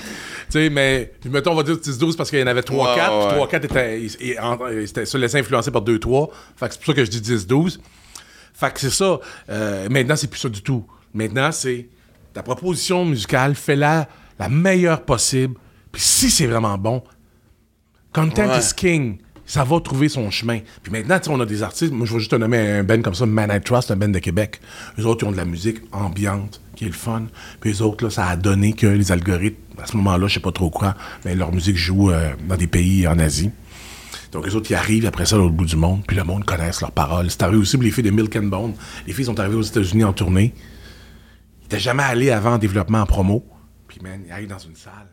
sais, 0.48 0.68
mais, 0.70 1.12
mettons, 1.30 1.52
on 1.52 1.54
va 1.54 1.62
dire 1.62 1.76
10-12 1.76 2.16
parce 2.16 2.28
qu'il 2.28 2.40
y 2.40 2.42
en 2.42 2.46
avait 2.48 2.62
3-4, 2.62 2.72
Ouais, 2.74 3.28
puis 3.28 3.38
ouais. 3.40 3.46
3-4 3.46 3.64
étaient, 3.66 4.00
ils- 4.00 4.16
ils- 4.20 4.38
ils 4.72 4.84
étaient- 4.88 5.06
se 5.06 5.16
laissaient 5.16 5.38
influencer 5.38 5.70
par 5.70 5.82
2-3. 5.82 6.30
Fait 6.56 6.66
que 6.66 6.74
c'est 6.74 6.80
pour 6.80 6.86
ça 6.86 6.94
que 6.94 7.04
je 7.04 7.10
dis 7.10 7.20
10-12. 7.20 7.78
Fait 8.52 8.72
que 8.74 8.80
c'est 8.80 8.90
ça. 8.90 9.20
Euh, 9.48 9.88
maintenant, 9.88 10.16
c'est 10.16 10.26
plus 10.28 10.40
ça 10.40 10.48
du 10.48 10.62
tout. 10.62 10.84
Maintenant, 11.14 11.52
c'est 11.52 11.86
ta 12.34 12.42
proposition 12.42 13.04
musicale, 13.04 13.54
fais-la 13.54 14.08
la 14.40 14.48
meilleure 14.48 15.02
possible. 15.02 15.54
Puis 15.92 16.02
si 16.02 16.30
c'est 16.30 16.46
vraiment 16.46 16.76
bon, 16.76 17.02
content 18.12 18.48
Ouais. 18.48 18.58
is 18.60 18.72
king. 18.74 19.18
Ça 19.46 19.64
va 19.64 19.80
trouver 19.80 20.10
son 20.10 20.30
chemin. 20.30 20.58
Puis 20.82 20.92
maintenant, 20.92 21.18
tu 21.18 21.24
sais, 21.24 21.30
on 21.30 21.40
a 21.40 21.46
des 21.46 21.62
artistes. 21.62 21.90
Moi, 21.92 22.06
je 22.06 22.12
vais 22.12 22.18
juste 22.18 22.30
te 22.30 22.36
nommer 22.36 22.58
un 22.58 22.84
band 22.84 23.00
comme 23.00 23.14
ça, 23.14 23.24
Man 23.24 23.50
I 23.50 23.62
Trust, 23.62 23.90
un 23.90 23.96
band 23.96 24.08
de 24.10 24.18
Québec. 24.18 24.60
Les 24.98 25.06
autres, 25.06 25.24
ils 25.24 25.28
ont 25.28 25.32
de 25.32 25.38
la 25.38 25.46
musique 25.46 25.78
ambiante, 25.90 26.60
qui 26.76 26.84
est 26.84 26.88
le 26.88 26.92
fun. 26.92 27.26
Puis 27.60 27.70
les 27.70 27.80
autres, 27.80 28.04
là, 28.04 28.10
ça 28.10 28.26
a 28.26 28.36
donné 28.36 28.74
que 28.74 28.86
les 28.86 29.10
algorithmes, 29.10 29.56
à 29.82 29.86
ce 29.86 29.96
moment-là, 29.96 30.26
je 30.28 30.34
sais 30.34 30.40
pas 30.40 30.52
trop 30.52 30.68
quoi, 30.68 30.94
mais 31.24 31.34
leur 31.34 31.50
musique 31.50 31.76
joue 31.76 32.10
euh, 32.10 32.34
dans 32.46 32.56
des 32.56 32.66
pays 32.66 33.08
en 33.08 33.18
Asie. 33.18 33.50
Donc, 34.32 34.44
les 34.44 34.54
autres, 34.54 34.70
ils 34.70 34.74
arrivent 34.74 35.06
après 35.06 35.24
ça, 35.24 35.38
au 35.38 35.48
bout 35.48 35.64
du 35.64 35.76
monde, 35.76 36.02
puis 36.06 36.14
le 36.14 36.24
monde 36.24 36.44
connaisse 36.44 36.82
leurs 36.82 36.92
paroles. 36.92 37.30
C'est 37.30 37.42
arrivé 37.42 37.56
aussi 37.56 37.78
pour 37.78 37.84
les 37.84 37.90
filles 37.90 38.04
de 38.04 38.10
Milk 38.10 38.36
and 38.36 38.42
Bone. 38.48 38.74
Les 39.06 39.14
filles 39.14 39.24
sont 39.24 39.40
arrivées 39.40 39.56
aux 39.56 39.62
États-Unis 39.62 40.04
en 40.04 40.12
tournée. 40.12 40.52
Ils 41.60 41.62
n'étaient 41.62 41.78
jamais 41.78 42.02
allés 42.02 42.30
avant 42.30 42.52
en 42.54 42.58
développement 42.58 43.00
en 43.00 43.06
promo. 43.06 43.42
Puis, 43.86 43.98
man, 44.02 44.20
ils 44.26 44.30
arrivent 44.30 44.48
dans 44.50 44.58
une 44.58 44.76
salle. 44.76 45.08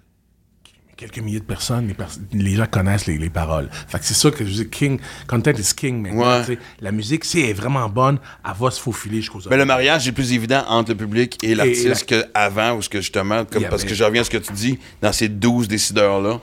Quelques 0.98 1.20
milliers 1.20 1.42
de 1.42 1.46
personnes, 1.46 1.90
les, 1.90 1.94
pers- 1.94 2.08
les 2.32 2.56
gens 2.56 2.68
connaissent 2.68 3.06
les, 3.06 3.18
les 3.18 3.30
paroles. 3.30 3.70
Fait 3.90 4.00
que 4.00 4.06
c'est 4.06 4.14
ça 4.14 4.32
que 4.32 4.46
je 4.46 4.50
dis, 4.64 4.70
king, 4.70 4.98
content 5.28 5.52
is 5.52 5.74
king. 5.76 6.10
Ouais. 6.16 6.44
sais. 6.46 6.58
La 6.80 6.94
musique, 6.94 7.26
si 7.26 7.42
elle 7.42 7.50
est 7.50 7.54
vraiment 7.54 7.90
bonne, 7.90 8.18
elle 8.46 8.54
va 8.58 8.72
se 8.72 8.80
faufiler 8.80 9.18
jusqu'aux 9.18 9.40
Mais 9.40 9.46
oreilles. 9.48 9.60
le 9.60 9.66
mariage 9.66 10.08
est 10.08 10.14
plus 10.14 10.32
évident 10.32 10.64
entre 10.70 10.92
le 10.92 10.98
public 10.98 11.38
et 11.44 11.54
l'artiste 11.54 12.06
qu'avant, 12.06 12.76
ou 12.78 12.82
ce 12.82 12.88
que 12.88 13.02
justement, 13.02 13.44
comme, 13.44 13.66
parce 13.66 13.84
que 13.84 13.94
je 13.94 14.04
reviens 14.06 14.22
à 14.22 14.24
ce 14.24 14.30
que 14.30 14.38
tu 14.38 14.54
dis, 14.54 14.80
dans 15.02 15.12
ces 15.12 15.28
12 15.28 15.68
décideurs-là, 15.68 16.40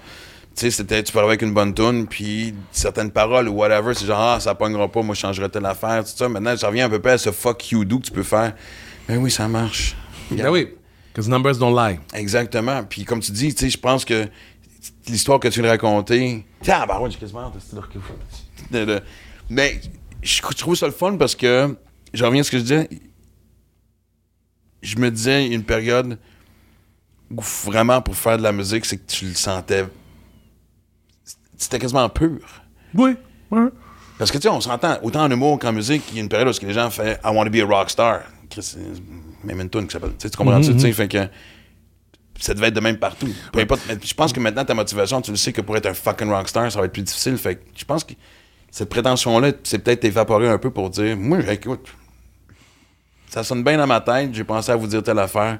tu 0.54 0.60
sais, 0.60 0.70
c'était, 0.70 1.02
tu 1.02 1.12
parlais 1.14 1.28
avec 1.28 1.40
une 1.40 1.54
bonne 1.54 1.72
tune, 1.72 2.06
puis 2.06 2.52
certaines 2.72 3.10
paroles 3.10 3.48
ou 3.48 3.52
whatever, 3.52 3.94
c'est 3.94 4.04
genre, 4.04 4.20
ah, 4.20 4.38
ça 4.38 4.54
pognera 4.54 4.86
pas, 4.92 5.00
moi, 5.00 5.14
je 5.14 5.20
changerais 5.20 5.48
telle 5.48 5.64
affaire, 5.64 6.04
tout 6.04 6.10
ça. 6.14 6.28
Maintenant, 6.28 6.54
je 6.54 6.66
reviens 6.66 6.84
un 6.84 6.90
peu 6.90 6.98
près 7.00 7.12
à 7.12 7.18
ce 7.18 7.30
fuck 7.32 7.70
you 7.70 7.86
do 7.86 8.00
que 8.00 8.04
tu 8.04 8.12
peux 8.12 8.22
faire. 8.22 8.52
Ben 9.08 9.16
oui, 9.16 9.30
ça 9.30 9.48
marche. 9.48 9.96
Ben 10.30 10.50
oui, 10.50 10.68
because 11.12 11.28
numbers 11.28 11.58
don't 11.58 11.74
lie. 11.74 11.98
Exactement. 12.14 12.84
Puis 12.84 13.04
comme 13.04 13.20
tu 13.20 13.32
dis, 13.32 13.54
tu 13.54 13.64
sais, 13.64 13.70
je 13.70 13.78
pense 13.78 14.04
que 14.04 14.28
l'histoire 15.06 15.38
que 15.38 15.48
tu 15.48 15.60
viens 15.60 15.68
de 15.68 15.72
raconter. 15.72 16.44
Tiens, 16.62 16.86
bah 16.86 17.00
ouais, 17.00 17.10
j'ai 17.10 17.18
quasiment 17.18 17.52
Mais 19.50 19.80
je 20.22 20.40
trouve 20.56 20.74
ça 20.74 20.86
le 20.86 20.92
fun 20.92 21.16
parce 21.16 21.34
que 21.34 21.76
je 22.12 22.24
reviens 22.24 22.40
à 22.40 22.44
ce 22.44 22.50
que 22.50 22.58
je 22.58 22.62
disais. 22.62 22.88
Je 24.80 24.96
me 24.96 25.10
disais 25.10 25.46
une 25.48 25.64
période 25.64 26.18
où 27.30 27.40
vraiment 27.64 28.00
pour 28.02 28.16
faire 28.16 28.38
de 28.38 28.42
la 28.42 28.52
musique, 28.52 28.84
c'est 28.84 28.96
que 28.96 29.10
tu 29.10 29.26
le 29.26 29.34
sentais. 29.34 29.86
C'était 31.56 31.78
quasiment 31.78 32.08
pur. 32.08 32.40
Oui. 32.94 33.16
Parce 34.18 34.30
que 34.30 34.38
tu 34.38 34.42
sais, 34.42 34.48
on 34.48 34.60
s'entend, 34.60 34.98
autant 35.02 35.24
en 35.24 35.30
humour 35.30 35.58
qu'en 35.58 35.72
musique, 35.72 36.02
il 36.10 36.16
y 36.16 36.18
a 36.18 36.22
une 36.22 36.28
période 36.28 36.48
où 36.48 36.66
les 36.66 36.72
gens 36.72 36.90
font 36.90 37.04
I 37.04 37.28
want 37.28 37.44
to 37.44 37.50
be 37.50 37.60
a 37.60 37.66
rock 37.66 37.90
star. 37.90 38.22
Même 39.44 39.60
une 39.60 39.70
tune 39.70 39.86
qui 39.86 39.92
s'appelle. 39.92 40.12
Tu 40.18 40.28
comprends-tu? 40.30 40.72
tu 40.72 40.80
sais, 40.80 40.92
Fait 40.92 41.08
que 41.08 41.28
ça 42.38 42.54
devait 42.54 42.68
être 42.68 42.74
de 42.74 42.80
même 42.80 42.96
partout. 42.98 43.28
Peu 43.52 43.60
importe. 43.60 43.82
mais 43.88 43.96
Je 44.02 44.14
pense 44.14 44.32
que 44.32 44.40
maintenant, 44.40 44.64
ta 44.64 44.74
motivation, 44.74 45.20
tu 45.20 45.30
le 45.30 45.36
sais 45.36 45.52
que 45.52 45.60
pour 45.60 45.76
être 45.76 45.86
un 45.86 45.94
fucking 45.94 46.28
rockstar, 46.30 46.70
ça 46.72 46.78
va 46.78 46.86
être 46.86 46.92
plus 46.92 47.02
difficile. 47.02 47.36
Fait 47.36 47.56
que 47.56 47.60
je 47.76 47.84
pense 47.84 48.04
que 48.04 48.14
cette 48.70 48.88
prétention-là, 48.88 49.52
c'est 49.64 49.78
peut-être 49.78 50.04
évaporée 50.04 50.48
un 50.48 50.58
peu 50.58 50.70
pour 50.70 50.90
dire 50.90 51.16
Moi, 51.16 51.38
écoute, 51.52 51.86
ça 53.28 53.42
sonne 53.44 53.62
bien 53.62 53.76
dans 53.78 53.86
ma 53.86 54.00
tête, 54.00 54.34
j'ai 54.34 54.44
pensé 54.44 54.70
à 54.72 54.76
vous 54.76 54.86
dire 54.86 55.02
telle 55.02 55.18
affaire. 55.18 55.58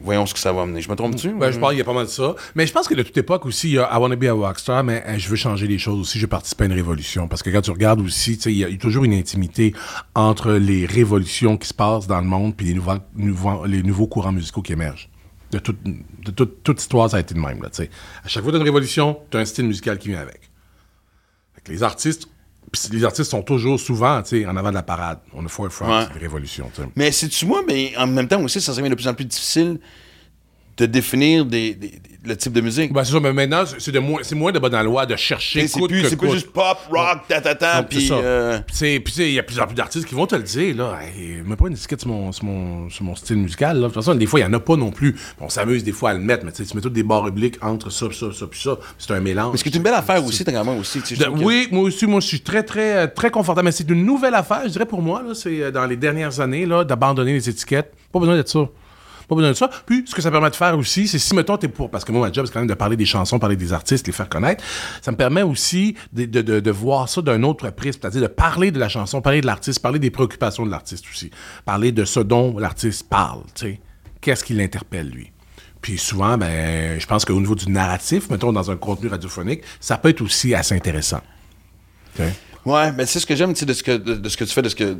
Voyons 0.00 0.26
ce 0.26 0.34
que 0.34 0.40
ça 0.40 0.52
va 0.52 0.66
mener. 0.66 0.82
Je 0.82 0.90
me 0.90 0.94
trompe-tu? 0.94 1.32
Ben, 1.32 1.50
je 1.50 1.58
pense 1.58 1.70
qu'il 1.70 1.78
y 1.78 1.80
a 1.80 1.84
pas 1.84 1.94
mal 1.94 2.04
de 2.04 2.10
ça. 2.10 2.34
Mais 2.54 2.66
je 2.66 2.72
pense 2.72 2.86
que 2.86 2.94
de 2.94 3.02
toute 3.02 3.16
époque 3.16 3.46
aussi, 3.46 3.68
il 3.70 3.74
y 3.74 3.78
a 3.78 3.88
I 3.90 3.98
wanna 3.98 4.14
be 4.16 4.24
a 4.24 4.32
rockstar, 4.34 4.84
mais 4.84 5.02
euh, 5.06 5.18
je 5.18 5.26
veux 5.28 5.36
changer 5.36 5.66
les 5.66 5.78
choses 5.78 5.98
aussi. 5.98 6.18
Je 6.18 6.24
veux 6.24 6.28
participer 6.28 6.64
à 6.64 6.66
une 6.66 6.74
révolution. 6.74 7.28
Parce 7.28 7.42
que 7.42 7.48
quand 7.48 7.62
tu 7.62 7.70
regardes 7.70 8.00
aussi, 8.00 8.36
tu 8.36 8.42
sais, 8.42 8.52
il 8.52 8.58
y, 8.58 8.64
a 8.64 8.68
il 8.68 8.72
y 8.74 8.76
a 8.76 8.78
toujours 8.78 9.04
une 9.04 9.14
intimité 9.14 9.74
entre 10.14 10.52
les 10.52 10.84
révolutions 10.84 11.56
qui 11.56 11.66
se 11.68 11.74
passent 11.74 12.06
dans 12.06 12.20
le 12.20 12.26
monde 12.26 12.54
puis 12.54 12.66
les 12.66 12.74
nouveaux, 12.74 12.98
nouveaux- 13.14 13.64
les 13.64 13.82
nouveaux 13.82 14.06
courants 14.06 14.32
musicaux 14.32 14.60
qui 14.60 14.72
émergent. 14.72 15.08
De, 15.50 15.58
toute- 15.60 15.82
de 15.82 16.30
toute- 16.30 16.62
toute 16.62 16.80
histoire, 16.80 17.08
ça 17.08 17.16
a 17.16 17.20
été 17.20 17.32
de 17.34 17.40
même. 17.40 17.62
Là, 17.62 17.70
à 17.70 18.28
chaque 18.28 18.42
fois 18.42 18.52
que 18.52 18.56
tu 18.56 18.60
une 18.60 18.66
révolution, 18.66 19.18
tu 19.30 19.38
as 19.38 19.40
un 19.40 19.44
style 19.46 19.64
musical 19.66 19.96
qui 19.98 20.08
vient 20.08 20.20
avec. 20.20 20.40
Les 21.68 21.82
artistes, 21.82 22.28
les 22.90 23.04
artistes 23.04 23.30
sont 23.30 23.42
toujours 23.42 23.78
souvent 23.80 24.22
tu 24.22 24.40
sais, 24.40 24.46
en 24.46 24.56
avant 24.56 24.70
de 24.70 24.74
la 24.74 24.82
parade. 24.82 25.18
On 25.34 25.44
a 25.44 25.48
révolutions. 26.18 26.70
tu 26.74 26.82
sais. 26.82 26.88
Mais 26.96 27.12
c'est-tu 27.12 27.46
moi, 27.46 27.62
mais 27.66 27.92
en 27.96 28.06
même 28.06 28.28
temps 28.28 28.42
aussi, 28.42 28.60
ça 28.60 28.74
devient 28.74 28.90
de 28.90 28.94
plus 28.94 29.08
en 29.08 29.14
plus 29.14 29.24
difficile 29.24 29.78
de 30.76 30.86
définir 30.86 31.44
des- 31.46 31.74
des- 31.74 31.88
des- 31.88 32.00
le 32.26 32.36
type 32.36 32.52
de 32.52 32.60
musique. 32.60 32.92
Ben, 32.92 33.04
c'est 33.04 33.12
ça, 33.12 33.20
mais 33.20 33.32
maintenant, 33.32 33.64
c'est 33.64 33.80
c'est 33.80 33.92
de 33.92 34.00
moins, 34.00 34.18
c'est 34.22 34.34
moins 34.34 34.50
de 34.50 34.58
la 34.58 34.82
loi 34.82 35.06
de 35.06 35.14
chercher. 35.14 35.68
C'est 35.68 35.78
coûte 35.78 35.90
plus, 35.90 36.02
que 36.02 36.08
c'est 36.08 36.16
plus 36.16 36.32
juste 36.32 36.50
pop, 36.50 36.76
rock, 36.90 37.20
ta-ta-ta, 37.28 37.76
c'est 37.78 37.88
puis... 37.88 38.08
ça. 38.08 38.14
euh, 38.14 38.58
Puis 38.66 38.76
c'est- 38.76 39.00
Puis 39.00 39.12
tu 39.12 39.20
sais, 39.20 39.28
il 39.28 39.34
y 39.34 39.38
a 39.38 39.44
plus 39.44 39.60
en 39.60 39.66
plus 39.66 39.76
d'artistes 39.76 40.06
qui 40.06 40.14
vont 40.16 40.26
te 40.26 40.34
le 40.34 40.42
dire, 40.42 40.76
là. 40.76 40.98
Hey, 41.02 41.40
mets 41.46 41.54
pas 41.54 41.68
une 41.68 41.74
étiquette 41.74 42.00
sur 42.00 42.08
mon, 42.10 42.32
sur 42.32 42.44
mon, 42.44 42.90
sur 42.90 43.04
mon 43.04 43.14
style 43.14 43.36
musical, 43.36 43.76
là. 43.76 43.82
De 43.82 43.86
toute 43.86 44.02
façon, 44.02 44.14
des 44.16 44.26
fois, 44.26 44.40
il 44.40 44.42
y 44.42 44.46
en 44.46 44.52
a 44.54 44.58
pas 44.58 44.74
non 44.76 44.90
plus. 44.90 45.14
On 45.40 45.48
s'amuse 45.48 45.84
des 45.84 45.92
fois 45.92 46.10
à 46.10 46.14
le 46.14 46.18
mettre, 46.20 46.44
mais 46.44 46.50
tu 46.50 46.62
mets 46.74 46.80
tous 46.80 46.90
des 46.90 47.04
barres 47.04 47.22
obliques 47.24 47.58
entre 47.62 47.90
ça, 47.90 48.06
ça, 48.12 48.32
ça, 48.32 48.46
puis 48.48 48.60
ça. 48.60 48.76
C'est 48.98 49.12
un 49.12 49.20
mélange. 49.20 49.52
Mais 49.52 49.58
ce 49.58 49.62
qui 49.62 49.70
est 49.70 49.76
une 49.76 49.82
belle 49.84 49.94
affaire 49.94 50.24
aussi, 50.24 50.44
t'as 50.44 50.50
quand 50.52 50.64
même 50.64 50.80
aussi. 50.80 50.98
De- 50.98 51.24
que- 51.26 51.28
oui, 51.44 51.68
moi 51.70 51.84
aussi, 51.84 52.06
moi, 52.06 52.18
je 52.18 52.26
suis 52.26 52.40
très, 52.40 52.64
très, 52.64 53.06
très 53.06 53.30
confortable. 53.30 53.66
Mais 53.66 53.72
c'est 53.72 53.88
une 53.88 54.04
nouvelle 54.04 54.34
affaire, 54.34 54.62
je 54.64 54.70
dirais 54.70 54.86
pour 54.86 55.00
moi, 55.00 55.22
là. 55.26 55.32
C'est 55.34 55.62
euh, 55.62 55.70
dans 55.70 55.86
les 55.86 55.96
dernières 55.96 56.40
années, 56.40 56.66
là, 56.66 56.82
d'abandonner 56.82 57.34
les 57.34 57.48
étiquettes. 57.48 57.92
Pas 58.12 58.18
besoin 58.18 58.34
d'être 58.34 58.48
ça. 58.48 58.68
Pas 59.28 59.34
besoin 59.34 59.50
de 59.50 59.56
ça. 59.56 59.68
Puis, 59.86 60.04
ce 60.06 60.14
que 60.14 60.22
ça 60.22 60.30
permet 60.30 60.50
de 60.50 60.56
faire 60.56 60.76
aussi, 60.78 61.08
c'est 61.08 61.18
si, 61.18 61.34
mettons, 61.34 61.56
t'es 61.56 61.68
pour. 61.68 61.90
Parce 61.90 62.04
que 62.04 62.12
moi, 62.12 62.26
ma 62.26 62.32
job, 62.32 62.46
c'est 62.46 62.52
quand 62.52 62.60
même 62.60 62.68
de 62.68 62.74
parler 62.74 62.96
des 62.96 63.06
chansons, 63.06 63.38
parler 63.38 63.56
des 63.56 63.72
artistes, 63.72 64.06
les 64.06 64.12
faire 64.12 64.28
connaître. 64.28 64.62
Ça 65.02 65.10
me 65.10 65.16
permet 65.16 65.42
aussi 65.42 65.96
de, 66.12 66.24
de, 66.24 66.60
de, 66.60 66.70
voir 66.70 67.08
ça 67.08 67.22
d'un 67.22 67.42
autre 67.42 67.68
prisme. 67.70 68.00
C'est-à-dire 68.00 68.22
de 68.22 68.26
parler 68.28 68.70
de 68.70 68.78
la 68.78 68.88
chanson, 68.88 69.20
parler 69.20 69.40
de 69.40 69.46
l'artiste, 69.46 69.80
parler 69.80 69.98
des 69.98 70.10
préoccupations 70.10 70.64
de 70.64 70.70
l'artiste 70.70 71.04
aussi. 71.10 71.30
Parler 71.64 71.92
de 71.92 72.04
ce 72.04 72.20
dont 72.20 72.58
l'artiste 72.58 73.08
parle, 73.08 73.42
tu 73.54 73.66
sais. 73.66 73.80
Qu'est-ce 74.20 74.44
qui 74.44 74.54
l'interpelle, 74.54 75.08
lui? 75.08 75.32
Puis 75.80 75.98
souvent, 75.98 76.36
ben, 76.36 76.98
je 76.98 77.06
pense 77.06 77.24
qu'au 77.24 77.38
niveau 77.38 77.54
du 77.54 77.70
narratif, 77.70 78.30
mettons, 78.30 78.52
dans 78.52 78.70
un 78.70 78.76
contenu 78.76 79.08
radiophonique, 79.08 79.62
ça 79.78 79.98
peut 79.98 80.08
être 80.08 80.20
aussi 80.20 80.54
assez 80.54 80.74
intéressant. 80.74 81.20
Sais? 82.16 82.32
Ouais, 82.64 82.90
mais 82.92 83.06
c'est 83.06 83.20
ce 83.20 83.26
que 83.26 83.36
j'aime, 83.36 83.52
de 83.52 83.82
que, 83.82 83.96
de 83.96 84.28
ce 84.28 84.36
que 84.36 84.44
tu 84.44 84.52
fais, 84.52 84.62
de 84.62 84.68
ce 84.68 84.74
que... 84.74 84.96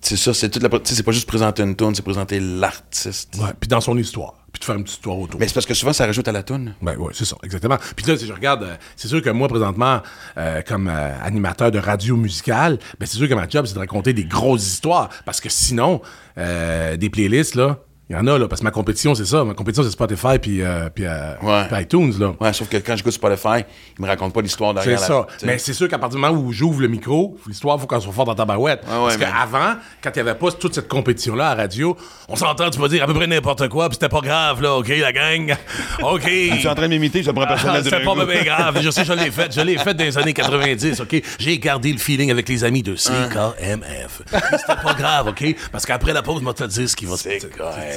C'est 0.00 0.16
ça, 0.16 0.32
c'est 0.32 0.48
toute 0.48 0.62
la... 0.62 0.70
C'est 0.84 1.02
pas 1.02 1.12
juste 1.12 1.28
présenter 1.28 1.62
une 1.62 1.76
tune, 1.76 1.94
c'est 1.94 2.02
présenter 2.02 2.40
l'artiste. 2.40 3.36
Ouais, 3.38 3.50
puis 3.58 3.68
dans 3.68 3.80
son 3.80 3.96
histoire. 3.98 4.34
Puis 4.52 4.60
de 4.60 4.64
faire 4.64 4.74
une 4.74 4.82
petite 4.82 4.96
histoire 4.96 5.18
autour. 5.18 5.38
Mais 5.38 5.46
c'est 5.46 5.54
parce 5.54 5.66
que 5.66 5.74
souvent, 5.74 5.92
ça 5.92 6.06
rajoute 6.06 6.26
à 6.26 6.32
la 6.32 6.42
toune. 6.42 6.74
Ben 6.82 6.96
ouais, 6.96 7.12
c'est 7.14 7.24
ça, 7.24 7.36
exactement. 7.44 7.76
Puis 7.94 8.04
là, 8.06 8.16
si 8.16 8.26
je 8.26 8.32
regarde, 8.32 8.64
euh, 8.64 8.76
c'est 8.96 9.06
sûr 9.06 9.22
que 9.22 9.30
moi, 9.30 9.46
présentement, 9.46 10.00
euh, 10.38 10.62
comme 10.62 10.88
euh, 10.88 11.12
animateur 11.22 11.70
de 11.70 11.78
radio 11.78 12.16
musicale, 12.16 12.78
ben 12.98 13.06
c'est 13.06 13.18
sûr 13.18 13.28
que 13.28 13.34
ma 13.34 13.48
job, 13.48 13.66
c'est 13.66 13.74
de 13.74 13.78
raconter 13.78 14.12
des 14.12 14.24
grosses 14.24 14.66
histoires. 14.66 15.10
Parce 15.24 15.40
que 15.40 15.48
sinon, 15.48 16.00
euh, 16.36 16.96
des 16.96 17.10
playlists, 17.10 17.54
là, 17.54 17.78
il 18.10 18.16
y 18.16 18.18
en 18.18 18.26
a, 18.26 18.36
là, 18.38 18.48
parce 18.48 18.60
que 18.60 18.64
ma 18.64 18.72
compétition, 18.72 19.14
c'est 19.14 19.24
ça. 19.24 19.44
Ma 19.44 19.54
compétition, 19.54 19.84
c'est 19.84 19.90
Spotify 19.90 20.38
puis, 20.40 20.62
euh, 20.62 20.90
puis, 20.92 21.04
euh, 21.06 21.32
Ouais. 21.42 21.64
puis 21.70 21.82
iTunes, 21.82 22.12
là. 22.18 22.34
Ouais, 22.40 22.52
sauf 22.52 22.68
que 22.68 22.76
quand 22.78 22.96
je 22.96 23.04
goûte 23.04 23.12
Spotify, 23.12 23.64
ils 23.98 24.02
me 24.02 24.08
racontent 24.08 24.32
pas 24.32 24.40
l'histoire 24.42 24.70
C'est 24.78 24.80
derrière 24.88 25.00
la- 25.00 25.06
ça. 25.06 25.26
tu. 25.38 25.46
Mais 25.46 25.58
c'est 25.58 25.72
sûr 25.74 25.86
qu'à 25.88 25.96
partir 25.98 26.16
du 26.18 26.20
moment 26.26 26.36
où 26.36 26.52
j'ouvre 26.52 26.80
le 26.82 26.88
micro, 26.88 27.36
l'histoire, 27.46 27.76
il 27.76 27.80
faut 27.80 27.86
qu'elle 27.86 28.00
soit 28.00 28.12
forte 28.12 28.26
dans 28.26 28.34
ta 28.34 28.44
barouette. 28.44 28.82
Ouais, 28.86 28.92
ouais, 28.94 29.00
Parce 29.04 29.18
mais- 29.18 29.24
qu'avant, 29.26 29.74
quand 30.02 30.10
il 30.16 30.22
n'y 30.22 30.28
avait 30.28 30.38
pas 30.38 30.50
toute 30.50 30.74
cette 30.74 30.88
compétition-là 30.88 31.50
à 31.50 31.54
radio, 31.54 31.96
on 32.28 32.34
s'entend, 32.34 32.68
tu 32.70 32.80
peux 32.80 32.88
dire 32.88 33.04
à 33.04 33.06
peu 33.06 33.14
près 33.14 33.28
n'importe 33.28 33.68
quoi, 33.68 33.88
puis 33.88 33.94
c'était 33.94 34.08
pas 34.08 34.20
grave, 34.20 34.60
là, 34.60 34.74
OK, 34.74 34.88
la 34.88 35.12
gang? 35.12 35.54
OK. 36.02 36.22
Je 36.28 36.56
suis 36.58 36.66
en 36.68 36.74
train 36.74 36.86
de 36.88 36.88
m'imiter, 36.88 37.22
je 37.22 37.30
prends 37.30 37.46
personnel 37.46 37.76
Ah, 37.80 37.84
C'était 37.84 38.02
pas 38.04 38.24
bien 38.26 38.42
grave. 38.42 38.78
Je 38.82 38.90
sais, 38.90 39.04
je 39.04 39.12
l'ai 39.12 39.30
fait. 39.30 39.52
Je 39.54 39.60
l'ai 39.60 39.78
fait 39.78 39.94
dans 39.94 40.04
les 40.04 40.18
années 40.18 40.32
90, 40.34 41.00
OK? 41.00 41.22
J'ai 41.38 41.58
gardé 41.58 41.92
le 41.92 41.98
feeling 41.98 42.32
avec 42.32 42.48
les 42.48 42.64
amis 42.64 42.82
de 42.82 42.96
CKMF. 42.96 44.22
C'était 44.26 44.82
pas 44.82 44.94
grave, 44.94 45.28
OK? 45.28 45.54
Parce 45.70 45.86
qu'après 45.86 46.12
la 46.12 46.22
pause, 46.22 46.42
moi, 46.42 46.54
te 46.54 46.64
dire 46.64 46.88
ce 46.88 46.96
qui 46.96 47.06
va 47.06 47.16
se 47.16 47.28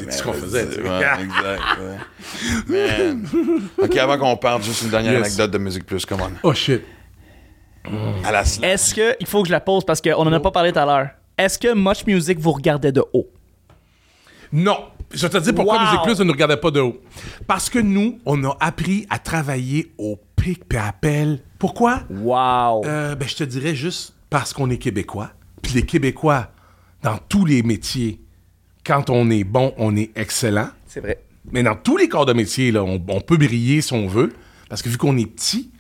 C'est 0.10 0.18
ce 0.18 0.24
qu'on 0.24 0.34
faisait. 0.34 0.68
tu 0.68 0.76
sais. 0.76 0.82
Ouais, 0.82 1.02
exact. 1.22 1.62
ouais. 2.70 3.08
Man. 3.08 3.26
OK, 3.78 3.98
avant 3.98 4.18
qu'on 4.18 4.38
parte, 4.38 4.64
juste 4.64 4.82
une 4.84 4.90
dernière 4.90 5.14
Yes. 5.14 5.26
anecdote 5.28 5.52
de 5.52 5.58
Musique 5.58 5.86
Plus, 5.86 6.06
come 6.06 6.22
on. 6.22 6.32
Oh, 6.44 6.54
shit. 6.54 6.82
À 8.24 8.32
la. 8.32 8.42
Est-ce 8.42 8.94
que. 8.96 9.16
Il 9.20 9.28
faut 9.28 9.42
que 9.42 9.48
je 9.48 9.52
la 9.54 9.60
pose 9.60 9.84
parce 9.86 10.02
qu'on 10.02 10.14
en 10.26 10.32
a 10.34 10.40
pas 10.40 10.52
parlé 10.52 10.72
tout 10.72 10.80
à 10.80 10.86
l'heure. 10.86 11.10
Est-ce 11.38 11.58
que 11.60 11.74
Much 11.74 12.06
Music 12.06 12.40
vous 12.40 12.52
regardait 12.52 12.92
de 12.92 13.04
haut? 13.14 13.28
Non. 14.52 14.78
Je 15.12 15.22
vais 15.28 15.30
te 15.30 15.38
dire 15.44 15.54
pourquoi 15.54 15.76
Wow. 15.78 15.84
Musique 15.86 16.02
Plus 16.04 16.20
ne 16.20 16.24
nous 16.24 16.32
regardait 16.34 16.58
pas 16.58 16.72
de 16.72 16.80
haut. 16.80 17.00
Parce 17.46 17.70
que 17.70 17.80
nous, 17.80 18.20
on 18.26 18.44
a 18.46 18.56
appris 18.60 19.06
à 19.10 19.20
travailler 19.20 19.92
au 19.98 20.18
pic 20.36 20.62
et 20.74 20.78
appel. 20.78 21.40
Pourquoi? 21.60 22.02
Wow! 22.10 22.84
Euh, 22.86 23.16
ben, 23.16 23.28
je 23.28 23.36
te 23.36 23.44
dirais 23.44 23.76
juste 23.76 24.14
parce 24.30 24.54
qu'on 24.54 24.70
est 24.72 24.78
Québécois. 24.78 25.30
Puis 25.62 25.74
les 25.74 25.84
Québécois, 25.84 26.48
dans 27.04 27.18
tous 27.30 27.46
les 27.46 27.62
métiers, 27.64 28.20
quand 28.86 29.10
on 29.10 29.30
est 29.30 29.44
bon, 29.44 29.74
on 29.78 29.96
est 29.96 30.12
excellent. 30.16 30.70
C'est 30.88 31.00
vrai. 31.00 31.20
Mais 31.52 31.64
dans 31.64 31.76
tous 31.76 31.98
les 31.98 32.08
corps 32.08 32.26
de 32.26 32.34
métier, 32.34 32.72
là, 32.72 32.84
on, 32.84 33.04
on 33.08 33.22
peut 33.22 33.38
briller 33.38 33.82
si 33.82 33.94
on 33.94 34.08
veut. 34.08 34.34
Parce 34.70 34.82
que 34.82 34.90
vu 34.90 34.98
qu'on 34.98 35.18
est 35.18 35.26
petit, 35.26 35.72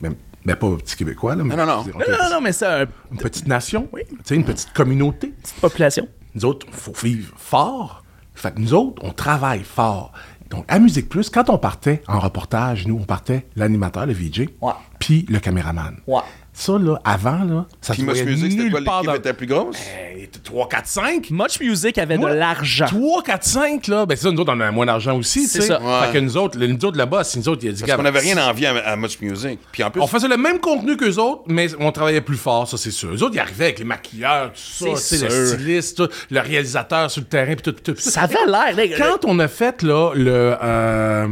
même, 0.00 0.14
mais 0.44 0.56
pas 0.56 0.68
petit 0.76 0.96
Québécois, 0.96 1.36
là, 1.36 1.44
mais 1.44 1.56
Non, 1.56 1.64
non, 1.66 1.76
non. 1.78 1.84
Non, 1.84 2.04
non, 2.22 2.30
non, 2.32 2.40
mais 2.40 2.52
c'est 2.52 2.66
une 2.66 2.86
une 3.12 3.18
petite 3.18 3.46
nation, 3.46 3.88
tu 3.94 4.04
sais, 4.24 4.34
une 4.34 4.44
petite 4.44 4.72
communauté. 4.72 5.28
petite 5.28 5.60
population. 5.60 6.08
Nous 6.34 6.44
autres, 6.44 6.66
il 6.68 6.74
faut 6.74 6.92
vivre 7.02 7.34
fort. 7.36 8.02
Fait 8.34 8.52
que 8.54 8.60
nous 8.60 8.74
autres, 8.74 9.02
on 9.04 9.12
travaille 9.12 9.62
fort. 9.62 10.12
Donc, 10.50 10.64
à 10.68 10.78
Musique 10.78 11.08
Plus, 11.08 11.30
quand 11.30 11.48
on 11.50 11.56
partait 11.58 12.02
en 12.08 12.18
reportage, 12.18 12.86
nous, 12.86 12.96
on 12.98 13.04
partait 13.04 13.46
l'animateur, 13.56 14.04
le 14.06 14.12
VJ, 14.12 14.48
Ouais. 14.60 14.72
puis 14.98 15.24
le 15.30 15.38
caméraman. 15.38 15.96
Ouais. 16.06 16.20
Ça, 16.62 16.78
là, 16.78 17.00
avant, 17.04 17.42
là, 17.42 17.66
ça 17.80 17.92
Puis 17.92 18.04
Much 18.04 18.22
Music, 18.22 18.52
c'était 18.52 18.70
quoi? 18.70 18.80
part 18.84 19.00
L'équipe 19.02 19.10
dans... 19.10 19.16
était 19.16 19.32
plus 19.32 19.46
grosse? 19.48 19.76
Hey, 19.78 20.28
3, 20.44 20.68
4, 20.68 20.86
5. 20.86 21.30
Much 21.32 21.60
Music 21.60 21.98
avait 21.98 22.16
Moi, 22.16 22.30
de 22.30 22.36
l'argent. 22.36 22.86
3, 22.86 23.22
4, 23.24 23.44
5, 23.44 23.88
là. 23.88 24.06
Ben, 24.06 24.16
c'est 24.16 24.22
ça, 24.22 24.30
nous 24.30 24.38
autres, 24.40 24.52
on 24.54 24.60
a 24.60 24.70
moins 24.70 24.86
d'argent 24.86 25.18
aussi, 25.18 25.48
C'est 25.48 25.58
tu 25.58 25.66
sais. 25.66 25.74
Fait 25.74 26.12
que 26.12 26.18
nous 26.18 26.36
autres, 26.36 26.56
le, 26.56 26.68
nous 26.68 26.84
autres, 26.84 26.96
là-bas, 26.96 27.24
c'est 27.24 27.40
nous 27.40 27.48
autres, 27.48 27.64
il 27.64 27.70
a 27.70 27.72
dit, 27.72 27.82
Parce 27.82 27.96
qu'on 27.96 28.04
n'avait 28.04 28.20
rien 28.20 28.38
envie 28.48 28.66
à, 28.66 28.76
à 28.76 28.94
Much 28.94 29.20
Music. 29.20 29.58
Puis 29.72 29.82
en 29.82 29.90
plus, 29.90 30.00
On 30.00 30.06
faisait 30.06 30.28
le 30.28 30.36
même 30.36 30.60
contenu 30.60 30.96
qu'eux 30.96 31.16
autres, 31.16 31.42
mais 31.48 31.66
on 31.80 31.90
travaillait 31.90 32.20
plus 32.20 32.36
fort, 32.36 32.68
ça, 32.68 32.76
c'est 32.76 32.92
sûr. 32.92 33.12
Eux 33.12 33.24
autres, 33.24 33.34
ils 33.34 33.40
arrivaient 33.40 33.64
avec 33.64 33.80
les 33.80 33.84
maquilleurs, 33.84 34.52
tout 34.52 34.96
ça, 34.96 35.16
le 35.26 35.46
styliste, 35.46 35.96
tout, 35.96 36.08
le 36.30 36.40
réalisateur 36.40 37.10
sur 37.10 37.22
le 37.22 37.26
terrain, 37.26 37.54
puis 37.54 37.62
tout, 37.62 37.72
tout, 37.72 37.92
tout. 37.92 38.00
Ça 38.00 38.22
avait 38.22 38.46
l'air, 38.46 38.72
les 38.76 38.88
gars. 38.90 38.98
Quand 38.98 39.24
on 39.28 39.36
a 39.40 39.48
fait, 39.48 39.82
là, 39.82 40.12
le... 40.14 40.56
euh, 40.62 41.26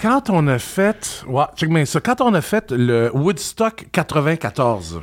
quand 0.00 0.30
on 0.30 0.46
a 0.48 0.58
fait... 0.58 1.24
Ouais, 1.26 1.44
check 1.56 1.68
bien 1.70 1.84
ça. 1.84 2.00
Quand 2.00 2.20
on 2.20 2.32
a 2.34 2.40
fait 2.40 2.70
le 2.70 3.10
Woodstock 3.14 3.86
94, 3.92 5.02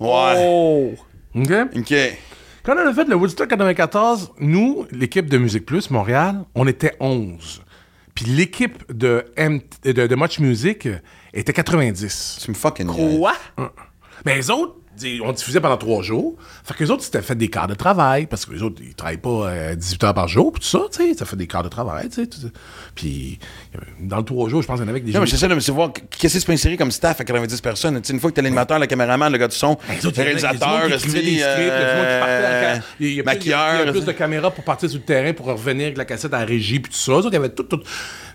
ouais. 0.00 0.34
Oh! 0.38 0.92
OK? 1.34 1.50
OK. 1.76 1.94
Quand 2.62 2.74
on 2.76 2.86
a 2.88 2.92
fait 2.92 3.08
le 3.08 3.14
Woodstock 3.16 3.48
94, 3.48 4.32
nous, 4.40 4.86
l'équipe 4.90 5.28
de 5.30 5.38
Musique 5.38 5.64
Plus, 5.66 5.90
Montréal, 5.90 6.44
on 6.54 6.66
était 6.66 6.94
11. 7.00 7.62
Puis 8.14 8.26
l'équipe 8.26 8.84
de, 8.92 9.24
M- 9.36 9.60
de, 9.84 9.92
de 10.06 10.14
Much 10.14 10.38
Music 10.40 10.88
était 11.32 11.52
90. 11.52 12.40
Tu 12.44 12.50
me 12.50 12.56
fucking. 12.56 12.86
Quoi? 12.86 13.34
Mais 14.26 14.34
les 14.36 14.50
autres, 14.50 14.76
on 15.22 15.32
diffusait 15.32 15.60
pendant 15.60 15.76
trois 15.76 16.02
jours. 16.02 16.36
Fait 16.64 16.74
que 16.74 16.84
les 16.84 16.90
autres, 16.90 17.02
c'était 17.04 17.22
fait 17.22 17.34
des 17.34 17.48
quarts 17.48 17.68
de 17.68 17.74
travail, 17.74 18.26
parce 18.26 18.44
que 18.46 18.52
les 18.52 18.62
autres, 18.62 18.80
ils 18.84 18.94
travaillent 18.94 19.16
pas 19.18 19.48
euh, 19.50 19.74
18 19.74 20.04
heures 20.04 20.14
par 20.14 20.28
jour, 20.28 20.52
puis 20.52 20.60
tout 20.60 20.66
ça, 20.68 20.80
tu 20.92 21.02
sais, 21.08 21.14
ça 21.14 21.24
fait 21.24 21.36
des 21.36 21.46
quarts 21.46 21.62
de 21.62 21.68
travail, 21.68 22.08
tu 22.08 22.24
sais. 22.24 22.28
Puis, 22.94 23.38
dans 24.00 24.18
le 24.18 24.24
trois 24.24 24.48
jours, 24.48 24.62
je 24.62 24.66
pense 24.66 24.76
qu'il 24.78 24.86
y 24.86 24.88
en 24.88 24.90
avait 24.90 25.00
des 25.00 25.12
Non, 25.12 25.20
mais 25.20 25.26
j'essaie 25.26 25.48
de 25.48 25.54
me 25.54 25.60
savoir 25.60 25.92
qu'est-ce 25.92 26.34
qui 26.34 26.40
se 26.40 26.46
peut 26.46 26.52
insérer 26.52 26.76
comme 26.76 26.90
staff 26.90 27.20
à 27.20 27.24
90 27.24 27.60
personnes? 27.60 28.00
Une 28.10 28.20
fois 28.20 28.30
que 28.30 28.36
t'es 28.36 28.42
l'animateur, 28.42 28.78
le 28.78 28.86
caméraman, 28.86 29.32
le 29.32 29.38
gars 29.38 29.48
du 29.48 29.56
son, 29.56 29.78
Les 29.88 29.94
le 29.94 29.98
autres, 30.08 30.18
monde 30.18 30.26
réalisateur, 30.26 30.88
le 30.88 30.98
scripts, 30.98 31.14
il 31.24 31.38
y 31.38 31.42
a 31.42 31.54
plus- 31.54 33.22
plus 33.92 34.04
de 34.04 34.12
caméras 34.12 34.50
pour 34.50 34.64
partir 34.64 34.88
sur 34.90 34.98
le 34.98 35.04
terrain, 35.04 35.32
pour 35.32 35.46
revenir 35.46 35.86
avec 35.86 35.96
la 35.98 36.04
cassette 36.04 36.34
à 36.34 36.40
la 36.40 36.44
régie, 36.44 36.80
puis 36.80 36.92
tout 36.92 36.98
ça. 36.98 37.12
Nous 37.12 37.18
autres, 37.18 37.28
il 37.30 37.34
y 37.34 37.36
avait 37.36 37.48
tout, 37.50 37.62
tout. 37.64 37.80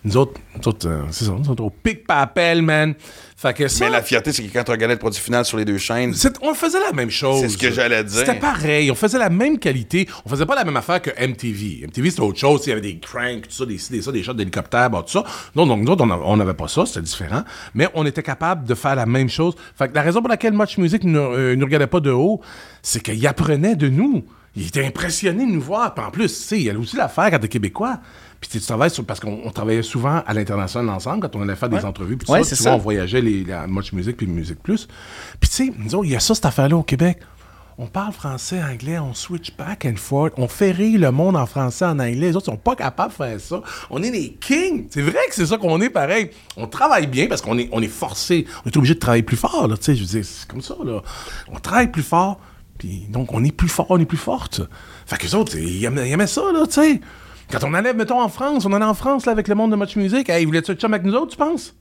Nous 0.03 0.17
autres, 0.17 0.39
nous 0.57 0.67
autres, 0.67 0.87
euh, 0.87 1.01
c'est 1.11 1.25
ça, 1.25 1.31
nous 1.31 1.49
autres, 1.49 1.63
au 1.63 1.69
pic 1.69 2.05
papel, 2.05 2.61
man. 2.61 2.93
Fait 3.37 3.53
que 3.53 3.67
ça. 3.67 3.83
Mais 3.85 3.91
la 3.91 4.01
fierté, 4.01 4.31
c'est 4.31 4.43
que 4.43 4.53
quand 4.53 4.63
tu 4.63 4.71
regardais 4.71 4.93
le 4.95 4.99
produit 4.99 5.19
final 5.19 5.43
sur 5.43 5.57
les 5.57 5.65
deux 5.65 5.77
chaînes, 5.77 6.13
C'est- 6.13 6.37
on 6.41 6.53
faisait 6.53 6.79
la 6.79 6.93
même 6.93 7.09
chose. 7.09 7.41
C'est 7.41 7.49
ce 7.49 7.57
que 7.57 7.69
j'allais 7.69 8.01
dire. 8.05 8.19
C'était 8.19 8.35
pareil. 8.39 8.89
On 8.91 8.95
faisait 8.95 9.17
la 9.19 9.29
même 9.29 9.59
qualité. 9.59 10.07
On 10.25 10.29
faisait 10.29 10.45
pas 10.45 10.55
la 10.55 10.63
même 10.63 10.77
affaire 10.77 11.01
que 11.01 11.09
MTV. 11.17 11.81
MTV, 11.85 12.09
c'était 12.11 12.21
autre 12.21 12.39
chose. 12.39 12.61
Il 12.65 12.69
y 12.69 12.71
avait 12.71 12.79
des 12.81 12.97
cranks, 12.97 13.41
tout 13.41 13.51
ça, 13.51 13.65
des, 13.65 13.77
des, 13.89 14.01
ça, 14.01 14.11
des 14.13 14.23
shots 14.23 14.33
d'hélicoptère, 14.33 14.89
bah, 14.89 15.03
tout 15.05 15.11
ça. 15.11 15.25
Non, 15.53 15.67
donc, 15.67 15.81
nous 15.81 15.91
autres, 15.91 16.05
on 16.05 16.11
a- 16.11 16.17
on 16.23 16.37
n'avait 16.37 16.53
pas 16.53 16.69
ça. 16.69 16.85
C'était 16.85 17.01
différent. 17.01 17.43
Mais 17.73 17.89
on 17.93 18.05
était 18.05 18.23
capable 18.23 18.65
de 18.65 18.73
faire 18.73 18.95
la 18.95 19.05
même 19.05 19.27
chose. 19.29 19.53
Fait 19.77 19.89
que 19.89 19.95
la 19.95 20.01
raison 20.01 20.21
pour 20.21 20.29
laquelle 20.29 20.53
Much 20.53 20.77
Music 20.77 21.03
ne 21.03 21.19
euh, 21.19 21.55
nous 21.57 21.65
regardait 21.65 21.87
pas 21.87 21.99
de 21.99 22.11
haut, 22.11 22.39
c'est 22.81 23.03
qu'il 23.03 23.27
apprenait 23.27 23.75
de 23.75 23.89
nous. 23.89 24.23
Il 24.55 24.67
était 24.67 24.85
impressionné 24.85 25.45
de 25.45 25.51
nous 25.51 25.59
voir. 25.61 25.93
Puis 25.93 26.05
en 26.05 26.09
plus, 26.09 26.27
tu 26.29 26.41
sais, 26.43 26.55
il 26.57 26.63
y 26.63 26.69
a 26.69 26.79
aussi 26.79 26.95
l'affaire 26.95 27.29
quand 27.31 27.39
t'es 27.39 27.49
québécois. 27.49 27.99
Puis 28.49 28.59
tu 28.59 28.65
travailles 28.65 28.89
sur, 28.91 29.05
parce 29.05 29.19
qu'on 29.19 29.41
on 29.43 29.51
travaillait 29.51 29.83
souvent 29.83 30.21
à 30.25 30.33
l'international 30.33 30.89
ensemble 30.95 31.21
quand 31.21 31.35
on 31.37 31.41
allait 31.43 31.55
faire 31.55 31.69
des 31.69 31.83
entrevues. 31.85 32.17
Puis 32.17 32.29
Ouais, 32.31 32.43
ça, 32.43 32.49
c'est 32.51 32.55
tu 32.55 32.63
ça. 32.63 32.69
vois, 32.71 32.79
on 32.79 32.81
voyageait 32.81 33.21
les, 33.21 33.43
la 33.43 33.67
Much 33.67 33.91
Music 33.93 34.15
puis 34.17 34.27
Music 34.27 34.61
Plus. 34.61 34.87
Puis 35.39 35.49
tu 35.49 35.55
sais, 35.55 35.73
nous 35.77 35.95
autres, 35.95 36.05
il 36.05 36.11
y 36.11 36.15
a 36.15 36.19
ça, 36.19 36.35
cette 36.35 36.45
affaire-là 36.45 36.77
au 36.77 36.83
Québec. 36.83 37.19
On 37.77 37.87
parle 37.87 38.13
français, 38.13 38.63
anglais, 38.63 38.97
on 38.99 39.13
switch 39.13 39.53
back 39.57 39.83
and 39.85 39.97
forth, 39.97 40.31
on 40.37 40.47
fait 40.47 40.71
rire 40.71 40.97
le 40.97 41.11
monde 41.11 41.35
en 41.35 41.45
français, 41.45 41.83
en 41.83 41.99
anglais. 41.99 42.13
Les 42.29 42.35
autres 42.37 42.45
sont 42.45 42.55
pas 42.55 42.73
capables 42.73 43.09
de 43.11 43.15
faire 43.17 43.39
ça. 43.41 43.61
On 43.89 44.01
est 44.01 44.11
les 44.11 44.31
kings. 44.39 44.87
C'est 44.89 45.01
vrai 45.01 45.19
que 45.27 45.35
c'est 45.35 45.45
ça 45.45 45.57
qu'on 45.57 45.81
est 45.81 45.89
pareil. 45.89 46.29
On 46.55 46.67
travaille 46.67 47.07
bien 47.07 47.27
parce 47.27 47.41
qu'on 47.41 47.57
est, 47.57 47.67
on 47.73 47.81
est 47.81 47.89
forcé. 47.89 48.45
On 48.63 48.69
est 48.69 48.77
obligé 48.77 48.93
de 48.93 48.99
travailler 48.99 49.23
plus 49.23 49.35
fort, 49.35 49.67
là. 49.67 49.75
Tu 49.75 49.83
sais, 49.83 49.95
je 49.95 50.01
veux 50.03 50.07
dire, 50.07 50.23
c'est 50.23 50.47
comme 50.47 50.61
ça, 50.61 50.75
là. 50.85 51.01
On 51.51 51.59
travaille 51.59 51.91
plus 51.91 52.01
fort, 52.03 52.39
puis 52.77 53.07
donc 53.09 53.33
on 53.33 53.43
est 53.43 53.51
plus 53.51 53.67
fort, 53.67 53.87
on 53.89 53.99
est 53.99 54.05
plus 54.05 54.15
forte. 54.15 54.61
Fait 55.05 55.17
que 55.17 55.23
les 55.23 55.35
autres, 55.35 55.57
ils 55.57 55.83
aimaient, 55.83 56.07
ils 56.07 56.13
aimaient 56.13 56.27
ça, 56.27 56.43
là, 56.53 56.65
tu 56.67 56.73
sais. 56.75 57.01
Quand 57.51 57.63
on 57.63 57.73
allait, 57.73 57.93
mettons, 57.93 58.21
en 58.21 58.29
France, 58.29 58.65
on 58.65 58.73
allait 58.73 58.85
en 58.85 58.93
France, 58.93 59.25
là, 59.25 59.31
avec 59.31 59.47
le 59.47 59.55
monde 59.55 59.71
de 59.71 59.75
Much 59.75 59.95
Music. 59.95 60.29
Hey, 60.29 60.45
voulais-tu 60.45 60.71
être 60.71 60.79
chum 60.81 60.93
avec 60.93 61.05
nous 61.05 61.13
autres, 61.13 61.31
tu 61.31 61.37
penses? 61.37 61.75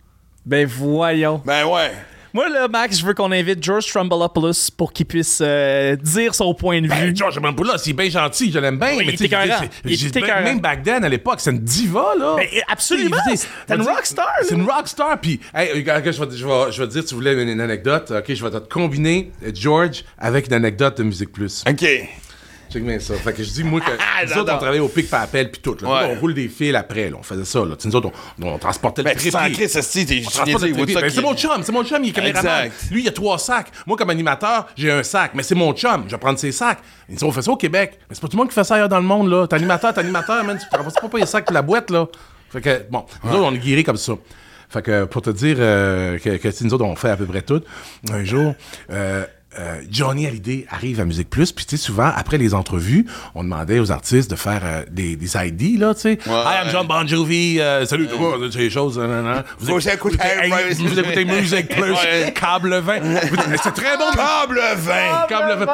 Ben 0.44 0.66
voyons. 0.66 1.40
ben 1.44 1.64
ouais. 1.66 1.90
Moi, 2.34 2.48
là, 2.48 2.66
Max, 2.66 2.98
je 2.98 3.06
veux 3.06 3.14
qu'on 3.14 3.30
invite 3.30 3.62
George 3.62 3.86
Trumbullopoulos 3.86 4.72
pour 4.76 4.92
qu'il 4.92 5.06
puisse 5.06 5.38
euh, 5.40 5.94
dire 5.94 6.34
son 6.34 6.52
point 6.52 6.80
de 6.82 6.88
vue. 6.88 6.88
Ben, 6.88 7.16
George 7.16 7.38
Mampoula, 7.38 7.78
c'est 7.78 7.92
bien 7.92 8.10
gentil, 8.10 8.50
je 8.50 8.58
l'aime 8.58 8.76
bien. 8.76 8.88
Oui, 8.96 9.04
mais 9.06 9.12
il 9.12 9.18
tu 9.18 9.28
sais, 9.28 10.08
était 10.08 10.18
Il 10.18 10.26
ben. 10.26 10.42
Même 10.42 10.58
back 10.58 10.82
then, 10.82 11.04
à 11.04 11.08
l'époque, 11.08 11.38
c'est 11.38 11.52
une 11.52 11.60
diva, 11.60 12.14
là. 12.18 12.34
Ben, 12.36 12.48
absolument. 12.66 13.16
C'est 13.36 13.46
une 13.72 13.82
rockstar, 13.82 14.26
là. 14.26 14.46
C'est 14.48 14.56
une 14.56 14.68
rockstar. 14.68 15.20
Puis, 15.20 15.38
hey, 15.54 15.72
regarde, 15.74 16.02
je 16.04 16.24
vais, 16.24 16.36
je, 16.36 16.44
vais, 16.44 16.72
je 16.72 16.82
vais 16.82 16.88
te 16.88 16.92
dire, 16.92 17.04
tu 17.04 17.14
voulais 17.14 17.40
une, 17.40 17.48
une 17.50 17.60
anecdote. 17.60 18.10
OK, 18.10 18.34
je 18.34 18.44
vais 18.44 18.50
te 18.50 18.68
combiner 18.68 19.30
euh, 19.46 19.52
George 19.54 20.04
avec 20.18 20.48
une 20.48 20.54
anecdote 20.54 20.98
de 20.98 21.04
Musique 21.04 21.30
Plus. 21.30 21.62
OK. 21.70 21.86
Check 22.74 22.84
bien 22.84 22.98
ça. 22.98 23.14
Fait 23.14 23.32
que 23.32 23.44
je 23.44 23.50
dis, 23.50 23.62
moi, 23.62 23.80
que 23.80 23.86
nous 24.26 24.40
autres, 24.40 24.52
on 24.52 24.58
travaillait 24.58 24.80
au 24.80 24.88
pic 24.88 25.08
par 25.08 25.22
appel, 25.22 25.48
puis 25.48 25.60
tout. 25.60 25.76
Là. 25.80 25.88
Ouais. 25.88 26.16
on 26.16 26.18
roule 26.20 26.34
des 26.34 26.48
fils 26.48 26.74
après, 26.74 27.08
là. 27.08 27.16
On 27.20 27.22
faisait 27.22 27.44
ça, 27.44 27.60
là. 27.60 27.76
Nous 27.84 27.94
autres, 27.94 28.10
on, 28.42 28.48
on 28.48 28.58
transportait 28.58 29.02
le 29.02 29.10
Ben, 29.10 29.16
trépied. 29.16 29.52
Chris, 29.52 29.66
de 29.68 31.00
Ben, 31.00 31.08
c'est 31.08 31.22
mon 31.22 31.36
chum, 31.36 31.62
c'est 31.62 31.70
mon 31.70 31.84
chum, 31.84 32.02
il 32.02 32.08
est 32.08 32.12
caméraman. 32.12 32.70
Lui, 32.90 33.02
il 33.04 33.08
a 33.08 33.12
trois 33.12 33.38
sacs. 33.38 33.68
Moi, 33.86 33.96
comme 33.96 34.10
animateur, 34.10 34.66
j'ai 34.76 34.90
un 34.90 35.04
sac, 35.04 35.30
mais 35.34 35.44
c'est 35.44 35.54
mon 35.54 35.72
chum. 35.72 36.02
Je 36.08 36.10
vais 36.10 36.18
prendre 36.18 36.38
ses 36.38 36.50
sacs. 36.50 36.78
Ils 37.08 37.14
disent, 37.14 37.22
on 37.22 37.30
fait 37.30 37.42
ça 37.42 37.52
au 37.52 37.56
Québec. 37.56 37.96
Mais 38.08 38.16
c'est 38.16 38.20
pas 38.20 38.26
tout 38.26 38.36
le 38.36 38.38
monde 38.38 38.48
qui 38.48 38.54
fait 38.56 38.64
ça 38.64 38.74
ailleurs 38.74 38.88
dans 38.88 38.98
le 38.98 39.06
monde, 39.06 39.30
là. 39.30 39.46
T'es 39.46 39.54
animateur, 39.54 39.94
t'es 39.94 40.00
animateur, 40.00 40.42
man. 40.42 40.58
Tu 40.60 40.68
te 40.68 40.76
ramasses 40.76 40.94
pas 40.94 41.18
les 41.18 41.26
sacs 41.26 41.44
pour 41.44 41.54
la 41.54 41.62
boîte, 41.62 41.90
là. 41.90 42.08
Fait 42.50 42.60
que, 42.60 42.82
bon, 42.90 43.04
nous 43.22 43.30
autres, 43.30 43.44
on 43.44 43.54
est 43.54 43.58
guéris 43.58 43.84
comme 43.84 43.96
ça. 43.96 44.14
Fait 44.68 44.82
que, 44.82 45.04
pour 45.04 45.22
te 45.22 45.30
dire 45.30 45.56
euh, 45.60 46.18
que, 46.18 46.36
que 46.36 46.64
nous 46.64 46.74
autres, 46.74 46.84
on 46.84 46.96
fait 46.96 47.10
à 47.10 47.16
peu 47.16 47.26
près 47.26 47.42
tout, 47.42 47.62
un 48.10 48.24
jour, 48.24 48.54
euh, 48.90 49.24
euh, 49.58 49.80
Johnny 49.90 50.26
Hallyday 50.26 50.66
arrive 50.70 51.00
à 51.00 51.04
Musique 51.04 51.30
Plus, 51.30 51.52
puis 51.52 51.64
tu 51.64 51.76
sais, 51.76 51.82
souvent, 51.82 52.10
après 52.14 52.38
les 52.38 52.54
entrevues, 52.54 53.06
on 53.34 53.44
demandait 53.44 53.78
aux 53.78 53.90
artistes 53.92 54.30
de 54.30 54.36
faire 54.36 54.60
euh, 54.64 54.82
des, 54.90 55.16
des 55.16 55.36
ID, 55.36 55.78
là, 55.78 55.94
tu 55.94 56.00
sais. 56.02 56.18
Hi, 56.26 56.64
I'm 56.64 56.70
John 56.72 56.86
Bon 56.86 57.06
Jovi, 57.06 57.60
euh, 57.60 57.84
salut, 57.86 58.06
tout 58.06 58.18
le 58.18 58.38
monde, 58.40 58.50
c'est 58.52 58.58
les 58.58 58.70
choses, 58.70 58.98
nan, 58.98 59.08
nan, 59.10 59.24
nan. 59.24 59.44
Vous 59.58 59.88
écoutez- 59.88 60.18
hey, 60.20 60.50
vous 60.78 60.98
écoutez 60.98 61.24
Musique 61.24 61.68
Plus, 61.68 61.92
Ouais. 61.92 62.32
câble 62.34 62.74
20. 62.78 63.00
C'est 63.62 63.74
très 63.74 63.96
bon. 63.96 64.10
Câble 64.14 64.60
vin! 64.76 65.26
Câble 65.28 65.64
20. 65.64 65.66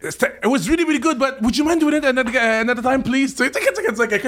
C'était- 0.00 0.38
It 0.44 0.46
was 0.46 0.68
really, 0.68 0.84
really 0.84 1.00
good, 1.00 1.18
but 1.18 1.40
would 1.42 1.56
you 1.56 1.64
mind 1.64 1.80
doing 1.80 1.96
it 1.96 2.04
another, 2.04 2.30
uh, 2.32 2.60
another 2.60 2.82
time, 2.82 3.02
please? 3.02 3.34
Tu 3.34 3.44
sais, 3.44 3.50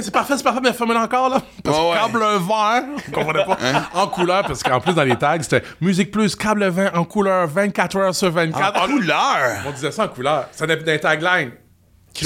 c'est 0.03 0.11
parfait, 0.11 0.37
c'est 0.37 0.43
parfait, 0.43 0.61
mais 0.63 0.73
fais-moi 0.73 0.97
encore, 1.01 1.29
là. 1.29 1.41
Parce 1.63 1.77
que 1.79 1.83
ouais. 1.91 1.97
câble 1.97 2.19
vert, 2.19 2.85
vous 3.07 3.13
comprenez 3.13 3.45
pas, 3.45 3.59
en 3.95 4.07
couleur, 4.09 4.43
parce 4.47 4.63
qu'en 4.65 4.81
plus, 4.81 4.95
dans 4.95 5.05
les 5.05 5.17
tags, 5.17 5.41
c'était 5.41 5.63
musique 5.81 6.11
plus, 6.11 6.35
câble 6.35 6.67
vert 6.69 6.91
en 6.95 7.05
couleur, 7.05 7.47
24 7.47 7.97
heures 7.99 8.15
sur 8.15 8.31
24. 8.33 8.81
En 8.81 8.85
On- 8.85 8.89
couleur! 8.89 9.63
On 9.67 9.71
disait 9.71 9.93
ça 9.93 10.05
en 10.05 10.09
couleur. 10.09 10.49
Ça 10.53 10.65
avait 10.65 10.77
d'un 10.77 10.99
tagline. 10.99 11.53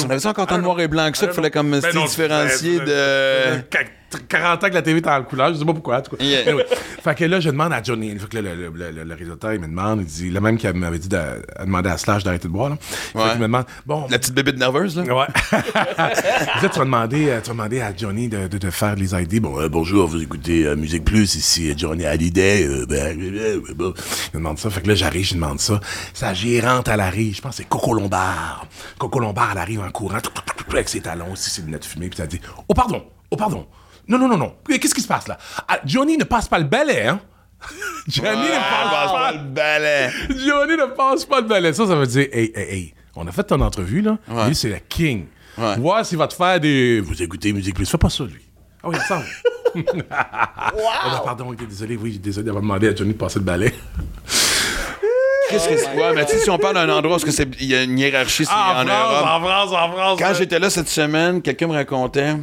On 0.01 0.05
avait 0.05 0.19
ça 0.21 0.31
encore 0.31 0.47
tant 0.47 0.57
de 0.57 0.63
noir 0.63 0.81
et 0.81 0.89
blanc 0.89 1.11
que 1.11 1.19
ça, 1.19 1.27
il 1.27 1.33
fallait 1.33 1.51
comme 1.51 1.71
Ben 1.71 1.83
se 1.83 1.89
différencier 1.99 2.79
ben, 2.79 2.87
de. 2.87 3.79
Ben, 4.13 4.21
40 4.29 4.65
ans 4.65 4.69
que 4.69 4.75
la 4.75 4.83
TV 4.83 4.99
était 4.99 5.11
en 5.11 5.23
couleur, 5.25 5.53
je 5.53 5.59
sais 5.59 5.65
pas 5.65 5.73
pourquoi, 5.73 5.99
en 5.99 6.03
tout 6.03 6.17
cas. 6.17 6.25
Yeah. 6.25 6.43
Anyway. 6.49 6.67
fait 7.03 7.15
que 7.15 7.25
là, 7.25 7.41
je 7.41 7.51
demande 7.51 7.73
à 7.73 7.83
Johnny, 7.83 8.17
fait 8.19 8.29
que 8.29 8.37
là, 8.39 8.55
le, 8.55 8.69
le, 8.71 8.91
le, 8.91 9.05
le 9.05 9.17
il 9.55 9.61
me 9.61 9.67
demande, 9.67 10.01
il 10.01 10.07
dit, 10.07 10.31
le 10.31 10.41
même 10.41 10.57
qui 10.57 10.67
m'avait 10.69 10.99
dit 10.99 11.09
de, 11.09 11.17
à 11.17 11.65
demander 11.65 11.91
à 11.91 11.99
Slash 11.99 12.23
d'arrêter 12.25 12.49
de 12.49 12.53
boire, 12.53 12.71
là. 12.71 12.77
Fait 12.81 13.19
Ouais. 13.19 13.25
qu'il 13.31 13.39
me 13.41 13.47
demande, 13.47 13.65
bon. 13.87 14.07
La 14.11 14.19
petite 14.19 14.35
bébite 14.35 14.59
nerveuse, 14.59 14.97
là. 14.97 15.03
Ouais. 15.03 15.27
là, 15.99 16.69
tu 16.73 16.79
vas 16.79 16.85
demander, 16.85 17.29
euh, 17.31 17.41
tu 17.41 17.49
vas 17.49 17.53
demander 17.55 17.81
à 17.81 17.95
Johnny 17.97 18.29
de, 18.29 18.49
de, 18.49 18.59
de 18.59 18.71
faire 18.71 18.95
les 18.97 19.15
ID. 19.15 19.41
Bon, 19.41 19.61
euh, 19.61 19.69
bonjour, 19.69 20.09
vous 20.09 20.23
écoutez 20.23 20.67
euh, 20.67 20.77
Musique 20.77 21.05
Plus, 21.05 21.35
ici 21.35 21.73
Johnny 21.77 22.05
Hallyday. 22.05 22.67
Euh, 22.67 22.87
ben. 22.87 23.19
Il 23.19 23.31
me 23.31 23.93
demande 24.35 24.59
ça. 24.59 24.71
Fait 24.71 24.81
que 24.81 24.89
là, 24.89 24.95
j'arrive, 24.95 25.25
je 25.25 25.35
lui 25.35 25.41
demande 25.41 25.61
ça. 25.61 25.81
Sa 26.13 26.35
gérante, 26.35 26.89
elle 26.89 27.01
arrive. 27.01 27.37
Je 27.37 27.41
pense 27.43 27.53
que 27.53 27.57
c'est 27.59 27.69
Coco 27.69 27.95
Lombard. 27.95 28.67
Coco 28.99 29.19
Lombard, 29.21 29.51
elle 29.53 29.59
arrive 29.59 29.81
en 29.81 29.91
courant, 29.91 30.21
tout, 30.21 30.31
tout, 30.35 30.43
tout, 30.47 30.65
tout, 30.65 30.73
avec 30.77 30.89
ses 30.89 31.01
talons, 31.01 31.33
aussi, 31.33 31.51
ses 31.51 31.63
lunettes 31.63 31.85
fumées, 31.85 32.09
puis 32.09 32.21
elle 32.23 32.29
dit 32.29 32.41
Oh, 32.69 32.75
pardon, 32.75 33.05
oh, 33.31 33.37
pardon. 33.37 33.67
Non, 34.09 34.19
non, 34.19 34.29
non, 34.29 34.37
non. 34.37 34.55
Qu'est-ce 34.69 34.95
qui 34.95 35.01
se 35.01 35.09
passe 35.09 35.29
là? 35.29 35.39
Ah, 35.69 35.79
Johnny 35.85 36.17
ne 36.17 36.25
passe 36.25 36.49
pas 36.49 36.59
le 36.59 36.65
balai, 36.65 37.07
hein? 37.07 37.21
Johnny 38.09 38.29
Ouais, 38.29 38.49
ne 38.49 38.61
passe 38.61 38.91
passe 38.91 39.13
pas 39.13 39.19
pas 39.19 39.33
le 39.33 39.39
balai. 39.39 40.11
Johnny 40.47 40.77
ne 40.77 40.87
passe 40.95 41.25
pas 41.25 41.41
le 41.41 41.47
balai. 41.47 41.73
Ça, 41.73 41.87
ça 41.87 41.95
veut 41.95 42.07
dire, 42.07 42.27
hey, 42.33 42.53
hey, 42.55 42.69
hey, 42.75 42.95
on 43.17 43.27
a 43.27 43.33
fait 43.33 43.45
ton 43.45 43.61
entrevue, 43.61 44.03
là. 44.03 44.19
Ouais. 44.29 44.49
Lui, 44.49 44.55
c'est 44.55 44.69
le 44.69 44.79
king. 44.89 45.27
Ouais. 45.57 45.77
Voir 45.79 46.05
s'il 46.05 46.19
va 46.19 46.27
te 46.29 46.35
faire 46.35 46.61
des. 46.61 47.01
Vous 47.01 47.23
écoutez 47.23 47.53
Musique 47.53 47.75
Plus. 47.77 47.89
Fais 47.89 47.97
pas 47.99 48.11
ça, 48.11 48.25
lui. 48.25 48.43
Ah 48.83 48.89
oui, 48.89 48.97
il 48.97 49.01
ressemble. 49.03 49.25
Ah, 50.11 50.73
ben, 51.11 51.21
pardon, 51.25 51.53
désolé, 51.53 51.97
oui, 51.97 52.19
désolé 52.19 52.45
d'avoir 52.47 52.63
demandé 52.63 52.89
à 52.89 52.95
Johnny 52.95 53.13
de 53.13 53.19
passer 53.19 53.39
le 53.39 53.45
balai. 53.45 53.73
Qu'est-ce 55.51 55.69
que 55.69 55.77
c'est? 55.77 55.95
Ouais, 55.95 56.13
mais 56.15 56.25
tu 56.27 56.33
sais, 56.33 56.39
si 56.41 56.51
on 56.51 56.59
parle 56.59 56.75
d'un 56.75 56.89
endroit 56.89 57.17
où 57.17 57.31
c'est- 57.31 57.49
il 57.61 57.67
y 57.67 57.75
a 57.75 57.83
une 57.83 57.99
hiérarchie, 57.99 58.45
c'est 58.47 58.51
Ah, 58.55 58.81
en 58.81 58.85
Europe. 58.85 59.27
en 59.27 59.41
France, 59.47 59.71
en 59.73 59.93
France. 59.93 60.19
Quand 60.19 60.35
j'étais 60.35 60.59
là 60.59 60.71
cette 60.71 60.89
semaine, 60.89 61.43
quelqu'un 61.43 61.67
me 61.69 61.73
racontait 61.75 62.35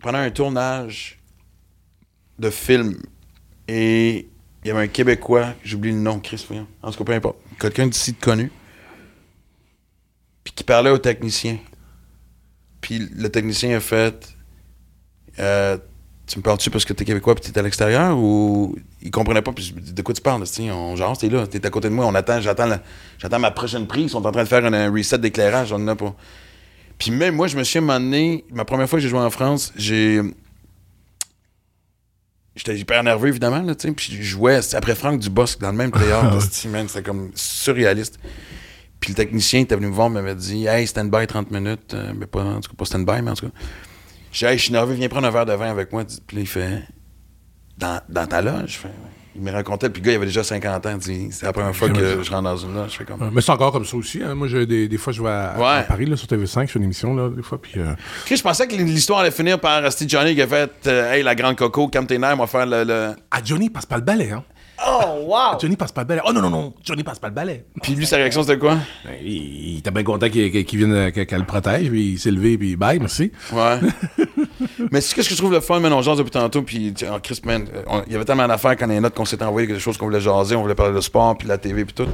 pendant 0.00 0.18
un 0.18 0.30
tournage 0.30 1.18
de 2.38 2.50
film 2.50 2.96
et 3.68 4.28
il 4.64 4.68
y 4.68 4.70
avait 4.70 4.82
un 4.82 4.88
Québécois, 4.88 5.54
j'oublie 5.62 5.92
le 5.92 5.98
nom, 5.98 6.18
Chris, 6.20 6.44
voyons. 6.48 6.66
en 6.82 6.90
tout 6.90 6.98
cas, 6.98 7.04
peu 7.04 7.12
importe, 7.12 7.38
quelqu'un 7.58 7.86
d'ici 7.86 8.12
de 8.12 8.18
connu, 8.18 8.50
puis 10.44 10.52
qui 10.54 10.64
parlait 10.64 10.90
au 10.90 10.98
technicien. 10.98 11.58
Puis 12.80 12.98
le 12.98 13.28
technicien 13.28 13.76
a 13.76 13.80
fait 13.80 14.36
euh, 15.38 15.76
Tu 16.26 16.38
me 16.38 16.42
parles-tu 16.42 16.70
parce 16.70 16.84
que 16.84 16.92
t'es 16.94 17.04
Québécois 17.04 17.34
puis 17.34 17.44
t'es 17.44 17.58
à 17.58 17.62
l'extérieur 17.62 18.16
ou 18.16 18.74
il 19.02 19.10
comprenait 19.10 19.42
pas 19.42 19.52
puis 19.52 19.74
de 19.74 20.02
quoi 20.02 20.14
tu 20.14 20.22
parles 20.22 20.48
tu 20.48 20.62
on 20.70 20.96
genre 20.96 21.16
t'es 21.18 21.28
là 21.28 21.46
t'es 21.46 21.64
à 21.66 21.70
côté 21.70 21.90
de 21.90 21.94
moi 21.94 22.06
on 22.06 22.14
attend 22.14 22.40
j'attends 22.40 22.70
j'attends 23.18 23.38
ma 23.38 23.50
prochaine 23.50 23.86
prise 23.86 24.04
ils 24.04 24.10
sont 24.10 24.24
en 24.24 24.32
train 24.32 24.44
de 24.44 24.48
faire 24.48 24.64
un, 24.64 24.72
un 24.72 24.90
reset 24.90 25.18
d'éclairage 25.18 25.72
on 25.72 25.76
en 25.76 25.88
a 25.88 25.96
pas 25.96 26.14
puis 27.00 27.10
même 27.10 27.34
moi 27.34 27.48
je 27.48 27.56
me 27.56 27.64
suis 27.64 27.80
donné 27.80 28.44
ma 28.52 28.64
première 28.64 28.88
fois 28.88 28.98
que 28.98 29.02
j'ai 29.02 29.08
joué 29.08 29.18
en 29.18 29.30
France 29.30 29.72
j'ai 29.76 30.22
J'étais 32.56 32.76
hyper 32.76 33.02
nerveux, 33.02 33.28
évidemment, 33.28 33.62
là, 33.62 33.74
tu 33.74 33.88
sais. 33.88 33.94
Puis 33.94 34.12
je 34.12 34.22
jouais 34.22 34.60
après 34.74 34.94
Franck 34.94 35.20
Dubosc 35.20 35.60
dans 35.60 35.70
le 35.70 35.76
même 35.78 35.90
esti, 36.36 36.68
man, 36.68 36.86
C'était 36.88 37.02
comme 37.02 37.30
surréaliste. 37.34 38.18
Puis 38.98 39.12
le 39.12 39.14
technicien 39.14 39.60
était 39.60 39.76
venu 39.76 39.86
me 39.86 39.94
voir, 39.94 40.10
m'avait 40.10 40.34
dit 40.34 40.66
Hey, 40.66 40.86
stand-by 40.86 41.26
30 41.26 41.50
minutes. 41.52 41.94
Euh, 41.94 42.12
mais 42.14 42.26
pas, 42.26 42.42
en 42.44 42.60
tout 42.60 42.68
cas, 42.70 42.76
pas 42.76 42.84
stand-by, 42.84 43.22
mais 43.22 43.30
en 43.30 43.34
tout 43.34 43.46
cas. 43.46 43.52
J'ai 44.32 44.46
dit 44.46 44.52
Hey, 44.52 44.58
je 44.58 44.64
suis 44.64 44.72
nerveux, 44.72 44.92
viens 44.94 45.08
prendre 45.08 45.26
un 45.26 45.30
verre 45.30 45.46
de 45.46 45.54
vin 45.54 45.70
avec 45.70 45.90
moi. 45.92 46.04
Puis 46.04 46.36
là, 46.36 46.42
il 46.42 46.46
fait 46.48 46.82
Dans, 47.78 48.02
dans 48.08 48.26
ta 48.26 48.42
loge 48.42 48.72
Je 48.72 48.78
fais, 48.78 48.88
Ouais. 48.88 49.19
Il 49.42 49.46
me 49.46 49.52
racontait, 49.52 49.88
puis 49.88 50.02
le 50.02 50.06
gars, 50.06 50.12
il 50.12 50.16
avait 50.16 50.26
déjà 50.26 50.44
50 50.44 50.84
ans. 50.84 50.98
C'est 51.00 51.42
la 51.46 51.52
première 51.54 51.74
fois 51.74 51.88
que 51.88 52.22
je 52.22 52.30
rentre 52.30 52.42
dans 52.42 52.56
une 52.58 52.74
loge. 52.74 52.90
Je 52.92 52.96
fais 52.98 53.04
comme. 53.04 53.22
Euh, 53.22 53.30
Mais 53.32 53.40
c'est 53.40 53.52
encore 53.52 53.72
comme 53.72 53.86
ça 53.86 53.96
aussi. 53.96 54.20
hein. 54.22 54.34
Moi, 54.34 54.48
j'ai 54.48 54.66
des, 54.66 54.86
des 54.86 54.98
fois, 54.98 55.14
je 55.14 55.22
vais 55.22 55.30
à, 55.30 55.54
Ouais. 55.58 55.64
à 55.78 55.82
Paris, 55.84 56.04
là, 56.04 56.14
sur 56.16 56.26
TV5, 56.28 56.66
je 56.66 56.72
fais 56.72 56.78
une 56.78 56.84
émission, 56.84 57.14
là, 57.14 57.30
des 57.30 57.42
fois, 57.42 57.58
puis... 57.60 57.72
euh, 57.80 57.94
je 58.30 58.42
pensais 58.42 58.66
que 58.68 58.74
l'histoire 58.76 59.20
allait 59.20 59.30
finir 59.30 59.58
par 59.58 59.90
Steve 59.90 60.08
Johnny 60.10 60.34
qui 60.34 60.42
a 60.42 60.46
fait 60.46 60.70
euh, 60.88 61.12
Hey, 61.12 61.22
la 61.22 61.34
grande 61.34 61.56
coco, 61.56 61.88
calme 61.88 62.06
tes 62.06 62.18
nerfs, 62.18 62.34
on 62.34 62.40
va 62.40 62.46
faire 62.46 62.66
le. 62.66 62.84
le- 62.84 63.14
Ah, 63.30 63.38
Johnny 63.42 63.70
passe 63.70 63.86
pas 63.86 63.96
le 63.96 64.02
balai, 64.02 64.30
hein? 64.30 64.44
Oh, 64.86 65.24
wow! 65.26 65.58
Johnny 65.60 65.76
passe 65.76 65.92
pas 65.92 66.02
le 66.02 66.06
balai. 66.06 66.22
Oh 66.26 66.32
non, 66.32 66.40
non, 66.40 66.50
non, 66.50 66.72
Johnny 66.82 67.02
passe 67.02 67.18
pas 67.18 67.28
le 67.28 67.34
balai. 67.34 67.64
Puis 67.82 67.94
lui, 67.94 68.06
sa 68.06 68.16
réaction, 68.16 68.42
c'était 68.42 68.58
quoi? 68.58 68.76
Ben, 69.04 69.14
il, 69.22 69.72
il 69.72 69.78
était 69.78 69.90
bien 69.90 70.02
content 70.02 70.28
qu'il 70.30 70.50
vienne, 70.50 71.12
qu'elle 71.12 71.38
le 71.40 71.44
protège, 71.46 71.88
puis 71.90 72.12
il 72.12 72.18
s'est 72.18 72.30
levé, 72.30 72.56
puis 72.56 72.76
bye, 72.76 72.98
merci. 72.98 73.30
Ouais. 73.52 73.78
Mais 74.90 75.00
c'est 75.00 75.10
ce 75.10 75.14
que 75.14 75.22
je 75.22 75.36
trouve 75.36 75.52
le 75.52 75.60
fun, 75.60 75.80
man, 75.80 75.92
on 75.92 76.00
jase 76.02 76.18
depuis 76.18 76.30
tantôt, 76.30 76.62
puis 76.62 76.92
tu- 76.94 77.04
oh, 77.10 77.18
Chris, 77.22 77.40
man, 77.44 77.66
on- 77.86 78.02
il 78.06 78.12
y 78.12 78.16
avait 78.16 78.24
tellement 78.24 78.48
d'affaires 78.48 78.76
quand 78.76 78.86
les 78.86 79.00
notes 79.00 79.14
qu'on 79.14 79.24
s'était 79.26 79.44
envoyées, 79.44 79.66
des 79.66 79.78
choses 79.78 79.96
qu'on 79.98 80.06
voulait 80.06 80.20
jaser, 80.20 80.56
on 80.56 80.62
voulait 80.62 80.74
parler 80.74 80.94
de 80.94 81.00
sport, 81.00 81.36
puis 81.36 81.46
de 81.46 81.52
la 81.52 81.58
TV, 81.58 81.84
puis 81.84 81.94
tout. 81.94 82.08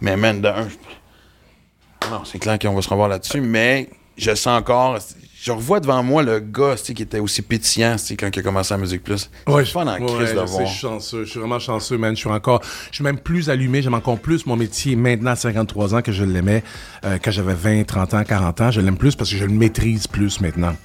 Mais 0.00 0.16
man, 0.16 0.40
de 0.40 0.48
un, 0.48 0.68
je- 0.68 2.08
non, 2.10 2.24
c'est 2.24 2.38
clair 2.38 2.58
qu'on 2.58 2.74
va 2.74 2.82
se 2.82 2.88
revoir 2.88 3.08
là-dessus, 3.08 3.40
mais 3.40 3.88
je 4.16 4.34
sens 4.34 4.58
encore, 4.60 4.98
je 5.44 5.50
revois 5.50 5.80
devant 5.80 6.04
moi 6.04 6.22
le 6.22 6.38
gars, 6.38 6.76
qui 6.76 7.02
était 7.02 7.18
aussi 7.18 7.42
pétillant, 7.42 7.96
quand 8.16 8.30
il 8.32 8.38
a 8.38 8.42
commencé 8.42 8.72
à 8.72 8.76
Musique 8.78 9.02
Plus. 9.02 9.28
Ouais, 9.48 9.64
fun 9.64 9.82
en 9.88 9.98
ouais, 10.00 10.26
je 10.26 10.34
de 10.34 10.40
voir. 10.40 10.66
Je 10.66 10.70
suis 10.70 10.78
chanceux, 10.78 11.24
je 11.24 11.30
suis 11.30 11.40
vraiment 11.40 11.58
chanceux, 11.58 11.98
man. 11.98 12.14
Je 12.14 12.20
suis 12.20 12.28
encore, 12.30 12.62
je 12.90 12.94
suis 12.94 13.02
même 13.04 13.18
plus 13.18 13.50
allumé, 13.50 13.82
j'aime 13.82 13.94
encore 13.94 14.20
plus 14.20 14.46
mon 14.46 14.54
métier 14.54 14.94
maintenant 14.94 15.32
à 15.32 15.36
53 15.36 15.96
ans 15.96 16.02
que 16.02 16.12
je 16.12 16.22
l'aimais 16.22 16.62
euh, 17.04 17.18
quand 17.20 17.32
j'avais 17.32 17.54
20, 17.54 17.82
30 17.84 18.14
ans, 18.14 18.22
40 18.22 18.60
ans. 18.60 18.70
Je 18.70 18.80
l'aime 18.80 18.96
plus 18.96 19.16
parce 19.16 19.30
que 19.30 19.36
je 19.36 19.44
le 19.44 19.52
maîtrise 19.52 20.06
plus 20.06 20.40
maintenant. 20.40 20.76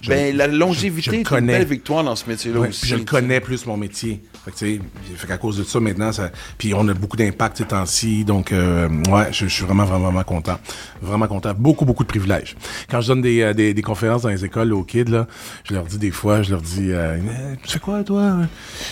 Je- 0.00 0.08
Ben, 0.08 0.34
la 0.34 0.46
longévité 0.46 1.20
est 1.20 1.30
une 1.30 1.46
belle 1.46 1.66
victoire 1.66 2.02
dans 2.02 2.16
ce 2.16 2.26
métier-là 2.26 2.60
Ouais, 2.60 2.68
aussi. 2.68 2.86
je 2.86 2.96
le 2.96 3.04
connais 3.04 3.40
plus 3.40 3.66
mon 3.66 3.76
métier. 3.76 4.22
Fait 4.46 4.50
que, 4.52 4.56
tu 4.56 4.76
sais, 4.76 4.80
fait 5.16 5.26
qu'à 5.26 5.36
cause 5.36 5.58
de 5.58 5.64
ça, 5.64 5.78
maintenant, 5.78 6.12
ça, 6.12 6.30
puis 6.56 6.72
on 6.72 6.86
a 6.88 6.94
beaucoup 6.94 7.16
d'impact 7.18 7.58
ces 7.58 7.64
temps-ci. 7.64 8.24
Donc, 8.24 8.52
euh, 8.52 8.88
ouais, 9.10 9.26
je, 9.32 9.46
je 9.46 9.52
suis 9.52 9.64
vraiment, 9.64 9.84
vraiment, 9.84 10.04
vraiment 10.04 10.22
content. 10.22 10.58
Vraiment 11.02 11.26
content. 11.26 11.52
Beaucoup, 11.54 11.84
beaucoup 11.84 12.04
de 12.04 12.08
privilèges. 12.08 12.56
Quand 12.88 13.00
je 13.02 13.08
donne 13.08 13.20
des, 13.20 13.42
euh, 13.42 13.52
des, 13.52 13.74
des 13.74 13.82
conférences 13.82 14.05
dans 14.06 14.28
les 14.28 14.44
écoles 14.44 14.72
aux 14.72 14.84
kids, 14.84 15.04
là, 15.04 15.26
je 15.64 15.74
leur 15.74 15.84
dis 15.84 15.98
des 15.98 16.10
fois, 16.10 16.42
je 16.42 16.50
leur 16.50 16.62
dis, 16.62 16.90
euh, 16.92 17.18
tu 17.62 17.72
fais 17.72 17.78
quoi, 17.78 18.04
toi? 18.04 18.38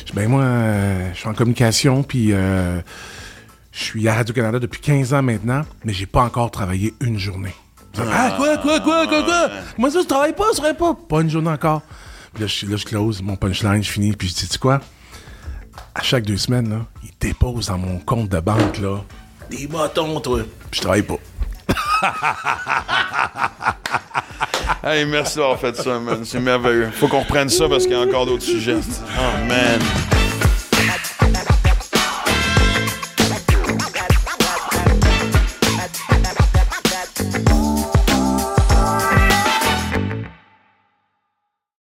Je 0.06 0.12
ben, 0.12 0.28
moi, 0.28 0.42
euh, 0.42 1.10
je 1.12 1.18
suis 1.18 1.28
en 1.28 1.34
communication, 1.34 2.02
puis 2.02 2.32
euh, 2.32 2.80
je 3.72 3.82
suis 3.82 4.08
à 4.08 4.14
Radio-Canada 4.14 4.58
depuis 4.58 4.80
15 4.80 5.14
ans 5.14 5.22
maintenant, 5.22 5.62
mais 5.84 5.92
j'ai 5.92 6.06
pas 6.06 6.22
encore 6.22 6.50
travaillé 6.50 6.94
une 7.00 7.18
journée. 7.18 7.54
Ah, 7.96 8.34
quoi, 8.36 8.58
quoi, 8.58 8.80
quoi, 8.80 9.06
quoi, 9.06 9.22
quoi? 9.22 9.50
Moi, 9.78 9.90
ça, 9.90 10.00
je 10.02 10.06
travaille 10.06 10.34
pas, 10.34 10.46
je 10.52 10.56
travaille 10.56 10.76
pas. 10.76 10.94
Pas 10.94 11.20
une 11.20 11.30
journée 11.30 11.50
encore. 11.50 11.82
Puis 12.32 12.42
là, 12.42 12.48
je, 12.48 12.66
là, 12.66 12.76
je 12.76 12.84
close 12.84 13.22
mon 13.22 13.36
punchline, 13.36 13.82
je 13.82 13.90
finis, 13.90 14.12
puis 14.12 14.28
je 14.28 14.34
dis, 14.34 14.46
tu 14.46 14.52
sais 14.52 14.58
quoi? 14.58 14.80
À 15.94 16.02
chaque 16.02 16.24
deux 16.24 16.36
semaines, 16.36 16.68
là, 16.68 16.86
il 17.04 17.10
dépose 17.20 17.68
dans 17.68 17.78
mon 17.78 18.00
compte 18.00 18.28
de 18.28 18.40
banque, 18.40 18.78
là, 18.78 18.98
des 19.50 19.66
bâtons, 19.66 20.20
toi. 20.20 20.40
Puis 20.70 20.78
je 20.78 20.80
travaille 20.80 21.02
pas. 21.02 21.18
Hey, 24.86 25.06
merci 25.06 25.36
d'avoir 25.36 25.58
fait 25.58 25.74
ça, 25.76 25.98
man. 25.98 26.26
C'est 26.26 26.40
merveilleux. 26.40 26.90
Faut 26.92 27.08
qu'on 27.08 27.20
reprenne 27.20 27.48
ça 27.48 27.66
parce 27.70 27.84
qu'il 27.84 27.92
y 27.92 27.96
a 27.96 28.00
encore 28.00 28.26
d'autres 28.26 28.42
sujets. 28.42 28.76
Oh, 28.76 29.46
man. 29.48 29.80